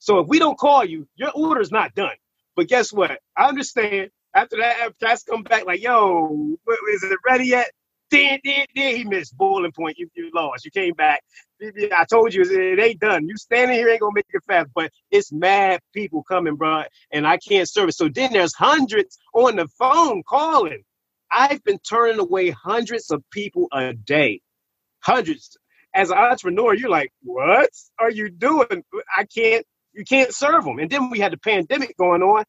So 0.00 0.20
if 0.20 0.28
we 0.28 0.40
don't 0.40 0.58
call 0.58 0.84
you, 0.84 1.08
your 1.16 1.32
order 1.34 1.62
is 1.62 1.72
not 1.72 1.94
done. 1.94 2.16
But 2.56 2.68
guess 2.68 2.92
what? 2.92 3.20
I 3.38 3.48
understand 3.48 4.10
after 4.34 4.58
that, 4.58 4.92
Cass 5.00 5.24
come 5.24 5.44
back 5.44 5.66
like, 5.66 5.82
yo, 5.82 6.56
is 6.94 7.04
it 7.04 7.18
ready 7.26 7.46
yet? 7.46 7.72
Then, 8.12 8.40
then, 8.44 8.66
then 8.76 8.96
he 8.96 9.04
missed 9.04 9.36
boiling 9.36 9.72
point. 9.72 9.98
You, 9.98 10.08
you 10.16 10.30
lost. 10.34 10.64
You 10.64 10.72
came 10.72 10.94
back. 10.94 11.22
I 11.62 12.06
told 12.10 12.34
you 12.34 12.44
it 12.44 12.80
ain't 12.80 13.00
done. 13.00 13.28
You 13.28 13.36
standing 13.38 13.76
here 13.76 13.90
ain't 13.90 14.00
gonna 14.00 14.12
make 14.14 14.26
it 14.30 14.44
fast. 14.48 14.70
But 14.74 14.92
it's 15.12 15.32
mad 15.32 15.80
people 15.94 16.24
coming, 16.24 16.56
bro, 16.56 16.84
and 17.12 17.26
I 17.26 17.38
can't 17.38 17.68
serve 17.70 17.90
it. 17.90 17.96
So 17.96 18.08
then 18.08 18.32
there's 18.34 18.54
hundreds 18.54 19.18
on 19.34 19.56
the 19.56 19.68
phone 19.78 20.24
calling. 20.28 20.84
I've 21.32 21.64
been 21.64 21.80
turning 21.80 22.20
away 22.20 22.50
hundreds 22.50 23.10
of 23.12 23.24
people 23.32 23.68
a 23.74 23.94
day. 23.94 24.40
Hundreds. 25.02 25.56
As 25.96 26.10
an 26.10 26.18
entrepreneur, 26.18 26.74
you're 26.74 26.90
like, 26.90 27.10
what 27.22 27.70
are 27.98 28.10
you 28.10 28.30
doing? 28.30 28.84
I 29.16 29.24
can't. 29.24 29.66
You 29.94 30.04
can't 30.04 30.32
serve 30.32 30.64
them. 30.64 30.78
And 30.78 30.90
then 30.90 31.10
we 31.10 31.18
had 31.18 31.32
the 31.32 31.38
pandemic 31.38 31.96
going 31.96 32.22
on 32.22 32.44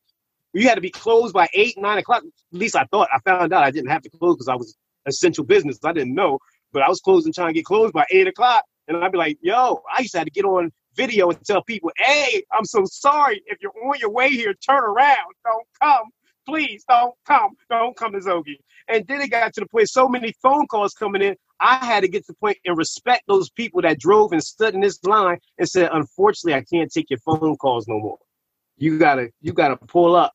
you 0.53 0.67
had 0.67 0.75
to 0.75 0.81
be 0.81 0.89
closed 0.89 1.33
by 1.33 1.47
eight, 1.53 1.77
nine 1.77 1.97
o'clock. 1.97 2.23
At 2.23 2.59
least 2.59 2.75
I 2.75 2.85
thought. 2.85 3.09
I 3.13 3.19
found 3.19 3.53
out 3.53 3.63
I 3.63 3.71
didn't 3.71 3.91
have 3.91 4.01
to 4.03 4.09
close 4.09 4.35
because 4.35 4.47
I 4.47 4.55
was 4.55 4.75
essential 5.05 5.43
business. 5.43 5.77
I 5.83 5.93
didn't 5.93 6.15
know, 6.15 6.39
but 6.73 6.81
I 6.81 6.89
was 6.89 6.99
closing 6.99 7.33
trying 7.33 7.49
to 7.49 7.53
get 7.53 7.65
closed 7.65 7.93
by 7.93 8.05
eight 8.11 8.27
o'clock. 8.27 8.63
And 8.87 8.97
I'd 8.97 9.11
be 9.11 9.17
like, 9.17 9.37
yo, 9.41 9.81
I 9.93 10.01
used 10.01 10.13
to 10.13 10.19
have 10.19 10.25
to 10.25 10.31
get 10.31 10.45
on 10.45 10.71
video 10.95 11.29
and 11.29 11.39
tell 11.45 11.63
people, 11.63 11.91
hey, 11.97 12.43
I'm 12.51 12.65
so 12.65 12.83
sorry. 12.85 13.41
If 13.45 13.59
you're 13.61 13.73
on 13.85 13.99
your 13.99 14.09
way 14.09 14.29
here, 14.29 14.53
turn 14.55 14.83
around. 14.83 15.33
Don't 15.45 15.67
come. 15.81 16.09
Please 16.47 16.83
don't 16.87 17.13
come. 17.27 17.51
Don't 17.69 17.95
come 17.95 18.13
to 18.13 18.19
Zogie. 18.19 18.59
And 18.87 19.05
then 19.05 19.21
it 19.21 19.29
got 19.29 19.53
to 19.53 19.59
the 19.59 19.67
point, 19.67 19.89
so 19.89 20.07
many 20.07 20.33
phone 20.41 20.65
calls 20.67 20.93
coming 20.93 21.21
in, 21.21 21.35
I 21.59 21.83
had 21.83 22.01
to 22.01 22.07
get 22.07 22.25
to 22.25 22.33
the 22.33 22.37
point 22.37 22.57
and 22.65 22.77
respect 22.77 23.23
those 23.27 23.49
people 23.49 23.81
that 23.81 23.99
drove 23.99 24.31
and 24.31 24.43
stood 24.43 24.75
in 24.75 24.81
this 24.81 25.03
line 25.03 25.39
and 25.57 25.67
said, 25.67 25.89
unfortunately, 25.91 26.53
I 26.53 26.63
can't 26.63 26.91
take 26.91 27.09
your 27.09 27.19
phone 27.19 27.55
calls 27.57 27.87
no 27.87 27.99
more. 27.99 28.17
You 28.77 28.99
gotta, 28.99 29.29
you 29.41 29.53
gotta 29.53 29.77
pull 29.77 30.15
up 30.15 30.33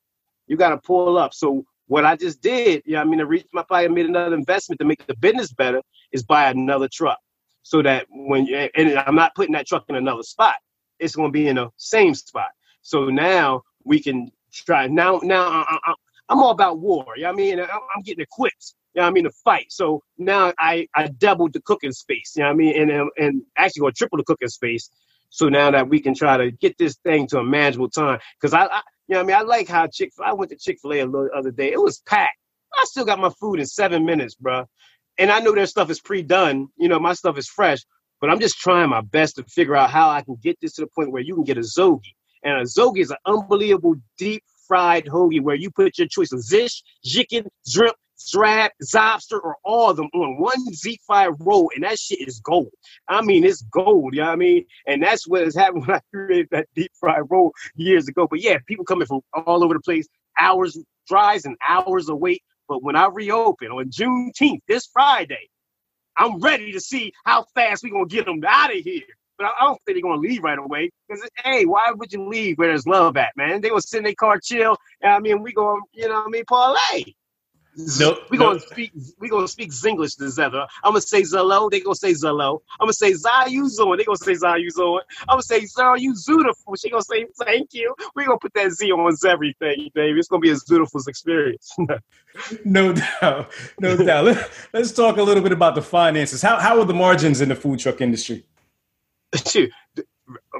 you 0.52 0.56
got 0.56 0.70
to 0.70 0.78
pull 0.78 1.16
up. 1.16 1.34
So 1.34 1.64
what 1.86 2.04
I 2.04 2.16
just 2.16 2.42
did, 2.42 2.82
yeah, 2.84 3.00
I 3.00 3.04
mean, 3.04 3.18
to 3.18 3.26
reach 3.26 3.46
my 3.52 3.64
I 3.70 3.88
made 3.88 4.06
another 4.06 4.34
investment 4.34 4.78
to 4.80 4.84
make 4.84 5.06
the 5.06 5.16
business 5.16 5.52
better 5.52 5.80
is 6.12 6.22
buy 6.22 6.50
another 6.50 6.88
truck. 6.92 7.18
So 7.62 7.80
that 7.82 8.06
when 8.10 8.46
you, 8.46 8.68
and 8.74 8.98
I'm 8.98 9.14
not 9.14 9.34
putting 9.34 9.52
that 9.52 9.66
truck 9.66 9.84
in 9.88 9.94
another 9.94 10.22
spot, 10.22 10.56
it's 10.98 11.14
to 11.14 11.30
be 11.30 11.48
in 11.48 11.56
the 11.56 11.70
same 11.76 12.14
spot. 12.14 12.50
So 12.82 13.06
now 13.06 13.62
we 13.84 14.00
can 14.00 14.30
try. 14.52 14.88
Now, 14.88 15.20
now 15.22 15.64
I, 15.68 15.94
am 16.28 16.40
all 16.40 16.50
about 16.50 16.80
war. 16.80 17.06
You 17.16 17.22
know 17.22 17.30
I 17.30 17.32
mean, 17.32 17.60
I'm 17.60 18.02
getting 18.04 18.22
equipped. 18.22 18.74
You 18.94 19.02
know 19.02 19.08
I 19.08 19.10
mean, 19.10 19.24
to 19.24 19.30
fight. 19.44 19.66
So 19.70 20.02
now 20.18 20.52
I 20.58 20.86
I 20.94 21.08
doubled 21.08 21.52
the 21.54 21.62
cooking 21.62 21.92
space. 21.92 22.32
You 22.36 22.42
know 22.42 22.48
what 22.48 22.54
I 22.54 22.56
mean, 22.56 22.80
and 22.80 23.00
um, 23.00 23.10
and 23.16 23.42
actually 23.56 23.80
going 23.80 23.92
to 23.92 23.98
triple 23.98 24.18
the 24.18 24.24
cooking 24.24 24.48
space. 24.48 24.90
So 25.30 25.48
now 25.48 25.70
that 25.70 25.88
we 25.88 26.00
can 26.00 26.14
try 26.14 26.36
to 26.36 26.50
get 26.50 26.76
this 26.76 26.96
thing 26.96 27.26
to 27.28 27.38
a 27.38 27.44
manageable 27.44 27.88
time, 27.88 28.18
because 28.38 28.52
I, 28.52 28.66
I, 28.66 28.82
you 29.08 29.14
know, 29.14 29.20
I 29.20 29.24
mean, 29.24 29.36
I 29.36 29.40
like 29.40 29.66
how 29.66 29.86
Chick. 29.86 30.12
I 30.22 30.34
went 30.34 30.50
to 30.50 30.56
Chick 30.58 30.78
Fil 30.82 30.92
A 30.92 31.00
a 31.00 31.06
little 31.06 31.30
other 31.34 31.50
day. 31.50 31.72
It 31.72 31.80
was 31.80 32.00
packed. 32.00 32.36
I 32.74 32.84
still 32.84 33.04
got 33.04 33.18
my 33.18 33.30
food 33.40 33.58
in 33.60 33.66
seven 33.66 34.04
minutes, 34.04 34.34
bro. 34.34 34.66
And 35.18 35.30
I 35.30 35.40
know 35.40 35.54
their 35.54 35.66
stuff 35.66 35.90
is 35.90 36.00
pre-done. 36.00 36.68
You 36.78 36.88
know, 36.88 36.98
my 36.98 37.12
stuff 37.12 37.38
is 37.38 37.48
fresh. 37.48 37.80
But 38.20 38.30
I'm 38.30 38.40
just 38.40 38.58
trying 38.58 38.88
my 38.90 39.00
best 39.00 39.36
to 39.36 39.44
figure 39.44 39.76
out 39.76 39.90
how 39.90 40.08
I 40.08 40.22
can 40.22 40.36
get 40.42 40.56
this 40.60 40.74
to 40.74 40.82
the 40.82 40.86
point 40.86 41.10
where 41.10 41.22
you 41.22 41.34
can 41.34 41.44
get 41.44 41.58
a 41.58 41.60
zogie. 41.60 42.14
And 42.42 42.58
a 42.58 42.62
zogie 42.62 43.00
is 43.00 43.10
an 43.10 43.16
unbelievable 43.26 43.96
deep 44.16 44.42
fried 44.68 45.06
hoagie 45.06 45.42
where 45.42 45.56
you 45.56 45.70
put 45.70 45.98
your 45.98 46.08
choice 46.08 46.32
of 46.32 46.40
zish, 46.40 46.82
chicken, 47.04 47.46
shrimp, 47.66 47.96
Zrab, 48.18 48.70
Zobster, 48.82 49.40
or 49.42 49.56
all 49.64 49.90
of 49.90 49.96
them 49.96 50.08
on 50.14 50.38
one 50.38 50.58
Z5 50.72 51.36
roll, 51.40 51.70
and 51.74 51.84
that 51.84 51.98
shit 51.98 52.26
is 52.26 52.40
gold. 52.40 52.70
I 53.08 53.22
mean, 53.22 53.44
it's 53.44 53.62
gold, 53.62 54.14
you 54.14 54.20
know 54.20 54.26
what 54.26 54.32
I 54.32 54.36
mean? 54.36 54.64
And 54.86 55.02
that's 55.02 55.26
what 55.26 55.42
has 55.42 55.54
happened 55.54 55.86
when 55.86 55.96
I 55.96 56.00
created 56.12 56.48
that 56.50 56.68
deep 56.74 56.92
fried 56.98 57.22
roll 57.30 57.52
years 57.74 58.08
ago. 58.08 58.26
But 58.28 58.40
yeah, 58.40 58.58
people 58.66 58.84
coming 58.84 59.06
from 59.06 59.20
all 59.34 59.64
over 59.64 59.74
the 59.74 59.80
place, 59.80 60.08
hours 60.38 60.78
drives 61.08 61.44
and 61.44 61.56
hours 61.66 62.08
of 62.08 62.18
wait. 62.18 62.42
But 62.68 62.82
when 62.82 62.96
I 62.96 63.08
reopen 63.12 63.68
on 63.68 63.90
Juneteenth, 63.90 64.60
this 64.68 64.88
Friday, 64.92 65.50
I'm 66.16 66.40
ready 66.40 66.72
to 66.72 66.80
see 66.80 67.12
how 67.24 67.44
fast 67.54 67.82
we 67.82 67.90
gonna 67.90 68.06
get 68.06 68.26
them 68.26 68.42
out 68.46 68.74
of 68.74 68.82
here. 68.82 69.02
But 69.38 69.46
I 69.46 69.64
don't 69.64 69.80
think 69.84 69.96
they're 69.96 70.02
gonna 70.02 70.20
leave 70.20 70.42
right 70.42 70.58
away. 70.58 70.90
Because 71.08 71.28
hey, 71.44 71.64
why 71.64 71.90
would 71.92 72.12
you 72.12 72.28
leave 72.28 72.58
where 72.58 72.68
there's 72.68 72.86
love 72.86 73.16
at, 73.16 73.36
man? 73.36 73.60
They 73.60 73.70
will 73.70 73.80
in 73.94 74.04
their 74.04 74.14
car, 74.14 74.38
chill. 74.38 74.76
And 75.00 75.12
I 75.12 75.18
mean, 75.18 75.42
we 75.42 75.52
going, 75.52 75.82
you 75.92 76.08
know, 76.08 76.14
what 76.14 76.26
I 76.26 76.30
mean, 76.30 76.44
parlay. 76.44 77.14
Nope, 77.74 78.18
we 78.28 78.36
gonna 78.36 78.60
speak. 78.60 78.92
We 79.18 79.30
gonna 79.30 79.48
speak 79.48 79.70
Zinglish 79.70 80.18
to 80.18 80.44
other. 80.44 80.66
I'm 80.84 80.90
gonna 80.90 81.00
say 81.00 81.22
Zello. 81.22 81.70
They 81.70 81.80
gonna 81.80 81.94
say 81.94 82.12
Zello. 82.12 82.60
I'm 82.78 82.84
gonna 82.84 82.92
say 82.92 83.12
Zayu 83.12 83.62
Zayuzon. 83.62 83.96
They 83.96 84.04
gonna 84.04 84.16
say 84.18 84.32
Zayu 84.32 84.68
Zayuzon. 84.68 85.00
I'm 85.20 85.34
gonna 85.34 85.42
say 85.42 85.62
Zayu 85.62 86.12
Zootiful. 86.12 86.78
She 86.78 86.90
gonna 86.90 87.02
say 87.02 87.26
thank 87.40 87.72
you. 87.72 87.94
We 88.14 88.26
gonna 88.26 88.38
put 88.38 88.52
that 88.54 88.72
Z 88.72 88.92
on 88.92 89.16
everything, 89.26 89.88
baby. 89.94 90.18
It's 90.18 90.28
gonna 90.28 90.40
be 90.40 90.50
a 90.50 90.56
beautiful 90.68 91.00
experience. 91.08 91.74
no 92.64 92.92
doubt, 92.92 93.50
no 93.80 93.96
doubt. 94.04 94.24
Let, 94.26 94.50
let's 94.74 94.92
talk 94.92 95.16
a 95.16 95.22
little 95.22 95.42
bit 95.42 95.52
about 95.52 95.74
the 95.74 95.82
finances. 95.82 96.42
How 96.42 96.58
how 96.58 96.78
are 96.78 96.84
the 96.84 96.94
margins 96.94 97.40
in 97.40 97.48
the 97.48 97.56
food 97.56 97.78
truck 97.78 98.02
industry? 98.02 98.44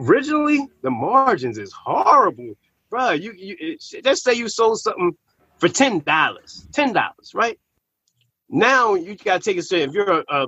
Originally, 0.00 0.66
the 0.82 0.90
margins 0.90 1.58
is 1.58 1.72
horrible, 1.72 2.54
bro. 2.88 3.10
You 3.10 3.34
you 3.36 3.56
it, 3.60 4.02
just 4.02 4.24
say 4.24 4.32
you 4.32 4.48
sold 4.48 4.80
something 4.80 5.14
for 5.62 5.68
ten 5.68 6.00
dollars. 6.00 6.66
Ten 6.72 6.92
dollars, 6.92 7.30
right? 7.34 7.56
Now 8.48 8.94
you 8.94 9.14
gotta 9.14 9.38
take 9.38 9.56
it. 9.56 9.72
If 9.72 9.92
you're 9.92 10.10
a, 10.10 10.24
a 10.28 10.46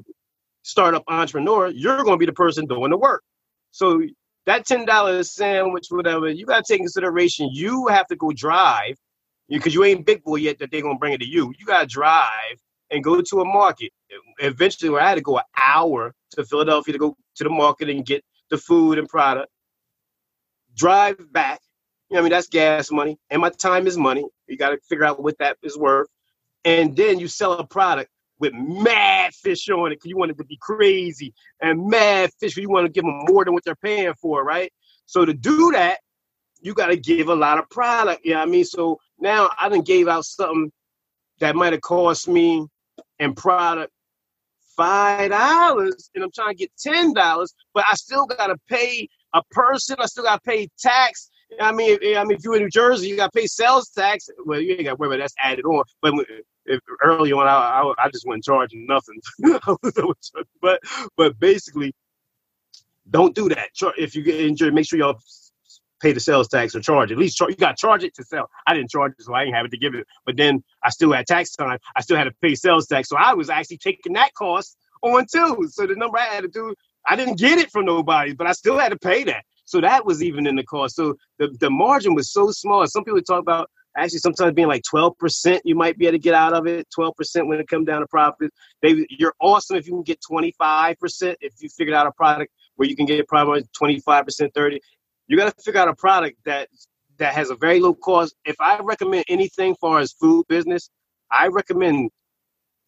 startup 0.62 1.04
entrepreneur, 1.06 1.68
you're 1.68 2.02
gonna 2.02 2.16
be 2.16 2.26
the 2.26 2.32
person 2.32 2.66
doing 2.66 2.90
the 2.90 2.98
work. 2.98 3.22
So 3.70 4.02
that 4.46 4.66
ten 4.66 4.84
dollars 4.84 5.30
sandwich, 5.30 5.86
whatever, 5.90 6.28
you 6.28 6.44
gotta 6.46 6.64
take 6.66 6.80
consideration. 6.80 7.48
You 7.52 7.86
have 7.86 8.08
to 8.08 8.16
go 8.16 8.32
drive 8.32 8.96
because 9.48 9.72
you 9.72 9.84
ain't 9.84 10.04
big 10.04 10.24
boy 10.24 10.36
yet 10.36 10.58
that 10.58 10.72
they're 10.72 10.82
gonna 10.82 10.98
bring 10.98 11.12
it 11.12 11.18
to 11.18 11.28
you. 11.28 11.54
You 11.60 11.64
gotta 11.64 11.86
drive 11.86 12.58
and 12.90 13.04
go 13.04 13.20
to 13.22 13.40
a 13.40 13.44
market. 13.44 13.92
Eventually, 14.40 14.90
where 14.90 15.00
I 15.00 15.10
had 15.10 15.14
to 15.14 15.20
go 15.20 15.38
an 15.38 15.44
hour 15.64 16.12
to 16.32 16.44
Philadelphia 16.44 16.92
to 16.92 16.98
go 16.98 17.16
to 17.36 17.44
the 17.44 17.50
market 17.50 17.88
and 17.88 18.04
get 18.04 18.24
the 18.50 18.58
food 18.58 18.98
and 18.98 19.08
product. 19.08 19.48
Drive 20.74 21.32
back, 21.32 21.60
you 22.10 22.16
know, 22.16 22.20
I 22.20 22.22
mean, 22.24 22.32
that's 22.32 22.48
gas 22.48 22.90
money, 22.90 23.16
and 23.30 23.40
my 23.40 23.50
time 23.50 23.86
is 23.86 23.96
money. 23.96 24.24
You 24.46 24.56
got 24.56 24.70
to 24.70 24.78
figure 24.88 25.04
out 25.04 25.22
what 25.22 25.38
that 25.38 25.56
is 25.62 25.76
worth, 25.76 26.08
and 26.64 26.96
then 26.96 27.18
you 27.18 27.28
sell 27.28 27.52
a 27.52 27.66
product 27.66 28.10
with 28.38 28.52
mad 28.52 29.32
fish 29.34 29.68
on 29.70 29.92
it 29.92 29.96
because 29.96 30.10
you 30.10 30.16
want 30.16 30.30
it 30.30 30.38
to 30.38 30.44
be 30.44 30.58
crazy, 30.60 31.32
and 31.60 31.86
mad 31.88 32.30
fish 32.40 32.56
you 32.56 32.68
want 32.68 32.86
to 32.86 32.92
give 32.92 33.04
them 33.04 33.20
more 33.28 33.44
than 33.44 33.54
what 33.54 33.64
they're 33.64 33.76
paying 33.76 34.14
for, 34.14 34.44
right? 34.44 34.72
So 35.06 35.24
to 35.24 35.32
do 35.32 35.72
that, 35.72 35.98
you 36.60 36.74
got 36.74 36.86
to 36.86 36.96
give 36.96 37.28
a 37.28 37.34
lot 37.34 37.58
of 37.58 37.68
product. 37.70 38.24
You 38.24 38.34
know 38.34 38.40
I 38.40 38.46
mean? 38.46 38.64
So 38.64 38.98
now 39.18 39.50
I 39.60 39.68
done 39.68 39.82
gave 39.82 40.08
out 40.08 40.24
something 40.24 40.72
that 41.40 41.54
might 41.54 41.72
have 41.72 41.82
cost 41.82 42.28
me 42.28 42.66
in 43.18 43.34
product 43.34 43.92
five 44.76 45.30
dollars, 45.30 46.10
and 46.14 46.24
I'm 46.24 46.30
trying 46.32 46.50
to 46.50 46.54
get 46.54 46.70
ten 46.78 47.12
dollars, 47.12 47.54
but 47.72 47.84
I 47.88 47.94
still 47.94 48.26
got 48.26 48.48
to 48.48 48.56
pay 48.68 49.08
a 49.32 49.42
person. 49.50 49.96
I 49.98 50.06
still 50.06 50.24
got 50.24 50.42
to 50.42 50.50
pay 50.50 50.68
tax. 50.78 51.30
I 51.60 51.72
mean, 51.72 51.98
I 52.16 52.24
mean, 52.24 52.36
if 52.36 52.44
you're 52.44 52.56
in 52.56 52.62
New 52.62 52.70
Jersey, 52.70 53.08
you 53.08 53.16
got 53.16 53.32
to 53.32 53.38
pay 53.38 53.46
sales 53.46 53.88
tax. 53.90 54.28
Well, 54.44 54.60
you 54.60 54.72
ain't 54.74 54.84
got 54.84 54.90
to 54.90 54.96
worry 54.96 55.08
about 55.08 55.22
that's 55.22 55.34
added 55.38 55.64
on. 55.64 55.84
But 56.02 56.14
if 56.66 56.80
early 57.02 57.32
on, 57.32 57.46
I, 57.46 57.52
I, 57.52 57.94
I 58.04 58.08
just 58.10 58.26
wasn't 58.26 58.44
charging 58.44 58.86
nothing. 58.86 59.20
but 60.60 60.80
but 61.16 61.38
basically, 61.38 61.94
don't 63.08 63.34
do 63.34 63.48
that. 63.50 63.68
If 63.98 64.14
you 64.14 64.22
get 64.22 64.40
injured, 64.40 64.74
make 64.74 64.86
sure 64.88 64.98
y'all 64.98 65.18
pay 66.00 66.12
the 66.12 66.20
sales 66.20 66.48
tax 66.48 66.74
or 66.74 66.80
charge. 66.80 67.12
At 67.12 67.18
least 67.18 67.36
char- 67.36 67.50
you 67.50 67.56
got 67.56 67.76
to 67.76 67.80
charge 67.80 68.04
it 68.04 68.14
to 68.16 68.24
sell. 68.24 68.50
I 68.66 68.74
didn't 68.74 68.90
charge 68.90 69.12
it, 69.18 69.24
so 69.24 69.34
I 69.34 69.44
didn't 69.44 69.56
have 69.56 69.66
it 69.66 69.70
to 69.70 69.78
give 69.78 69.94
it. 69.94 70.06
But 70.26 70.36
then 70.36 70.62
I 70.82 70.90
still 70.90 71.12
had 71.12 71.26
tax 71.26 71.52
time. 71.52 71.78
I 71.96 72.00
still 72.00 72.16
had 72.16 72.24
to 72.24 72.32
pay 72.42 72.54
sales 72.54 72.86
tax, 72.86 73.08
so 73.08 73.16
I 73.16 73.34
was 73.34 73.50
actually 73.50 73.78
taking 73.78 74.14
that 74.14 74.34
cost 74.34 74.76
on 75.02 75.26
too. 75.32 75.68
So 75.70 75.86
the 75.86 75.94
number 75.94 76.18
I 76.18 76.24
had 76.24 76.42
to 76.42 76.48
do, 76.48 76.74
I 77.06 77.16
didn't 77.16 77.38
get 77.38 77.58
it 77.58 77.70
from 77.70 77.84
nobody, 77.84 78.34
but 78.34 78.46
I 78.46 78.52
still 78.52 78.78
had 78.78 78.90
to 78.90 78.98
pay 78.98 79.24
that. 79.24 79.44
So 79.64 79.80
that 79.80 80.04
was 80.04 80.22
even 80.22 80.46
in 80.46 80.56
the 80.56 80.64
cost. 80.64 80.96
So 80.96 81.14
the, 81.38 81.48
the 81.60 81.70
margin 81.70 82.14
was 82.14 82.32
so 82.32 82.50
small. 82.50 82.86
Some 82.86 83.04
people 83.04 83.22
talk 83.22 83.40
about 83.40 83.70
actually 83.96 84.18
sometimes 84.18 84.54
being 84.54 84.68
like 84.68 84.82
12% 84.82 85.60
you 85.64 85.74
might 85.74 85.98
be 85.98 86.06
able 86.06 86.14
to 86.14 86.18
get 86.18 86.34
out 86.34 86.52
of 86.52 86.66
it 86.66 86.86
12% 86.96 87.12
when 87.46 87.60
it 87.60 87.68
comes 87.68 87.86
down 87.86 88.00
to 88.00 88.06
profit 88.06 88.50
they, 88.82 89.06
you're 89.10 89.34
awesome 89.40 89.76
if 89.76 89.86
you 89.86 89.92
can 89.92 90.02
get 90.02 90.18
25% 90.20 91.36
if 91.40 91.52
you 91.60 91.68
figured 91.68 91.94
out 91.94 92.06
a 92.06 92.12
product 92.12 92.52
where 92.76 92.88
you 92.88 92.96
can 92.96 93.06
get 93.06 93.26
probably 93.28 93.62
25% 93.80 94.54
30 94.54 94.80
you 95.28 95.36
got 95.36 95.56
to 95.56 95.62
figure 95.62 95.80
out 95.80 95.88
a 95.88 95.94
product 95.94 96.36
that 96.44 96.68
that 97.18 97.34
has 97.34 97.50
a 97.50 97.56
very 97.56 97.80
low 97.80 97.94
cost 97.94 98.34
if 98.44 98.56
i 98.60 98.78
recommend 98.80 99.24
anything 99.28 99.74
far 99.80 100.00
as 100.00 100.12
food 100.12 100.44
business 100.48 100.90
i 101.30 101.46
recommend 101.46 102.10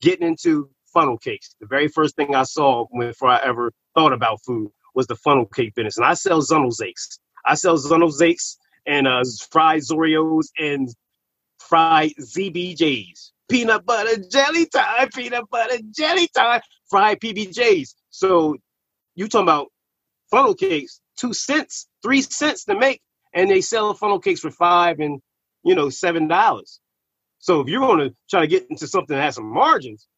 getting 0.00 0.26
into 0.26 0.68
funnel 0.92 1.18
cakes 1.18 1.54
the 1.60 1.66
very 1.66 1.88
first 1.88 2.16
thing 2.16 2.34
i 2.34 2.42
saw 2.42 2.84
before 2.98 3.28
i 3.28 3.40
ever 3.44 3.72
thought 3.94 4.12
about 4.12 4.40
food 4.44 4.70
was 4.96 5.06
the 5.06 5.16
funnel 5.16 5.46
cake 5.46 5.74
business. 5.76 5.98
And 5.98 6.06
I 6.06 6.14
sell 6.14 6.42
Zunnelzakes. 6.42 7.20
I 7.44 7.54
sell 7.54 7.78
Zunnelzakes 7.78 8.56
and 8.86 9.06
uh, 9.06 9.22
fried 9.52 9.82
Zoreos 9.82 10.46
and 10.58 10.88
fried 11.60 12.12
ZBJs. 12.20 13.32
Peanut 13.48 13.86
butter 13.86 14.22
jelly 14.30 14.66
time, 14.66 15.08
peanut 15.14 15.48
butter 15.50 15.78
jelly 15.92 16.28
time, 16.34 16.62
fried 16.90 17.20
PBJs. 17.20 17.94
So 18.10 18.56
you 19.14 19.28
talking 19.28 19.44
about 19.44 19.68
funnel 20.30 20.54
cakes, 20.54 21.00
two 21.16 21.34
cents, 21.34 21.86
three 22.02 22.22
cents 22.22 22.64
to 22.64 22.76
make, 22.76 23.00
and 23.34 23.50
they 23.50 23.60
sell 23.60 23.94
funnel 23.94 24.18
cakes 24.20 24.40
for 24.40 24.50
five 24.50 24.98
and 24.98 25.20
you 25.64 25.76
know 25.76 25.90
seven 25.90 26.26
dollars. 26.26 26.80
So 27.38 27.60
if 27.60 27.68
you're 27.68 27.96
to 27.98 28.14
try 28.28 28.40
to 28.40 28.46
get 28.48 28.66
into 28.70 28.88
something 28.88 29.16
that 29.16 29.22
has 29.22 29.36
some 29.36 29.52
margins, 29.52 30.08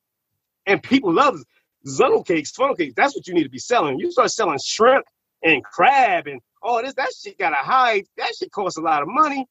and 0.67 0.83
people 0.83 1.13
love 1.13 1.39
Zunnel 1.87 2.25
cakes, 2.25 2.51
funnel 2.51 2.75
cakes. 2.75 2.95
That's 2.97 3.15
what 3.15 3.27
you 3.27 3.35
need 3.35 3.45
to 3.45 3.51
be 3.51 3.59
selling. 3.59 3.99
You 3.99 4.11
start 4.11 4.31
selling 4.31 4.59
shrimp 4.65 5.05
and 5.43 5.63
crab 5.65 6.27
and 6.27 6.41
all 6.63 6.83
this. 6.83 6.95
That 6.95 7.13
shit 7.13 7.39
got 7.39 7.53
a 7.53 7.57
high. 7.57 8.05
That 8.17 8.35
shit 8.37 8.51
costs 8.51 8.79
a 8.79 8.83
lot 8.83 9.03
of 9.03 9.09
money. 9.09 9.47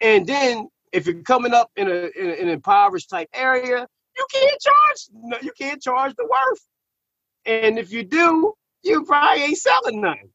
And 0.00 0.26
then 0.26 0.68
if 0.92 1.06
you're 1.06 1.22
coming 1.22 1.52
up 1.52 1.70
in, 1.76 1.88
a, 1.88 2.08
in, 2.18 2.30
an 2.30 2.48
impoverished 2.48 3.10
type 3.10 3.28
area, 3.34 3.86
you 4.16 4.26
can't 4.32 4.60
charge. 4.60 5.08
No, 5.12 5.36
you 5.42 5.52
can't 5.58 5.82
charge 5.82 6.14
the 6.16 6.24
worth. 6.24 6.66
And 7.44 7.78
if 7.78 7.92
you 7.92 8.04
do, 8.04 8.54
you 8.82 9.04
probably 9.04 9.42
ain't 9.42 9.58
selling 9.58 10.00
nothing. 10.00 10.30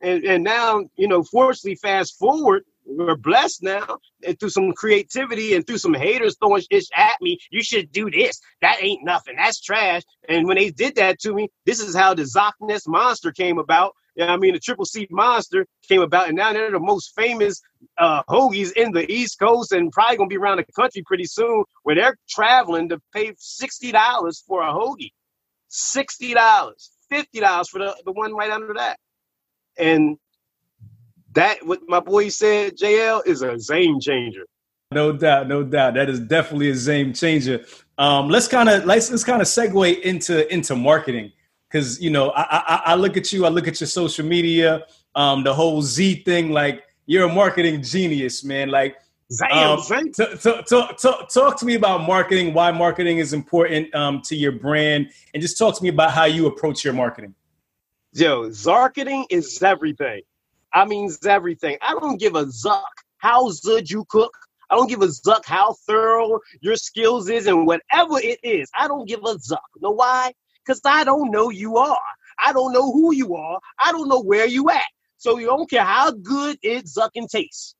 And, 0.00 0.24
and 0.24 0.44
now, 0.44 0.84
you 0.96 1.08
know, 1.08 1.22
fortunately, 1.22 1.76
fast 1.76 2.18
forward, 2.18 2.64
we're 2.86 3.16
blessed 3.16 3.62
now 3.62 3.98
and 4.26 4.38
through 4.38 4.50
some 4.50 4.72
creativity 4.72 5.54
and 5.54 5.66
through 5.66 5.78
some 5.78 5.94
haters 5.94 6.36
throwing 6.38 6.62
shit 6.70 6.84
at 6.96 7.14
me. 7.20 7.38
You 7.50 7.62
should 7.62 7.92
do 7.92 8.10
this. 8.10 8.40
That 8.60 8.76
ain't 8.80 9.04
nothing. 9.04 9.36
That's 9.36 9.60
trash. 9.60 10.02
And 10.28 10.46
when 10.46 10.56
they 10.56 10.70
did 10.70 10.96
that 10.96 11.18
to 11.20 11.34
me, 11.34 11.48
this 11.66 11.80
is 11.80 11.94
how 11.96 12.14
the 12.14 12.22
Zockness 12.22 12.86
monster 12.86 13.32
came 13.32 13.58
about. 13.58 13.94
Yeah, 14.16 14.32
I 14.32 14.36
mean 14.36 14.54
the 14.54 14.60
Triple 14.60 14.84
C 14.84 15.08
monster 15.10 15.66
came 15.88 16.00
about, 16.00 16.28
and 16.28 16.36
now 16.36 16.52
they're 16.52 16.70
the 16.70 16.78
most 16.78 17.14
famous 17.16 17.60
uh, 17.98 18.22
hoagies 18.28 18.70
in 18.72 18.92
the 18.92 19.10
East 19.10 19.40
Coast, 19.40 19.72
and 19.72 19.90
probably 19.90 20.16
gonna 20.16 20.28
be 20.28 20.36
around 20.36 20.58
the 20.58 20.72
country 20.72 21.02
pretty 21.04 21.24
soon, 21.24 21.64
where 21.82 21.96
they're 21.96 22.16
traveling 22.28 22.88
to 22.90 23.00
pay 23.12 23.32
sixty 23.38 23.90
dollars 23.90 24.44
for 24.46 24.62
a 24.62 24.72
hoagie, 24.72 25.10
sixty 25.66 26.32
dollars, 26.32 26.92
fifty 27.10 27.40
dollars 27.40 27.68
for 27.68 27.80
the, 27.80 27.96
the 28.04 28.12
one 28.12 28.34
right 28.34 28.52
under 28.52 28.74
that, 28.74 29.00
and 29.76 30.16
that 31.34 31.64
what 31.66 31.80
my 31.88 32.00
boy 32.00 32.28
said, 32.28 32.76
JL, 32.76 33.26
is 33.26 33.42
a 33.42 33.56
game 33.56 34.00
changer. 34.00 34.46
No 34.92 35.12
doubt, 35.12 35.48
no 35.48 35.62
doubt. 35.62 35.94
That 35.94 36.08
is 36.08 36.20
definitely 36.20 36.70
a 36.70 36.76
game 36.76 37.12
changer. 37.12 37.64
Um, 37.98 38.28
let's 38.28 38.48
kind 38.48 38.68
of 38.68 38.84
let's 38.84 39.10
let's 39.10 39.24
kind 39.24 39.42
of 39.42 39.48
segue 39.48 40.00
into 40.00 40.52
into 40.52 40.74
marketing 40.76 41.32
because 41.68 42.00
you 42.00 42.10
know 42.10 42.30
I, 42.30 42.42
I, 42.42 42.82
I 42.86 42.94
look 42.94 43.16
at 43.16 43.32
you, 43.32 43.44
I 43.44 43.48
look 43.48 43.68
at 43.68 43.80
your 43.80 43.88
social 43.88 44.24
media, 44.24 44.84
um, 45.14 45.42
the 45.44 45.52
whole 45.52 45.82
Z 45.82 46.22
thing. 46.24 46.50
Like 46.50 46.84
you're 47.06 47.28
a 47.28 47.32
marketing 47.32 47.82
genius, 47.82 48.44
man. 48.44 48.68
Like 48.68 48.96
um, 49.50 49.80
t- 49.82 50.02
t- 50.12 50.62
t- 50.66 51.26
talk 51.32 51.58
to 51.58 51.66
me 51.66 51.74
about 51.74 52.02
marketing, 52.06 52.54
why 52.54 52.70
marketing 52.70 53.18
is 53.18 53.32
important 53.32 53.92
um, 53.94 54.22
to 54.22 54.36
your 54.36 54.52
brand, 54.52 55.10
and 55.32 55.42
just 55.42 55.58
talk 55.58 55.76
to 55.76 55.82
me 55.82 55.88
about 55.88 56.12
how 56.12 56.24
you 56.24 56.46
approach 56.46 56.84
your 56.84 56.94
marketing. 56.94 57.34
Yo, 58.12 58.50
marketing 58.64 59.26
is 59.30 59.60
everything. 59.60 60.22
I 60.74 60.84
means 60.86 61.24
everything. 61.24 61.78
I 61.82 61.94
don't 61.94 62.18
give 62.20 62.34
a 62.34 62.46
zuck 62.46 62.82
how 63.18 63.50
good 63.64 63.90
you 63.90 64.04
cook. 64.08 64.36
I 64.70 64.76
don't 64.76 64.88
give 64.88 65.02
a 65.02 65.06
zuck 65.06 65.44
how 65.46 65.74
thorough 65.86 66.40
your 66.60 66.76
skills 66.76 67.28
is 67.30 67.46
and 67.46 67.66
whatever 67.66 68.18
it 68.18 68.40
is. 68.42 68.70
I 68.78 68.88
don't 68.88 69.08
give 69.08 69.20
a 69.20 69.36
zuck. 69.36 69.58
Know 69.80 69.92
why? 69.92 70.32
Because 70.66 70.80
I 70.84 71.04
don't 71.04 71.30
know 71.30 71.50
you 71.50 71.76
are. 71.78 71.98
I 72.44 72.52
don't 72.52 72.72
know 72.72 72.92
who 72.92 73.14
you 73.14 73.36
are. 73.36 73.60
I 73.82 73.92
don't 73.92 74.08
know 74.08 74.22
where 74.22 74.46
you 74.46 74.68
at. 74.70 74.82
So 75.18 75.38
you 75.38 75.46
don't 75.46 75.70
care 75.70 75.84
how 75.84 76.10
good 76.10 76.58
it 76.62 76.86
zucking 76.86 77.28
tastes. 77.30 77.76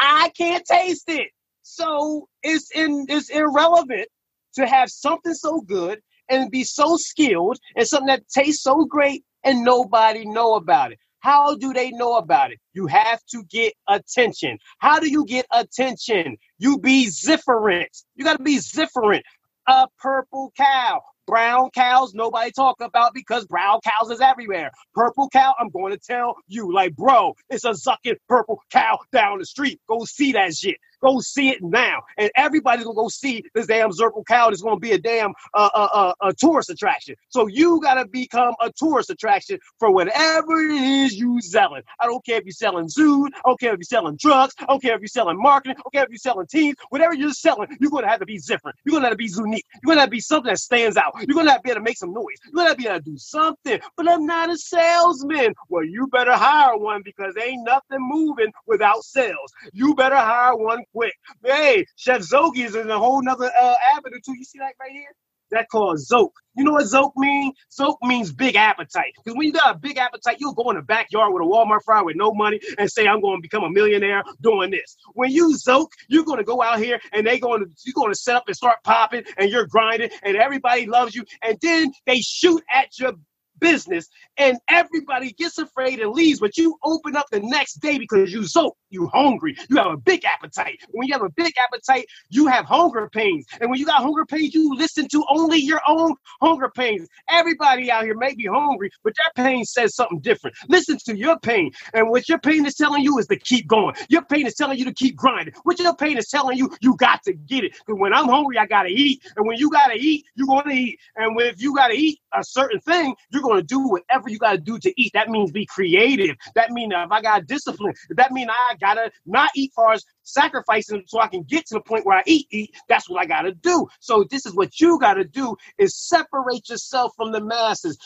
I 0.00 0.30
can't 0.36 0.64
taste 0.64 1.08
it. 1.08 1.30
So 1.62 2.28
it's 2.42 2.70
in 2.74 3.06
it's 3.08 3.30
irrelevant 3.30 4.08
to 4.54 4.66
have 4.66 4.90
something 4.90 5.34
so 5.34 5.60
good 5.60 6.00
and 6.28 6.50
be 6.50 6.64
so 6.64 6.96
skilled 6.96 7.58
and 7.76 7.86
something 7.86 8.08
that 8.08 8.28
tastes 8.28 8.62
so 8.62 8.84
great 8.84 9.24
and 9.44 9.64
nobody 9.64 10.24
know 10.24 10.54
about 10.54 10.92
it. 10.92 10.98
How 11.26 11.56
do 11.56 11.72
they 11.72 11.90
know 11.90 12.18
about 12.18 12.52
it? 12.52 12.60
You 12.72 12.86
have 12.86 13.20
to 13.32 13.42
get 13.50 13.72
attention. 13.88 14.58
How 14.78 15.00
do 15.00 15.10
you 15.10 15.26
get 15.26 15.44
attention? 15.52 16.36
You 16.60 16.78
be 16.78 17.08
zifferent. 17.08 17.88
You 18.14 18.24
got 18.24 18.36
to 18.38 18.44
be 18.44 18.58
zifferent. 18.58 19.22
A 19.66 19.88
purple 19.98 20.52
cow. 20.56 21.02
Brown 21.26 21.70
cows, 21.74 22.14
nobody 22.14 22.52
talk 22.52 22.80
about 22.80 23.12
because 23.12 23.44
brown 23.46 23.80
cows 23.82 24.12
is 24.12 24.20
everywhere. 24.20 24.70
Purple 24.94 25.28
cow, 25.30 25.52
I'm 25.58 25.70
going 25.70 25.92
to 25.92 25.98
tell 25.98 26.36
you, 26.46 26.72
like, 26.72 26.94
bro, 26.94 27.34
it's 27.50 27.64
a 27.64 27.70
zucking 27.70 28.18
purple 28.28 28.62
cow 28.70 29.00
down 29.10 29.40
the 29.40 29.46
street. 29.46 29.80
Go 29.88 30.04
see 30.04 30.34
that 30.34 30.54
shit. 30.54 30.76
Go 31.02 31.20
see 31.20 31.50
it 31.50 31.62
now, 31.62 32.02
and 32.18 32.30
everybody's 32.36 32.84
gonna 32.84 32.94
go 32.94 33.08
see 33.08 33.44
this 33.54 33.66
damn 33.66 33.90
Zirkle 33.90 34.24
cow. 34.26 34.48
Is 34.50 34.62
gonna 34.62 34.78
be 34.78 34.92
a 34.92 34.98
damn 34.98 35.32
uh, 35.54 35.68
uh, 35.74 35.88
uh, 35.92 36.12
a 36.22 36.32
tourist 36.32 36.70
attraction. 36.70 37.14
So 37.28 37.46
you 37.46 37.80
gotta 37.82 38.06
become 38.06 38.54
a 38.60 38.72
tourist 38.72 39.10
attraction 39.10 39.58
for 39.78 39.90
whatever 39.90 40.60
it 40.60 40.72
is 40.72 41.14
you 41.14 41.40
selling. 41.40 41.82
I 42.00 42.06
don't 42.06 42.24
care 42.24 42.38
if 42.38 42.44
you're 42.44 42.52
selling 42.52 42.88
zoos. 42.88 43.30
I 43.34 43.40
don't 43.44 43.60
care 43.60 43.72
if 43.72 43.78
you're 43.78 43.84
selling 43.84 44.16
drugs. 44.18 44.54
I 44.60 44.66
don't 44.66 44.82
care 44.82 44.94
if 44.94 45.00
you're 45.00 45.08
selling 45.08 45.40
marketing. 45.40 45.76
I 45.78 45.82
don't 45.82 45.92
care 45.92 46.04
if 46.04 46.10
you're 46.10 46.18
selling 46.18 46.46
teams. 46.46 46.76
Whatever 46.90 47.14
you're 47.14 47.32
selling, 47.32 47.68
you're 47.80 47.90
gonna 47.90 48.08
have 48.08 48.20
to 48.20 48.26
be 48.26 48.38
different. 48.38 48.76
You're 48.84 48.94
gonna 48.94 49.06
have 49.06 49.12
to 49.12 49.16
be 49.16 49.30
unique. 49.36 49.66
You're 49.82 49.90
gonna 49.90 50.00
have 50.00 50.08
to 50.08 50.12
be 50.12 50.20
something 50.20 50.50
that 50.50 50.58
stands 50.58 50.96
out. 50.96 51.12
You're 51.18 51.34
gonna 51.34 51.50
have 51.50 51.60
to 51.60 51.64
be 51.64 51.70
able 51.70 51.80
to 51.80 51.84
make 51.84 51.98
some 51.98 52.12
noise. 52.14 52.36
You're 52.44 52.54
gonna 52.54 52.68
have 52.68 52.76
to 52.78 52.82
be 52.82 52.88
able 52.88 52.98
to 52.98 53.04
do 53.04 53.18
something. 53.18 53.80
But 53.96 54.08
I'm 54.08 54.26
not 54.26 54.50
a 54.50 54.56
salesman. 54.56 55.54
Well, 55.68 55.84
you 55.84 56.06
better 56.08 56.32
hire 56.32 56.76
one 56.76 57.02
because 57.04 57.36
ain't 57.36 57.64
nothing 57.64 57.98
moving 58.00 58.52
without 58.66 59.02
sales. 59.04 59.52
You 59.72 59.94
better 59.94 60.16
hire 60.16 60.56
one 60.56 60.84
quick. 60.94 61.14
Hey, 61.44 61.86
Chef 61.96 62.22
Zoagie 62.22 62.64
is 62.64 62.74
in 62.74 62.90
a 62.90 62.98
whole 62.98 63.22
nother 63.22 63.50
uh, 63.60 63.74
avenue 63.94 64.20
too. 64.24 64.34
You 64.36 64.44
see 64.44 64.58
that 64.58 64.72
right 64.80 64.92
here? 64.92 65.14
That 65.52 65.68
called 65.70 66.00
Zoke. 66.00 66.34
You 66.56 66.64
know 66.64 66.72
what 66.72 66.86
Zoke 66.86 67.12
means? 67.16 67.54
Zoke 67.72 67.98
means 68.02 68.32
big 68.32 68.56
appetite. 68.56 69.12
Because 69.16 69.36
when 69.36 69.46
you 69.46 69.52
got 69.52 69.76
a 69.76 69.78
big 69.78 69.96
appetite, 69.96 70.38
you'll 70.40 70.54
go 70.54 70.70
in 70.70 70.76
the 70.76 70.82
backyard 70.82 71.32
with 71.32 71.42
a 71.42 71.46
Walmart 71.46 71.84
fry 71.84 72.02
with 72.02 72.16
no 72.16 72.34
money 72.34 72.58
and 72.78 72.90
say, 72.90 73.06
I'm 73.06 73.20
going 73.20 73.38
to 73.38 73.42
become 73.42 73.62
a 73.62 73.70
millionaire 73.70 74.24
doing 74.42 74.72
this. 74.72 74.96
When 75.14 75.30
you 75.30 75.56
Zoke, 75.56 75.92
you're 76.08 76.24
going 76.24 76.38
to 76.38 76.44
go 76.44 76.62
out 76.62 76.80
here 76.80 76.98
and 77.12 77.24
they 77.24 77.38
going 77.38 77.60
to 77.64 77.70
you're 77.84 77.94
going 77.94 78.12
to 78.12 78.18
set 78.18 78.34
up 78.34 78.44
and 78.48 78.56
start 78.56 78.78
popping 78.82 79.22
and 79.38 79.48
you're 79.48 79.66
grinding 79.66 80.10
and 80.24 80.36
everybody 80.36 80.86
loves 80.86 81.14
you. 81.14 81.24
And 81.42 81.56
then 81.62 81.92
they 82.06 82.20
shoot 82.20 82.62
at 82.72 82.98
your 82.98 83.12
business 83.60 84.08
and 84.38 84.58
everybody 84.68 85.32
gets 85.32 85.58
afraid 85.58 86.00
and 86.00 86.12
leaves, 86.12 86.40
but 86.40 86.56
you 86.56 86.78
open 86.84 87.16
up 87.16 87.26
the 87.30 87.40
next 87.40 87.74
day 87.80 87.98
because 87.98 88.32
you 88.32 88.44
so 88.46 88.76
you 88.90 89.08
hungry. 89.08 89.56
You 89.68 89.76
have 89.78 89.92
a 89.92 89.96
big 89.96 90.24
appetite. 90.24 90.78
When 90.90 91.08
you 91.08 91.14
have 91.14 91.22
a 91.22 91.30
big 91.30 91.54
appetite, 91.58 92.06
you 92.30 92.46
have 92.46 92.64
hunger 92.66 93.08
pains. 93.12 93.46
And 93.60 93.70
when 93.70 93.78
you 93.78 93.86
got 93.86 94.02
hunger 94.02 94.24
pains, 94.26 94.54
you 94.54 94.74
listen 94.76 95.08
to 95.08 95.24
only 95.28 95.58
your 95.58 95.80
own 95.86 96.14
hunger 96.40 96.70
pains. 96.74 97.08
Everybody 97.28 97.90
out 97.90 98.04
here 98.04 98.16
may 98.16 98.34
be 98.34 98.46
hungry, 98.46 98.90
but 99.04 99.14
that 99.16 99.42
pain 99.42 99.64
says 99.64 99.94
something 99.94 100.20
different. 100.20 100.56
Listen 100.68 100.98
to 101.06 101.16
your 101.16 101.38
pain. 101.40 101.72
And 101.94 102.10
what 102.10 102.28
your 102.28 102.38
pain 102.38 102.66
is 102.66 102.74
telling 102.74 103.02
you 103.02 103.18
is 103.18 103.26
to 103.28 103.38
keep 103.38 103.66
going. 103.66 103.94
Your 104.08 104.22
pain 104.22 104.46
is 104.46 104.54
telling 104.54 104.78
you 104.78 104.84
to 104.86 104.94
keep 104.94 105.16
grinding. 105.16 105.54
What 105.64 105.78
your 105.78 105.94
pain 105.96 106.18
is 106.18 106.28
telling 106.28 106.58
you, 106.58 106.70
you 106.80 106.96
got 106.96 107.22
to 107.24 107.32
get 107.32 107.64
it. 107.64 107.72
Because 107.86 108.00
when 108.00 108.12
I'm 108.14 108.28
hungry, 108.28 108.58
I 108.58 108.66
gotta 108.66 108.88
eat. 108.90 109.22
And 109.36 109.46
when 109.46 109.58
you 109.58 109.70
gotta 109.70 109.96
eat, 109.96 110.26
you're 110.34 110.46
gonna 110.46 110.72
eat. 110.72 110.98
And 111.16 111.40
if 111.40 111.60
you 111.60 111.74
gotta 111.74 111.94
eat 111.94 112.20
a 112.32 112.44
certain 112.44 112.80
thing, 112.80 113.14
you're 113.32 113.42
gonna 113.46 113.62
do 113.62 113.80
whatever 113.88 114.28
you 114.28 114.38
gotta 114.38 114.58
do 114.58 114.78
to 114.78 115.00
eat. 115.00 115.12
That 115.14 115.28
means 115.28 115.50
be 115.52 115.66
creative. 115.66 116.36
That 116.54 116.70
means 116.70 116.92
if 116.94 117.10
I 117.10 117.22
got 117.22 117.46
discipline, 117.46 117.94
that 118.10 118.32
means 118.32 118.50
I 118.50 118.76
gotta 118.76 119.10
not 119.24 119.50
eat 119.54 119.72
as 119.92 120.04
sacrificing 120.26 121.04
so 121.08 121.20
I 121.20 121.28
can 121.28 121.44
get 121.44 121.66
to 121.68 121.74
the 121.76 121.82
point 121.82 122.06
where 122.06 122.18
I 122.18 122.24
eat, 122.26 122.48
eat. 122.50 122.76
That's 122.88 123.10
what 123.10 123.20
I 123.22 123.26
gotta 123.26 123.52
do. 123.52 123.88
So 124.00 124.24
this 124.30 124.46
is 124.46 124.54
what 124.54 124.80
you 124.80 124.98
gotta 125.00 125.24
do 125.24 125.56
is 125.78 125.96
separate 125.96 126.68
yourself 126.70 127.12
from 127.16 127.32
the 127.32 127.42
masses. 127.42 127.98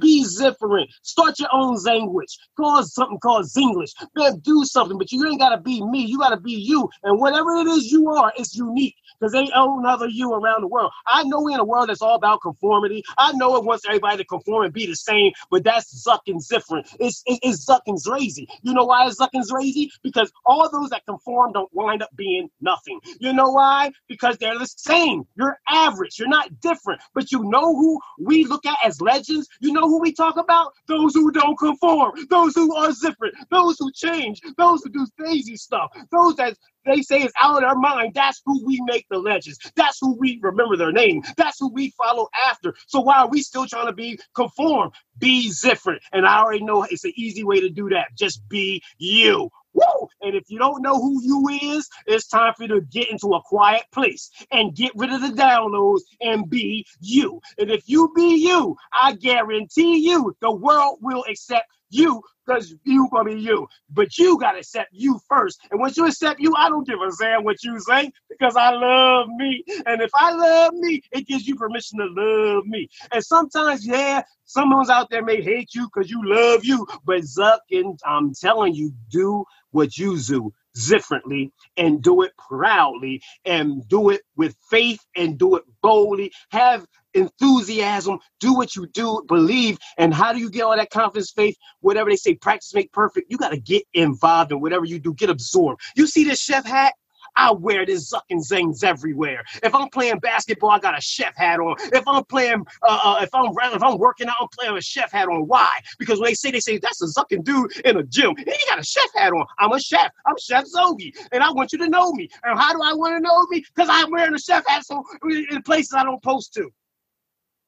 Be 0.00 0.26
different. 0.38 0.90
Start 1.02 1.40
your 1.40 1.50
own 1.52 1.76
language. 1.84 2.38
Cause 2.58 2.94
something 2.94 3.18
called 3.20 3.46
Zinglish. 3.46 3.92
Man, 4.16 4.40
do 4.40 4.64
something, 4.64 4.98
but 4.98 5.12
you 5.12 5.26
ain't 5.28 5.40
gotta 5.40 5.60
be 5.60 5.84
me. 5.84 6.06
You 6.06 6.18
gotta 6.20 6.40
be 6.40 6.54
you. 6.54 6.90
And 7.04 7.20
whatever 7.20 7.56
it 7.58 7.68
is 7.68 7.92
you 7.92 8.10
are, 8.10 8.32
it's 8.36 8.56
unique 8.56 8.96
because 9.20 9.32
they 9.32 9.50
own 9.54 9.80
another 9.80 10.08
you 10.08 10.32
around 10.34 10.62
the 10.62 10.68
world. 10.68 10.92
I 11.06 11.24
know 11.24 11.42
we're 11.42 11.54
in 11.54 11.60
a 11.60 11.64
world 11.64 11.90
that's 11.90 12.02
all 12.02 12.16
about 12.16 12.42
conformity. 12.42 13.04
I 13.18 13.32
know 13.34 13.56
it 13.56 13.64
wants 13.64 13.84
everybody 13.86 14.18
to 14.18 14.24
conform 14.24 14.64
and 14.66 14.74
be 14.74 14.86
the 14.86 14.96
same, 14.96 15.32
but 15.50 15.64
that's 15.64 16.06
Zucking's 16.06 16.48
different. 16.48 16.88
It's, 17.00 17.22
it's 17.26 17.66
Zucking's 17.66 18.06
lazy. 18.06 18.48
You 18.62 18.74
know 18.74 18.84
why 18.84 19.08
Zucking's 19.10 19.50
lazy? 19.52 19.90
Because 20.02 20.32
all 20.44 20.70
those 20.70 20.90
that 20.90 21.06
conform 21.06 21.52
don't 21.52 21.67
wind 21.72 22.02
up 22.02 22.10
being 22.16 22.48
nothing. 22.60 23.00
You 23.20 23.32
know 23.32 23.50
why? 23.50 23.92
Because 24.08 24.36
they're 24.38 24.58
the 24.58 24.66
same. 24.66 25.24
You're 25.36 25.58
average. 25.68 26.18
You're 26.18 26.28
not 26.28 26.60
different. 26.60 27.00
But 27.14 27.32
you 27.32 27.42
know 27.44 27.74
who 27.74 28.00
we 28.20 28.44
look 28.44 28.66
at 28.66 28.78
as 28.84 29.00
legends? 29.00 29.48
You 29.60 29.72
know 29.72 29.82
who 29.88 30.00
we 30.00 30.12
talk 30.12 30.36
about? 30.36 30.72
Those 30.86 31.14
who 31.14 31.30
don't 31.32 31.58
conform, 31.58 32.12
those 32.30 32.54
who 32.54 32.74
are 32.76 32.92
different, 33.00 33.34
those 33.50 33.76
who 33.78 33.90
change, 33.92 34.40
those 34.56 34.82
who 34.82 34.90
do 34.90 35.06
crazy 35.18 35.56
stuff, 35.56 35.90
those 36.10 36.36
that 36.36 36.56
they 36.86 37.02
say 37.02 37.22
is 37.22 37.32
out 37.38 37.56
of 37.56 37.60
their 37.60 37.74
mind. 37.76 38.14
That's 38.14 38.40
who 38.46 38.64
we 38.64 38.80
make 38.86 39.06
the 39.10 39.18
legends. 39.18 39.58
That's 39.76 39.98
who 40.00 40.16
we 40.18 40.38
remember 40.42 40.76
their 40.76 40.92
name. 40.92 41.22
That's 41.36 41.58
who 41.60 41.72
we 41.72 41.92
follow 42.02 42.28
after. 42.48 42.74
So 42.86 43.00
why 43.00 43.18
are 43.18 43.28
we 43.28 43.42
still 43.42 43.66
trying 43.66 43.86
to 43.86 43.92
be 43.92 44.18
conform? 44.34 44.90
Be 45.18 45.52
different. 45.62 46.02
And 46.12 46.26
I 46.26 46.38
already 46.38 46.64
know 46.64 46.84
it's 46.84 47.04
an 47.04 47.12
easy 47.16 47.44
way 47.44 47.60
to 47.60 47.68
do 47.68 47.88
that. 47.90 48.08
Just 48.16 48.48
be 48.48 48.82
you. 48.98 49.50
Woo! 49.74 50.08
And 50.22 50.34
if 50.34 50.44
you 50.48 50.58
don't 50.58 50.82
know 50.82 50.94
who 51.00 51.22
you 51.22 51.48
is, 51.74 51.88
it's 52.06 52.26
time 52.28 52.54
for 52.56 52.64
you 52.64 52.68
to 52.70 52.80
get 52.82 53.10
into 53.10 53.34
a 53.34 53.42
quiet 53.42 53.84
place 53.92 54.30
and 54.50 54.74
get 54.74 54.92
rid 54.96 55.12
of 55.12 55.20
the 55.20 55.28
downloads 55.28 56.02
and 56.20 56.48
be 56.50 56.86
you. 57.00 57.40
And 57.58 57.70
if 57.70 57.84
you 57.86 58.12
be 58.14 58.36
you, 58.36 58.76
I 58.92 59.14
guarantee 59.14 59.98
you 59.98 60.34
the 60.40 60.52
world 60.52 60.98
will 61.02 61.24
accept 61.30 61.66
you 61.90 62.22
because 62.46 62.74
you 62.84 63.08
gonna 63.12 63.34
be 63.34 63.40
you. 63.40 63.68
But 63.90 64.16
you 64.18 64.38
gotta 64.38 64.58
accept 64.58 64.90
you 64.92 65.20
first. 65.28 65.60
And 65.70 65.80
once 65.80 65.96
you 65.96 66.06
accept 66.06 66.40
you, 66.40 66.54
I 66.56 66.68
don't 66.68 66.86
give 66.86 67.00
a 67.00 67.10
damn 67.20 67.44
what 67.44 67.62
you 67.62 67.78
say 67.80 68.10
because 68.30 68.56
I 68.56 68.70
love 68.70 69.28
me. 69.36 69.64
And 69.86 70.00
if 70.00 70.10
I 70.14 70.32
love 70.32 70.74
me, 70.74 71.02
it 71.12 71.26
gives 71.26 71.46
you 71.46 71.56
permission 71.56 71.98
to 71.98 72.06
love 72.06 72.66
me. 72.66 72.88
And 73.12 73.24
sometimes, 73.24 73.86
yeah, 73.86 74.22
someone's 74.44 74.90
out 74.90 75.10
there 75.10 75.24
may 75.24 75.42
hate 75.42 75.74
you 75.74 75.88
because 75.92 76.10
you 76.10 76.20
love 76.24 76.64
you. 76.64 76.86
But 77.04 77.22
Zuck, 77.22 77.60
and 77.70 77.98
I'm 78.06 78.34
telling 78.34 78.74
you, 78.74 78.92
do 79.10 79.44
what 79.70 79.96
you 79.98 80.18
do 80.20 80.52
differently 80.86 81.52
and 81.76 82.02
do 82.02 82.22
it 82.22 82.32
proudly 82.38 83.22
and 83.44 83.86
do 83.88 84.10
it 84.10 84.22
with 84.36 84.56
faith 84.70 85.00
and 85.16 85.38
do 85.38 85.56
it 85.56 85.64
boldly. 85.82 86.32
Have 86.50 86.86
enthusiasm, 87.14 88.18
do 88.40 88.54
what 88.54 88.76
you 88.76 88.86
do, 88.88 89.22
believe. 89.28 89.78
And 89.96 90.14
how 90.14 90.32
do 90.32 90.38
you 90.38 90.50
get 90.50 90.62
all 90.62 90.76
that 90.76 90.90
confidence, 90.90 91.32
faith? 91.32 91.56
Whatever 91.80 92.10
they 92.10 92.16
say, 92.16 92.34
practice 92.34 92.74
make 92.74 92.92
perfect. 92.92 93.30
You 93.30 93.38
got 93.38 93.50
to 93.50 93.60
get 93.60 93.84
involved 93.94 94.52
in 94.52 94.60
whatever 94.60 94.84
you 94.84 94.98
do, 94.98 95.14
get 95.14 95.30
absorbed. 95.30 95.80
You 95.96 96.06
see 96.06 96.24
this 96.24 96.40
chef 96.40 96.66
hat? 96.66 96.94
I 97.38 97.52
wear 97.52 97.86
this 97.86 98.12
Zucking 98.12 98.42
Zings 98.42 98.82
everywhere. 98.82 99.44
If 99.62 99.74
I'm 99.74 99.88
playing 99.90 100.18
basketball, 100.18 100.70
I 100.70 100.80
got 100.80 100.98
a 100.98 101.00
chef 101.00 101.36
hat 101.36 101.60
on. 101.60 101.76
If 101.92 102.06
I'm 102.06 102.24
playing, 102.24 102.64
uh, 102.82 103.00
uh, 103.04 103.18
if 103.22 103.30
I'm 103.34 103.52
if 103.74 103.82
I'm 103.82 103.98
working 103.98 104.28
out, 104.28 104.34
I'm 104.40 104.48
playing 104.48 104.76
a 104.76 104.82
chef 104.82 105.12
hat 105.12 105.28
on. 105.28 105.42
Why? 105.46 105.70
Because 105.98 106.20
when 106.20 106.30
they 106.30 106.34
say 106.34 106.50
they 106.50 106.60
say 106.60 106.78
that's 106.78 107.00
a 107.02 107.06
Zucking 107.06 107.44
dude 107.44 107.76
in 107.84 107.96
a 107.96 108.02
gym, 108.02 108.34
and 108.36 108.48
he 108.48 108.66
got 108.68 108.80
a 108.80 108.84
chef 108.84 109.10
hat 109.14 109.32
on. 109.32 109.46
I'm 109.58 109.72
a 109.72 109.80
chef. 109.80 110.10
I'm 110.26 110.34
Chef 110.38 110.64
Zoagie, 110.64 111.12
and 111.32 111.42
I 111.42 111.50
want 111.52 111.72
you 111.72 111.78
to 111.78 111.88
know 111.88 112.12
me. 112.12 112.28
And 112.44 112.58
how 112.58 112.72
do 112.72 112.82
I 112.82 112.92
want 112.92 113.16
to 113.16 113.20
know 113.20 113.46
me? 113.46 113.64
Because 113.74 113.88
I'm 113.90 114.10
wearing 114.10 114.34
a 114.34 114.38
chef 114.38 114.66
hat 114.66 114.84
so 114.84 115.04
in 115.22 115.62
places 115.62 115.94
I 115.94 116.04
don't 116.04 116.22
post 116.22 116.54
to. 116.54 116.70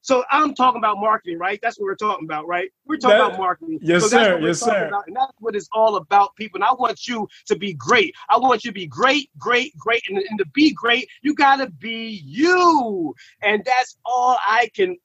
So 0.03 0.25
I'm 0.31 0.55
talking 0.55 0.79
about 0.79 0.99
marketing, 0.99 1.39
right? 1.39 1.59
That's 1.63 1.79
what 1.79 1.85
we're 1.85 1.95
talking 1.95 2.25
about, 2.25 2.47
right? 2.47 2.71
We're 2.87 2.97
talking 2.97 3.19
that, 3.19 3.27
about 3.27 3.39
marketing. 3.39 3.81
Yes, 3.83 4.03
so 4.03 4.09
sir. 4.09 4.41
Yes, 4.41 4.61
sir. 4.61 4.89
About, 4.89 5.07
and 5.07 5.15
that's 5.15 5.33
what 5.41 5.55
it's 5.55 5.69
all 5.73 5.97
about, 5.97 6.35
people. 6.37 6.57
And 6.57 6.65
I 6.65 6.73
want 6.73 7.07
you 7.07 7.29
to 7.47 7.57
be 7.57 7.75
great. 7.75 8.15
I 8.31 8.39
want 8.39 8.65
you 8.65 8.71
to 8.71 8.75
be 8.75 8.87
great, 8.87 9.29
great, 9.39 9.77
great. 9.77 10.03
And, 10.09 10.19
and 10.19 10.39
to 10.39 10.47
be 10.55 10.73
great, 10.73 11.09
you 11.23 11.35
got 11.35 11.57
to 11.57 11.71
be 11.71 12.23
you. 12.25 13.15
And 13.43 13.63
that's 13.65 13.99
all 14.07 14.39
I 14.47 14.71
can 14.75 14.97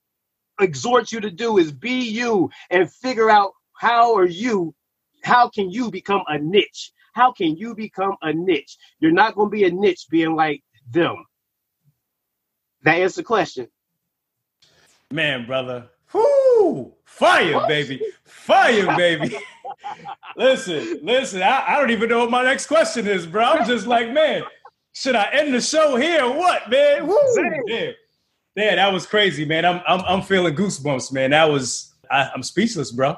exhort 0.61 1.11
you 1.11 1.19
to 1.19 1.31
do 1.31 1.57
is 1.57 1.73
be 1.73 2.09
you 2.09 2.49
and 2.69 2.89
figure 2.89 3.29
out 3.29 3.51
how 3.73 4.15
are 4.15 4.25
you, 4.25 4.73
how 5.23 5.49
can 5.49 5.69
you 5.69 5.91
become 5.91 6.23
a 6.27 6.37
niche? 6.37 6.93
How 7.13 7.33
can 7.33 7.57
you 7.57 7.75
become 7.75 8.15
a 8.21 8.31
niche? 8.31 8.77
You're 8.99 9.11
not 9.11 9.35
going 9.35 9.49
to 9.49 9.51
be 9.51 9.65
a 9.65 9.71
niche 9.71 10.05
being 10.09 10.35
like 10.35 10.63
them. 10.89 11.25
That 12.83 12.95
answers 12.95 13.15
the 13.15 13.23
question. 13.23 13.67
Man, 15.16 15.45
brother. 15.45 15.88
Whoo! 16.13 16.92
Fire, 17.05 17.66
baby. 17.70 18.01
Fire, 18.25 18.97
baby. 18.97 19.37
listen, 20.36 21.00
listen. 21.04 21.42
I, 21.42 21.63
I, 21.70 21.79
don't 21.79 21.89
even 21.92 22.09
know 22.09 22.20
what 22.20 22.32
my 22.32 22.43
next 22.43 22.67
question 22.67 23.08
is, 23.08 23.25
bro. 23.25 23.42
I'm 23.42 23.66
just 23.66 23.87
like, 23.87 24.12
man, 24.12 24.43
should 24.92 25.16
I 25.16 25.29
end 25.32 25.54
the 25.54 25.62
show 25.62 25.96
here 25.96 26.25
or 26.25 26.37
what, 26.37 26.70
man? 26.70 27.08
Woo! 27.08 27.17
Yeah. 27.66 27.92
yeah, 28.58 28.75
that 28.75 28.92
was 28.92 29.05
crazy, 29.05 29.46
man. 29.46 29.63
I'm 29.63 29.82
I'm 29.87 30.01
I'm 30.01 30.21
feeling 30.21 30.54
goosebumps, 30.54 31.13
man. 31.13 31.29
That 31.29 31.50
was 31.50 31.93
I, 32.12 32.29
am 32.36 32.43
speechless, 32.43 32.92
bro. 32.92 33.16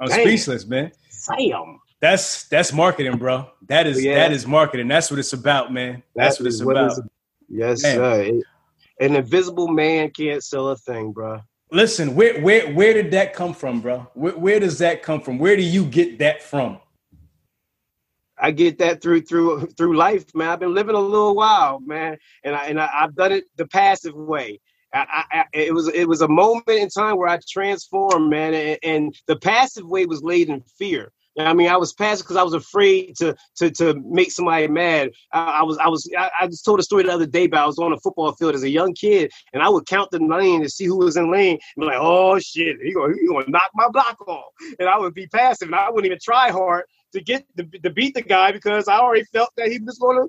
I'm 0.00 0.08
Damn. 0.08 0.22
speechless, 0.22 0.66
man. 0.66 0.90
Damn. 1.38 1.78
That's 2.00 2.48
that's 2.48 2.72
marketing, 2.72 3.18
bro. 3.18 3.48
That 3.68 3.86
is 3.86 4.02
yeah. 4.02 4.16
that 4.16 4.32
is 4.32 4.48
marketing. 4.48 4.88
That's 4.88 5.12
what 5.12 5.20
it's 5.20 5.32
about, 5.32 5.72
man. 5.72 6.02
That's, 6.16 6.40
what 6.40 6.48
it's 6.48 6.60
what 6.60 6.76
about. 6.76 6.98
Yes, 7.48 7.84
man. 7.84 7.94
sir. 7.94 8.40
An 8.98 9.14
invisible 9.14 9.68
man 9.68 10.10
can't 10.10 10.42
sell 10.42 10.68
a 10.68 10.76
thing, 10.76 11.12
bro. 11.12 11.40
Listen, 11.70 12.14
where 12.14 12.40
where 12.40 12.72
where 12.72 12.94
did 12.94 13.10
that 13.10 13.34
come 13.34 13.52
from, 13.52 13.80
bro? 13.80 14.06
Where, 14.14 14.36
where 14.36 14.60
does 14.60 14.78
that 14.78 15.02
come 15.02 15.20
from? 15.20 15.38
Where 15.38 15.56
do 15.56 15.62
you 15.62 15.84
get 15.84 16.18
that 16.20 16.42
from? 16.42 16.78
I 18.38 18.50
get 18.50 18.78
that 18.78 19.02
through 19.02 19.22
through 19.22 19.66
through 19.76 19.96
life, 19.96 20.34
man. 20.34 20.48
I've 20.48 20.60
been 20.60 20.74
living 20.74 20.94
a 20.94 21.00
little 21.00 21.34
while, 21.34 21.80
man, 21.80 22.18
and 22.44 22.54
I 22.54 22.66
and 22.66 22.80
I, 22.80 22.86
have 22.86 23.14
done 23.14 23.32
it 23.32 23.44
the 23.56 23.66
passive 23.66 24.14
way. 24.14 24.60
I, 24.94 25.24
I, 25.32 25.44
it 25.52 25.74
was 25.74 25.88
it 25.88 26.08
was 26.08 26.22
a 26.22 26.28
moment 26.28 26.68
in 26.68 26.88
time 26.88 27.16
where 27.16 27.28
I 27.28 27.38
transformed, 27.48 28.30
man, 28.30 28.54
and, 28.54 28.78
and 28.82 29.14
the 29.26 29.36
passive 29.36 29.86
way 29.86 30.06
was 30.06 30.22
laid 30.22 30.48
in 30.48 30.62
fear 30.78 31.12
I 31.38 31.52
mean, 31.52 31.68
I 31.68 31.76
was 31.76 31.92
passing 31.92 32.24
because 32.24 32.36
I 32.36 32.42
was 32.42 32.54
afraid 32.54 33.16
to 33.16 33.36
to 33.56 33.70
to 33.72 33.94
make 34.04 34.30
somebody 34.30 34.68
mad. 34.68 35.10
I, 35.32 35.60
I 35.60 35.62
was 35.62 35.78
I 35.78 35.88
was 35.88 36.08
I, 36.16 36.30
I, 36.40 36.46
just 36.46 36.64
told 36.64 36.80
a 36.80 36.82
story 36.82 37.04
the 37.04 37.12
other 37.12 37.26
day, 37.26 37.46
but 37.46 37.60
I 37.60 37.66
was 37.66 37.78
on 37.78 37.92
a 37.92 37.98
football 37.98 38.32
field 38.32 38.54
as 38.54 38.62
a 38.62 38.70
young 38.70 38.94
kid, 38.94 39.30
and 39.52 39.62
I 39.62 39.68
would 39.68 39.86
count 39.86 40.10
the 40.10 40.18
lane 40.18 40.62
and 40.62 40.72
see 40.72 40.86
who 40.86 40.98
was 40.98 41.16
in 41.16 41.30
lane, 41.30 41.58
and 41.76 41.80
be 41.80 41.86
like, 41.86 41.98
"Oh 42.00 42.38
shit, 42.38 42.76
he 42.82 42.92
gonna 42.94 43.14
he 43.20 43.26
gonna 43.26 43.46
knock 43.48 43.70
my 43.74 43.88
block 43.88 44.20
off," 44.26 44.52
and 44.78 44.88
I 44.88 44.98
would 44.98 45.14
be 45.14 45.26
passive, 45.26 45.68
and 45.68 45.74
I 45.74 45.90
wouldn't 45.90 46.06
even 46.06 46.18
try 46.22 46.50
hard 46.50 46.84
to 47.12 47.20
get 47.22 47.44
to, 47.58 47.64
to 47.64 47.90
beat 47.90 48.14
the 48.14 48.22
guy 48.22 48.52
because 48.52 48.88
I 48.88 48.98
already 48.98 49.24
felt 49.32 49.50
that 49.56 49.70
he 49.70 49.78
was 49.78 49.98
gonna, 49.98 50.26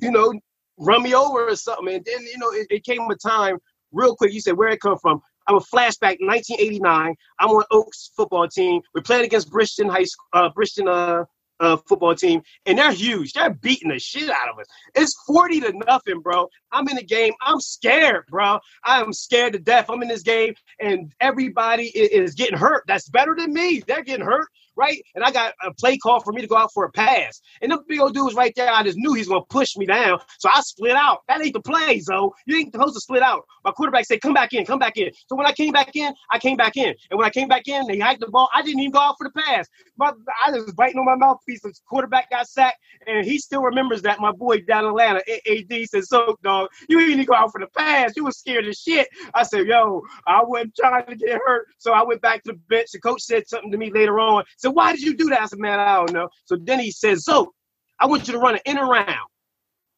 you 0.00 0.10
know, 0.10 0.32
run 0.78 1.02
me 1.02 1.14
over 1.14 1.48
or 1.48 1.56
something. 1.56 1.94
And 1.94 2.04
then 2.04 2.22
you 2.22 2.38
know, 2.38 2.50
it, 2.52 2.66
it 2.70 2.84
came 2.84 3.02
a 3.10 3.14
time 3.16 3.58
real 3.92 4.16
quick. 4.16 4.32
You 4.32 4.40
said 4.40 4.56
where 4.56 4.68
it 4.68 4.80
come 4.80 4.98
from. 4.98 5.20
I'm 5.46 5.56
a 5.56 5.60
flashback 5.60 6.18
1989. 6.20 7.14
I'm 7.38 7.48
on 7.48 7.64
Oaks 7.70 8.10
football 8.16 8.48
team. 8.48 8.80
We're 8.94 9.02
playing 9.02 9.24
against 9.24 9.50
Bridgeton 9.50 9.88
High 9.88 10.04
School, 10.04 10.26
uh, 10.32 10.48
Bridgeton 10.50 10.88
uh, 10.88 11.24
uh, 11.60 11.76
football 11.88 12.14
team, 12.14 12.42
and 12.66 12.78
they're 12.78 12.92
huge. 12.92 13.32
They're 13.32 13.54
beating 13.54 13.90
the 13.90 13.98
shit 13.98 14.28
out 14.28 14.48
of 14.50 14.58
us. 14.58 14.66
It's 14.94 15.14
40 15.26 15.60
to 15.60 15.72
nothing, 15.86 16.20
bro. 16.20 16.48
I'm 16.72 16.88
in 16.88 16.96
the 16.96 17.04
game. 17.04 17.32
I'm 17.40 17.60
scared, 17.60 18.24
bro. 18.28 18.58
I 18.84 19.00
am 19.00 19.12
scared 19.12 19.54
to 19.54 19.58
death. 19.58 19.88
I'm 19.88 20.02
in 20.02 20.08
this 20.08 20.22
game, 20.22 20.54
and 20.80 21.12
everybody 21.20 21.84
is, 21.84 22.30
is 22.30 22.34
getting 22.34 22.58
hurt. 22.58 22.84
That's 22.86 23.08
better 23.08 23.34
than 23.36 23.52
me. 23.52 23.82
They're 23.86 24.04
getting 24.04 24.26
hurt 24.26 24.48
right? 24.76 25.02
And 25.14 25.24
I 25.24 25.30
got 25.30 25.54
a 25.64 25.72
play 25.72 25.98
call 25.98 26.20
for 26.20 26.32
me 26.32 26.40
to 26.42 26.46
go 26.46 26.56
out 26.56 26.70
for 26.72 26.84
a 26.84 26.92
pass. 26.92 27.40
And 27.62 27.72
the 27.72 27.78
big 27.88 28.00
old 28.00 28.14
dude 28.14 28.24
was 28.24 28.34
right 28.34 28.52
there. 28.56 28.70
I 28.72 28.82
just 28.82 28.98
knew 28.98 29.14
he's 29.14 29.28
gonna 29.28 29.44
push 29.48 29.76
me 29.76 29.86
down. 29.86 30.18
So 30.38 30.48
I 30.52 30.60
split 30.60 30.96
out. 30.96 31.20
That 31.28 31.42
ain't 31.42 31.54
the 31.54 31.60
play, 31.60 32.00
so 32.00 32.34
you 32.46 32.56
ain't 32.56 32.72
supposed 32.72 32.94
to 32.94 33.00
split 33.00 33.22
out. 33.22 33.44
My 33.64 33.72
quarterback 33.72 34.04
said, 34.04 34.20
come 34.20 34.34
back 34.34 34.52
in, 34.52 34.64
come 34.64 34.78
back 34.78 34.96
in. 34.96 35.10
So 35.28 35.36
when 35.36 35.46
I 35.46 35.52
came 35.52 35.72
back 35.72 35.96
in, 35.96 36.12
I 36.30 36.38
came 36.38 36.56
back 36.56 36.76
in. 36.76 36.94
And 37.10 37.18
when 37.18 37.26
I 37.26 37.30
came 37.30 37.48
back 37.48 37.68
in, 37.68 37.86
they 37.86 37.98
hiked 37.98 38.20
the 38.20 38.28
ball. 38.28 38.48
I 38.54 38.62
didn't 38.62 38.80
even 38.80 38.92
go 38.92 39.00
out 39.00 39.16
for 39.18 39.28
the 39.28 39.40
pass. 39.40 39.66
My, 39.96 40.12
I 40.46 40.52
was 40.52 40.72
biting 40.72 40.98
on 40.98 41.06
my 41.06 41.16
mouthpiece. 41.16 41.62
The 41.62 41.72
quarterback 41.88 42.30
got 42.30 42.46
sacked, 42.46 42.78
and 43.06 43.24
he 43.24 43.38
still 43.38 43.62
remembers 43.62 44.02
that. 44.02 44.20
My 44.20 44.32
boy 44.32 44.60
down 44.60 44.84
in 44.84 44.90
Atlanta, 44.90 45.22
AD 45.28 45.88
said, 45.88 46.04
so 46.04 46.36
dog, 46.42 46.68
you 46.88 46.98
didn't 46.98 47.14
even 47.14 47.24
go 47.24 47.34
out 47.34 47.50
for 47.52 47.60
the 47.60 47.66
pass. 47.66 48.12
You 48.16 48.24
was 48.24 48.38
scared 48.38 48.66
as 48.66 48.78
shit. 48.78 49.08
I 49.34 49.42
said, 49.42 49.66
yo, 49.66 50.02
I 50.26 50.42
wasn't 50.44 50.76
trying 50.76 51.06
to 51.06 51.16
get 51.16 51.40
hurt. 51.44 51.66
So 51.78 51.92
I 51.92 52.02
went 52.02 52.20
back 52.20 52.42
to 52.44 52.52
the 52.52 52.58
bench. 52.68 52.88
The 52.92 53.00
coach 53.00 53.22
said 53.22 53.48
something 53.48 53.70
to 53.70 53.78
me 53.78 53.90
later 53.90 54.20
on. 54.20 54.44
Why 54.70 54.92
did 54.92 55.02
you 55.02 55.16
do 55.16 55.30
that? 55.30 55.42
I 55.42 55.46
said, 55.46 55.58
man, 55.58 55.78
I 55.78 55.96
don't 55.96 56.12
know. 56.12 56.28
So 56.44 56.56
then 56.56 56.80
he 56.80 56.90
says, 56.90 57.24
so 57.24 57.52
I 57.98 58.06
want 58.06 58.26
you 58.26 58.32
to 58.34 58.38
run 58.38 58.54
an 58.54 58.60
in 58.64 58.78
around. 58.78 59.28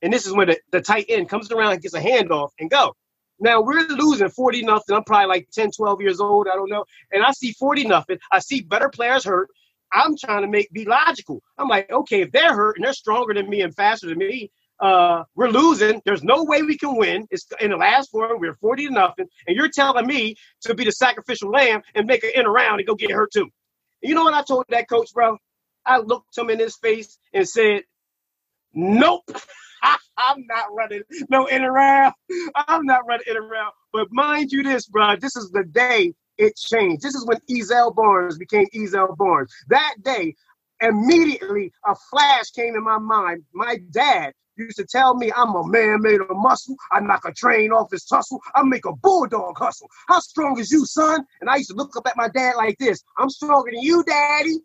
And 0.03 0.13
this 0.13 0.27
is 0.27 0.33
when 0.33 0.49
the, 0.49 0.59
the 0.71 0.81
tight 0.81 1.07
end 1.09 1.29
comes 1.29 1.51
around 1.51 1.73
and 1.73 1.83
gets 1.83 1.95
a 1.95 2.01
handoff 2.01 2.51
and 2.61 2.71
go. 2.71 2.95
Now 3.41 3.61
we're 3.61 3.87
losing 3.89 4.29
40 4.29 4.63
nothing. 4.63 4.97
I'm 4.97 5.05
probably 5.05 5.29
like 5.29 5.49
10, 5.53 5.71
12 5.71 6.01
years 6.01 6.21
old. 6.21 6.49
I 6.49 6.55
don't 6.55 6.71
know. 6.71 6.85
And 7.13 7.23
I 7.23 7.33
see 7.33 7.53
40 7.53 7.85
nothing. 7.85 8.19
I 8.33 8.41
see 8.41 8.63
better 8.63 8.89
players 8.89 9.25
hurt. 9.25 9.49
I'm 9.93 10.17
trying 10.17 10.43
to 10.43 10.49
make 10.49 10.71
be 10.73 10.85
logical. 10.85 11.43
I'm 11.57 11.69
like, 11.69 11.91
okay, 11.91 12.23
if 12.23 12.33
they're 12.33 12.55
hurt 12.55 12.77
and 12.77 12.85
they're 12.85 12.93
stronger 12.93 13.35
than 13.35 13.49
me 13.49 13.63
and 13.63 13.75
faster 13.75 14.09
than 14.09 14.19
me, 14.19 14.51
uh, 14.81 15.25
we're 15.35 15.49
losing. 15.49 16.01
There's 16.05 16.23
no 16.23 16.45
way 16.45 16.63
we 16.63 16.77
can 16.77 16.97
win. 16.97 17.27
It's 17.31 17.47
in 17.61 17.71
the 17.71 17.77
last 17.77 18.11
four. 18.11 18.39
We're 18.39 18.55
40 18.55 18.89
to 18.89 18.93
nothing, 18.93 19.27
and 19.47 19.57
you're 19.57 19.71
telling 19.71 20.07
me 20.07 20.37
to 20.63 20.75
be 20.75 20.85
the 20.85 20.93
sacrificial 20.93 21.51
lamb 21.51 21.83
and 21.95 22.07
make 22.07 22.23
an 22.23 22.31
in 22.35 22.47
around 22.47 22.79
and 22.79 22.87
go 22.87 22.95
get 22.95 23.11
hurt 23.11 23.33
too. 23.33 23.49
You 24.03 24.15
know 24.15 24.25
what 24.25 24.35
I 24.35 24.43
told 24.43 24.65
that 24.69 24.89
coach, 24.89 25.13
bro? 25.13 25.39
I 25.87 25.99
looked 25.99 26.37
him 26.37 26.51
in 26.51 26.59
his 26.59 26.77
face 26.77 27.19
and 27.33 27.49
said, 27.49 27.83
Nope. 28.75 29.31
I'm 30.19 30.47
not 30.49 30.67
running 30.75 31.03
no 31.31 31.47
in 31.47 31.63
around. 31.63 32.15
I'm 32.55 32.85
not 32.85 33.07
running 33.07 33.27
in 33.29 33.37
around. 33.37 33.73
But 33.93 34.09
mind 34.11 34.51
you, 34.53 34.63
this, 34.63 34.87
bro, 34.87 35.17
this 35.17 35.37
is 35.37 35.51
the 35.51 35.65
day 35.65 36.15
it 36.37 36.57
changed. 36.57 37.03
This 37.03 37.15
is 37.15 37.27
when 37.27 37.39
Ezell 37.51 37.95
Barnes 37.95 38.39
became 38.39 38.67
Ezell 38.75 39.17
Barnes. 39.17 39.53
That 39.69 39.95
day, 40.03 40.35
immediately 40.81 41.73
a 41.87 41.95
flash 42.11 42.51
came 42.51 42.75
in 42.75 42.85
my 42.85 42.99
mind. 42.99 43.45
My 43.55 43.79
dad 43.91 44.33
used 44.59 44.77
to 44.79 44.85
tell 44.85 45.15
me 45.15 45.33
I'm 45.35 45.55
a 45.55 45.67
man 45.67 46.03
made 46.03 46.21
of 46.21 46.29
muscle. 46.31 46.77
I 46.93 47.01
knock 47.01 47.25
a 47.25 47.33
train 47.33 47.73
off 47.73 47.91
his 47.91 48.05
tussle. 48.05 48.41
I 48.55 48.63
make 48.63 48.85
a 48.85 48.93
bulldog 48.93 49.59
hustle. 49.59 49.89
How 50.09 50.21
strong 50.21 50.59
is 50.59 50.71
you, 50.71 50.85
son? 50.87 51.25
And 51.41 51.49
I 51.49 51.57
used 51.57 51.71
to 51.71 51.77
look 51.77 51.97
up 51.97 52.07
at 52.07 52.17
my 52.17 52.29
dad 52.29 52.57
like 52.57 52.79
this. 52.79 53.03
I'm 53.17 53.31
stronger 53.31 53.71
than 53.71 53.83
you, 53.83 54.05
daddy. 54.05 54.59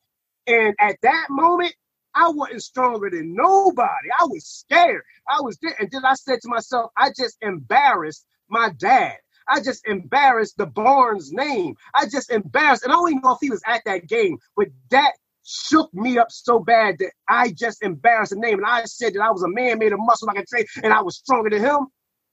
And 0.47 0.75
at 0.79 0.97
that 1.03 1.27
moment, 1.29 1.73
I 2.15 2.29
wasn't 2.29 2.63
stronger 2.63 3.09
than 3.09 3.33
nobody. 3.33 4.09
I 4.19 4.25
was 4.25 4.45
scared. 4.45 5.01
I 5.27 5.41
was 5.41 5.57
there. 5.61 5.75
And 5.79 5.89
then 5.91 6.05
I 6.05 6.13
said 6.13 6.41
to 6.41 6.49
myself, 6.49 6.91
I 6.97 7.09
just 7.09 7.37
embarrassed 7.41 8.25
my 8.49 8.69
dad. 8.77 9.17
I 9.47 9.61
just 9.61 9.85
embarrassed 9.87 10.57
the 10.57 10.65
Barnes 10.65 11.31
name. 11.31 11.75
I 11.93 12.05
just 12.05 12.31
embarrassed, 12.31 12.83
and 12.83 12.93
I 12.93 12.95
don't 12.95 13.09
even 13.09 13.21
know 13.23 13.33
if 13.33 13.39
he 13.41 13.49
was 13.49 13.61
at 13.65 13.81
that 13.85 14.07
game, 14.07 14.37
but 14.55 14.67
that 14.91 15.13
shook 15.45 15.93
me 15.93 16.17
up 16.17 16.31
so 16.31 16.59
bad 16.59 16.97
that 16.99 17.11
I 17.27 17.51
just 17.51 17.83
embarrassed 17.83 18.31
the 18.33 18.39
name. 18.39 18.59
And 18.59 18.67
I 18.67 18.85
said 18.85 19.13
that 19.13 19.21
I 19.21 19.31
was 19.31 19.43
a 19.43 19.49
man 19.49 19.79
made 19.79 19.93
of 19.93 19.99
muscle 20.01 20.27
like 20.27 20.37
a 20.39 20.45
trade, 20.45 20.67
and 20.83 20.93
I 20.93 21.01
was 21.01 21.17
stronger 21.17 21.49
than 21.49 21.61
him. 21.61 21.87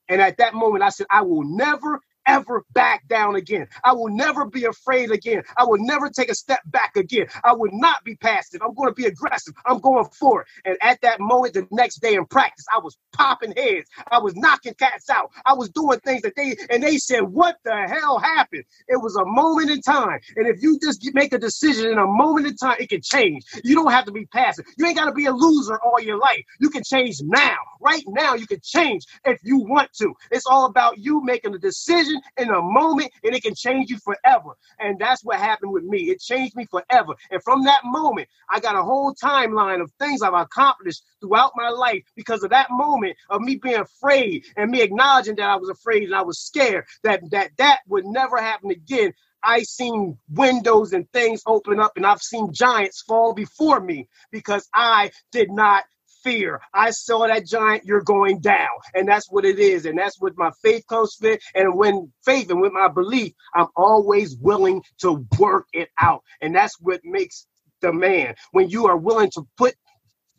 And 0.08 0.20
at 0.20 0.38
that 0.38 0.54
moment, 0.54 0.82
I 0.84 0.90
said, 0.90 1.06
I 1.10 1.22
will 1.22 1.44
never 1.44 2.00
ever 2.30 2.64
back 2.74 3.08
down 3.08 3.36
again. 3.36 3.68
I 3.84 3.92
will 3.92 4.10
never 4.10 4.46
be 4.46 4.64
afraid 4.66 5.10
again. 5.10 5.42
I 5.58 5.64
will 5.64 5.78
never 5.80 6.10
take 6.10 6.30
a 6.30 6.34
step 6.34 6.60
back 6.66 6.96
again. 6.96 7.26
I 7.44 7.52
will 7.54 7.70
not 7.72 8.04
be 8.04 8.16
passive. 8.16 8.62
I'm 8.62 8.74
going 8.74 8.90
to 8.90 8.94
be 8.94 9.06
aggressive. 9.06 9.54
I'm 9.66 9.80
going 9.80 10.06
for 10.18 10.42
it. 10.42 10.48
And 10.64 10.78
at 10.82 11.00
that 11.02 11.20
moment, 11.20 11.54
the 11.54 11.66
next 11.72 12.02
day 12.02 12.14
in 12.14 12.26
practice, 12.26 12.66
I 12.74 12.80
was 12.80 12.98
popping 13.12 13.54
heads. 13.56 13.88
I 14.10 14.18
was 14.20 14.36
knocking 14.36 14.74
cats 14.74 15.10
out. 15.10 15.32
I 15.46 15.54
was 15.54 15.70
doing 15.70 16.00
things 16.00 16.22
that 16.22 16.34
they 16.36 16.56
and 16.70 16.82
they 16.82 16.98
said, 16.98 17.22
"What 17.22 17.56
the 17.64 17.74
hell 17.88 18.18
happened?" 18.18 18.64
It 18.88 19.02
was 19.02 19.16
a 19.16 19.24
moment 19.26 19.70
in 19.70 19.82
time. 19.82 20.20
And 20.36 20.46
if 20.48 20.62
you 20.62 20.78
just 20.82 21.08
make 21.14 21.32
a 21.32 21.38
decision 21.38 21.88
in 21.90 21.98
a 21.98 22.06
moment 22.06 22.46
in 22.46 22.56
time, 22.56 22.76
it 22.80 22.90
can 22.90 23.02
change. 23.02 23.44
You 23.64 23.74
don't 23.76 23.92
have 23.92 24.06
to 24.06 24.12
be 24.12 24.26
passive. 24.26 24.66
You 24.78 24.86
ain't 24.86 24.98
got 24.98 25.06
to 25.06 25.12
be 25.12 25.26
a 25.26 25.32
loser 25.32 25.78
all 25.84 26.00
your 26.00 26.18
life. 26.18 26.42
You 26.60 26.70
can 26.70 26.82
change 26.84 27.16
now. 27.22 27.56
Right 27.80 28.04
now, 28.08 28.34
you 28.34 28.46
can 28.46 28.60
change 28.62 29.04
if 29.24 29.40
you 29.44 29.58
want 29.58 29.92
to. 29.94 30.14
It's 30.30 30.46
all 30.46 30.66
about 30.66 30.98
you 30.98 31.22
making 31.24 31.54
a 31.54 31.58
decision 31.58 32.19
in 32.36 32.50
a 32.50 32.60
moment 32.60 33.10
and 33.24 33.34
it 33.34 33.42
can 33.42 33.54
change 33.54 33.90
you 33.90 33.98
forever. 33.98 34.50
And 34.78 34.98
that's 34.98 35.24
what 35.24 35.38
happened 35.38 35.72
with 35.72 35.84
me. 35.84 36.10
It 36.10 36.20
changed 36.20 36.56
me 36.56 36.66
forever. 36.66 37.14
And 37.30 37.42
from 37.42 37.64
that 37.64 37.82
moment, 37.84 38.28
I 38.50 38.60
got 38.60 38.76
a 38.76 38.82
whole 38.82 39.14
timeline 39.14 39.80
of 39.80 39.90
things 39.98 40.22
I've 40.22 40.34
accomplished 40.34 41.02
throughout 41.20 41.52
my 41.56 41.68
life 41.68 42.02
because 42.16 42.42
of 42.42 42.50
that 42.50 42.68
moment 42.70 43.16
of 43.28 43.40
me 43.40 43.56
being 43.56 43.80
afraid 43.80 44.44
and 44.56 44.70
me 44.70 44.82
acknowledging 44.82 45.36
that 45.36 45.48
I 45.48 45.56
was 45.56 45.68
afraid 45.68 46.04
and 46.04 46.14
I 46.14 46.22
was 46.22 46.40
scared 46.40 46.84
that 47.04 47.22
that 47.30 47.50
that 47.58 47.80
would 47.88 48.04
never 48.06 48.38
happen 48.38 48.70
again. 48.70 49.12
I 49.42 49.62
seen 49.62 50.18
windows 50.28 50.92
and 50.92 51.10
things 51.12 51.42
open 51.46 51.80
up, 51.80 51.92
and 51.96 52.06
I've 52.06 52.22
seen 52.22 52.52
giants 52.52 53.02
fall 53.02 53.32
before 53.32 53.80
me 53.80 54.08
because 54.30 54.68
I 54.74 55.12
did 55.32 55.50
not 55.50 55.84
fear. 56.22 56.60
I 56.74 56.90
saw 56.90 57.26
that 57.26 57.46
giant, 57.46 57.84
you're 57.84 58.02
going 58.02 58.40
down. 58.40 58.68
And 58.94 59.08
that's 59.08 59.30
what 59.30 59.44
it 59.44 59.58
is. 59.58 59.86
And 59.86 59.98
that's 59.98 60.20
what 60.20 60.36
my 60.36 60.50
faith 60.62 60.84
comes 60.88 61.16
with. 61.20 61.40
And 61.54 61.76
when 61.76 62.12
faith 62.24 62.50
and 62.50 62.60
with 62.60 62.72
my 62.72 62.88
belief, 62.88 63.32
I'm 63.54 63.68
always 63.76 64.36
willing 64.36 64.82
to 65.00 65.26
work 65.38 65.66
it 65.72 65.88
out. 66.00 66.22
And 66.40 66.54
that's 66.54 66.76
what 66.80 67.00
makes 67.04 67.46
the 67.80 67.92
man. 67.92 68.34
When 68.52 68.68
you 68.68 68.86
are 68.86 68.96
willing 68.96 69.30
to 69.34 69.42
put 69.56 69.74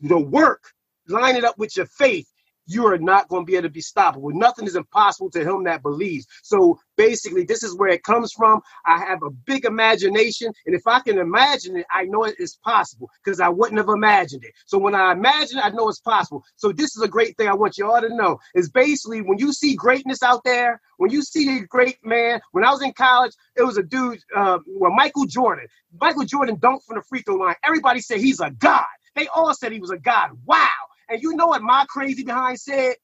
the 0.00 0.18
work, 0.18 0.62
line 1.08 1.36
it 1.36 1.44
up 1.44 1.58
with 1.58 1.76
your 1.76 1.86
faith, 1.86 2.26
you 2.66 2.86
are 2.86 2.98
not 2.98 3.28
going 3.28 3.44
to 3.44 3.50
be 3.50 3.56
able 3.56 3.68
to 3.68 3.72
be 3.72 3.80
stoppable. 3.80 4.32
Nothing 4.32 4.66
is 4.66 4.76
impossible 4.76 5.30
to 5.30 5.40
him 5.40 5.64
that 5.64 5.82
believes. 5.82 6.26
So 6.42 6.78
basically, 6.96 7.44
this 7.44 7.62
is 7.62 7.76
where 7.76 7.90
it 7.90 8.04
comes 8.04 8.32
from. 8.32 8.60
I 8.86 8.98
have 8.98 9.22
a 9.22 9.30
big 9.30 9.64
imagination, 9.64 10.52
and 10.66 10.74
if 10.74 10.86
I 10.86 11.00
can 11.00 11.18
imagine 11.18 11.76
it, 11.76 11.86
I 11.90 12.04
know 12.04 12.24
it 12.24 12.36
is 12.38 12.56
possible 12.64 13.08
because 13.24 13.40
I 13.40 13.48
wouldn't 13.48 13.78
have 13.78 13.88
imagined 13.88 14.44
it. 14.44 14.52
So 14.66 14.78
when 14.78 14.94
I 14.94 15.12
imagine 15.12 15.58
it, 15.58 15.64
I 15.64 15.70
know 15.70 15.88
it's 15.88 16.00
possible. 16.00 16.44
So 16.56 16.72
this 16.72 16.96
is 16.96 17.02
a 17.02 17.08
great 17.08 17.36
thing 17.36 17.48
I 17.48 17.54
want 17.54 17.78
you 17.78 17.90
all 17.90 18.00
to 18.00 18.14
know 18.14 18.38
is 18.54 18.70
basically 18.70 19.22
when 19.22 19.38
you 19.38 19.52
see 19.52 19.74
greatness 19.74 20.22
out 20.22 20.42
there, 20.44 20.80
when 20.98 21.10
you 21.10 21.22
see 21.22 21.58
a 21.58 21.66
great 21.66 21.98
man, 22.04 22.40
when 22.52 22.64
I 22.64 22.70
was 22.70 22.82
in 22.82 22.92
college, 22.92 23.32
it 23.56 23.62
was 23.62 23.76
a 23.76 23.82
dude, 23.82 24.20
uh, 24.36 24.58
well, 24.66 24.92
Michael 24.92 25.26
Jordan. 25.26 25.66
Michael 26.00 26.24
Jordan 26.24 26.56
dunked 26.56 26.84
from 26.86 26.96
the 26.96 27.02
free 27.02 27.22
throw 27.22 27.36
line. 27.36 27.56
Everybody 27.64 28.00
said 28.00 28.20
he's 28.20 28.40
a 28.40 28.50
god. 28.50 28.84
They 29.14 29.26
all 29.28 29.52
said 29.52 29.72
he 29.72 29.80
was 29.80 29.90
a 29.90 29.98
god. 29.98 30.30
Wow. 30.44 30.68
And 31.12 31.22
you 31.22 31.36
know 31.36 31.48
what 31.48 31.60
my 31.60 31.84
crazy 31.90 32.24
behind 32.24 32.58
said? 32.58 32.94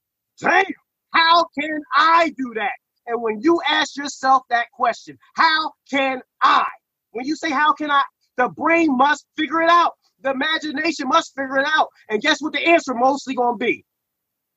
Damn, 0.40 0.64
how 1.12 1.44
can 1.60 1.78
I 1.94 2.32
do 2.38 2.54
that? 2.54 2.72
And 3.06 3.20
when 3.22 3.42
you 3.42 3.60
ask 3.68 3.98
yourself 3.98 4.44
that 4.48 4.70
question, 4.72 5.18
how 5.34 5.72
can 5.90 6.22
I? 6.40 6.64
When 7.10 7.26
you 7.26 7.36
say, 7.36 7.50
how 7.50 7.74
can 7.74 7.90
I? 7.90 8.02
The 8.38 8.48
brain 8.48 8.96
must 8.96 9.26
figure 9.36 9.60
it 9.60 9.68
out. 9.68 9.92
The 10.22 10.30
imagination 10.30 11.08
must 11.08 11.34
figure 11.36 11.58
it 11.58 11.66
out. 11.66 11.88
And 12.08 12.22
guess 12.22 12.40
what 12.40 12.54
the 12.54 12.66
answer 12.66 12.94
mostly 12.94 13.34
going 13.34 13.58
to 13.58 13.64
be? 13.64 13.84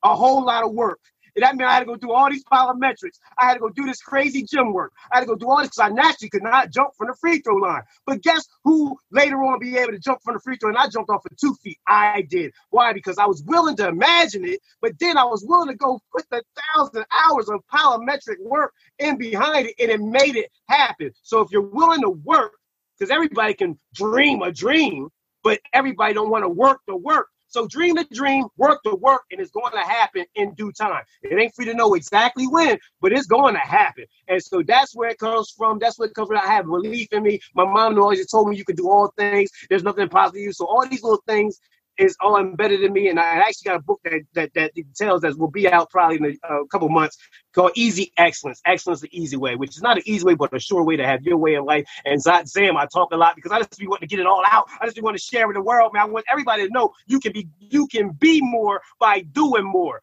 A 0.05 0.15
whole 0.15 0.45
lot 0.45 0.63
of 0.63 0.71
work. 0.71 0.99
That 1.35 1.55
meant 1.55 1.69
I 1.69 1.73
had 1.73 1.79
to 1.81 1.85
go 1.85 1.95
do 1.95 2.11
all 2.11 2.29
these 2.29 2.43
plyometrics. 2.43 3.19
I 3.39 3.45
had 3.45 3.55
to 3.55 3.59
go 3.59 3.69
do 3.69 3.85
this 3.85 4.01
crazy 4.01 4.43
gym 4.43 4.73
work. 4.73 4.93
I 5.11 5.17
had 5.17 5.21
to 5.21 5.27
go 5.27 5.35
do 5.35 5.49
all 5.49 5.59
this 5.59 5.69
because 5.69 5.89
I 5.91 5.93
naturally 5.93 6.29
could 6.29 6.43
not 6.43 6.71
jump 6.71 6.89
from 6.97 7.07
the 7.07 7.15
free 7.15 7.39
throw 7.39 7.55
line. 7.55 7.83
But 8.05 8.21
guess 8.21 8.47
who 8.63 8.97
later 9.11 9.37
on 9.37 9.59
be 9.59 9.77
able 9.77 9.91
to 9.91 9.99
jump 9.99 10.19
from 10.23 10.35
the 10.35 10.39
free 10.41 10.57
throw? 10.57 10.69
And 10.69 10.77
I 10.77 10.87
jumped 10.89 11.09
off 11.09 11.23
for 11.23 11.29
two 11.39 11.55
feet. 11.63 11.77
I 11.87 12.23
did. 12.29 12.53
Why? 12.69 12.93
Because 12.93 13.17
I 13.17 13.25
was 13.25 13.43
willing 13.43 13.75
to 13.77 13.87
imagine 13.87 14.45
it, 14.45 14.59
but 14.81 14.93
then 14.99 15.17
I 15.17 15.23
was 15.23 15.43
willing 15.47 15.69
to 15.69 15.75
go 15.75 15.99
put 16.11 16.29
the 16.29 16.43
thousand 16.75 17.05
hours 17.11 17.49
of 17.49 17.61
plyometric 17.73 18.39
work 18.41 18.73
in 18.99 19.17
behind 19.17 19.67
it, 19.67 19.75
and 19.79 19.91
it 19.91 20.01
made 20.01 20.35
it 20.35 20.51
happen. 20.67 21.11
So 21.23 21.41
if 21.41 21.51
you're 21.51 21.61
willing 21.61 22.01
to 22.01 22.09
work, 22.09 22.53
because 22.97 23.11
everybody 23.11 23.53
can 23.53 23.79
dream 23.93 24.41
a 24.41 24.51
dream, 24.51 25.09
but 25.43 25.59
everybody 25.73 26.13
don't 26.13 26.29
want 26.29 26.43
to 26.43 26.49
work 26.49 26.81
the 26.87 26.95
work. 26.95 27.27
So 27.51 27.67
dream 27.67 27.95
the 27.95 28.05
dream, 28.13 28.45
work 28.57 28.79
the 28.85 28.95
work, 28.95 29.23
and 29.31 29.41
it's 29.41 29.51
going 29.51 29.73
to 29.73 29.79
happen 29.79 30.25
in 30.35 30.53
due 30.53 30.71
time. 30.71 31.03
It 31.21 31.37
ain't 31.37 31.53
free 31.53 31.65
to 31.65 31.73
know 31.73 31.93
exactly 31.95 32.47
when, 32.47 32.79
but 33.01 33.11
it's 33.11 33.27
going 33.27 33.55
to 33.55 33.59
happen. 33.59 34.05
And 34.29 34.41
so 34.41 34.63
that's 34.65 34.95
where 34.95 35.09
it 35.09 35.19
comes 35.19 35.53
from. 35.55 35.77
That's 35.77 35.99
it 35.99 36.13
comes 36.15 36.29
from. 36.29 36.37
I 36.37 36.47
have 36.47 36.65
belief 36.65 37.09
in 37.11 37.23
me. 37.23 37.41
My 37.53 37.65
mom 37.65 37.99
always 38.01 38.25
told 38.31 38.49
me 38.49 38.55
you 38.55 38.63
can 38.63 38.77
do 38.77 38.89
all 38.89 39.13
things. 39.17 39.51
There's 39.69 39.83
nothing 39.83 40.03
impossible. 40.03 40.39
So 40.53 40.65
all 40.65 40.87
these 40.87 41.03
little 41.03 41.21
things 41.27 41.59
is 42.01 42.17
all 42.19 42.37
embedded 42.37 42.81
in 42.81 42.91
me. 42.91 43.09
And 43.09 43.19
I 43.19 43.37
actually 43.37 43.69
got 43.69 43.75
a 43.77 43.83
book 43.83 44.01
that 44.03 44.21
that 44.33 44.53
that 44.55 44.71
tells 44.95 45.21
that 45.21 45.37
will 45.37 45.51
be 45.51 45.67
out 45.67 45.89
probably 45.89 46.17
in 46.17 46.37
a, 46.43 46.65
couple 46.67 46.89
months 46.89 47.17
called 47.53 47.71
Easy 47.75 48.11
Excellence. 48.17 48.61
Excellence 48.65 49.01
the 49.01 49.09
easy 49.17 49.37
way, 49.37 49.55
which 49.55 49.71
is 49.71 49.81
not 49.81 49.97
an 49.97 50.03
easy 50.05 50.25
way, 50.25 50.35
but 50.35 50.53
a 50.53 50.59
sure 50.59 50.83
way 50.83 50.95
to 50.95 51.05
have 51.05 51.23
your 51.23 51.37
way 51.37 51.55
in 51.55 51.65
life. 51.65 51.85
And 52.05 52.21
Zot 52.21 52.47
Zam, 52.47 52.77
I 52.77 52.87
talk 52.87 53.11
a 53.11 53.17
lot 53.17 53.35
because 53.35 53.51
I 53.51 53.59
just 53.59 53.77
be 53.77 53.87
wanting 53.87 54.07
to 54.07 54.15
get 54.15 54.19
it 54.19 54.27
all 54.27 54.43
out. 54.49 54.67
I 54.79 54.85
just 54.85 55.01
want 55.01 55.17
to 55.17 55.23
share 55.23 55.47
with 55.47 55.55
the 55.55 55.61
world, 55.61 55.93
man. 55.93 56.03
I 56.03 56.05
want 56.05 56.25
everybody 56.29 56.67
to 56.67 56.73
know 56.73 56.93
you 57.07 57.19
can 57.19 57.31
be 57.31 57.47
you 57.59 57.87
can 57.87 58.09
be 58.09 58.41
more 58.41 58.81
by 58.99 59.21
doing 59.21 59.63
more 59.63 60.01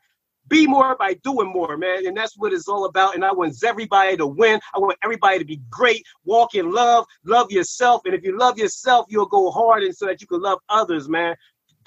be 0.48 0.66
more 0.66 0.96
by 0.96 1.12
doing 1.22 1.48
more, 1.52 1.76
man. 1.76 2.06
And 2.06 2.16
that's 2.16 2.36
what 2.38 2.54
it's 2.54 2.68
all 2.68 2.86
about. 2.86 3.14
And 3.14 3.22
I 3.22 3.32
want 3.32 3.54
everybody 3.62 4.16
to 4.16 4.26
win. 4.26 4.58
I 4.74 4.78
want 4.78 4.96
everybody 5.04 5.38
to 5.38 5.44
be 5.44 5.60
great. 5.68 6.06
Walk 6.24 6.54
in 6.54 6.70
love. 6.70 7.04
Love 7.24 7.50
yourself. 7.50 8.00
And 8.06 8.14
if 8.14 8.24
you 8.24 8.38
love 8.38 8.58
yourself, 8.58 9.04
you'll 9.10 9.26
go 9.26 9.50
hard 9.50 9.82
and 9.82 9.94
so 9.94 10.06
that 10.06 10.22
you 10.22 10.26
can 10.26 10.40
love 10.40 10.58
others, 10.70 11.06
man 11.06 11.36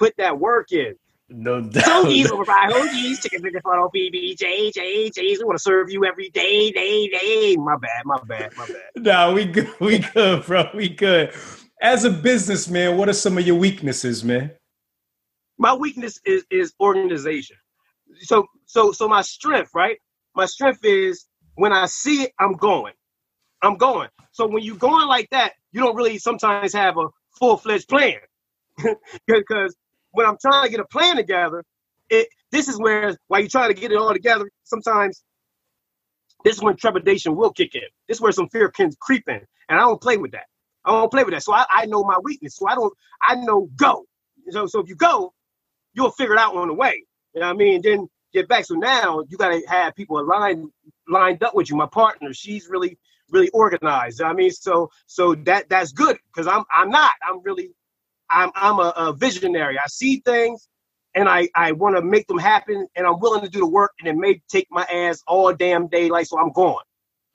put 0.02 0.18
that 0.18 0.40
work 0.40 0.72
in. 0.72 0.96
No 1.30 1.62
doubt. 1.62 1.86
Hoagies 1.86 2.30
over 2.32 2.44
fried 2.44 2.72
hoagies, 2.72 3.22
chicken 3.22 3.42
finger 3.42 3.62
funnel, 3.62 3.90
BBJ, 3.96 4.74
J, 4.74 5.10
J's. 5.12 5.40
We 5.40 5.46
want 5.46 5.58
to 5.58 5.62
serve 5.62 5.92
you 5.92 6.04
every 6.04 6.30
day, 6.30 6.72
day, 6.72 7.08
day. 7.08 7.56
My 7.56 7.78
bad, 7.78 8.04
my 8.04 8.18
bad, 8.28 8.52
my 8.58 8.66
bad. 8.66 8.76
no, 8.98 9.34
we 9.34 9.46
good, 9.46 9.70
we 9.80 10.00
good, 10.00 10.46
bro. 10.46 10.70
We 10.74 10.90
good. 10.90 11.34
As 11.82 12.04
a 12.04 12.10
businessman, 12.10 12.98
what 12.98 13.08
are 13.10 13.14
some 13.14 13.38
of 13.38 13.46
your 13.46 13.56
weaknesses, 13.56 14.24
man? 14.24 14.52
My 15.58 15.74
weakness 15.74 16.20
is 16.26 16.44
is 16.50 16.74
organization. 16.82 17.58
So 18.22 18.48
so 18.66 18.92
so 18.92 19.08
my 19.08 19.22
strength, 19.22 19.72
right? 19.74 20.00
My 20.36 20.48
strength 20.48 20.84
is 20.84 21.28
when 21.56 21.72
I 21.72 21.86
see 21.86 22.24
it, 22.24 22.32
I'm 22.40 22.54
going. 22.54 22.94
I'm 23.62 23.78
going. 23.78 24.10
So 24.32 24.48
when 24.48 24.64
you're 24.64 24.76
going 24.76 25.08
like 25.08 25.30
that, 25.30 25.54
you 25.72 25.80
don't 25.80 25.96
really 25.96 26.18
sometimes 26.18 26.74
have 26.74 26.98
a 26.98 27.08
full 27.40 27.58
fledged 27.58 27.88
plan 27.88 28.18
because 29.28 29.76
when 30.12 30.26
I'm 30.26 30.38
trying 30.42 30.66
to 30.66 30.72
get 30.72 30.80
a 30.80 30.86
plan 30.86 31.16
together, 31.16 31.64
it 32.10 32.28
this 32.52 32.68
is 32.68 32.80
where 32.80 33.18
while 33.28 33.40
you're 33.40 33.50
trying 33.50 33.74
to 33.74 33.80
get 33.80 33.92
it 33.92 33.98
all 33.98 34.14
together, 34.14 34.50
sometimes 34.64 35.24
this 36.44 36.58
is 36.58 36.62
when 36.62 36.76
trepidation 36.76 37.36
will 37.36 37.52
kick 37.52 37.76
in. 37.76 37.82
This 38.08 38.18
is 38.18 38.22
where 38.22 38.32
some 38.32 38.50
fear 38.50 38.70
can 38.70 38.92
creep 39.00 39.28
in. 39.28 39.42
And 39.70 39.80
I 39.80 39.84
don't 39.84 40.02
play 40.02 40.18
with 40.18 40.32
that. 40.32 40.46
I 40.84 40.92
don't 40.92 41.12
play 41.12 41.24
with 41.24 41.34
that. 41.34 41.44
So 41.44 41.54
I, 41.54 41.66
I 41.70 41.86
know 41.86 42.04
my 42.04 42.18
weakness. 42.24 42.56
So 42.56 42.68
I 42.68 42.76
don't 42.76 42.94
I 43.22 43.36
know 43.36 43.70
go. 43.76 44.06
So 44.50 44.66
so 44.66 44.80
if 44.80 44.90
you 44.90 44.96
go, 44.96 45.34
you'll 45.94 46.12
figure 46.12 46.34
it 46.34 46.40
out 46.40 46.56
on 46.56 46.68
the 46.68 46.74
way. 46.74 47.06
You 47.34 47.42
know 47.42 47.48
what 47.48 47.54
I 47.54 47.58
mean? 47.58 47.82
Then 47.82 48.08
get 48.34 48.48
back. 48.48 48.66
So 48.66 48.76
now 48.76 49.24
you 49.30 49.38
gotta 49.38 49.62
have 49.68 49.96
people 49.96 50.20
aligned 50.20 50.70
lined 51.08 51.44
up 51.44 51.56
with 51.56 51.70
you. 51.70 51.76
My 51.76 51.88
partner, 51.88 52.34
she's 52.34 52.68
really, 52.68 52.98
really 53.30 53.50
organized. 53.50 54.22
I 54.22 54.34
mean, 54.34 54.52
so 54.52 54.90
so 55.06 55.36
that 55.36 55.70
that's 55.70 55.92
good 55.92 56.18
because 56.34 56.48
I'm 56.48 56.64
I'm 56.74 56.90
not. 56.90 57.14
I'm 57.28 57.42
really 57.44 57.72
I'm 58.32 58.52
I'm 58.56 58.80
a, 58.80 58.94
a 58.96 59.14
visionary. 59.14 59.78
I 59.78 59.88
see 59.88 60.22
things 60.26 60.68
and 61.16 61.28
I, 61.28 61.50
I 61.56 61.74
want 61.74 61.96
to 61.98 62.02
make 62.02 62.28
them 62.28 62.38
happen 62.38 62.88
and 62.96 63.06
I'm 63.06 63.20
willing 63.20 63.42
to 63.42 63.50
do 63.50 63.60
the 63.60 63.68
work 63.68 63.92
and 64.00 64.08
it 64.08 64.16
may 64.16 64.42
take 64.50 64.68
my 64.72 64.84
ass 64.84 65.22
all 65.28 65.54
damn 65.54 65.88
day 65.88 66.10
like 66.10 66.28
so 66.28 66.40
I'm 66.40 66.52
going. 66.52 66.84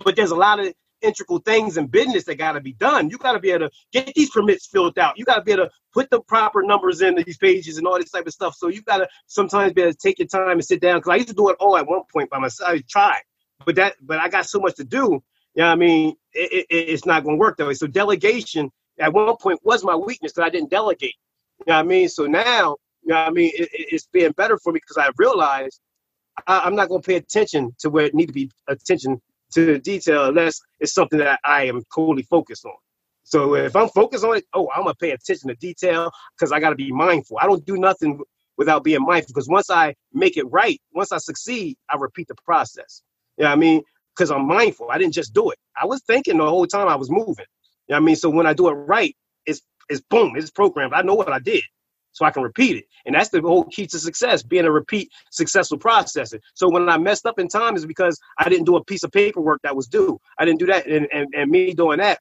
But 0.04 0.16
there's 0.16 0.30
a 0.30 0.36
lot 0.36 0.60
of 0.60 0.72
integral 1.02 1.38
things 1.38 1.76
in 1.76 1.86
business 1.86 2.24
that 2.24 2.36
got 2.36 2.52
to 2.52 2.60
be 2.60 2.72
done. 2.72 3.10
You 3.10 3.18
got 3.18 3.32
to 3.32 3.38
be 3.38 3.50
able 3.50 3.68
to 3.68 3.74
get 3.92 4.12
these 4.14 4.30
permits 4.30 4.66
filled 4.66 4.98
out. 4.98 5.18
You 5.18 5.24
got 5.24 5.36
to 5.36 5.42
be 5.42 5.52
able 5.52 5.66
to 5.66 5.70
put 5.92 6.10
the 6.10 6.20
proper 6.20 6.62
numbers 6.62 7.02
in 7.02 7.14
these 7.16 7.36
pages 7.38 7.78
and 7.78 7.86
all 7.86 7.98
this 7.98 8.10
type 8.10 8.26
of 8.26 8.32
stuff. 8.32 8.54
So 8.56 8.68
you 8.68 8.82
got 8.82 8.98
to 8.98 9.08
sometimes 9.26 9.72
be 9.72 9.82
able 9.82 9.92
to 9.92 9.98
take 9.98 10.18
your 10.18 10.28
time 10.28 10.52
and 10.52 10.64
sit 10.64 10.80
down. 10.80 10.98
Because 10.98 11.12
I 11.12 11.16
used 11.16 11.28
to 11.28 11.34
do 11.34 11.48
it 11.50 11.56
all 11.60 11.76
at 11.76 11.86
one 11.86 12.02
point 12.12 12.30
by 12.30 12.38
myself. 12.38 12.70
I 12.70 12.82
tried, 12.88 13.22
but 13.64 13.76
that 13.76 13.94
but 14.02 14.18
I 14.18 14.28
got 14.28 14.46
so 14.46 14.58
much 14.58 14.76
to 14.76 14.84
do. 14.84 15.22
You 15.54 15.62
know 15.62 15.68
what 15.68 15.72
I 15.72 15.76
mean? 15.76 16.16
It, 16.32 16.66
it, 16.68 16.74
it's 16.74 17.06
not 17.06 17.24
going 17.24 17.36
to 17.36 17.40
work 17.40 17.56
that 17.58 17.66
way. 17.66 17.74
So 17.74 17.86
delegation 17.86 18.70
at 18.98 19.12
one 19.12 19.36
point 19.36 19.60
was 19.62 19.84
my 19.84 19.96
weakness 19.96 20.32
that 20.34 20.44
I 20.44 20.50
didn't 20.50 20.70
delegate. 20.70 21.14
You 21.60 21.64
know 21.72 21.74
what 21.74 21.80
I 21.80 21.88
mean? 21.88 22.08
So 22.08 22.26
now, 22.26 22.76
you 23.02 23.12
know 23.12 23.16
what 23.16 23.28
I 23.28 23.30
mean, 23.30 23.52
it, 23.54 23.68
it's 23.72 24.06
being 24.12 24.32
better 24.32 24.58
for 24.58 24.72
me 24.72 24.80
because 24.82 24.98
I 24.98 25.10
realized 25.18 25.80
I, 26.46 26.66
am 26.66 26.74
not 26.74 26.88
going 26.88 27.02
to 27.02 27.06
pay 27.06 27.16
attention 27.16 27.74
to 27.80 27.90
where 27.90 28.06
it 28.06 28.14
need 28.14 28.26
to 28.26 28.32
be 28.32 28.50
attention 28.68 29.20
to 29.52 29.64
the 29.64 29.78
detail 29.78 30.26
unless 30.26 30.60
it's 30.80 30.92
something 30.92 31.18
that 31.18 31.40
I 31.44 31.64
am 31.64 31.82
totally 31.94 32.22
focused 32.24 32.64
on. 32.64 32.74
So 33.26 33.56
if 33.56 33.74
I'm 33.74 33.88
focused 33.88 34.24
on 34.24 34.36
it, 34.36 34.44
oh, 34.54 34.68
I'm 34.74 34.84
gonna 34.84 34.94
pay 34.94 35.10
attention 35.10 35.48
to 35.48 35.56
detail 35.56 36.12
because 36.38 36.52
I 36.52 36.60
got 36.60 36.70
to 36.70 36.76
be 36.76 36.92
mindful. 36.92 37.38
I 37.40 37.46
don't 37.46 37.64
do 37.66 37.76
nothing 37.76 38.20
without 38.56 38.84
being 38.84 39.02
mindful 39.02 39.32
because 39.34 39.48
once 39.48 39.68
I 39.68 39.94
make 40.12 40.36
it 40.36 40.44
right, 40.44 40.80
once 40.92 41.10
I 41.10 41.18
succeed, 41.18 41.76
I 41.90 41.96
repeat 41.96 42.28
the 42.28 42.36
process. 42.44 43.02
You 43.36 43.42
know 43.42 43.50
what 43.50 43.56
I 43.56 43.58
mean? 43.58 43.82
Because 44.14 44.30
I'm 44.30 44.46
mindful. 44.46 44.90
I 44.92 44.98
didn't 44.98 45.14
just 45.14 45.34
do 45.34 45.50
it. 45.50 45.58
I 45.80 45.86
was 45.86 46.02
thinking 46.06 46.38
the 46.38 46.48
whole 46.48 46.68
time 46.68 46.86
I 46.86 46.94
was 46.94 47.10
moving. 47.10 47.46
You 47.88 47.94
know 47.94 47.96
I 47.98 48.00
mean? 48.00 48.16
So 48.16 48.30
when 48.30 48.46
I 48.46 48.52
do 48.52 48.68
it 48.68 48.72
right, 48.72 49.14
it's 49.46 49.62
it's 49.88 50.00
boom, 50.00 50.34
it's 50.36 50.50
programmed. 50.50 50.94
I 50.94 51.02
know 51.02 51.14
what 51.14 51.32
I 51.32 51.38
did. 51.38 51.62
So 52.12 52.24
I 52.24 52.30
can 52.30 52.42
repeat 52.42 52.78
it. 52.78 52.84
And 53.04 53.14
that's 53.14 53.28
the 53.28 53.42
whole 53.42 53.64
key 53.64 53.86
to 53.88 53.98
success, 53.98 54.42
being 54.42 54.64
a 54.64 54.70
repeat 54.70 55.10
successful 55.30 55.78
processor. 55.78 56.40
So 56.54 56.66
when 56.66 56.88
I 56.88 56.96
messed 56.96 57.26
up 57.26 57.38
in 57.38 57.46
time 57.46 57.76
is 57.76 57.84
because 57.84 58.18
I 58.38 58.48
didn't 58.48 58.64
do 58.64 58.76
a 58.76 58.84
piece 58.84 59.02
of 59.02 59.12
paperwork 59.12 59.60
that 59.62 59.76
was 59.76 59.86
due. 59.86 60.18
I 60.38 60.46
didn't 60.46 60.58
do 60.58 60.66
that. 60.66 60.86
And 60.86 61.06
and, 61.12 61.28
and 61.34 61.50
me 61.50 61.74
doing 61.74 61.98
that 61.98 62.20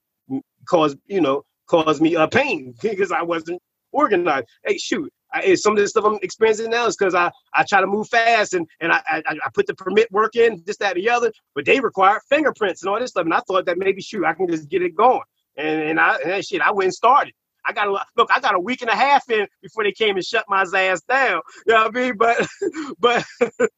caused, 0.68 0.98
you 1.06 1.22
know, 1.22 1.44
caused 1.68 2.02
me 2.02 2.16
a 2.16 2.28
pain 2.28 2.74
because 2.82 3.12
I 3.12 3.22
wasn't 3.22 3.62
organized. 3.92 4.48
Hey, 4.66 4.78
shoot. 4.78 5.12
I, 5.34 5.42
eh, 5.42 5.56
some 5.56 5.74
of 5.74 5.80
the 5.80 5.88
stuff 5.88 6.06
I'm 6.06 6.20
experiencing 6.22 6.70
now 6.70 6.88
is 6.88 6.96
because 6.96 7.16
I, 7.16 7.32
I 7.54 7.64
try 7.64 7.82
to 7.82 7.88
move 7.88 8.08
fast 8.08 8.54
and, 8.54 8.68
and 8.80 8.92
I, 8.92 9.02
I, 9.08 9.24
I 9.28 9.50
put 9.54 9.68
the 9.68 9.76
permit 9.76 10.12
work 10.12 10.36
in, 10.36 10.64
this, 10.66 10.78
that, 10.78 10.96
the 10.96 11.10
other, 11.10 11.32
but 11.54 11.66
they 11.66 11.80
require 11.80 12.22
fingerprints 12.30 12.84
and 12.84 12.90
all 12.90 13.00
this 13.00 13.12
stuff. 13.12 13.26
And 13.26 13.34
I 13.34 13.42
thought 13.48 13.66
that 13.66 13.78
maybe, 13.78 14.02
shoot, 14.02 14.26
I 14.26 14.34
can 14.34 14.48
just 14.48 14.70
get 14.70 14.82
it 14.82 14.96
going. 14.96 15.22
And 15.58 15.82
and 15.82 16.00
I 16.00 16.18
and 16.18 16.46
shit, 16.46 16.62
I 16.62 16.72
went 16.72 16.86
and 16.86 16.94
started. 16.94 17.34
I 17.66 17.74
got 17.74 17.88
a 17.88 17.92
look. 17.92 18.30
I 18.34 18.40
got 18.40 18.56
a 18.56 18.60
week 18.60 18.82
and 18.82 18.90
a 18.90 18.96
half 18.96 19.30
in 19.30 19.48
before 19.62 19.84
they 19.84 19.92
came 19.92 20.16
and 20.16 20.26
shut 20.26 20.46
my 20.48 20.62
ass 20.62 21.02
down. 21.02 21.42
You 21.66 21.74
know 21.74 21.84
what 21.84 21.98
I 21.98 22.00
mean? 22.00 22.18
But 22.18 22.48
but 23.00 23.26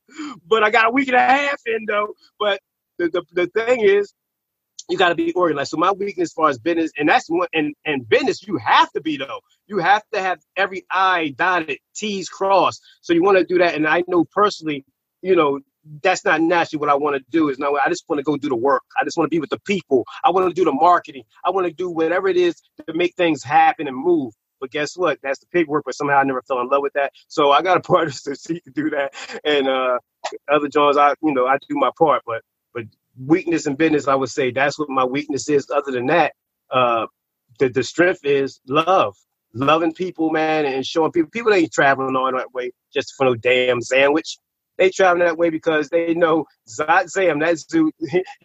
but 0.47 0.63
I 0.63 0.69
got 0.69 0.87
a 0.87 0.91
week 0.91 1.07
and 1.07 1.15
a 1.15 1.21
half 1.21 1.61
in 1.65 1.85
though. 1.87 2.13
But 2.39 2.59
the 2.97 3.09
the, 3.09 3.23
the 3.31 3.47
thing 3.47 3.81
is, 3.81 4.13
you 4.89 4.97
got 4.97 5.09
to 5.09 5.15
be 5.15 5.31
organized. 5.33 5.71
So 5.71 5.77
my 5.77 5.91
weakness 5.91 6.29
as 6.29 6.33
far 6.33 6.49
as 6.49 6.57
business, 6.57 6.91
and 6.97 7.07
that's 7.07 7.29
one, 7.29 7.47
and 7.53 7.73
and 7.85 8.07
business, 8.07 8.45
you 8.45 8.57
have 8.57 8.91
to 8.91 9.01
be 9.01 9.17
though. 9.17 9.39
You 9.67 9.79
have 9.79 10.03
to 10.13 10.21
have 10.21 10.39
every 10.55 10.85
I 10.91 11.33
dotted, 11.37 11.79
T's 11.95 12.29
crossed. 12.29 12.81
So 13.01 13.13
you 13.13 13.23
want 13.23 13.37
to 13.37 13.45
do 13.45 13.57
that. 13.59 13.75
And 13.75 13.87
I 13.87 14.03
know 14.07 14.25
personally, 14.25 14.85
you 15.21 15.35
know, 15.35 15.59
that's 16.01 16.25
not 16.25 16.41
naturally 16.41 16.79
what 16.79 16.89
I 16.89 16.95
want 16.95 17.15
to 17.15 17.23
do. 17.31 17.49
Is 17.49 17.59
now 17.59 17.75
I 17.75 17.89
just 17.89 18.05
want 18.07 18.19
to 18.19 18.23
go 18.23 18.37
do 18.37 18.49
the 18.49 18.55
work. 18.55 18.83
I 18.99 19.03
just 19.03 19.17
want 19.17 19.27
to 19.27 19.35
be 19.35 19.39
with 19.39 19.49
the 19.49 19.59
people. 19.59 20.05
I 20.23 20.31
want 20.31 20.47
to 20.47 20.53
do 20.53 20.65
the 20.65 20.71
marketing. 20.71 21.23
I 21.45 21.49
want 21.51 21.67
to 21.67 21.73
do 21.73 21.89
whatever 21.89 22.27
it 22.27 22.37
is 22.37 22.61
to 22.87 22.93
make 22.93 23.15
things 23.15 23.43
happen 23.43 23.87
and 23.87 23.95
move. 23.95 24.33
But 24.59 24.71
guess 24.71 24.97
what? 24.97 25.19
That's 25.21 25.39
the 25.39 25.47
paperwork. 25.47 25.83
But 25.85 25.95
somehow 25.95 26.17
I 26.17 26.23
never 26.23 26.41
fell 26.43 26.61
in 26.61 26.69
love 26.69 26.81
with 26.81 26.93
that. 26.93 27.11
So 27.27 27.51
I 27.51 27.61
got 27.61 27.77
a 27.77 27.81
partner 27.81 28.11
so 28.11 28.33
she 28.33 28.59
can 28.59 28.73
do 28.73 28.89
that. 28.91 29.13
And 29.43 29.67
uh, 29.67 29.99
other 30.51 30.67
Johns, 30.67 30.97
I 30.97 31.13
you 31.21 31.33
know 31.33 31.47
I 31.47 31.57
do 31.69 31.75
my 31.75 31.91
part. 31.97 32.23
But 32.25 32.41
but 32.73 32.83
weakness 33.25 33.67
in 33.67 33.75
business, 33.75 34.07
I 34.07 34.15
would 34.15 34.29
say 34.29 34.51
that's 34.51 34.79
what 34.79 34.89
my 34.89 35.05
weakness 35.05 35.49
is. 35.49 35.69
Other 35.73 35.91
than 35.91 36.07
that, 36.07 36.33
uh, 36.71 37.07
the 37.59 37.69
the 37.69 37.83
strength 37.83 38.25
is 38.25 38.59
love. 38.67 39.15
Loving 39.53 39.93
people, 39.93 40.29
man, 40.29 40.65
and 40.65 40.85
showing 40.85 41.11
people. 41.11 41.29
People 41.31 41.53
ain't 41.53 41.71
traveling 41.71 42.15
on 42.15 42.35
that 42.35 42.53
way 42.53 42.71
just 42.93 43.15
for 43.17 43.23
no 43.25 43.35
damn 43.35 43.81
sandwich 43.81 44.37
they 44.77 44.89
travel 44.89 45.25
that 45.25 45.37
way 45.37 45.49
because 45.49 45.89
they 45.89 46.13
know 46.13 46.45
Zot 46.67 47.09
Zam, 47.09 47.39
that 47.39 47.57
dude, 47.69 47.93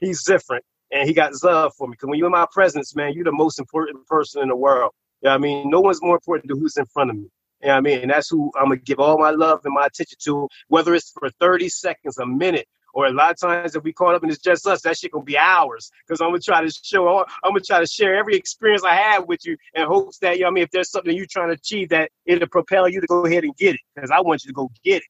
he's 0.00 0.24
different. 0.24 0.64
And 0.90 1.08
he 1.08 1.14
got 1.14 1.32
love 1.42 1.72
for 1.76 1.86
me. 1.86 1.92
Because 1.92 2.08
when 2.08 2.18
you're 2.18 2.26
in 2.26 2.32
my 2.32 2.46
presence, 2.52 2.94
man, 2.94 3.12
you're 3.14 3.24
the 3.24 3.32
most 3.32 3.58
important 3.58 4.06
person 4.06 4.42
in 4.42 4.48
the 4.48 4.56
world. 4.56 4.92
You 5.22 5.30
know 5.30 5.34
I 5.34 5.38
mean? 5.38 5.70
No 5.70 5.80
one's 5.80 6.02
more 6.02 6.16
important 6.16 6.48
than 6.48 6.60
who's 6.60 6.76
in 6.76 6.84
front 6.84 7.10
of 7.10 7.16
me. 7.16 7.28
You 7.62 7.68
know 7.68 7.74
I 7.74 7.80
mean? 7.80 8.00
And 8.00 8.10
that's 8.10 8.28
who 8.28 8.50
I'm 8.58 8.66
going 8.66 8.78
to 8.78 8.84
give 8.84 9.00
all 9.00 9.18
my 9.18 9.30
love 9.30 9.60
and 9.64 9.72
my 9.74 9.86
attention 9.86 10.18
to, 10.24 10.48
whether 10.68 10.94
it's 10.94 11.12
for 11.18 11.30
30 11.40 11.70
seconds, 11.70 12.18
a 12.18 12.26
minute, 12.26 12.66
or 12.94 13.06
a 13.06 13.12
lot 13.12 13.30
of 13.30 13.40
times 13.40 13.74
if 13.74 13.82
we 13.82 13.92
caught 13.92 14.14
up 14.14 14.22
and 14.22 14.30
it's 14.30 14.42
just 14.42 14.66
us, 14.66 14.82
that 14.82 14.96
shit 14.98 15.12
gonna 15.12 15.24
be 15.24 15.38
hours. 15.38 15.90
Cause 16.08 16.20
I'm 16.20 16.28
gonna 16.28 16.40
try 16.40 16.62
to 16.62 16.70
show 16.70 17.24
I'm 17.42 17.52
gonna 17.52 17.60
try 17.60 17.80
to 17.80 17.86
share 17.86 18.16
every 18.16 18.36
experience 18.36 18.84
I 18.84 18.94
have 18.94 19.26
with 19.26 19.40
you 19.44 19.56
in 19.74 19.86
hopes 19.86 20.18
that, 20.18 20.36
you 20.36 20.42
know 20.42 20.48
I 20.48 20.50
mean, 20.50 20.64
if 20.64 20.70
there's 20.70 20.90
something 20.90 21.14
you're 21.14 21.26
trying 21.28 21.48
to 21.48 21.54
achieve 21.54 21.88
that 21.90 22.10
it'll 22.26 22.48
propel 22.48 22.88
you 22.88 23.00
to 23.00 23.06
go 23.06 23.24
ahead 23.24 23.44
and 23.44 23.56
get 23.56 23.74
it. 23.74 23.80
Cause 23.98 24.10
I 24.10 24.20
want 24.20 24.44
you 24.44 24.48
to 24.48 24.54
go 24.54 24.70
get 24.84 24.98
it. 24.98 25.08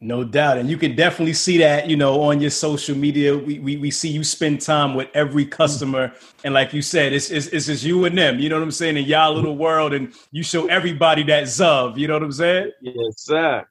No 0.00 0.22
doubt. 0.22 0.58
And 0.58 0.68
you 0.68 0.76
can 0.76 0.94
definitely 0.94 1.32
see 1.32 1.56
that, 1.58 1.88
you 1.88 1.96
know, 1.96 2.20
on 2.22 2.40
your 2.40 2.50
social 2.50 2.96
media. 2.96 3.36
We, 3.36 3.58
we, 3.58 3.76
we 3.78 3.90
see 3.90 4.10
you 4.10 4.22
spend 4.22 4.60
time 4.60 4.94
with 4.94 5.08
every 5.14 5.46
mm. 5.46 5.50
customer. 5.50 6.12
And 6.44 6.52
like 6.52 6.74
you 6.74 6.82
said, 6.82 7.12
it's, 7.12 7.30
it's, 7.30 7.46
it's 7.46 7.66
just 7.66 7.84
you 7.84 8.04
and 8.04 8.18
them, 8.18 8.38
you 8.38 8.48
know 8.48 8.56
what 8.56 8.64
I'm 8.64 8.70
saying? 8.70 8.96
In 8.96 9.04
y'all 9.04 9.32
mm. 9.32 9.36
little 9.36 9.56
world. 9.56 9.94
And 9.94 10.12
you 10.30 10.42
show 10.42 10.66
everybody 10.66 11.22
that 11.24 11.44
Zub, 11.44 11.96
you 11.96 12.06
know 12.06 12.14
what 12.14 12.22
I'm 12.22 12.32
saying? 12.32 12.72
Yes, 12.82 13.14
sir. 13.16 13.66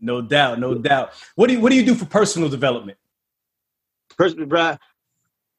No 0.00 0.22
doubt. 0.22 0.58
No 0.58 0.74
doubt. 0.74 1.12
What 1.34 1.48
do 1.48 1.54
you, 1.54 1.60
what 1.60 1.70
do 1.70 1.76
you 1.76 1.84
do 1.84 1.94
for 1.94 2.06
personal 2.06 2.48
development? 2.48 2.96
Personal, 4.16 4.46
bro. 4.46 4.76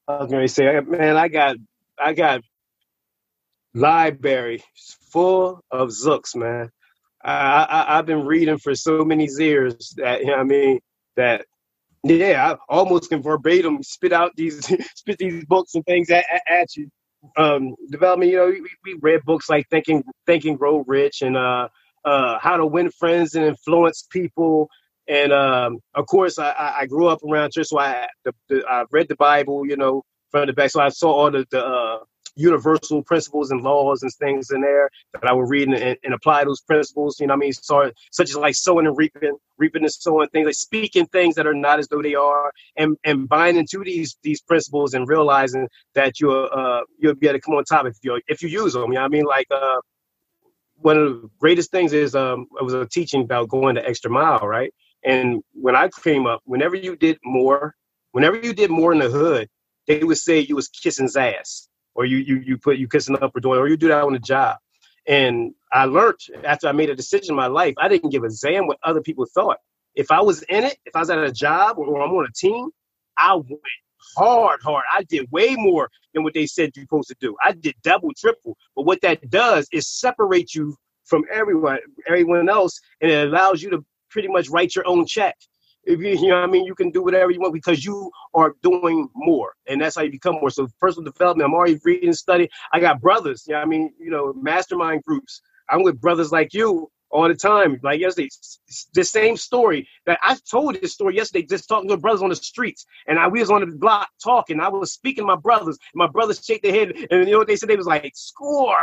I 0.08 0.18
was 0.18 0.32
going 0.32 0.48
to 0.48 0.52
say, 0.52 0.80
man, 0.80 1.18
I 1.18 1.28
got, 1.28 1.58
I 2.02 2.14
got 2.14 2.42
library 3.76 4.64
full 5.12 5.64
of 5.70 5.90
Zooks, 5.90 6.36
man. 6.36 6.72
I, 7.24 7.86
I 7.90 7.96
have 7.98 8.06
been 8.06 8.26
reading 8.26 8.58
for 8.58 8.76
so 8.76 9.04
many 9.04 9.28
years 9.38 9.94
that 9.98 10.22
you 10.22 10.28
know 10.28 10.36
I 10.36 10.44
mean 10.44 10.80
that 11.16 11.46
yeah, 12.04 12.54
I 12.54 12.74
almost 12.74 13.10
can 13.10 13.22
verbatim 13.22 13.84
spit 13.84 14.14
out 14.14 14.32
these 14.36 14.66
spit 14.96 15.18
these 15.18 15.46
books 15.46 15.76
and 15.76 15.86
things 15.86 16.10
at, 16.10 16.26
at 16.50 16.76
you. 16.76 16.90
Um, 17.36 17.76
development, 17.92 18.32
you 18.32 18.38
know, 18.38 18.48
we, 18.48 18.62
we 18.86 19.00
read 19.02 19.26
books 19.26 19.50
like 19.50 19.68
Thinking 19.70 20.04
Think 20.26 20.46
and 20.46 20.58
Grow 20.58 20.86
Rich 20.88 21.22
and 21.22 21.36
uh, 21.36 21.68
uh, 22.06 22.40
How 22.40 22.56
to 22.56 22.66
Win 22.66 22.90
Friends 22.92 23.36
and 23.36 23.46
Influence 23.46 24.08
People. 24.10 24.70
And 25.10 25.34
um, 25.34 25.80
of 25.96 26.06
course, 26.06 26.40
I, 26.40 26.76
I 26.82 26.86
grew 26.86 27.08
up 27.08 27.20
around 27.24 27.52
church, 27.52 27.68
so 27.68 27.80
I 27.80 28.08
the, 28.24 28.34
the, 28.48 28.64
I 28.70 28.86
read 28.92 29.10
the 29.10 29.16
Bible, 29.18 29.66
you 29.66 29.76
know, 29.76 30.04
from 30.32 30.48
the 30.48 30.54
back. 30.54 30.70
So 30.70 30.80
I 30.80 30.90
saw 30.90 31.12
all 31.12 31.32
the, 31.32 31.46
the 31.52 31.66
uh, 31.66 31.98
universal 32.40 33.04
principles 33.04 33.52
and 33.52 33.62
laws 33.62 34.02
and 34.02 34.12
things 34.14 34.50
in 34.52 34.62
there 34.62 34.90
that 35.14 35.26
I 35.26 35.34
would 35.34 35.50
read 35.50 35.68
and, 35.68 35.98
and, 36.04 36.14
apply 36.14 36.46
those 36.46 36.62
principles. 36.62 37.20
You 37.20 37.28
know, 37.28 37.34
I 37.34 37.38
mean, 37.38 37.54
so, 37.54 37.92
such 38.12 38.30
as 38.30 38.36
like 38.36 38.56
sowing 38.56 38.88
and 38.88 38.98
reaping, 38.98 39.38
reaping 39.58 39.84
and 39.84 39.92
sowing 39.92 40.30
things, 40.30 40.46
like 40.46 40.56
speaking 40.56 41.06
things 41.08 41.36
that 41.36 41.46
are 41.46 41.54
not 41.54 41.80
as 41.80 41.88
though 41.90 42.02
they 42.02 42.16
are, 42.16 42.52
and 42.78 42.98
and 43.04 43.28
binding 43.28 43.68
to 43.72 43.84
these 43.84 44.18
these 44.24 44.42
principles 44.42 44.94
and 44.94 45.08
realizing 45.08 45.68
that 45.96 46.20
you'll 46.20 46.50
uh, 46.52 46.82
you'll 46.98 47.16
be 47.16 47.28
able 47.28 47.38
to 47.38 47.42
come 47.42 47.56
on 47.56 47.64
top 47.66 47.86
if 47.86 47.98
you 48.02 48.20
if 48.28 48.42
you 48.42 48.50
use 48.50 48.74
them. 48.74 48.92
You 48.92 49.00
know, 49.00 49.04
I 49.04 49.08
mean, 49.10 49.26
like 49.26 49.48
uh, 49.52 49.82
one 50.76 50.98
of 50.98 51.22
the 51.22 51.30
greatest 51.40 51.72
things 51.72 51.94
is 51.94 52.16
um, 52.16 52.48
I 52.60 52.64
was 52.64 52.74
a 52.74 52.86
teaching 52.86 53.22
about 53.22 53.50
going 53.50 53.76
the 53.76 53.88
extra 53.88 54.10
mile, 54.10 54.48
right? 54.48 54.74
And 55.04 55.44
when 55.54 55.76
I 55.76 55.90
came 56.04 56.26
up, 56.26 56.42
whenever 56.46 56.76
you 56.76 56.96
did 56.96 57.18
more, 57.24 57.76
whenever 58.12 58.38
you 58.38 58.54
did 58.54 58.70
more 58.70 58.92
in 58.92 59.00
the 59.00 59.10
hood, 59.10 59.50
they 59.88 60.04
would 60.04 60.18
say 60.18 60.40
you 60.40 60.56
was 60.56 60.68
kissing 60.68 61.10
ass 61.18 61.69
or 62.00 62.06
you 62.06 62.18
you 62.20 62.38
you 62.38 62.58
put 62.58 62.78
you 62.78 62.88
kissing 62.88 63.18
up 63.22 63.36
or 63.36 63.42
doing, 63.42 63.60
or 63.60 63.68
you 63.68 63.76
do 63.76 63.90
that 63.90 64.04
on 64.06 64.14
the 64.14 64.20
job. 64.20 64.58
And 65.06 65.54
I 65.74 65.84
learned 65.84 66.16
after 66.46 66.70
I 66.70 66.72
made 66.72 66.90
a 66.90 66.96
decision 66.96 67.32
in 67.32 67.36
my 67.36 67.48
life, 67.48 67.74
I 67.78 67.90
didn't 67.90 68.12
give 68.12 68.24
a 68.24 68.30
damn 68.42 68.68
what 68.68 68.78
other 68.84 69.02
people 69.02 69.26
thought. 69.26 69.58
If 69.96 70.10
I 70.10 70.22
was 70.22 70.42
in 70.44 70.64
it, 70.64 70.78
if 70.86 70.96
I 70.96 71.00
was 71.00 71.10
at 71.10 71.20
a 71.20 71.32
job 71.32 71.78
or, 71.78 71.86
or 71.88 72.02
I'm 72.02 72.12
on 72.12 72.26
a 72.26 72.32
team, 72.32 72.70
I 73.18 73.36
went 73.36 73.60
hard, 74.16 74.62
hard. 74.64 74.86
I 74.90 75.04
did 75.04 75.30
way 75.30 75.56
more 75.58 75.90
than 76.14 76.24
what 76.24 76.34
they 76.34 76.46
said 76.46 76.72
you're 76.74 76.84
supposed 76.84 77.10
to 77.10 77.18
do. 77.20 77.36
I 77.44 77.52
did 77.52 77.76
double, 77.84 78.12
triple. 78.18 78.56
But 78.78 78.86
what 78.86 79.02
that 79.02 79.30
does 79.30 79.68
is 79.74 79.86
separate 79.86 80.56
you 80.56 80.78
from 81.04 81.26
everyone, 81.30 81.80
everyone 82.08 82.48
else, 82.48 82.80
and 83.02 83.12
it 83.12 83.28
allows 83.28 83.62
you 83.62 83.72
to 83.72 83.84
pretty 84.10 84.30
much 84.30 84.48
write 84.48 84.74
your 84.74 84.88
own 84.88 85.06
check 85.06 85.36
if 85.84 86.00
you, 86.00 86.10
you 86.10 86.28
know 86.28 86.36
what 86.36 86.44
I 86.44 86.48
mean, 86.48 86.66
you 86.66 86.76
can 86.76 86.92
do 86.92 87.04
whatever 87.04 87.32
you 87.32 87.40
want 87.40 87.54
because 87.54 87.84
you 87.84 88.12
are 88.34 88.54
doing 88.62 89.10
more. 89.16 89.54
And 89.68 89.82
that's 89.82 89.96
how 89.96 90.04
you 90.04 90.12
become 90.12 90.36
more. 90.36 90.50
So 90.50 90.68
personal 90.80 91.12
development, 91.12 91.48
I'm 91.48 91.54
already 91.54 91.80
reading 91.84 92.14
studying. 92.14 92.50
I 92.74 92.80
got 92.80 93.02
brothers, 93.02 93.46
you 93.48 93.54
know 93.54 93.60
I 93.62 93.66
mean, 93.66 93.94
you 94.00 94.10
know, 94.10 94.34
mastermind 94.34 95.04
groups. 95.04 95.42
I'm 95.70 95.84
with 95.84 96.02
brothers 96.02 96.32
like 96.32 96.54
you 96.54 96.90
all 97.12 97.28
the 97.28 97.36
time. 97.36 97.80
Like 97.84 98.00
yesterday, 98.00 98.30
the 98.94 99.04
same 99.04 99.38
story 99.38 99.88
that 100.06 100.20
I 100.22 100.38
told 100.50 100.76
this 100.82 100.94
story 100.94 101.16
yesterday, 101.16 101.46
just 101.46 101.68
talking 101.68 101.90
to 101.90 101.98
brothers 101.98 102.22
on 102.22 102.30
the 102.30 102.36
streets. 102.36 102.86
And 103.08 103.20
I 103.20 103.28
we 103.28 103.40
was 103.40 103.52
on 103.52 103.62
the 103.62 103.68
block 103.68 104.10
talking. 104.24 104.60
I 104.60 104.70
was 104.70 104.94
speaking 104.94 105.24
to 105.24 105.28
my 105.28 105.36
brothers. 105.36 105.78
My 105.94 106.08
brothers 106.08 106.44
shake 106.44 106.62
their 106.62 106.74
head. 106.74 106.92
And 107.12 107.26
you 107.26 107.34
know 107.34 107.40
what 107.40 107.48
they 107.48 107.56
said? 107.56 107.70
They 107.70 107.76
was 107.76 107.88
like, 107.88 108.12
score. 108.16 108.78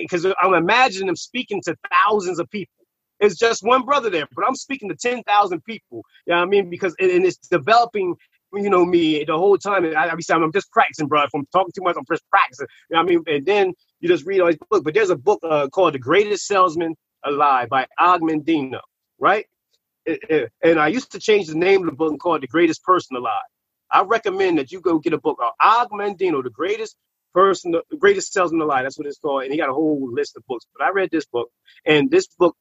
Because 0.00 0.26
I'm 0.42 0.54
imagining 0.54 1.06
them 1.06 1.16
speaking 1.16 1.60
to 1.62 1.76
thousands 1.90 2.38
of 2.38 2.50
people. 2.50 2.72
It's 3.20 3.36
just 3.36 3.62
one 3.64 3.84
brother 3.84 4.10
there, 4.10 4.26
but 4.34 4.46
I'm 4.46 4.54
speaking 4.54 4.88
to 4.88 4.94
10,000 4.96 5.64
people. 5.64 6.02
You 6.26 6.32
know 6.32 6.38
what 6.38 6.46
I 6.46 6.46
mean? 6.46 6.70
Because 6.70 6.94
and 7.00 7.24
it's 7.26 7.36
developing, 7.48 8.14
you 8.54 8.70
know, 8.70 8.84
me 8.84 9.24
the 9.24 9.36
whole 9.36 9.58
time. 9.58 9.84
And 9.84 9.96
I'm 9.96 10.52
just 10.52 10.70
practicing, 10.72 11.08
bro. 11.08 11.22
If 11.22 11.30
I'm 11.34 11.46
talking 11.52 11.72
too 11.76 11.82
much, 11.82 11.96
I'm 11.98 12.04
just 12.10 12.28
practicing. 12.30 12.66
You 12.90 12.96
know 12.96 13.02
what 13.02 13.10
I 13.10 13.14
mean? 13.14 13.24
And 13.26 13.46
then 13.46 13.72
you 14.00 14.08
just 14.08 14.24
read 14.26 14.40
all 14.40 14.46
these 14.46 14.58
books. 14.70 14.82
But 14.84 14.94
there's 14.94 15.10
a 15.10 15.16
book 15.16 15.40
uh, 15.42 15.68
called 15.68 15.94
The 15.94 15.98
Greatest 15.98 16.46
Salesman 16.46 16.94
Alive 17.24 17.68
by 17.68 17.86
Og 17.98 18.20
Mandino, 18.22 18.80
right? 19.18 19.46
and 20.62 20.78
I 20.78 20.88
used 20.88 21.12
to 21.12 21.18
change 21.18 21.48
the 21.48 21.54
name 21.54 21.80
of 21.80 21.86
the 21.86 21.96
book 21.96 22.10
and 22.10 22.20
call 22.20 22.36
it 22.36 22.40
The 22.40 22.46
Greatest 22.46 22.82
Person 22.82 23.16
Alive. 23.16 23.42
I 23.90 24.02
recommend 24.02 24.58
that 24.58 24.72
you 24.72 24.80
go 24.80 24.98
get 24.98 25.12
a 25.12 25.18
book. 25.18 25.38
Uh, 25.42 25.50
Og 25.62 25.90
Mandino, 25.90 26.42
The 26.42 26.50
Greatest 26.50 26.96
person, 27.32 27.72
the 27.72 27.96
greatest 27.96 28.32
salesman 28.32 28.60
alive. 28.60 28.84
That's 28.84 28.98
what 28.98 29.06
it's 29.06 29.18
called. 29.18 29.44
And 29.44 29.52
he 29.52 29.58
got 29.58 29.70
a 29.70 29.74
whole 29.74 30.08
list 30.12 30.36
of 30.36 30.44
books. 30.46 30.66
But 30.76 30.84
I 30.84 30.90
read 30.90 31.10
this 31.10 31.26
book, 31.26 31.50
and 31.84 32.10
this 32.10 32.26
book, 32.38 32.56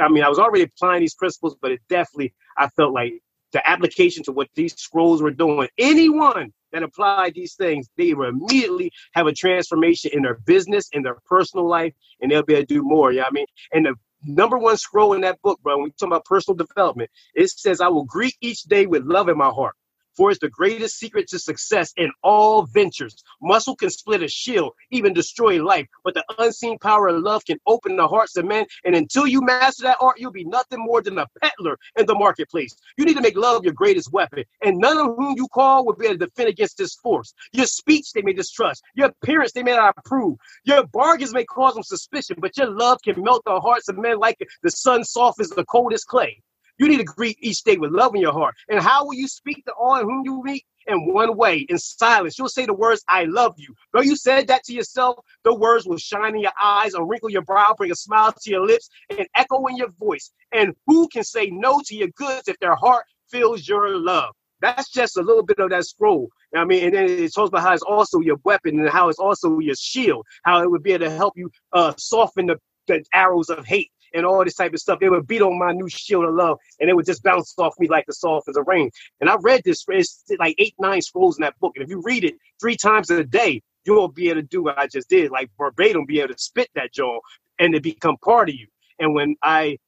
I 0.00 0.08
mean, 0.08 0.24
I 0.24 0.28
was 0.28 0.38
already 0.38 0.64
applying 0.64 1.00
these 1.00 1.14
principles, 1.14 1.56
but 1.60 1.72
it 1.72 1.80
definitely, 1.88 2.34
I 2.56 2.68
felt 2.68 2.92
like 2.92 3.14
the 3.52 3.68
application 3.68 4.24
to 4.24 4.32
what 4.32 4.48
these 4.54 4.74
scrolls 4.74 5.22
were 5.22 5.30
doing. 5.30 5.68
Anyone 5.78 6.52
that 6.72 6.82
applied 6.82 7.34
these 7.34 7.54
things, 7.54 7.88
they 7.96 8.12
will 8.12 8.28
immediately 8.28 8.90
have 9.12 9.26
a 9.28 9.32
transformation 9.32 10.10
in 10.12 10.22
their 10.22 10.34
business, 10.34 10.88
in 10.92 11.02
their 11.02 11.16
personal 11.26 11.68
life, 11.68 11.94
and 12.20 12.30
they'll 12.30 12.42
be 12.42 12.54
able 12.54 12.66
to 12.66 12.74
do 12.74 12.82
more. 12.82 13.12
Yeah, 13.12 13.18
you 13.18 13.22
know 13.22 13.28
I 13.28 13.30
mean, 13.32 13.46
and 13.72 13.86
the 13.86 13.94
number 14.24 14.58
one 14.58 14.76
scroll 14.76 15.12
in 15.12 15.20
that 15.20 15.40
book, 15.42 15.60
bro, 15.62 15.76
when 15.76 15.84
we 15.84 15.90
talk 15.90 16.08
about 16.08 16.24
personal 16.24 16.56
development, 16.56 17.10
it 17.34 17.48
says, 17.50 17.80
I 17.80 17.88
will 17.88 18.04
greet 18.04 18.34
each 18.40 18.62
day 18.62 18.86
with 18.86 19.04
love 19.04 19.28
in 19.28 19.38
my 19.38 19.50
heart 19.50 19.76
for 20.16 20.30
it's 20.30 20.40
the 20.40 20.48
greatest 20.48 20.98
secret 20.98 21.28
to 21.28 21.38
success 21.38 21.92
in 21.96 22.10
all 22.22 22.64
ventures. 22.66 23.16
Muscle 23.42 23.76
can 23.76 23.90
split 23.90 24.22
a 24.22 24.28
shield, 24.28 24.72
even 24.90 25.12
destroy 25.12 25.62
life, 25.62 25.86
but 26.04 26.14
the 26.14 26.24
unseen 26.38 26.78
power 26.78 27.08
of 27.08 27.22
love 27.22 27.44
can 27.44 27.58
open 27.66 27.96
the 27.96 28.06
hearts 28.06 28.36
of 28.36 28.44
men. 28.44 28.64
And 28.84 28.94
until 28.94 29.26
you 29.26 29.40
master 29.40 29.84
that 29.84 29.98
art, 30.00 30.18
you'll 30.18 30.30
be 30.30 30.44
nothing 30.44 30.80
more 30.80 31.02
than 31.02 31.18
a 31.18 31.26
peddler 31.42 31.78
in 31.98 32.06
the 32.06 32.14
marketplace. 32.14 32.74
You 32.96 33.04
need 33.04 33.16
to 33.16 33.22
make 33.22 33.36
love 33.36 33.64
your 33.64 33.72
greatest 33.72 34.12
weapon, 34.12 34.44
and 34.62 34.78
none 34.78 34.98
of 34.98 35.16
whom 35.16 35.34
you 35.36 35.48
call 35.48 35.84
will 35.84 35.94
be 35.94 36.06
able 36.06 36.18
to 36.18 36.26
defend 36.26 36.48
against 36.48 36.78
this 36.78 36.94
force. 36.94 37.34
Your 37.52 37.66
speech 37.66 38.12
they 38.12 38.22
may 38.22 38.32
distrust, 38.32 38.82
your 38.94 39.08
appearance 39.08 39.52
they 39.52 39.62
may 39.62 39.76
not 39.76 39.94
approve, 39.96 40.38
your 40.64 40.86
bargains 40.86 41.32
may 41.32 41.44
cause 41.44 41.74
them 41.74 41.82
suspicion, 41.82 42.36
but 42.40 42.56
your 42.56 42.70
love 42.70 42.98
can 43.02 43.22
melt 43.22 43.42
the 43.44 43.60
hearts 43.60 43.88
of 43.88 43.98
men 43.98 44.18
like 44.18 44.38
the 44.62 44.70
sun 44.70 45.04
softens 45.04 45.50
the 45.50 45.64
coldest 45.64 46.06
clay. 46.06 46.42
You 46.78 46.88
need 46.88 46.98
to 46.98 47.04
greet 47.04 47.38
each 47.40 47.62
day 47.62 47.76
with 47.76 47.92
love 47.92 48.14
in 48.14 48.20
your 48.20 48.32
heart. 48.32 48.54
And 48.68 48.80
how 48.80 49.04
will 49.04 49.14
you 49.14 49.28
speak 49.28 49.64
to 49.64 49.72
all 49.78 50.00
whom 50.00 50.22
you 50.24 50.42
meet? 50.42 50.64
In 50.86 51.14
one 51.14 51.34
way, 51.38 51.60
in 51.70 51.78
silence. 51.78 52.38
You'll 52.38 52.50
say 52.50 52.66
the 52.66 52.74
words, 52.74 53.02
I 53.08 53.24
love 53.24 53.54
you. 53.56 53.74
Though 53.94 54.02
you 54.02 54.16
said 54.16 54.48
that 54.48 54.64
to 54.64 54.74
yourself, 54.74 55.16
the 55.42 55.54
words 55.54 55.86
will 55.86 55.96
shine 55.96 56.34
in 56.34 56.42
your 56.42 56.52
eyes, 56.60 56.92
unwrinkle 56.92 57.30
your 57.30 57.40
brow, 57.40 57.74
bring 57.74 57.90
a 57.90 57.94
smile 57.94 58.32
to 58.32 58.50
your 58.50 58.66
lips, 58.66 58.90
and 59.08 59.26
echo 59.34 59.64
in 59.66 59.78
your 59.78 59.88
voice. 59.98 60.30
And 60.52 60.74
who 60.86 61.08
can 61.08 61.24
say 61.24 61.48
no 61.50 61.80
to 61.86 61.94
your 61.94 62.08
goods 62.08 62.48
if 62.48 62.58
their 62.58 62.74
heart 62.74 63.06
feels 63.30 63.66
your 63.66 63.96
love? 63.98 64.34
That's 64.60 64.90
just 64.90 65.16
a 65.16 65.22
little 65.22 65.42
bit 65.42 65.58
of 65.58 65.70
that 65.70 65.86
scroll. 65.86 66.28
I 66.54 66.64
mean, 66.66 66.84
and 66.84 66.94
then 66.94 67.04
it 67.04 67.34
talks 67.34 67.48
about 67.48 67.62
how 67.62 67.72
it's 67.72 67.82
also 67.82 68.20
your 68.20 68.36
weapon 68.44 68.78
and 68.78 68.88
how 68.90 69.08
it's 69.08 69.18
also 69.18 69.58
your 69.60 69.74
shield, 69.74 70.26
how 70.42 70.62
it 70.62 70.70
would 70.70 70.82
be 70.82 70.92
able 70.92 71.06
to 71.06 71.10
help 71.10 71.32
you 71.36 71.50
uh, 71.72 71.94
soften 71.96 72.46
the, 72.46 72.56
the 72.88 73.02
arrows 73.14 73.48
of 73.48 73.64
hate 73.64 73.90
and 74.14 74.24
all 74.24 74.44
this 74.44 74.54
type 74.54 74.72
of 74.72 74.80
stuff. 74.80 75.00
They 75.00 75.08
would 75.08 75.26
beat 75.26 75.42
on 75.42 75.58
my 75.58 75.72
new 75.72 75.88
shield 75.88 76.24
of 76.24 76.34
love, 76.34 76.58
and 76.80 76.88
it 76.88 76.94
would 76.94 77.06
just 77.06 77.22
bounce 77.22 77.54
off 77.58 77.74
me 77.78 77.88
like 77.88 78.06
the 78.06 78.14
soft 78.14 78.48
as 78.48 78.56
a 78.56 78.62
rain. 78.62 78.90
And 79.20 79.28
I 79.28 79.36
read 79.42 79.62
this, 79.64 79.84
it's 79.88 80.24
like 80.38 80.54
eight, 80.58 80.74
nine 80.78 81.02
scrolls 81.02 81.36
in 81.36 81.42
that 81.42 81.58
book. 81.60 81.72
And 81.76 81.84
if 81.84 81.90
you 81.90 82.00
read 82.02 82.24
it 82.24 82.34
three 82.60 82.76
times 82.76 83.10
a 83.10 83.24
day, 83.24 83.62
you 83.84 83.96
won't 83.96 84.14
be 84.14 84.30
able 84.30 84.40
to 84.40 84.46
do 84.46 84.62
what 84.62 84.78
I 84.78 84.86
just 84.86 85.08
did, 85.08 85.30
like 85.30 85.50
verbatim, 85.58 86.06
be 86.06 86.20
able 86.20 86.32
to 86.32 86.38
spit 86.38 86.68
that 86.74 86.92
jaw 86.92 87.18
and 87.58 87.74
it 87.74 87.82
become 87.82 88.16
part 88.18 88.48
of 88.48 88.54
you. 88.54 88.66
And 88.98 89.14
when 89.14 89.36
I 89.42 89.78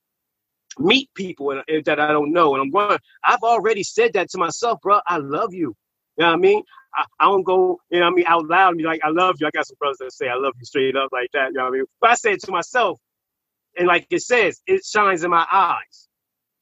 meet 0.78 1.12
people 1.14 1.50
and, 1.50 1.84
that 1.84 2.00
I 2.00 2.08
don't 2.08 2.32
know, 2.32 2.54
and 2.54 2.62
I'm 2.62 2.70
going, 2.70 2.98
I've 3.24 3.42
already 3.42 3.82
said 3.82 4.12
that 4.14 4.30
to 4.30 4.38
myself, 4.38 4.80
bro. 4.82 5.00
I 5.06 5.18
love 5.18 5.54
you. 5.54 5.74
You 6.16 6.24
know 6.24 6.28
what 6.28 6.34
I 6.34 6.36
mean? 6.36 6.62
I, 6.94 7.04
I, 7.20 7.24
don't 7.26 7.42
go, 7.42 7.78
you 7.90 8.00
know 8.00 8.06
what 8.06 8.12
I 8.12 8.14
mean, 8.14 8.24
out 8.26 8.46
loud 8.48 8.68
and 8.70 8.78
be 8.78 8.84
like, 8.84 9.00
I 9.04 9.10
love 9.10 9.36
you. 9.38 9.46
I 9.46 9.50
got 9.50 9.66
some 9.66 9.76
brothers 9.78 9.98
that 9.98 10.12
say 10.12 10.28
I 10.28 10.34
love 10.34 10.54
you 10.58 10.64
straight 10.64 10.96
up 10.96 11.10
like 11.12 11.30
that. 11.34 11.48
You 11.48 11.58
know 11.58 11.64
what 11.64 11.68
I 11.68 11.72
mean? 11.72 11.84
But 12.00 12.10
I 12.10 12.14
say 12.14 12.32
it 12.32 12.40
to 12.44 12.52
myself, 12.52 12.98
and 13.76 13.86
like 13.86 14.06
it 14.10 14.22
says, 14.22 14.60
it 14.66 14.84
shines 14.84 15.24
in 15.24 15.30
my 15.30 15.46
eyes. 15.52 16.08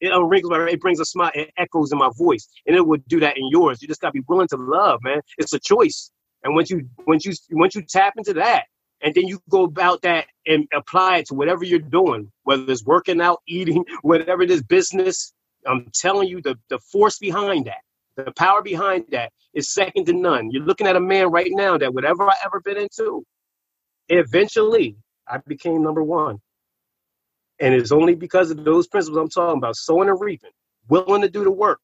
It 0.00 0.12
unwrinkles, 0.12 0.52
it 0.72 0.80
brings 0.80 1.00
a 1.00 1.04
smile, 1.04 1.30
it 1.34 1.50
echoes 1.56 1.92
in 1.92 1.98
my 1.98 2.10
voice, 2.16 2.48
and 2.66 2.76
it 2.76 2.86
would 2.86 3.06
do 3.08 3.20
that 3.20 3.38
in 3.38 3.48
yours. 3.50 3.80
You 3.80 3.88
just 3.88 4.00
gotta 4.00 4.12
be 4.12 4.22
willing 4.28 4.48
to 4.48 4.56
love, 4.56 5.00
man. 5.02 5.20
It's 5.38 5.52
a 5.52 5.60
choice. 5.60 6.10
And 6.42 6.54
once 6.54 6.70
you 6.70 6.88
once 7.06 7.24
you 7.24 7.32
once 7.52 7.74
you 7.74 7.82
tap 7.82 8.14
into 8.16 8.34
that, 8.34 8.64
and 9.02 9.14
then 9.14 9.26
you 9.26 9.40
go 9.50 9.64
about 9.64 10.02
that 10.02 10.26
and 10.46 10.66
apply 10.74 11.18
it 11.18 11.26
to 11.26 11.34
whatever 11.34 11.64
you're 11.64 11.78
doing, 11.78 12.30
whether 12.42 12.70
it's 12.70 12.84
working 12.84 13.20
out, 13.20 13.40
eating, 13.48 13.84
whatever 14.02 14.42
it 14.42 14.50
is, 14.50 14.62
business. 14.62 15.32
I'm 15.66 15.88
telling 15.94 16.28
you, 16.28 16.42
the 16.42 16.56
the 16.68 16.78
force 16.78 17.18
behind 17.18 17.66
that, 17.66 17.80
the 18.16 18.32
power 18.32 18.62
behind 18.62 19.06
that 19.12 19.32
is 19.54 19.72
second 19.72 20.04
to 20.06 20.12
none. 20.12 20.50
You're 20.50 20.64
looking 20.64 20.86
at 20.86 20.96
a 20.96 21.00
man 21.00 21.30
right 21.30 21.50
now 21.50 21.78
that 21.78 21.94
whatever 21.94 22.24
I 22.24 22.34
ever 22.44 22.60
been 22.60 22.76
into, 22.76 23.24
eventually 24.08 24.96
I 25.26 25.38
became 25.38 25.82
number 25.82 26.02
one. 26.02 26.40
And 27.64 27.72
it's 27.72 27.92
only 27.92 28.14
because 28.14 28.50
of 28.50 28.62
those 28.62 28.86
principles 28.86 29.18
I'm 29.18 29.30
talking 29.30 29.56
about, 29.56 29.76
sowing 29.76 30.10
and 30.10 30.20
reaping, 30.20 30.50
willing 30.90 31.22
to 31.22 31.30
do 31.30 31.44
the 31.44 31.50
work, 31.50 31.80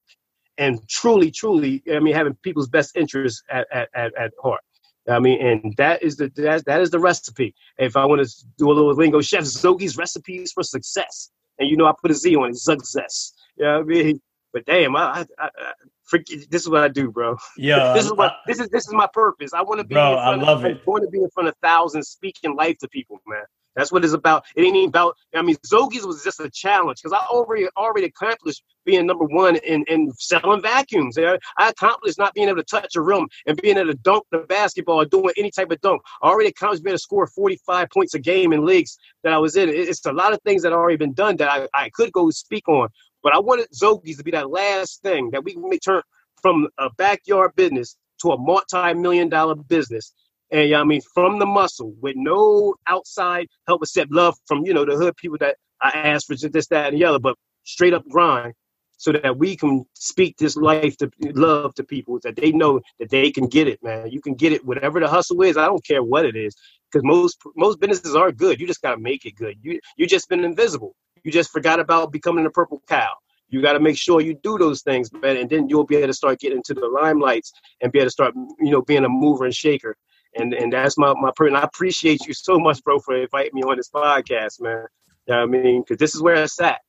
and 0.58 0.86
truly, 0.90 1.30
truly, 1.30 1.82
I 1.90 2.00
mean, 2.00 2.14
having 2.14 2.34
people's 2.42 2.68
best 2.68 2.94
interests 2.94 3.42
at, 3.50 3.66
at, 3.72 3.88
at, 3.94 4.12
at 4.14 4.32
heart. 4.42 4.60
I 5.08 5.18
mean, 5.20 5.40
and 5.40 5.74
that 5.78 6.02
is 6.02 6.18
the 6.18 6.30
that, 6.36 6.66
that 6.66 6.82
is 6.82 6.90
the 6.90 6.98
recipe. 6.98 7.54
If 7.78 7.96
I 7.96 8.04
want 8.04 8.20
to 8.22 8.30
do 8.58 8.70
a 8.70 8.74
little 8.74 8.94
lingo, 8.94 9.22
Chef 9.22 9.44
Zoagie's 9.44 9.96
recipes 9.96 10.52
for 10.52 10.62
success, 10.62 11.30
and 11.58 11.66
you 11.66 11.78
know 11.78 11.86
I 11.86 11.94
put 11.98 12.10
a 12.10 12.14
Z 12.14 12.36
on 12.36 12.50
it, 12.50 12.56
success. 12.58 13.32
You 13.56 13.64
know 13.64 13.78
what 13.78 13.84
I 13.84 13.84
mean? 13.86 14.20
But 14.52 14.66
damn, 14.66 14.94
I, 14.96 15.24
I, 15.38 15.48
I 15.58 15.72
this 16.10 16.62
is 16.62 16.68
what 16.68 16.82
I 16.82 16.88
do, 16.88 17.10
bro. 17.10 17.36
Yeah, 17.56 17.92
this 17.94 18.04
is 18.04 18.12
what 18.12 18.36
this 18.46 18.60
is. 18.60 18.68
This 18.68 18.86
is 18.86 18.92
my 18.92 19.08
purpose. 19.12 19.52
I 19.52 19.62
want 19.62 19.80
to 19.80 19.86
be. 19.86 19.94
Bro, 19.94 20.14
I 20.14 20.34
love 20.34 20.64
of, 20.64 20.64
it. 20.64 20.78
I 20.78 20.90
want 20.90 21.04
to 21.04 21.10
be 21.10 21.18
in 21.18 21.30
front 21.30 21.48
of 21.48 21.54
thousands, 21.62 22.08
speaking 22.08 22.54
life 22.56 22.78
to 22.78 22.88
people, 22.88 23.20
man. 23.26 23.44
That's 23.76 23.92
what 23.92 24.04
it's 24.04 24.14
about. 24.14 24.44
It 24.56 24.62
ain't 24.62 24.76
even 24.76 24.88
about. 24.88 25.16
I 25.34 25.42
mean, 25.42 25.56
Zoagies 25.66 26.04
was 26.04 26.24
just 26.24 26.40
a 26.40 26.50
challenge 26.50 27.00
because 27.02 27.16
I 27.18 27.24
already 27.26 27.68
already 27.76 28.06
accomplished 28.06 28.62
being 28.84 29.06
number 29.06 29.24
one 29.24 29.56
in, 29.56 29.84
in 29.84 30.12
selling 30.18 30.62
vacuums. 30.62 31.16
I 31.18 31.38
accomplished 31.58 32.18
not 32.18 32.34
being 32.34 32.48
able 32.48 32.58
to 32.58 32.64
touch 32.64 32.96
a 32.96 33.00
rim 33.00 33.28
and 33.46 33.60
being 33.60 33.76
able 33.76 33.92
to 33.92 33.98
dunk 33.98 34.24
the 34.32 34.38
basketball 34.38 35.00
or 35.00 35.04
doing 35.04 35.32
any 35.36 35.50
type 35.50 35.70
of 35.70 35.80
dunk. 35.80 36.02
I 36.22 36.28
already 36.28 36.50
accomplished 36.50 36.82
being 36.82 36.92
able 36.92 36.98
to 36.98 37.02
score 37.02 37.26
45 37.28 37.88
points 37.90 38.14
a 38.14 38.18
game 38.18 38.52
in 38.52 38.64
leagues 38.64 38.98
that 39.22 39.32
I 39.32 39.38
was 39.38 39.56
in. 39.56 39.68
It's 39.68 40.04
a 40.06 40.12
lot 40.12 40.32
of 40.32 40.42
things 40.42 40.62
that 40.62 40.72
already 40.72 40.96
been 40.96 41.12
done 41.12 41.36
that 41.36 41.50
I, 41.50 41.68
I 41.74 41.90
could 41.90 42.12
go 42.12 42.30
speak 42.30 42.68
on. 42.68 42.88
But 43.22 43.34
I 43.34 43.38
wanted 43.38 43.68
Zoagies 43.70 44.16
to 44.18 44.24
be 44.24 44.30
that 44.32 44.50
last 44.50 45.02
thing 45.02 45.30
that 45.32 45.44
we 45.44 45.52
can 45.52 45.68
make 45.68 45.82
turn 45.82 46.02
from 46.40 46.68
a 46.78 46.90
backyard 46.90 47.52
business 47.56 47.96
to 48.22 48.30
a 48.30 48.38
multi-million 48.38 49.28
dollar 49.28 49.54
business 49.54 50.12
and 50.50 50.64
you 50.68 50.70
know 50.70 50.80
I 50.80 50.84
mean 50.84 51.00
from 51.14 51.38
the 51.38 51.46
muscle 51.46 51.94
with 52.00 52.16
no 52.16 52.74
outside 52.86 53.48
help 53.66 53.82
except 53.82 54.10
love 54.10 54.36
from 54.46 54.64
you 54.64 54.74
know 54.74 54.84
the 54.84 54.96
hood 54.96 55.16
people 55.16 55.38
that 55.40 55.56
I 55.80 55.90
asked 55.90 56.26
for 56.26 56.36
this, 56.36 56.66
that, 56.68 56.92
and 56.92 57.00
the 57.00 57.04
other, 57.04 57.18
but 57.18 57.36
straight 57.64 57.94
up 57.94 58.06
grind 58.08 58.54
so 58.96 59.12
that 59.12 59.38
we 59.38 59.56
can 59.56 59.84
speak 59.94 60.36
this 60.36 60.56
life 60.56 60.96
to 60.98 61.10
love 61.20 61.74
to 61.74 61.84
people 61.84 62.18
that 62.22 62.36
they 62.36 62.52
know 62.52 62.80
that 62.98 63.08
they 63.08 63.30
can 63.30 63.46
get 63.46 63.66
it, 63.66 63.82
man. 63.82 64.10
You 64.10 64.20
can 64.20 64.34
get 64.34 64.52
it 64.52 64.64
whatever 64.64 65.00
the 65.00 65.08
hustle 65.08 65.40
is. 65.42 65.56
I 65.56 65.64
don't 65.66 65.84
care 65.84 66.02
what 66.02 66.26
it 66.26 66.36
is 66.36 66.54
because 66.90 67.02
most 67.04 67.38
most 67.56 67.80
businesses 67.80 68.14
are 68.14 68.30
good. 68.30 68.60
You 68.60 68.66
just 68.66 68.82
gotta 68.82 69.00
make 69.00 69.24
it 69.24 69.36
good. 69.36 69.56
You 69.62 69.80
you 69.96 70.06
just 70.06 70.28
been 70.28 70.44
invisible. 70.44 70.94
You 71.24 71.32
just 71.32 71.50
forgot 71.50 71.80
about 71.80 72.12
becoming 72.12 72.46
a 72.46 72.50
purple 72.50 72.82
cow. 72.88 73.10
You 73.48 73.60
got 73.60 73.72
to 73.72 73.80
make 73.80 73.96
sure 73.96 74.20
you 74.20 74.38
do 74.42 74.58
those 74.58 74.82
things, 74.82 75.12
man, 75.12 75.36
and 75.36 75.50
then 75.50 75.68
you'll 75.68 75.84
be 75.84 75.96
able 75.96 76.06
to 76.06 76.14
start 76.14 76.38
getting 76.38 76.58
into 76.58 76.74
the 76.74 76.82
limelights 76.82 77.50
and 77.80 77.90
be 77.90 77.98
able 77.98 78.06
to 78.06 78.10
start, 78.10 78.34
you 78.60 78.70
know, 78.70 78.82
being 78.82 79.04
a 79.04 79.08
mover 79.08 79.44
and 79.44 79.54
shaker 79.54 79.96
and 80.34 80.54
and 80.54 80.72
that's 80.72 80.96
my 80.96 81.12
my 81.14 81.30
person. 81.34 81.56
I 81.56 81.62
appreciate 81.62 82.26
you 82.26 82.34
so 82.34 82.58
much, 82.58 82.82
bro, 82.84 82.98
for 83.00 83.16
inviting 83.16 83.52
me 83.54 83.62
on 83.62 83.76
this 83.76 83.90
podcast, 83.90 84.60
man. 84.60 84.86
You 85.26 85.34
know 85.34 85.42
I 85.42 85.46
mean, 85.46 85.82
because 85.82 85.98
this 85.98 86.14
is 86.14 86.22
where 86.22 86.34
it's 86.34 86.60
at. 86.60 86.80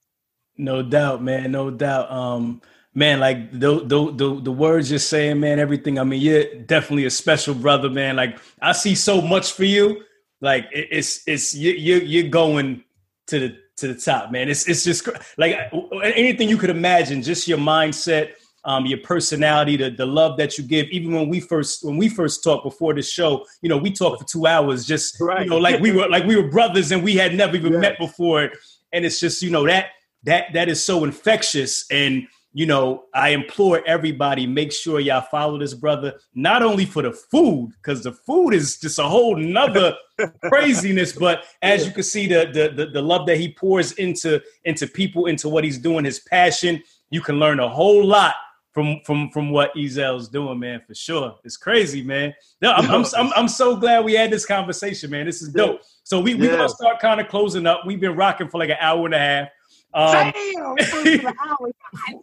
No 0.58 0.84
doubt, 0.84 1.24
man. 1.24 1.52
No 1.52 1.72
doubt. 1.72 2.12
Um, 2.12 2.62
man, 2.94 3.20
like 3.20 3.52
the 3.52 3.80
the 3.86 4.12
the, 4.12 4.42
the 4.42 4.52
words 4.52 4.90
you're 4.90 5.00
saying, 5.00 5.40
man, 5.40 5.60
everything. 5.60 6.00
I 6.00 6.04
mean, 6.04 6.22
you're 6.22 6.56
definitely 6.62 7.06
a 7.06 7.12
special 7.12 7.56
brother, 7.56 7.90
man. 7.90 8.16
Like 8.16 8.40
I 8.62 8.74
see 8.74 8.96
so 8.96 9.22
much 9.22 9.54
for 9.54 9.64
you. 9.64 10.04
Like 10.40 10.68
it, 10.72 10.88
it's 10.92 11.22
it's 11.28 11.54
you 11.54 11.72
you 11.72 11.98
you're 11.98 12.30
going 12.30 12.84
to 13.28 13.40
the 13.40 13.58
to 13.78 13.88
the 13.88 13.96
top, 13.96 14.32
man. 14.32 14.50
It's 14.50 14.68
it's 14.68 14.84
just 14.84 15.08
like 15.38 15.56
anything 16.04 16.50
you 16.50 16.58
could 16.58 16.70
imagine. 16.70 17.22
Just 17.22 17.48
your 17.48 17.58
mindset 17.58 18.34
um, 18.64 18.86
your 18.86 19.00
personality, 19.00 19.76
the 19.76 19.90
the 19.90 20.06
love 20.06 20.38
that 20.38 20.58
you 20.58 20.64
give. 20.64 20.88
Even 20.90 21.14
when 21.14 21.30
we 21.30 21.40
first 21.40 21.84
when 21.84 21.98
we 21.98 22.10
first 22.10 22.44
talked 22.44 22.64
before 22.64 22.94
the 22.94 23.02
show, 23.02 23.46
you 23.62 23.70
know, 23.70 23.78
we 23.78 23.92
talked 23.92 24.22
for 24.22 24.28
two 24.28 24.46
hours, 24.46 24.86
just 24.86 25.20
right. 25.20 25.44
you 25.44 25.50
know, 25.50 25.58
like 25.58 25.80
we 25.80 25.92
were 25.92 26.08
like 26.08 26.26
we 26.26 26.36
were 26.36 26.48
brothers 26.48 26.92
and 26.92 27.04
we 27.04 27.16
had 27.16 27.34
never 27.34 27.56
even 27.56 27.74
yeah. 27.74 27.80
met 27.80 28.00
before. 28.00 28.52
And 28.94 29.06
it's 29.06 29.20
just 29.20 29.42
you 29.42 29.50
know 29.50 29.66
that 29.66 29.88
that 30.24 30.54
that 30.54 30.70
is 30.70 30.84
so 30.84 31.04
infectious 31.04 31.86
and 31.90 32.28
you 32.54 32.66
know, 32.66 33.06
I 33.14 33.30
implore 33.30 33.82
everybody, 33.88 34.46
make 34.46 34.74
sure 34.74 35.00
y'all 35.00 35.22
follow 35.22 35.58
this 35.58 35.74
brother, 35.74 36.16
not 36.36 36.62
only 36.62 36.86
for 36.86 37.02
the 37.02 37.14
food, 37.14 37.72
because 37.78 38.04
the 38.04 38.12
food 38.12 38.52
is 38.52 38.78
just 38.78 39.00
a 39.00 39.04
whole 39.04 39.38
nother 39.38 39.96
craziness, 40.44 41.14
but 41.14 41.46
as 41.62 41.86
you 41.86 41.94
can 41.94 42.04
see, 42.04 42.28
the, 42.28 42.52
the, 42.54 42.86
the 42.86 42.92
the 42.92 43.02
love 43.02 43.26
that 43.28 43.38
he 43.38 43.54
pours 43.54 43.94
into 43.94 44.42
into 44.66 44.86
people, 44.86 45.28
into 45.28 45.48
what 45.48 45.64
he's 45.64 45.78
doing, 45.78 46.04
his 46.04 46.20
passion, 46.20 46.84
you 47.10 47.22
can 47.22 47.40
learn 47.40 47.60
a 47.60 47.70
whole 47.70 48.06
lot 48.06 48.36
from 48.74 49.00
from 49.06 49.30
from 49.30 49.50
what 49.52 49.72
Ezel's 49.78 50.28
doing, 50.28 50.60
man, 50.60 50.82
for 50.86 50.94
sure. 50.94 51.38
It's 51.44 51.58
crazy, 51.58 52.04
man. 52.04 52.34
No, 52.62 52.72
I'm, 52.72 52.90
I'm, 52.90 53.06
I'm, 53.18 53.32
I'm, 53.36 53.48
so 53.48 53.76
glad 53.76 54.06
we 54.06 54.14
had 54.14 54.32
this 54.32 54.46
conversation, 54.46 55.12
man. 55.12 55.26
This 55.26 55.42
is 55.42 55.50
dope. 55.50 55.82
So 56.04 56.20
we 56.20 56.36
we 56.36 56.48
yeah. 56.48 56.58
gonna 56.58 56.70
start 56.70 57.00
kind 57.00 57.22
of 57.22 57.28
closing 57.28 57.66
up. 57.66 57.86
We've 57.86 58.00
been 58.00 58.16
rocking 58.16 58.48
for 58.50 58.58
like 58.58 58.70
an 58.70 58.78
hour 58.80 59.06
and 59.06 59.16
a 59.16 59.20
half. 59.20 59.48
Um, 59.94 60.12
damn, 60.14 60.76
damn, 60.76 60.76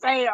damn! 0.00 0.30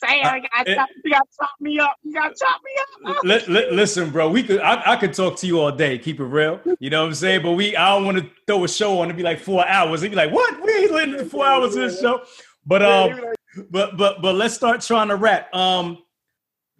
You 0.00 0.48
gotta, 0.48 0.74
chop, 0.74 0.88
you 1.04 1.10
gotta 1.10 1.24
chop 1.38 1.50
me 1.60 1.78
up. 1.78 1.96
You 2.02 2.14
gotta 2.14 2.34
chop 2.34 2.60
me 2.64 3.10
up. 3.12 3.24
Li- 3.24 3.44
li- 3.46 3.70
listen, 3.72 4.10
bro, 4.10 4.30
we 4.30 4.42
could. 4.42 4.60
I, 4.60 4.92
I, 4.92 4.96
could 4.96 5.12
talk 5.12 5.36
to 5.38 5.46
you 5.46 5.60
all 5.60 5.70
day. 5.70 5.98
Keep 5.98 6.20
it 6.20 6.24
real. 6.24 6.60
You 6.80 6.88
know 6.88 7.02
what 7.02 7.08
I'm 7.08 7.14
saying? 7.14 7.42
But 7.42 7.52
we, 7.52 7.76
I 7.76 7.94
don't 7.94 8.06
want 8.06 8.18
to 8.18 8.30
throw 8.46 8.64
a 8.64 8.68
show 8.68 9.00
on 9.00 9.08
to 9.08 9.14
be 9.14 9.22
like 9.22 9.38
four 9.38 9.66
hours. 9.68 10.02
And 10.02 10.10
be 10.10 10.16
like, 10.16 10.32
what? 10.32 10.62
We 10.62 10.72
ain't 10.72 10.92
letting 10.92 11.28
four 11.28 11.44
hours 11.44 11.76
in 11.76 11.82
this 11.82 12.00
show. 12.00 12.22
But 12.64 12.82
um, 12.82 13.20
but 13.70 13.98
but 13.98 14.22
but 14.22 14.34
let's 14.34 14.54
start 14.54 14.80
trying 14.80 15.08
to 15.08 15.16
wrap. 15.16 15.54
Um, 15.54 15.98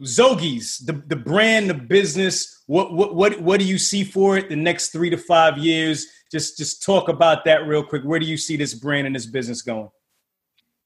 Zoagies, 0.03 0.85
the 0.87 1.03
the 1.07 1.17
brand, 1.17 1.69
the 1.69 1.75
business. 1.75 2.63
What 2.67 2.95
what 2.95 3.15
what 3.15 3.41
what 3.43 3.61
do 3.61 3.67
you 3.67 3.77
see 3.77 4.05
for 4.05 4.39
it 4.39 4.49
the 4.49 4.57
next 4.57 4.89
three 4.89 5.11
to 5.11 5.19
five 5.19 5.59
years? 5.59 6.07
Just 6.33 6.57
just 6.57 6.83
talk 6.83 7.09
about 7.09 7.45
that 7.45 7.67
real 7.67 7.83
quick. 7.83 8.05
Where 8.05 8.19
do 8.19 8.27
you 8.27 8.39
see 8.39 8.57
this 8.57 8.73
brand 8.73 9.07
and 9.07 9.15
this 9.15 9.27
business 9.27 9.61
going? 9.61 9.91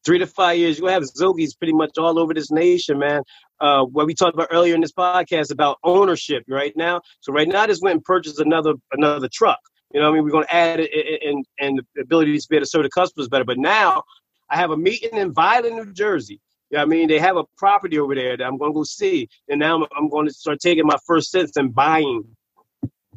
Three 0.04 0.18
to 0.18 0.26
five 0.26 0.58
years, 0.58 0.78
you'll 0.78 0.88
have 0.88 1.04
Zoagies 1.04 1.56
pretty 1.56 1.72
much 1.72 1.96
all 1.96 2.18
over 2.18 2.34
this 2.34 2.50
nation, 2.50 2.98
man. 2.98 3.22
Uh, 3.60 3.84
what 3.84 4.06
we 4.06 4.14
talked 4.14 4.34
about 4.34 4.48
earlier 4.50 4.74
in 4.74 4.80
this 4.80 4.92
podcast 4.92 5.52
about 5.52 5.78
ownership 5.84 6.42
right 6.48 6.76
now. 6.76 7.00
So 7.20 7.32
right 7.32 7.46
now, 7.46 7.62
I 7.62 7.66
just 7.68 7.82
went 7.82 7.94
and 7.94 8.04
purchased 8.04 8.40
another 8.40 8.74
another 8.92 9.28
truck. 9.32 9.60
You 9.94 10.00
know, 10.00 10.10
I 10.10 10.12
mean, 10.12 10.24
we're 10.24 10.30
going 10.30 10.46
to 10.46 10.54
add 10.54 10.80
it 10.80 11.22
and 11.22 11.44
and 11.60 11.80
the 11.94 12.02
ability 12.02 12.36
to 12.36 12.46
be 12.48 12.56
able 12.56 12.64
to 12.64 12.70
serve 12.70 12.82
the 12.82 12.90
customers 12.90 13.28
better. 13.28 13.44
But 13.44 13.58
now 13.58 14.02
I 14.50 14.56
have 14.56 14.70
a 14.70 14.76
meeting 14.76 15.16
in 15.16 15.32
Vineland, 15.32 15.76
New 15.76 15.92
Jersey. 15.92 16.40
Yeah, 16.70 16.82
I 16.82 16.86
mean, 16.86 17.06
they 17.06 17.18
have 17.18 17.36
a 17.36 17.44
property 17.58 17.98
over 17.98 18.14
there 18.14 18.36
that 18.36 18.44
I'm 18.44 18.56
going 18.56 18.72
to 18.72 18.74
go 18.74 18.82
see, 18.82 19.28
and 19.48 19.60
now 19.60 19.76
I'm, 19.76 19.86
I'm 19.96 20.08
going 20.08 20.26
to 20.26 20.32
start 20.32 20.58
taking 20.58 20.86
my 20.86 20.96
first 21.06 21.28
steps 21.28 21.56
and 21.56 21.74
buying 21.74 22.24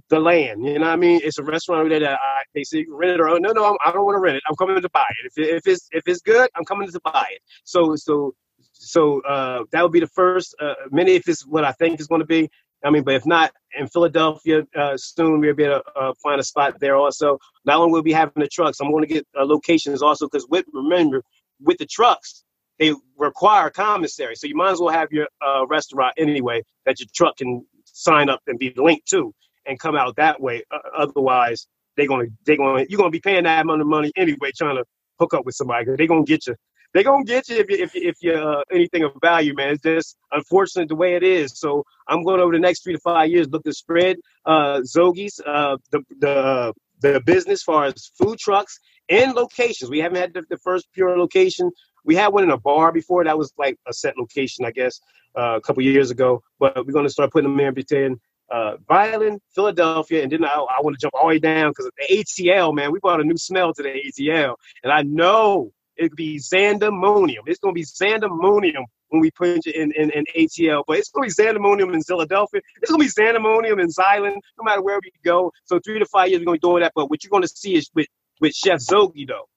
the 0.09 0.19
land. 0.19 0.65
You 0.65 0.79
know 0.79 0.85
what 0.85 0.93
I 0.93 0.95
mean? 0.95 1.19
It's 1.23 1.37
a 1.37 1.43
restaurant 1.43 1.81
over 1.81 1.89
there 1.89 1.99
that 2.01 2.19
I, 2.21 2.43
they 2.53 2.63
say 2.63 2.85
rent 2.87 3.13
it 3.13 3.21
or 3.21 3.39
no, 3.39 3.51
no, 3.51 3.65
I'm, 3.65 3.77
I 3.83 3.91
do 3.91 3.97
not 3.97 4.05
want 4.05 4.15
to 4.15 4.19
rent 4.19 4.37
it. 4.37 4.43
I'm 4.47 4.55
coming 4.55 4.79
to 4.81 4.89
buy 4.89 5.05
it. 5.23 5.31
If, 5.35 5.55
if 5.57 5.67
it's 5.67 5.87
if 5.91 6.03
it's 6.07 6.21
good, 6.21 6.49
I'm 6.55 6.65
coming 6.65 6.89
to 6.89 6.99
buy 7.03 7.25
it. 7.31 7.41
So 7.63 7.95
so 7.95 8.35
so 8.71 9.21
uh, 9.21 9.63
that 9.71 9.81
would 9.81 9.91
be 9.91 9.99
the 9.99 10.07
first. 10.07 10.55
Uh, 10.61 10.73
many 10.91 11.15
if 11.15 11.27
it's 11.27 11.45
what 11.45 11.63
I 11.63 11.71
think 11.73 11.99
is 11.99 12.07
going 12.07 12.21
to 12.21 12.27
be. 12.27 12.49
I 12.83 12.91
mean, 12.91 13.03
but 13.03 13.15
if 13.15 13.25
not 13.25 13.51
in 13.79 13.87
Philadelphia 13.87 14.63
uh, 14.77 14.95
soon, 14.95 15.39
we'll 15.39 15.55
be 15.55 15.63
able 15.63 15.81
to 15.81 15.99
uh, 15.99 16.13
find 16.21 16.39
a 16.39 16.43
spot 16.43 16.79
there 16.79 16.95
also. 16.95 17.39
Not 17.65 17.77
only 17.77 17.93
will 17.93 17.99
we 18.01 18.11
be 18.11 18.13
having 18.13 18.33
the 18.35 18.47
trucks, 18.47 18.79
I'm 18.79 18.91
going 18.91 19.03
to 19.03 19.11
get 19.11 19.25
uh, 19.35 19.43
locations 19.43 20.03
also 20.03 20.27
because 20.27 20.45
with 20.49 20.65
remember 20.71 21.23
with 21.61 21.77
the 21.77 21.87
trucks 21.87 22.43
they 22.77 22.93
require 23.17 23.69
commissary, 23.69 24.35
so 24.35 24.47
you 24.47 24.55
might 24.55 24.71
as 24.71 24.79
well 24.81 24.93
have 24.93 25.09
your 25.11 25.27
uh, 25.45 25.65
restaurant 25.67 26.13
anyway 26.17 26.61
that 26.85 26.99
your 26.99 27.07
truck 27.15 27.37
can 27.37 27.65
sign 27.85 28.29
up 28.29 28.41
and 28.47 28.59
be 28.59 28.73
linked 28.75 29.07
to 29.07 29.33
and 29.65 29.79
come 29.79 29.95
out 29.95 30.15
that 30.17 30.41
way. 30.41 30.63
Uh, 30.71 30.79
otherwise, 30.97 31.67
they're 31.97 32.07
gonna 32.07 32.25
they're 32.45 32.57
gonna 32.57 32.85
you're 32.89 32.97
gonna 32.97 33.09
be 33.09 33.19
paying 33.19 33.43
that 33.43 33.61
amount 33.61 33.81
of 33.81 33.87
money 33.87 34.11
anyway 34.15 34.51
trying 34.55 34.75
to 34.75 34.83
hook 35.19 35.33
up 35.33 35.45
with 35.45 35.55
somebody. 35.55 35.85
They're 35.95 36.07
gonna 36.07 36.23
get 36.23 36.47
you 36.47 36.55
they're 36.93 37.03
gonna 37.03 37.25
get 37.25 37.49
you 37.49 37.57
if 37.57 37.69
you 37.69 37.77
if 37.83 37.93
you, 37.93 38.01
if 38.09 38.15
you're 38.21 38.59
uh, 38.59 38.63
anything 38.71 39.03
of 39.03 39.11
value, 39.21 39.53
man. 39.53 39.73
It's 39.73 39.83
just 39.83 40.17
unfortunate 40.31 40.87
the 40.87 40.95
way 40.95 41.15
it 41.15 41.23
is. 41.23 41.59
So 41.59 41.83
I'm 42.07 42.23
going 42.23 42.39
over 42.39 42.53
the 42.53 42.59
next 42.59 42.83
three 42.83 42.93
to 42.93 42.99
five 42.99 43.29
years 43.29 43.49
look 43.49 43.63
to 43.63 43.73
spread 43.73 44.17
uh, 44.45 44.79
Zoagies, 44.79 45.41
uh, 45.45 45.77
the 45.91 46.01
the 46.19 46.73
the 47.01 47.21
business 47.25 47.59
as 47.59 47.63
far 47.63 47.85
as 47.85 48.11
food 48.17 48.39
trucks 48.39 48.79
and 49.09 49.33
locations. 49.33 49.91
We 49.91 49.99
haven't 49.99 50.17
had 50.17 50.33
the, 50.33 50.43
the, 50.49 50.57
first 50.57 50.87
pure 50.93 51.17
location. 51.17 51.69
We 52.03 52.15
had 52.15 52.29
one 52.29 52.43
in 52.43 52.51
a 52.51 52.57
bar 52.57 52.91
before. 52.91 53.23
That 53.23 53.37
was 53.37 53.51
like 53.57 53.77
a 53.87 53.93
set 53.93 54.17
location, 54.17 54.65
I 54.65 54.71
guess, 54.71 54.99
uh, 55.37 55.57
a 55.57 55.61
couple 55.61 55.83
years 55.83 56.11
ago. 56.11 56.41
But 56.59 56.77
we're 56.77 56.93
going 56.93 57.05
to 57.05 57.11
start 57.11 57.31
putting 57.31 57.49
them 57.49 57.59
in 57.59 57.73
between 57.73 58.19
uh, 58.51 58.77
Vineland, 58.87 59.41
Philadelphia, 59.53 60.23
and 60.23 60.31
then 60.31 60.45
I, 60.45 60.49
I 60.49 60.81
want 60.81 60.97
to 60.97 61.01
jump 61.01 61.13
all 61.15 61.23
the 61.23 61.27
way 61.27 61.39
down 61.39 61.71
because 61.71 61.89
the 61.97 62.17
ATL, 62.17 62.73
man, 62.73 62.91
we 62.91 62.99
brought 62.99 63.21
a 63.21 63.23
new 63.23 63.37
smell 63.37 63.73
to 63.73 63.83
the 63.83 63.89
ATL, 63.89 64.55
and 64.83 64.91
I 64.91 65.01
know 65.01 65.71
it 65.97 66.09
could 66.09 66.15
be 66.15 66.37
Xandamonium. 66.37 67.43
It's 67.47 67.59
going 67.59 67.73
to 67.73 67.79
be 67.79 67.85
Xandamonium 67.85 68.83
when 69.09 69.21
we 69.21 69.31
put 69.31 69.49
it 69.49 69.67
in, 69.67 69.91
in, 69.93 70.11
in 70.11 70.25
ATL, 70.37 70.83
but 70.87 70.97
it's 70.97 71.09
going 71.09 71.29
to 71.29 71.35
be 71.35 71.43
Xandamonium 71.43 71.93
in 71.93 72.01
Philadelphia. 72.03 72.61
It's 72.81 72.91
going 72.91 73.01
to 73.01 73.05
be 73.05 73.21
Xandamonium 73.21 73.81
in 73.81 73.87
Xylan, 73.87 74.35
no 74.57 74.63
matter 74.63 74.81
where 74.81 74.99
we 75.01 75.11
go. 75.23 75.51
So 75.65 75.79
three 75.79 75.99
to 75.99 76.05
five 76.05 76.29
years, 76.29 76.41
we're 76.41 76.45
going 76.45 76.59
to 76.59 76.67
be 76.67 76.69
doing 76.69 76.81
that. 76.81 76.93
But 76.95 77.09
what 77.09 77.23
you're 77.23 77.31
going 77.31 77.43
to 77.43 77.47
see 77.47 77.75
is 77.75 77.89
with, 77.95 78.07
with 78.41 78.53
Chef 78.53 78.79
Zoagie, 78.79 79.27
though, 79.27 79.47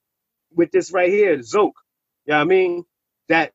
with 0.55 0.71
this 0.71 0.93
right 0.93 1.11
here, 1.11 1.43
Zoke. 1.43 1.75
You 2.27 2.33
know 2.33 2.39
what 2.39 2.43
I 2.43 2.45
mean? 2.45 2.85
That 3.29 3.53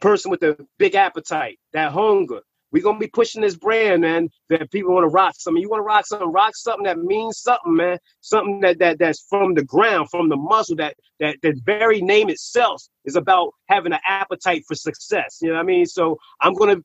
person 0.00 0.30
with 0.30 0.40
the 0.40 0.66
big 0.78 0.94
appetite, 0.94 1.58
that 1.72 1.92
hunger, 1.92 2.40
we're 2.72 2.82
gonna 2.82 2.98
be 2.98 3.08
pushing 3.08 3.42
this 3.42 3.56
brand, 3.56 4.02
man. 4.02 4.30
That 4.50 4.70
people 4.70 4.94
want 4.94 5.04
to 5.04 5.08
rock 5.08 5.34
something. 5.38 5.62
You 5.62 5.70
want 5.70 5.80
to 5.80 5.84
rock 5.86 6.06
something, 6.06 6.32
rock 6.32 6.56
something 6.56 6.84
that 6.84 6.98
means 6.98 7.40
something, 7.40 7.76
man. 7.76 7.98
Something 8.20 8.60
that 8.60 8.78
that 8.80 8.98
that's 8.98 9.26
from 9.28 9.54
the 9.54 9.64
ground, 9.64 10.08
from 10.10 10.28
the 10.28 10.36
muscle. 10.36 10.76
That 10.76 10.96
that 11.20 11.38
the 11.42 11.60
very 11.64 12.02
name 12.02 12.30
itself 12.30 12.82
is 13.04 13.16
about 13.16 13.52
having 13.68 13.92
an 13.92 14.00
appetite 14.06 14.64
for 14.68 14.74
success. 14.74 15.38
You 15.42 15.48
know 15.48 15.54
what 15.54 15.62
I 15.62 15.64
mean? 15.66 15.86
So 15.86 16.18
I'm 16.40 16.54
gonna 16.54 16.78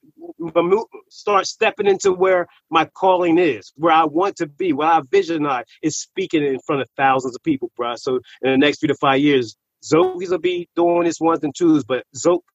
start 1.09 1.47
stepping 1.47 1.87
into 1.87 2.13
where 2.13 2.47
my 2.69 2.85
calling 2.85 3.37
is, 3.37 3.73
where 3.75 3.93
I 3.93 4.05
want 4.05 4.37
to 4.37 4.47
be, 4.47 4.73
where 4.73 4.89
I 4.89 5.01
visualize 5.11 5.65
is 5.83 5.97
speaking 5.99 6.43
in 6.43 6.59
front 6.65 6.81
of 6.81 6.89
thousands 6.97 7.35
of 7.35 7.43
people, 7.43 7.71
bro. 7.77 7.95
So 7.97 8.17
in 8.41 8.51
the 8.51 8.57
next 8.57 8.79
three 8.79 8.89
to 8.89 8.95
five 8.95 9.19
years, 9.21 9.55
Zoki's 9.83 10.31
will 10.31 10.39
be 10.39 10.69
doing 10.75 11.05
his 11.05 11.19
ones 11.19 11.43
and 11.43 11.53
twos, 11.55 11.83
but 11.83 12.05
Zoke 12.15 12.45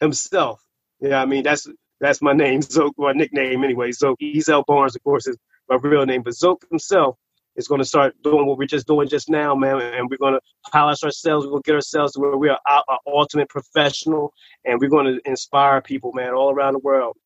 himself 0.00 0.60
Yeah, 1.00 1.22
I 1.22 1.26
mean 1.26 1.44
that's 1.44 1.68
that's 2.02 2.20
my 2.20 2.32
name, 2.32 2.60
Zoke, 2.62 2.94
my 2.98 3.12
nickname 3.12 3.62
anyway. 3.62 3.92
Zoke 3.92 4.18
Ezel 4.20 4.64
Barnes, 4.66 4.96
of 4.96 5.04
course, 5.04 5.28
is 5.28 5.36
my 5.68 5.76
real 5.76 6.04
name. 6.04 6.22
But 6.22 6.34
Zoke 6.34 6.64
himself 6.68 7.16
is 7.54 7.68
going 7.68 7.78
to 7.78 7.84
start 7.84 8.14
doing 8.24 8.44
what 8.44 8.58
we're 8.58 8.66
just 8.66 8.88
doing 8.88 9.08
just 9.08 9.30
now, 9.30 9.54
man. 9.54 9.80
And 9.80 10.10
we're 10.10 10.16
going 10.16 10.34
to 10.34 10.40
polish 10.72 11.04
ourselves. 11.04 11.46
To 11.46 11.60
get 11.64 11.76
ourselves 11.76 12.14
to 12.14 12.20
where 12.20 12.36
we 12.36 12.48
are 12.48 12.58
our 12.66 12.98
ultimate 13.06 13.48
professional, 13.48 14.32
and 14.64 14.80
we're 14.80 14.90
going 14.90 15.06
to 15.06 15.20
inspire 15.30 15.80
people, 15.80 16.12
man, 16.12 16.34
all 16.34 16.52
around 16.52 16.72
the 16.72 16.80
world. 16.80 17.16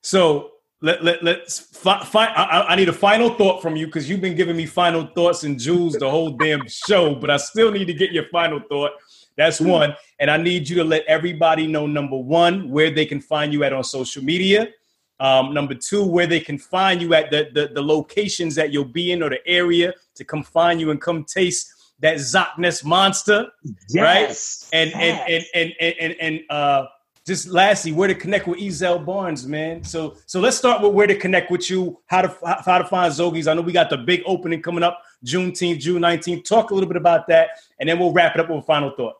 So 0.00 0.52
let, 0.80 1.04
let, 1.04 1.22
let's 1.22 1.58
fi- 1.58 2.04
fi- 2.04 2.26
I, 2.26 2.72
I, 2.72 2.76
need 2.76 2.88
a 2.88 2.94
final 2.94 3.30
thought 3.30 3.60
from 3.60 3.76
you 3.76 3.86
because 3.86 4.08
you've 4.08 4.20
been 4.22 4.36
giving 4.36 4.56
me 4.56 4.64
final 4.64 5.06
thoughts 5.06 5.44
and 5.44 5.58
jewels 5.58 5.94
the 5.94 6.10
whole 6.10 6.30
damn 6.30 6.66
show, 6.68 7.14
but 7.14 7.30
I 7.30 7.36
still 7.36 7.70
need 7.70 7.86
to 7.86 7.94
get 7.94 8.12
your 8.12 8.26
final 8.28 8.60
thought. 8.70 8.92
That's 9.36 9.60
one. 9.60 9.94
And 10.20 10.30
I 10.30 10.36
need 10.36 10.68
you 10.68 10.76
to 10.76 10.84
let 10.84 11.04
everybody 11.06 11.66
know 11.66 11.86
number 11.86 12.16
one, 12.16 12.70
where 12.70 12.90
they 12.90 13.06
can 13.06 13.20
find 13.20 13.52
you 13.52 13.64
at 13.64 13.72
on 13.72 13.84
social 13.84 14.22
media. 14.22 14.68
Um, 15.20 15.54
number 15.54 15.74
two, 15.74 16.04
where 16.04 16.26
they 16.26 16.40
can 16.40 16.58
find 16.58 17.00
you 17.00 17.14
at 17.14 17.30
the, 17.30 17.48
the, 17.52 17.68
the 17.72 17.82
locations 17.82 18.54
that 18.56 18.72
you'll 18.72 18.84
be 18.84 19.12
in 19.12 19.22
or 19.22 19.30
the 19.30 19.46
area 19.46 19.94
to 20.16 20.24
come 20.24 20.42
find 20.42 20.80
you 20.80 20.90
and 20.90 21.00
come 21.00 21.24
taste 21.24 21.72
that 22.00 22.16
Zockness 22.16 22.84
monster. 22.84 23.48
Yes. 23.88 24.68
Right. 24.72 24.80
And, 24.80 24.90
yes. 24.90 25.24
and, 25.28 25.44
and, 25.54 25.54
and, 25.54 25.74
and, 25.80 25.94
and, 26.00 26.20
and, 26.20 26.50
uh, 26.50 26.86
just 27.26 27.48
lastly, 27.48 27.90
where 27.92 28.06
to 28.06 28.14
connect 28.14 28.46
with 28.46 28.58
Ezel 28.58 29.04
Barnes, 29.04 29.46
man. 29.46 29.82
So 29.82 30.16
so 30.26 30.40
let's 30.40 30.58
start 30.58 30.82
with 30.82 30.92
where 30.92 31.06
to 31.06 31.14
connect 31.14 31.50
with 31.50 31.70
you, 31.70 31.98
how 32.06 32.22
to 32.22 32.62
how 32.64 32.78
to 32.78 32.84
find 32.84 33.12
Zoagies. 33.12 33.50
I 33.50 33.54
know 33.54 33.62
we 33.62 33.72
got 33.72 33.88
the 33.88 33.96
big 33.96 34.22
opening 34.26 34.60
coming 34.60 34.82
up 34.82 35.00
Juneteenth, 35.24 35.80
June 35.80 36.02
19th. 36.02 36.44
Talk 36.44 36.70
a 36.70 36.74
little 36.74 36.88
bit 36.88 36.98
about 36.98 37.26
that, 37.28 37.60
and 37.80 37.88
then 37.88 37.98
we'll 37.98 38.12
wrap 38.12 38.34
it 38.34 38.40
up 38.40 38.50
with 38.50 38.58
a 38.58 38.62
final 38.62 38.92
thought. 38.94 39.14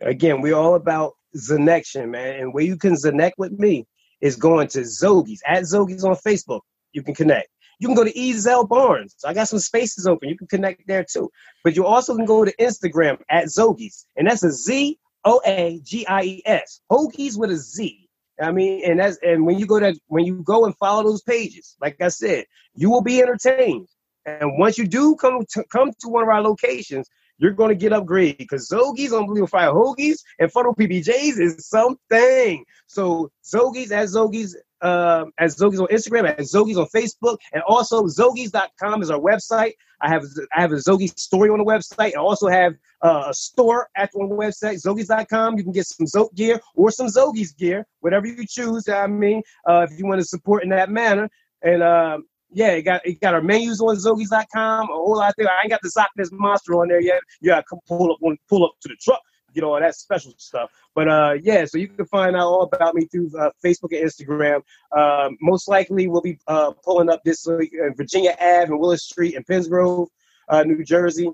Again, 0.00 0.40
we're 0.40 0.54
all 0.54 0.74
about 0.74 1.14
connection, 1.46 2.10
man. 2.10 2.40
And 2.40 2.54
where 2.54 2.64
you 2.64 2.76
can 2.76 2.96
connect 2.96 3.38
with 3.38 3.52
me 3.52 3.86
is 4.20 4.36
going 4.36 4.68
to 4.68 4.80
Zoagies 4.80 5.40
at 5.46 5.64
Zoagies 5.64 6.04
on 6.04 6.16
Facebook. 6.16 6.60
You 6.92 7.02
can 7.02 7.14
connect. 7.14 7.48
You 7.78 7.88
can 7.88 7.94
go 7.94 8.04
to 8.04 8.12
Ezel 8.12 8.66
Barnes. 8.66 9.14
I 9.24 9.34
got 9.34 9.48
some 9.48 9.58
spaces 9.58 10.06
open. 10.06 10.28
You 10.28 10.36
can 10.36 10.46
connect 10.46 10.86
there 10.86 11.04
too. 11.04 11.30
But 11.62 11.76
you 11.76 11.84
also 11.84 12.16
can 12.16 12.24
go 12.24 12.44
to 12.44 12.56
Instagram 12.56 13.18
at 13.28 13.46
Zoagies, 13.46 14.04
and 14.16 14.26
that's 14.26 14.42
a 14.42 14.50
Z 14.50 14.98
O 15.24 15.40
A 15.44 15.80
G 15.84 16.06
I 16.06 16.22
E 16.22 16.42
S. 16.46 16.80
Hoagies 16.90 17.38
with 17.38 17.50
a 17.50 17.56
Z. 17.56 18.08
I 18.40 18.52
mean, 18.52 18.82
and 18.84 19.00
that's 19.00 19.18
and 19.22 19.44
when 19.44 19.58
you 19.58 19.66
go 19.66 19.80
to 19.80 19.98
when 20.06 20.24
you 20.24 20.42
go 20.42 20.64
and 20.64 20.76
follow 20.76 21.02
those 21.02 21.22
pages, 21.22 21.76
like 21.80 22.00
I 22.00 22.08
said, 22.08 22.46
you 22.74 22.90
will 22.90 23.02
be 23.02 23.20
entertained. 23.20 23.88
And 24.24 24.58
once 24.58 24.78
you 24.78 24.86
do 24.86 25.16
come 25.16 25.44
to 25.50 25.64
come 25.70 25.92
to 26.00 26.08
one 26.08 26.22
of 26.22 26.28
our 26.28 26.42
locations, 26.42 27.08
you're 27.38 27.52
going 27.52 27.68
to 27.70 27.74
get 27.74 27.92
upgraded 27.92 28.38
because 28.38 28.68
Zoagies, 28.68 29.16
Unbelievable 29.16 29.46
Fire 29.46 29.70
Hoagies, 29.70 30.18
and 30.38 30.50
Funnel 30.50 30.74
PBJs 30.74 31.40
is 31.40 31.68
something. 31.68 32.64
So 32.86 33.30
Zoagies 33.44 33.90
as 33.90 34.14
Zoagies 34.14 34.54
um, 34.82 35.32
as 35.38 35.56
Zoagies 35.56 35.80
on 35.80 35.86
Instagram, 35.88 36.34
as 36.38 36.52
Zoagies 36.52 36.76
on 36.76 36.86
Facebook, 36.94 37.38
and 37.52 37.62
also 37.66 38.04
Zoagies.com 38.04 39.02
is 39.02 39.10
our 39.10 39.18
website. 39.18 39.72
I 40.02 40.08
have 40.08 40.24
I 40.54 40.60
have 40.60 40.72
a 40.72 40.76
Zoagies 40.76 41.18
story 41.18 41.48
on 41.48 41.58
the 41.58 41.64
website. 41.64 42.12
I 42.14 42.18
also 42.18 42.48
have 42.48 42.74
uh, 43.02 43.24
a 43.28 43.34
store 43.34 43.88
at 43.96 44.10
on 44.14 44.28
the 44.28 44.34
website, 44.34 44.82
Zoagies.com. 44.82 45.56
You 45.56 45.64
can 45.64 45.72
get 45.72 45.86
some 45.86 46.06
Zoke 46.06 46.34
gear 46.34 46.60
or 46.74 46.90
some 46.90 47.06
Zoagies 47.06 47.56
gear, 47.56 47.86
whatever 48.00 48.26
you 48.26 48.46
choose. 48.46 48.88
I 48.88 49.06
mean, 49.06 49.42
uh, 49.66 49.86
if 49.90 49.98
you 49.98 50.06
want 50.06 50.20
to 50.20 50.26
support 50.26 50.62
in 50.62 50.70
that 50.70 50.90
manner. 50.90 51.28
And 51.62 51.82
um, 51.82 52.26
yeah, 52.52 52.72
it 52.72 52.82
got 52.82 53.06
it 53.06 53.20
got 53.20 53.34
our 53.34 53.42
menus 53.42 53.80
on 53.80 53.96
Zoagies.com, 53.96 54.84
a 54.84 54.92
whole 54.92 55.16
lot 55.16 55.34
there. 55.36 55.48
I 55.48 55.62
ain't 55.62 55.70
got 55.70 55.80
the 55.82 55.90
Zockness 55.90 56.30
monster 56.32 56.74
on 56.74 56.88
there 56.88 57.00
yet. 57.00 57.20
You 57.40 57.50
gotta 57.50 57.64
come 57.68 57.80
pull 57.86 58.12
up 58.12 58.18
on 58.22 58.38
pull 58.48 58.64
up 58.64 58.72
to 58.82 58.88
the 58.88 58.96
truck 59.00 59.20
get 59.56 59.64
all 59.64 59.80
that 59.80 59.96
special 59.96 60.32
stuff. 60.36 60.70
But 60.94 61.08
uh, 61.08 61.34
yeah, 61.42 61.64
so 61.64 61.78
you 61.78 61.88
can 61.88 62.06
find 62.06 62.36
out 62.36 62.46
all 62.46 62.62
about 62.62 62.94
me 62.94 63.06
through 63.06 63.30
uh, 63.38 63.50
Facebook 63.64 63.96
and 63.98 64.08
Instagram. 64.08 64.62
Um, 64.96 65.36
most 65.40 65.66
likely, 65.66 66.06
we'll 66.06 66.20
be 66.20 66.38
uh, 66.46 66.72
pulling 66.84 67.10
up 67.10 67.22
this 67.24 67.44
week 67.46 67.72
in 67.72 67.94
Virginia 67.96 68.36
Ave 68.38 68.70
and 68.70 68.78
Willis 68.78 69.04
Street 69.04 69.34
in 69.34 69.42
Pittsgrove, 69.42 70.06
uh, 70.48 70.62
New 70.62 70.84
Jersey, 70.84 71.30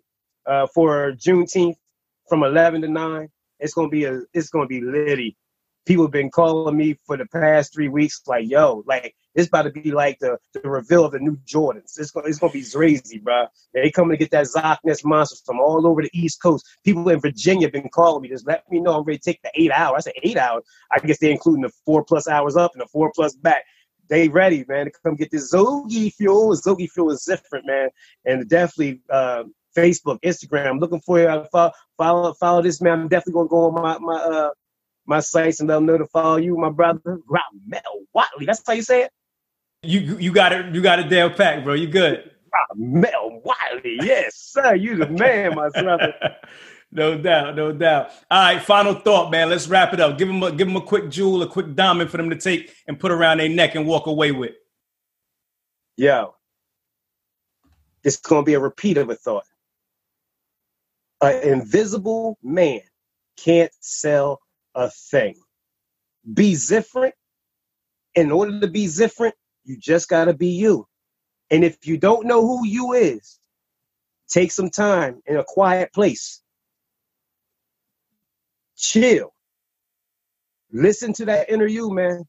uh, 0.47 0.66
for 0.74 1.12
Juneteenth 1.12 1.76
from 2.28 2.44
11 2.44 2.82
to 2.82 2.89
9. 2.89 3.28
It's 3.59 3.74
gonna 3.74 3.89
be 3.89 4.05
a 4.05 4.22
it's 4.32 4.48
gonna 4.48 4.66
be 4.66 4.80
litty 4.80 5.36
people 5.86 6.04
have 6.04 6.12
been 6.12 6.30
calling 6.30 6.76
me 6.76 6.98
for 7.06 7.16
the 7.16 7.26
past 7.26 7.74
three 7.74 7.88
weeks, 7.88 8.20
like, 8.26 8.48
yo, 8.48 8.82
like 8.86 9.14
it's 9.34 9.48
about 9.48 9.62
to 9.62 9.70
be 9.70 9.92
like 9.92 10.18
the, 10.20 10.36
the 10.52 10.68
reveal 10.68 11.04
of 11.04 11.12
the 11.12 11.18
new 11.18 11.36
Jordans. 11.46 11.98
It's 11.98 12.10
gonna, 12.10 12.28
it's 12.28 12.38
gonna 12.38 12.52
be 12.52 12.64
crazy, 12.64 13.18
bro. 13.18 13.46
They 13.72 13.90
coming 13.90 14.10
to 14.10 14.16
get 14.16 14.30
that 14.32 14.46
Zockness 14.46 15.04
monster 15.04 15.36
from 15.44 15.60
all 15.60 15.86
over 15.86 16.02
the 16.02 16.10
East 16.12 16.42
Coast. 16.42 16.66
People 16.84 17.09
in 17.09 17.20
Virginia 17.20 17.66
have 17.66 17.72
been 17.72 17.88
calling 17.88 18.22
me, 18.22 18.28
just 18.28 18.46
let 18.46 18.70
me 18.70 18.80
know 18.80 18.98
I'm 18.98 19.04
ready 19.04 19.18
to 19.18 19.24
take 19.24 19.42
the 19.42 19.50
eight 19.54 19.72
hours. 19.72 20.06
I 20.06 20.10
said 20.10 20.20
eight 20.22 20.36
hours. 20.36 20.64
I 20.92 20.98
guess 20.98 21.18
they're 21.18 21.30
including 21.30 21.62
the 21.62 21.72
four 21.84 22.04
plus 22.04 22.28
hours 22.28 22.56
up 22.56 22.72
and 22.74 22.82
the 22.82 22.88
four 22.88 23.10
plus 23.14 23.34
back. 23.34 23.64
They 24.09 24.28
ready, 24.28 24.64
man, 24.68 24.86
to 24.86 24.92
come 25.02 25.16
get 25.16 25.30
this 25.30 25.52
Zoagie 25.52 26.12
fuel. 26.12 26.54
Zoagie 26.54 26.90
fuel 26.90 27.12
is 27.12 27.24
different, 27.24 27.66
man, 27.66 27.88
and 28.24 28.48
definitely. 28.48 29.00
Uh, 29.10 29.44
Facebook, 29.74 30.20
Instagram. 30.20 30.68
I'm 30.68 30.78
looking 30.80 31.00
for 31.00 31.18
you. 31.18 31.46
Follow, 31.50 31.72
follow, 31.96 32.34
follow 32.34 32.60
this 32.60 32.82
man. 32.82 33.00
I'm 33.00 33.09
definitely 33.09 33.32
gonna 33.32 33.48
go 33.48 33.70
on 33.70 33.74
my 33.74 33.98
my 33.98 34.20
uh, 34.20 34.50
my 35.07 35.20
sites 35.20 35.61
and 35.61 35.69
them 35.69 35.87
know 35.87 35.99
to 35.99 36.07
follow 36.07 36.37
you, 36.37 36.57
my 36.57 36.70
brother. 36.70 37.19
Mel 37.66 37.81
Watley. 38.12 38.47
That's 38.47 38.62
how 38.66 38.73
you 38.73 38.83
say 38.83 39.03
it. 39.03 39.11
You 39.83 40.16
you 40.19 40.33
got 40.33 40.53
it. 40.53 40.74
You 40.74 40.81
got 40.81 41.01
it 41.01 41.09
down 41.09 41.35
pack, 41.35 41.65
bro. 41.65 41.74
You 41.74 41.89
good. 41.89 42.31
Mel 42.74 43.43
Wiley, 43.45 43.99
yes, 44.03 44.37
sir. 44.37 44.74
You 44.74 44.97
the 44.97 45.09
man, 45.09 45.55
my 45.55 45.69
brother. 45.70 46.15
no 46.93 47.19
doubt, 47.19 47.57
no 47.57 47.73
doubt. 47.73 48.11
All 48.31 48.43
right, 48.43 48.62
final 48.62 48.95
thought, 48.95 49.31
man. 49.31 49.51
Let's 49.51 49.69
wrap 49.69 49.93
it 49.93 50.01
up. 50.01 50.19
Give 50.19 50.29
them 50.29 50.43
a 50.43 50.53
give 50.53 50.69
them 50.69 50.77
a 50.77 50.83
quick 50.83 51.11
jewel, 51.11 51.43
a 51.43 51.49
quick 51.49 51.74
diamond 51.74 52.11
for 52.11 52.19
them 52.19 52.31
to 52.31 52.37
take 52.37 52.73
and 52.87 53.01
put 53.01 53.11
around 53.11 53.39
their 53.39 53.49
neck 53.49 53.74
and 53.74 53.87
walk 53.87 54.07
away 54.07 54.33
with. 54.33 54.53
Yo, 55.97 56.35
it's 58.05 58.16
gonna 58.16 58.45
be 58.45 58.55
a 58.55 58.61
repeat 58.61 58.99
of 58.99 59.11
a 59.11 59.16
thought. 59.16 59.45
An 61.20 61.43
invisible 61.43 62.39
man 62.43 62.81
can't 63.37 63.73
sell 63.81 64.41
a 64.74 64.90
thing. 64.90 65.36
Be 66.32 66.57
different. 66.69 67.15
In 68.15 68.32
order 68.32 68.61
to 68.61 68.69
be 68.69 68.89
different, 68.89 69.35
you 69.65 69.78
just 69.78 70.09
got 70.09 70.27
to 70.27 70.35
be 70.35 70.49
you. 70.49 70.86
And 71.51 71.65
if 71.65 71.86
you 71.86 71.99
don't 71.99 72.27
know 72.27 72.43
who 72.43 72.66
you 72.66 72.93
is, 72.94 73.39
take 74.28 74.53
some 74.53 74.70
time 74.70 75.23
in 75.27 75.36
a 75.36 75.44
quiet 75.47 75.93
place. 75.93 76.43
Chill. 78.77 79.32
Listen 80.73 81.12
to 81.15 81.27
that 81.27 81.51
interview, 81.51 81.90
man. 81.90 82.24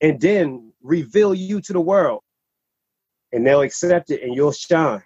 And 0.00 0.20
then 0.20 0.72
reveal 0.82 1.34
you 1.34 1.60
to 1.62 1.72
the 1.72 1.80
world. 1.80 2.22
And 3.32 3.46
they'll 3.46 3.62
accept 3.62 4.10
it 4.10 4.22
and 4.22 4.34
you'll 4.34 4.52
shine 4.52 5.02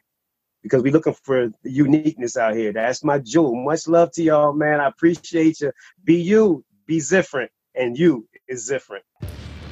because 0.64 0.82
we're 0.82 0.92
looking 0.92 1.14
for 1.22 1.50
uniqueness 1.62 2.36
out 2.36 2.56
here. 2.56 2.72
That's 2.72 3.04
my 3.04 3.18
jewel. 3.18 3.54
Much 3.54 3.86
love 3.86 4.10
to 4.12 4.22
y'all, 4.22 4.54
man. 4.54 4.80
I 4.80 4.88
appreciate 4.88 5.60
you. 5.60 5.70
Be 6.02 6.16
you, 6.16 6.64
be 6.86 7.00
different, 7.00 7.52
and 7.76 7.96
you 7.96 8.26
is 8.48 8.66
different. 8.66 9.04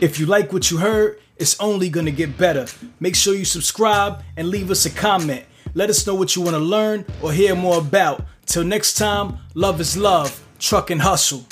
If 0.01 0.21
you 0.21 0.27
like 0.27 0.53
what 0.53 0.71
you 0.71 0.77
heard, 0.77 1.19
it's 1.37 1.59
only 1.59 1.89
going 1.89 2.07
to 2.07 2.13
get 2.13 2.37
better. 2.37 2.67
Make 3.01 3.17
sure 3.17 3.35
you 3.35 3.47
subscribe 3.47 4.23
and 4.37 4.49
leave 4.49 4.71
us 4.71 4.85
a 4.85 4.91
comment. 4.91 5.45
Let 5.75 5.89
us 5.89 6.07
know 6.07 6.15
what 6.15 6.37
you 6.37 6.43
want 6.43 6.55
to 6.55 6.63
learn 6.63 7.07
or 7.23 7.33
hear 7.33 7.57
more 7.57 7.79
about. 7.79 8.27
Till 8.45 8.65
next 8.65 8.95
time, 8.95 9.39
love 9.55 9.81
is 9.81 9.97
love, 9.97 10.45
truck 10.59 10.91
and 10.91 11.01
hustle. 11.01 11.47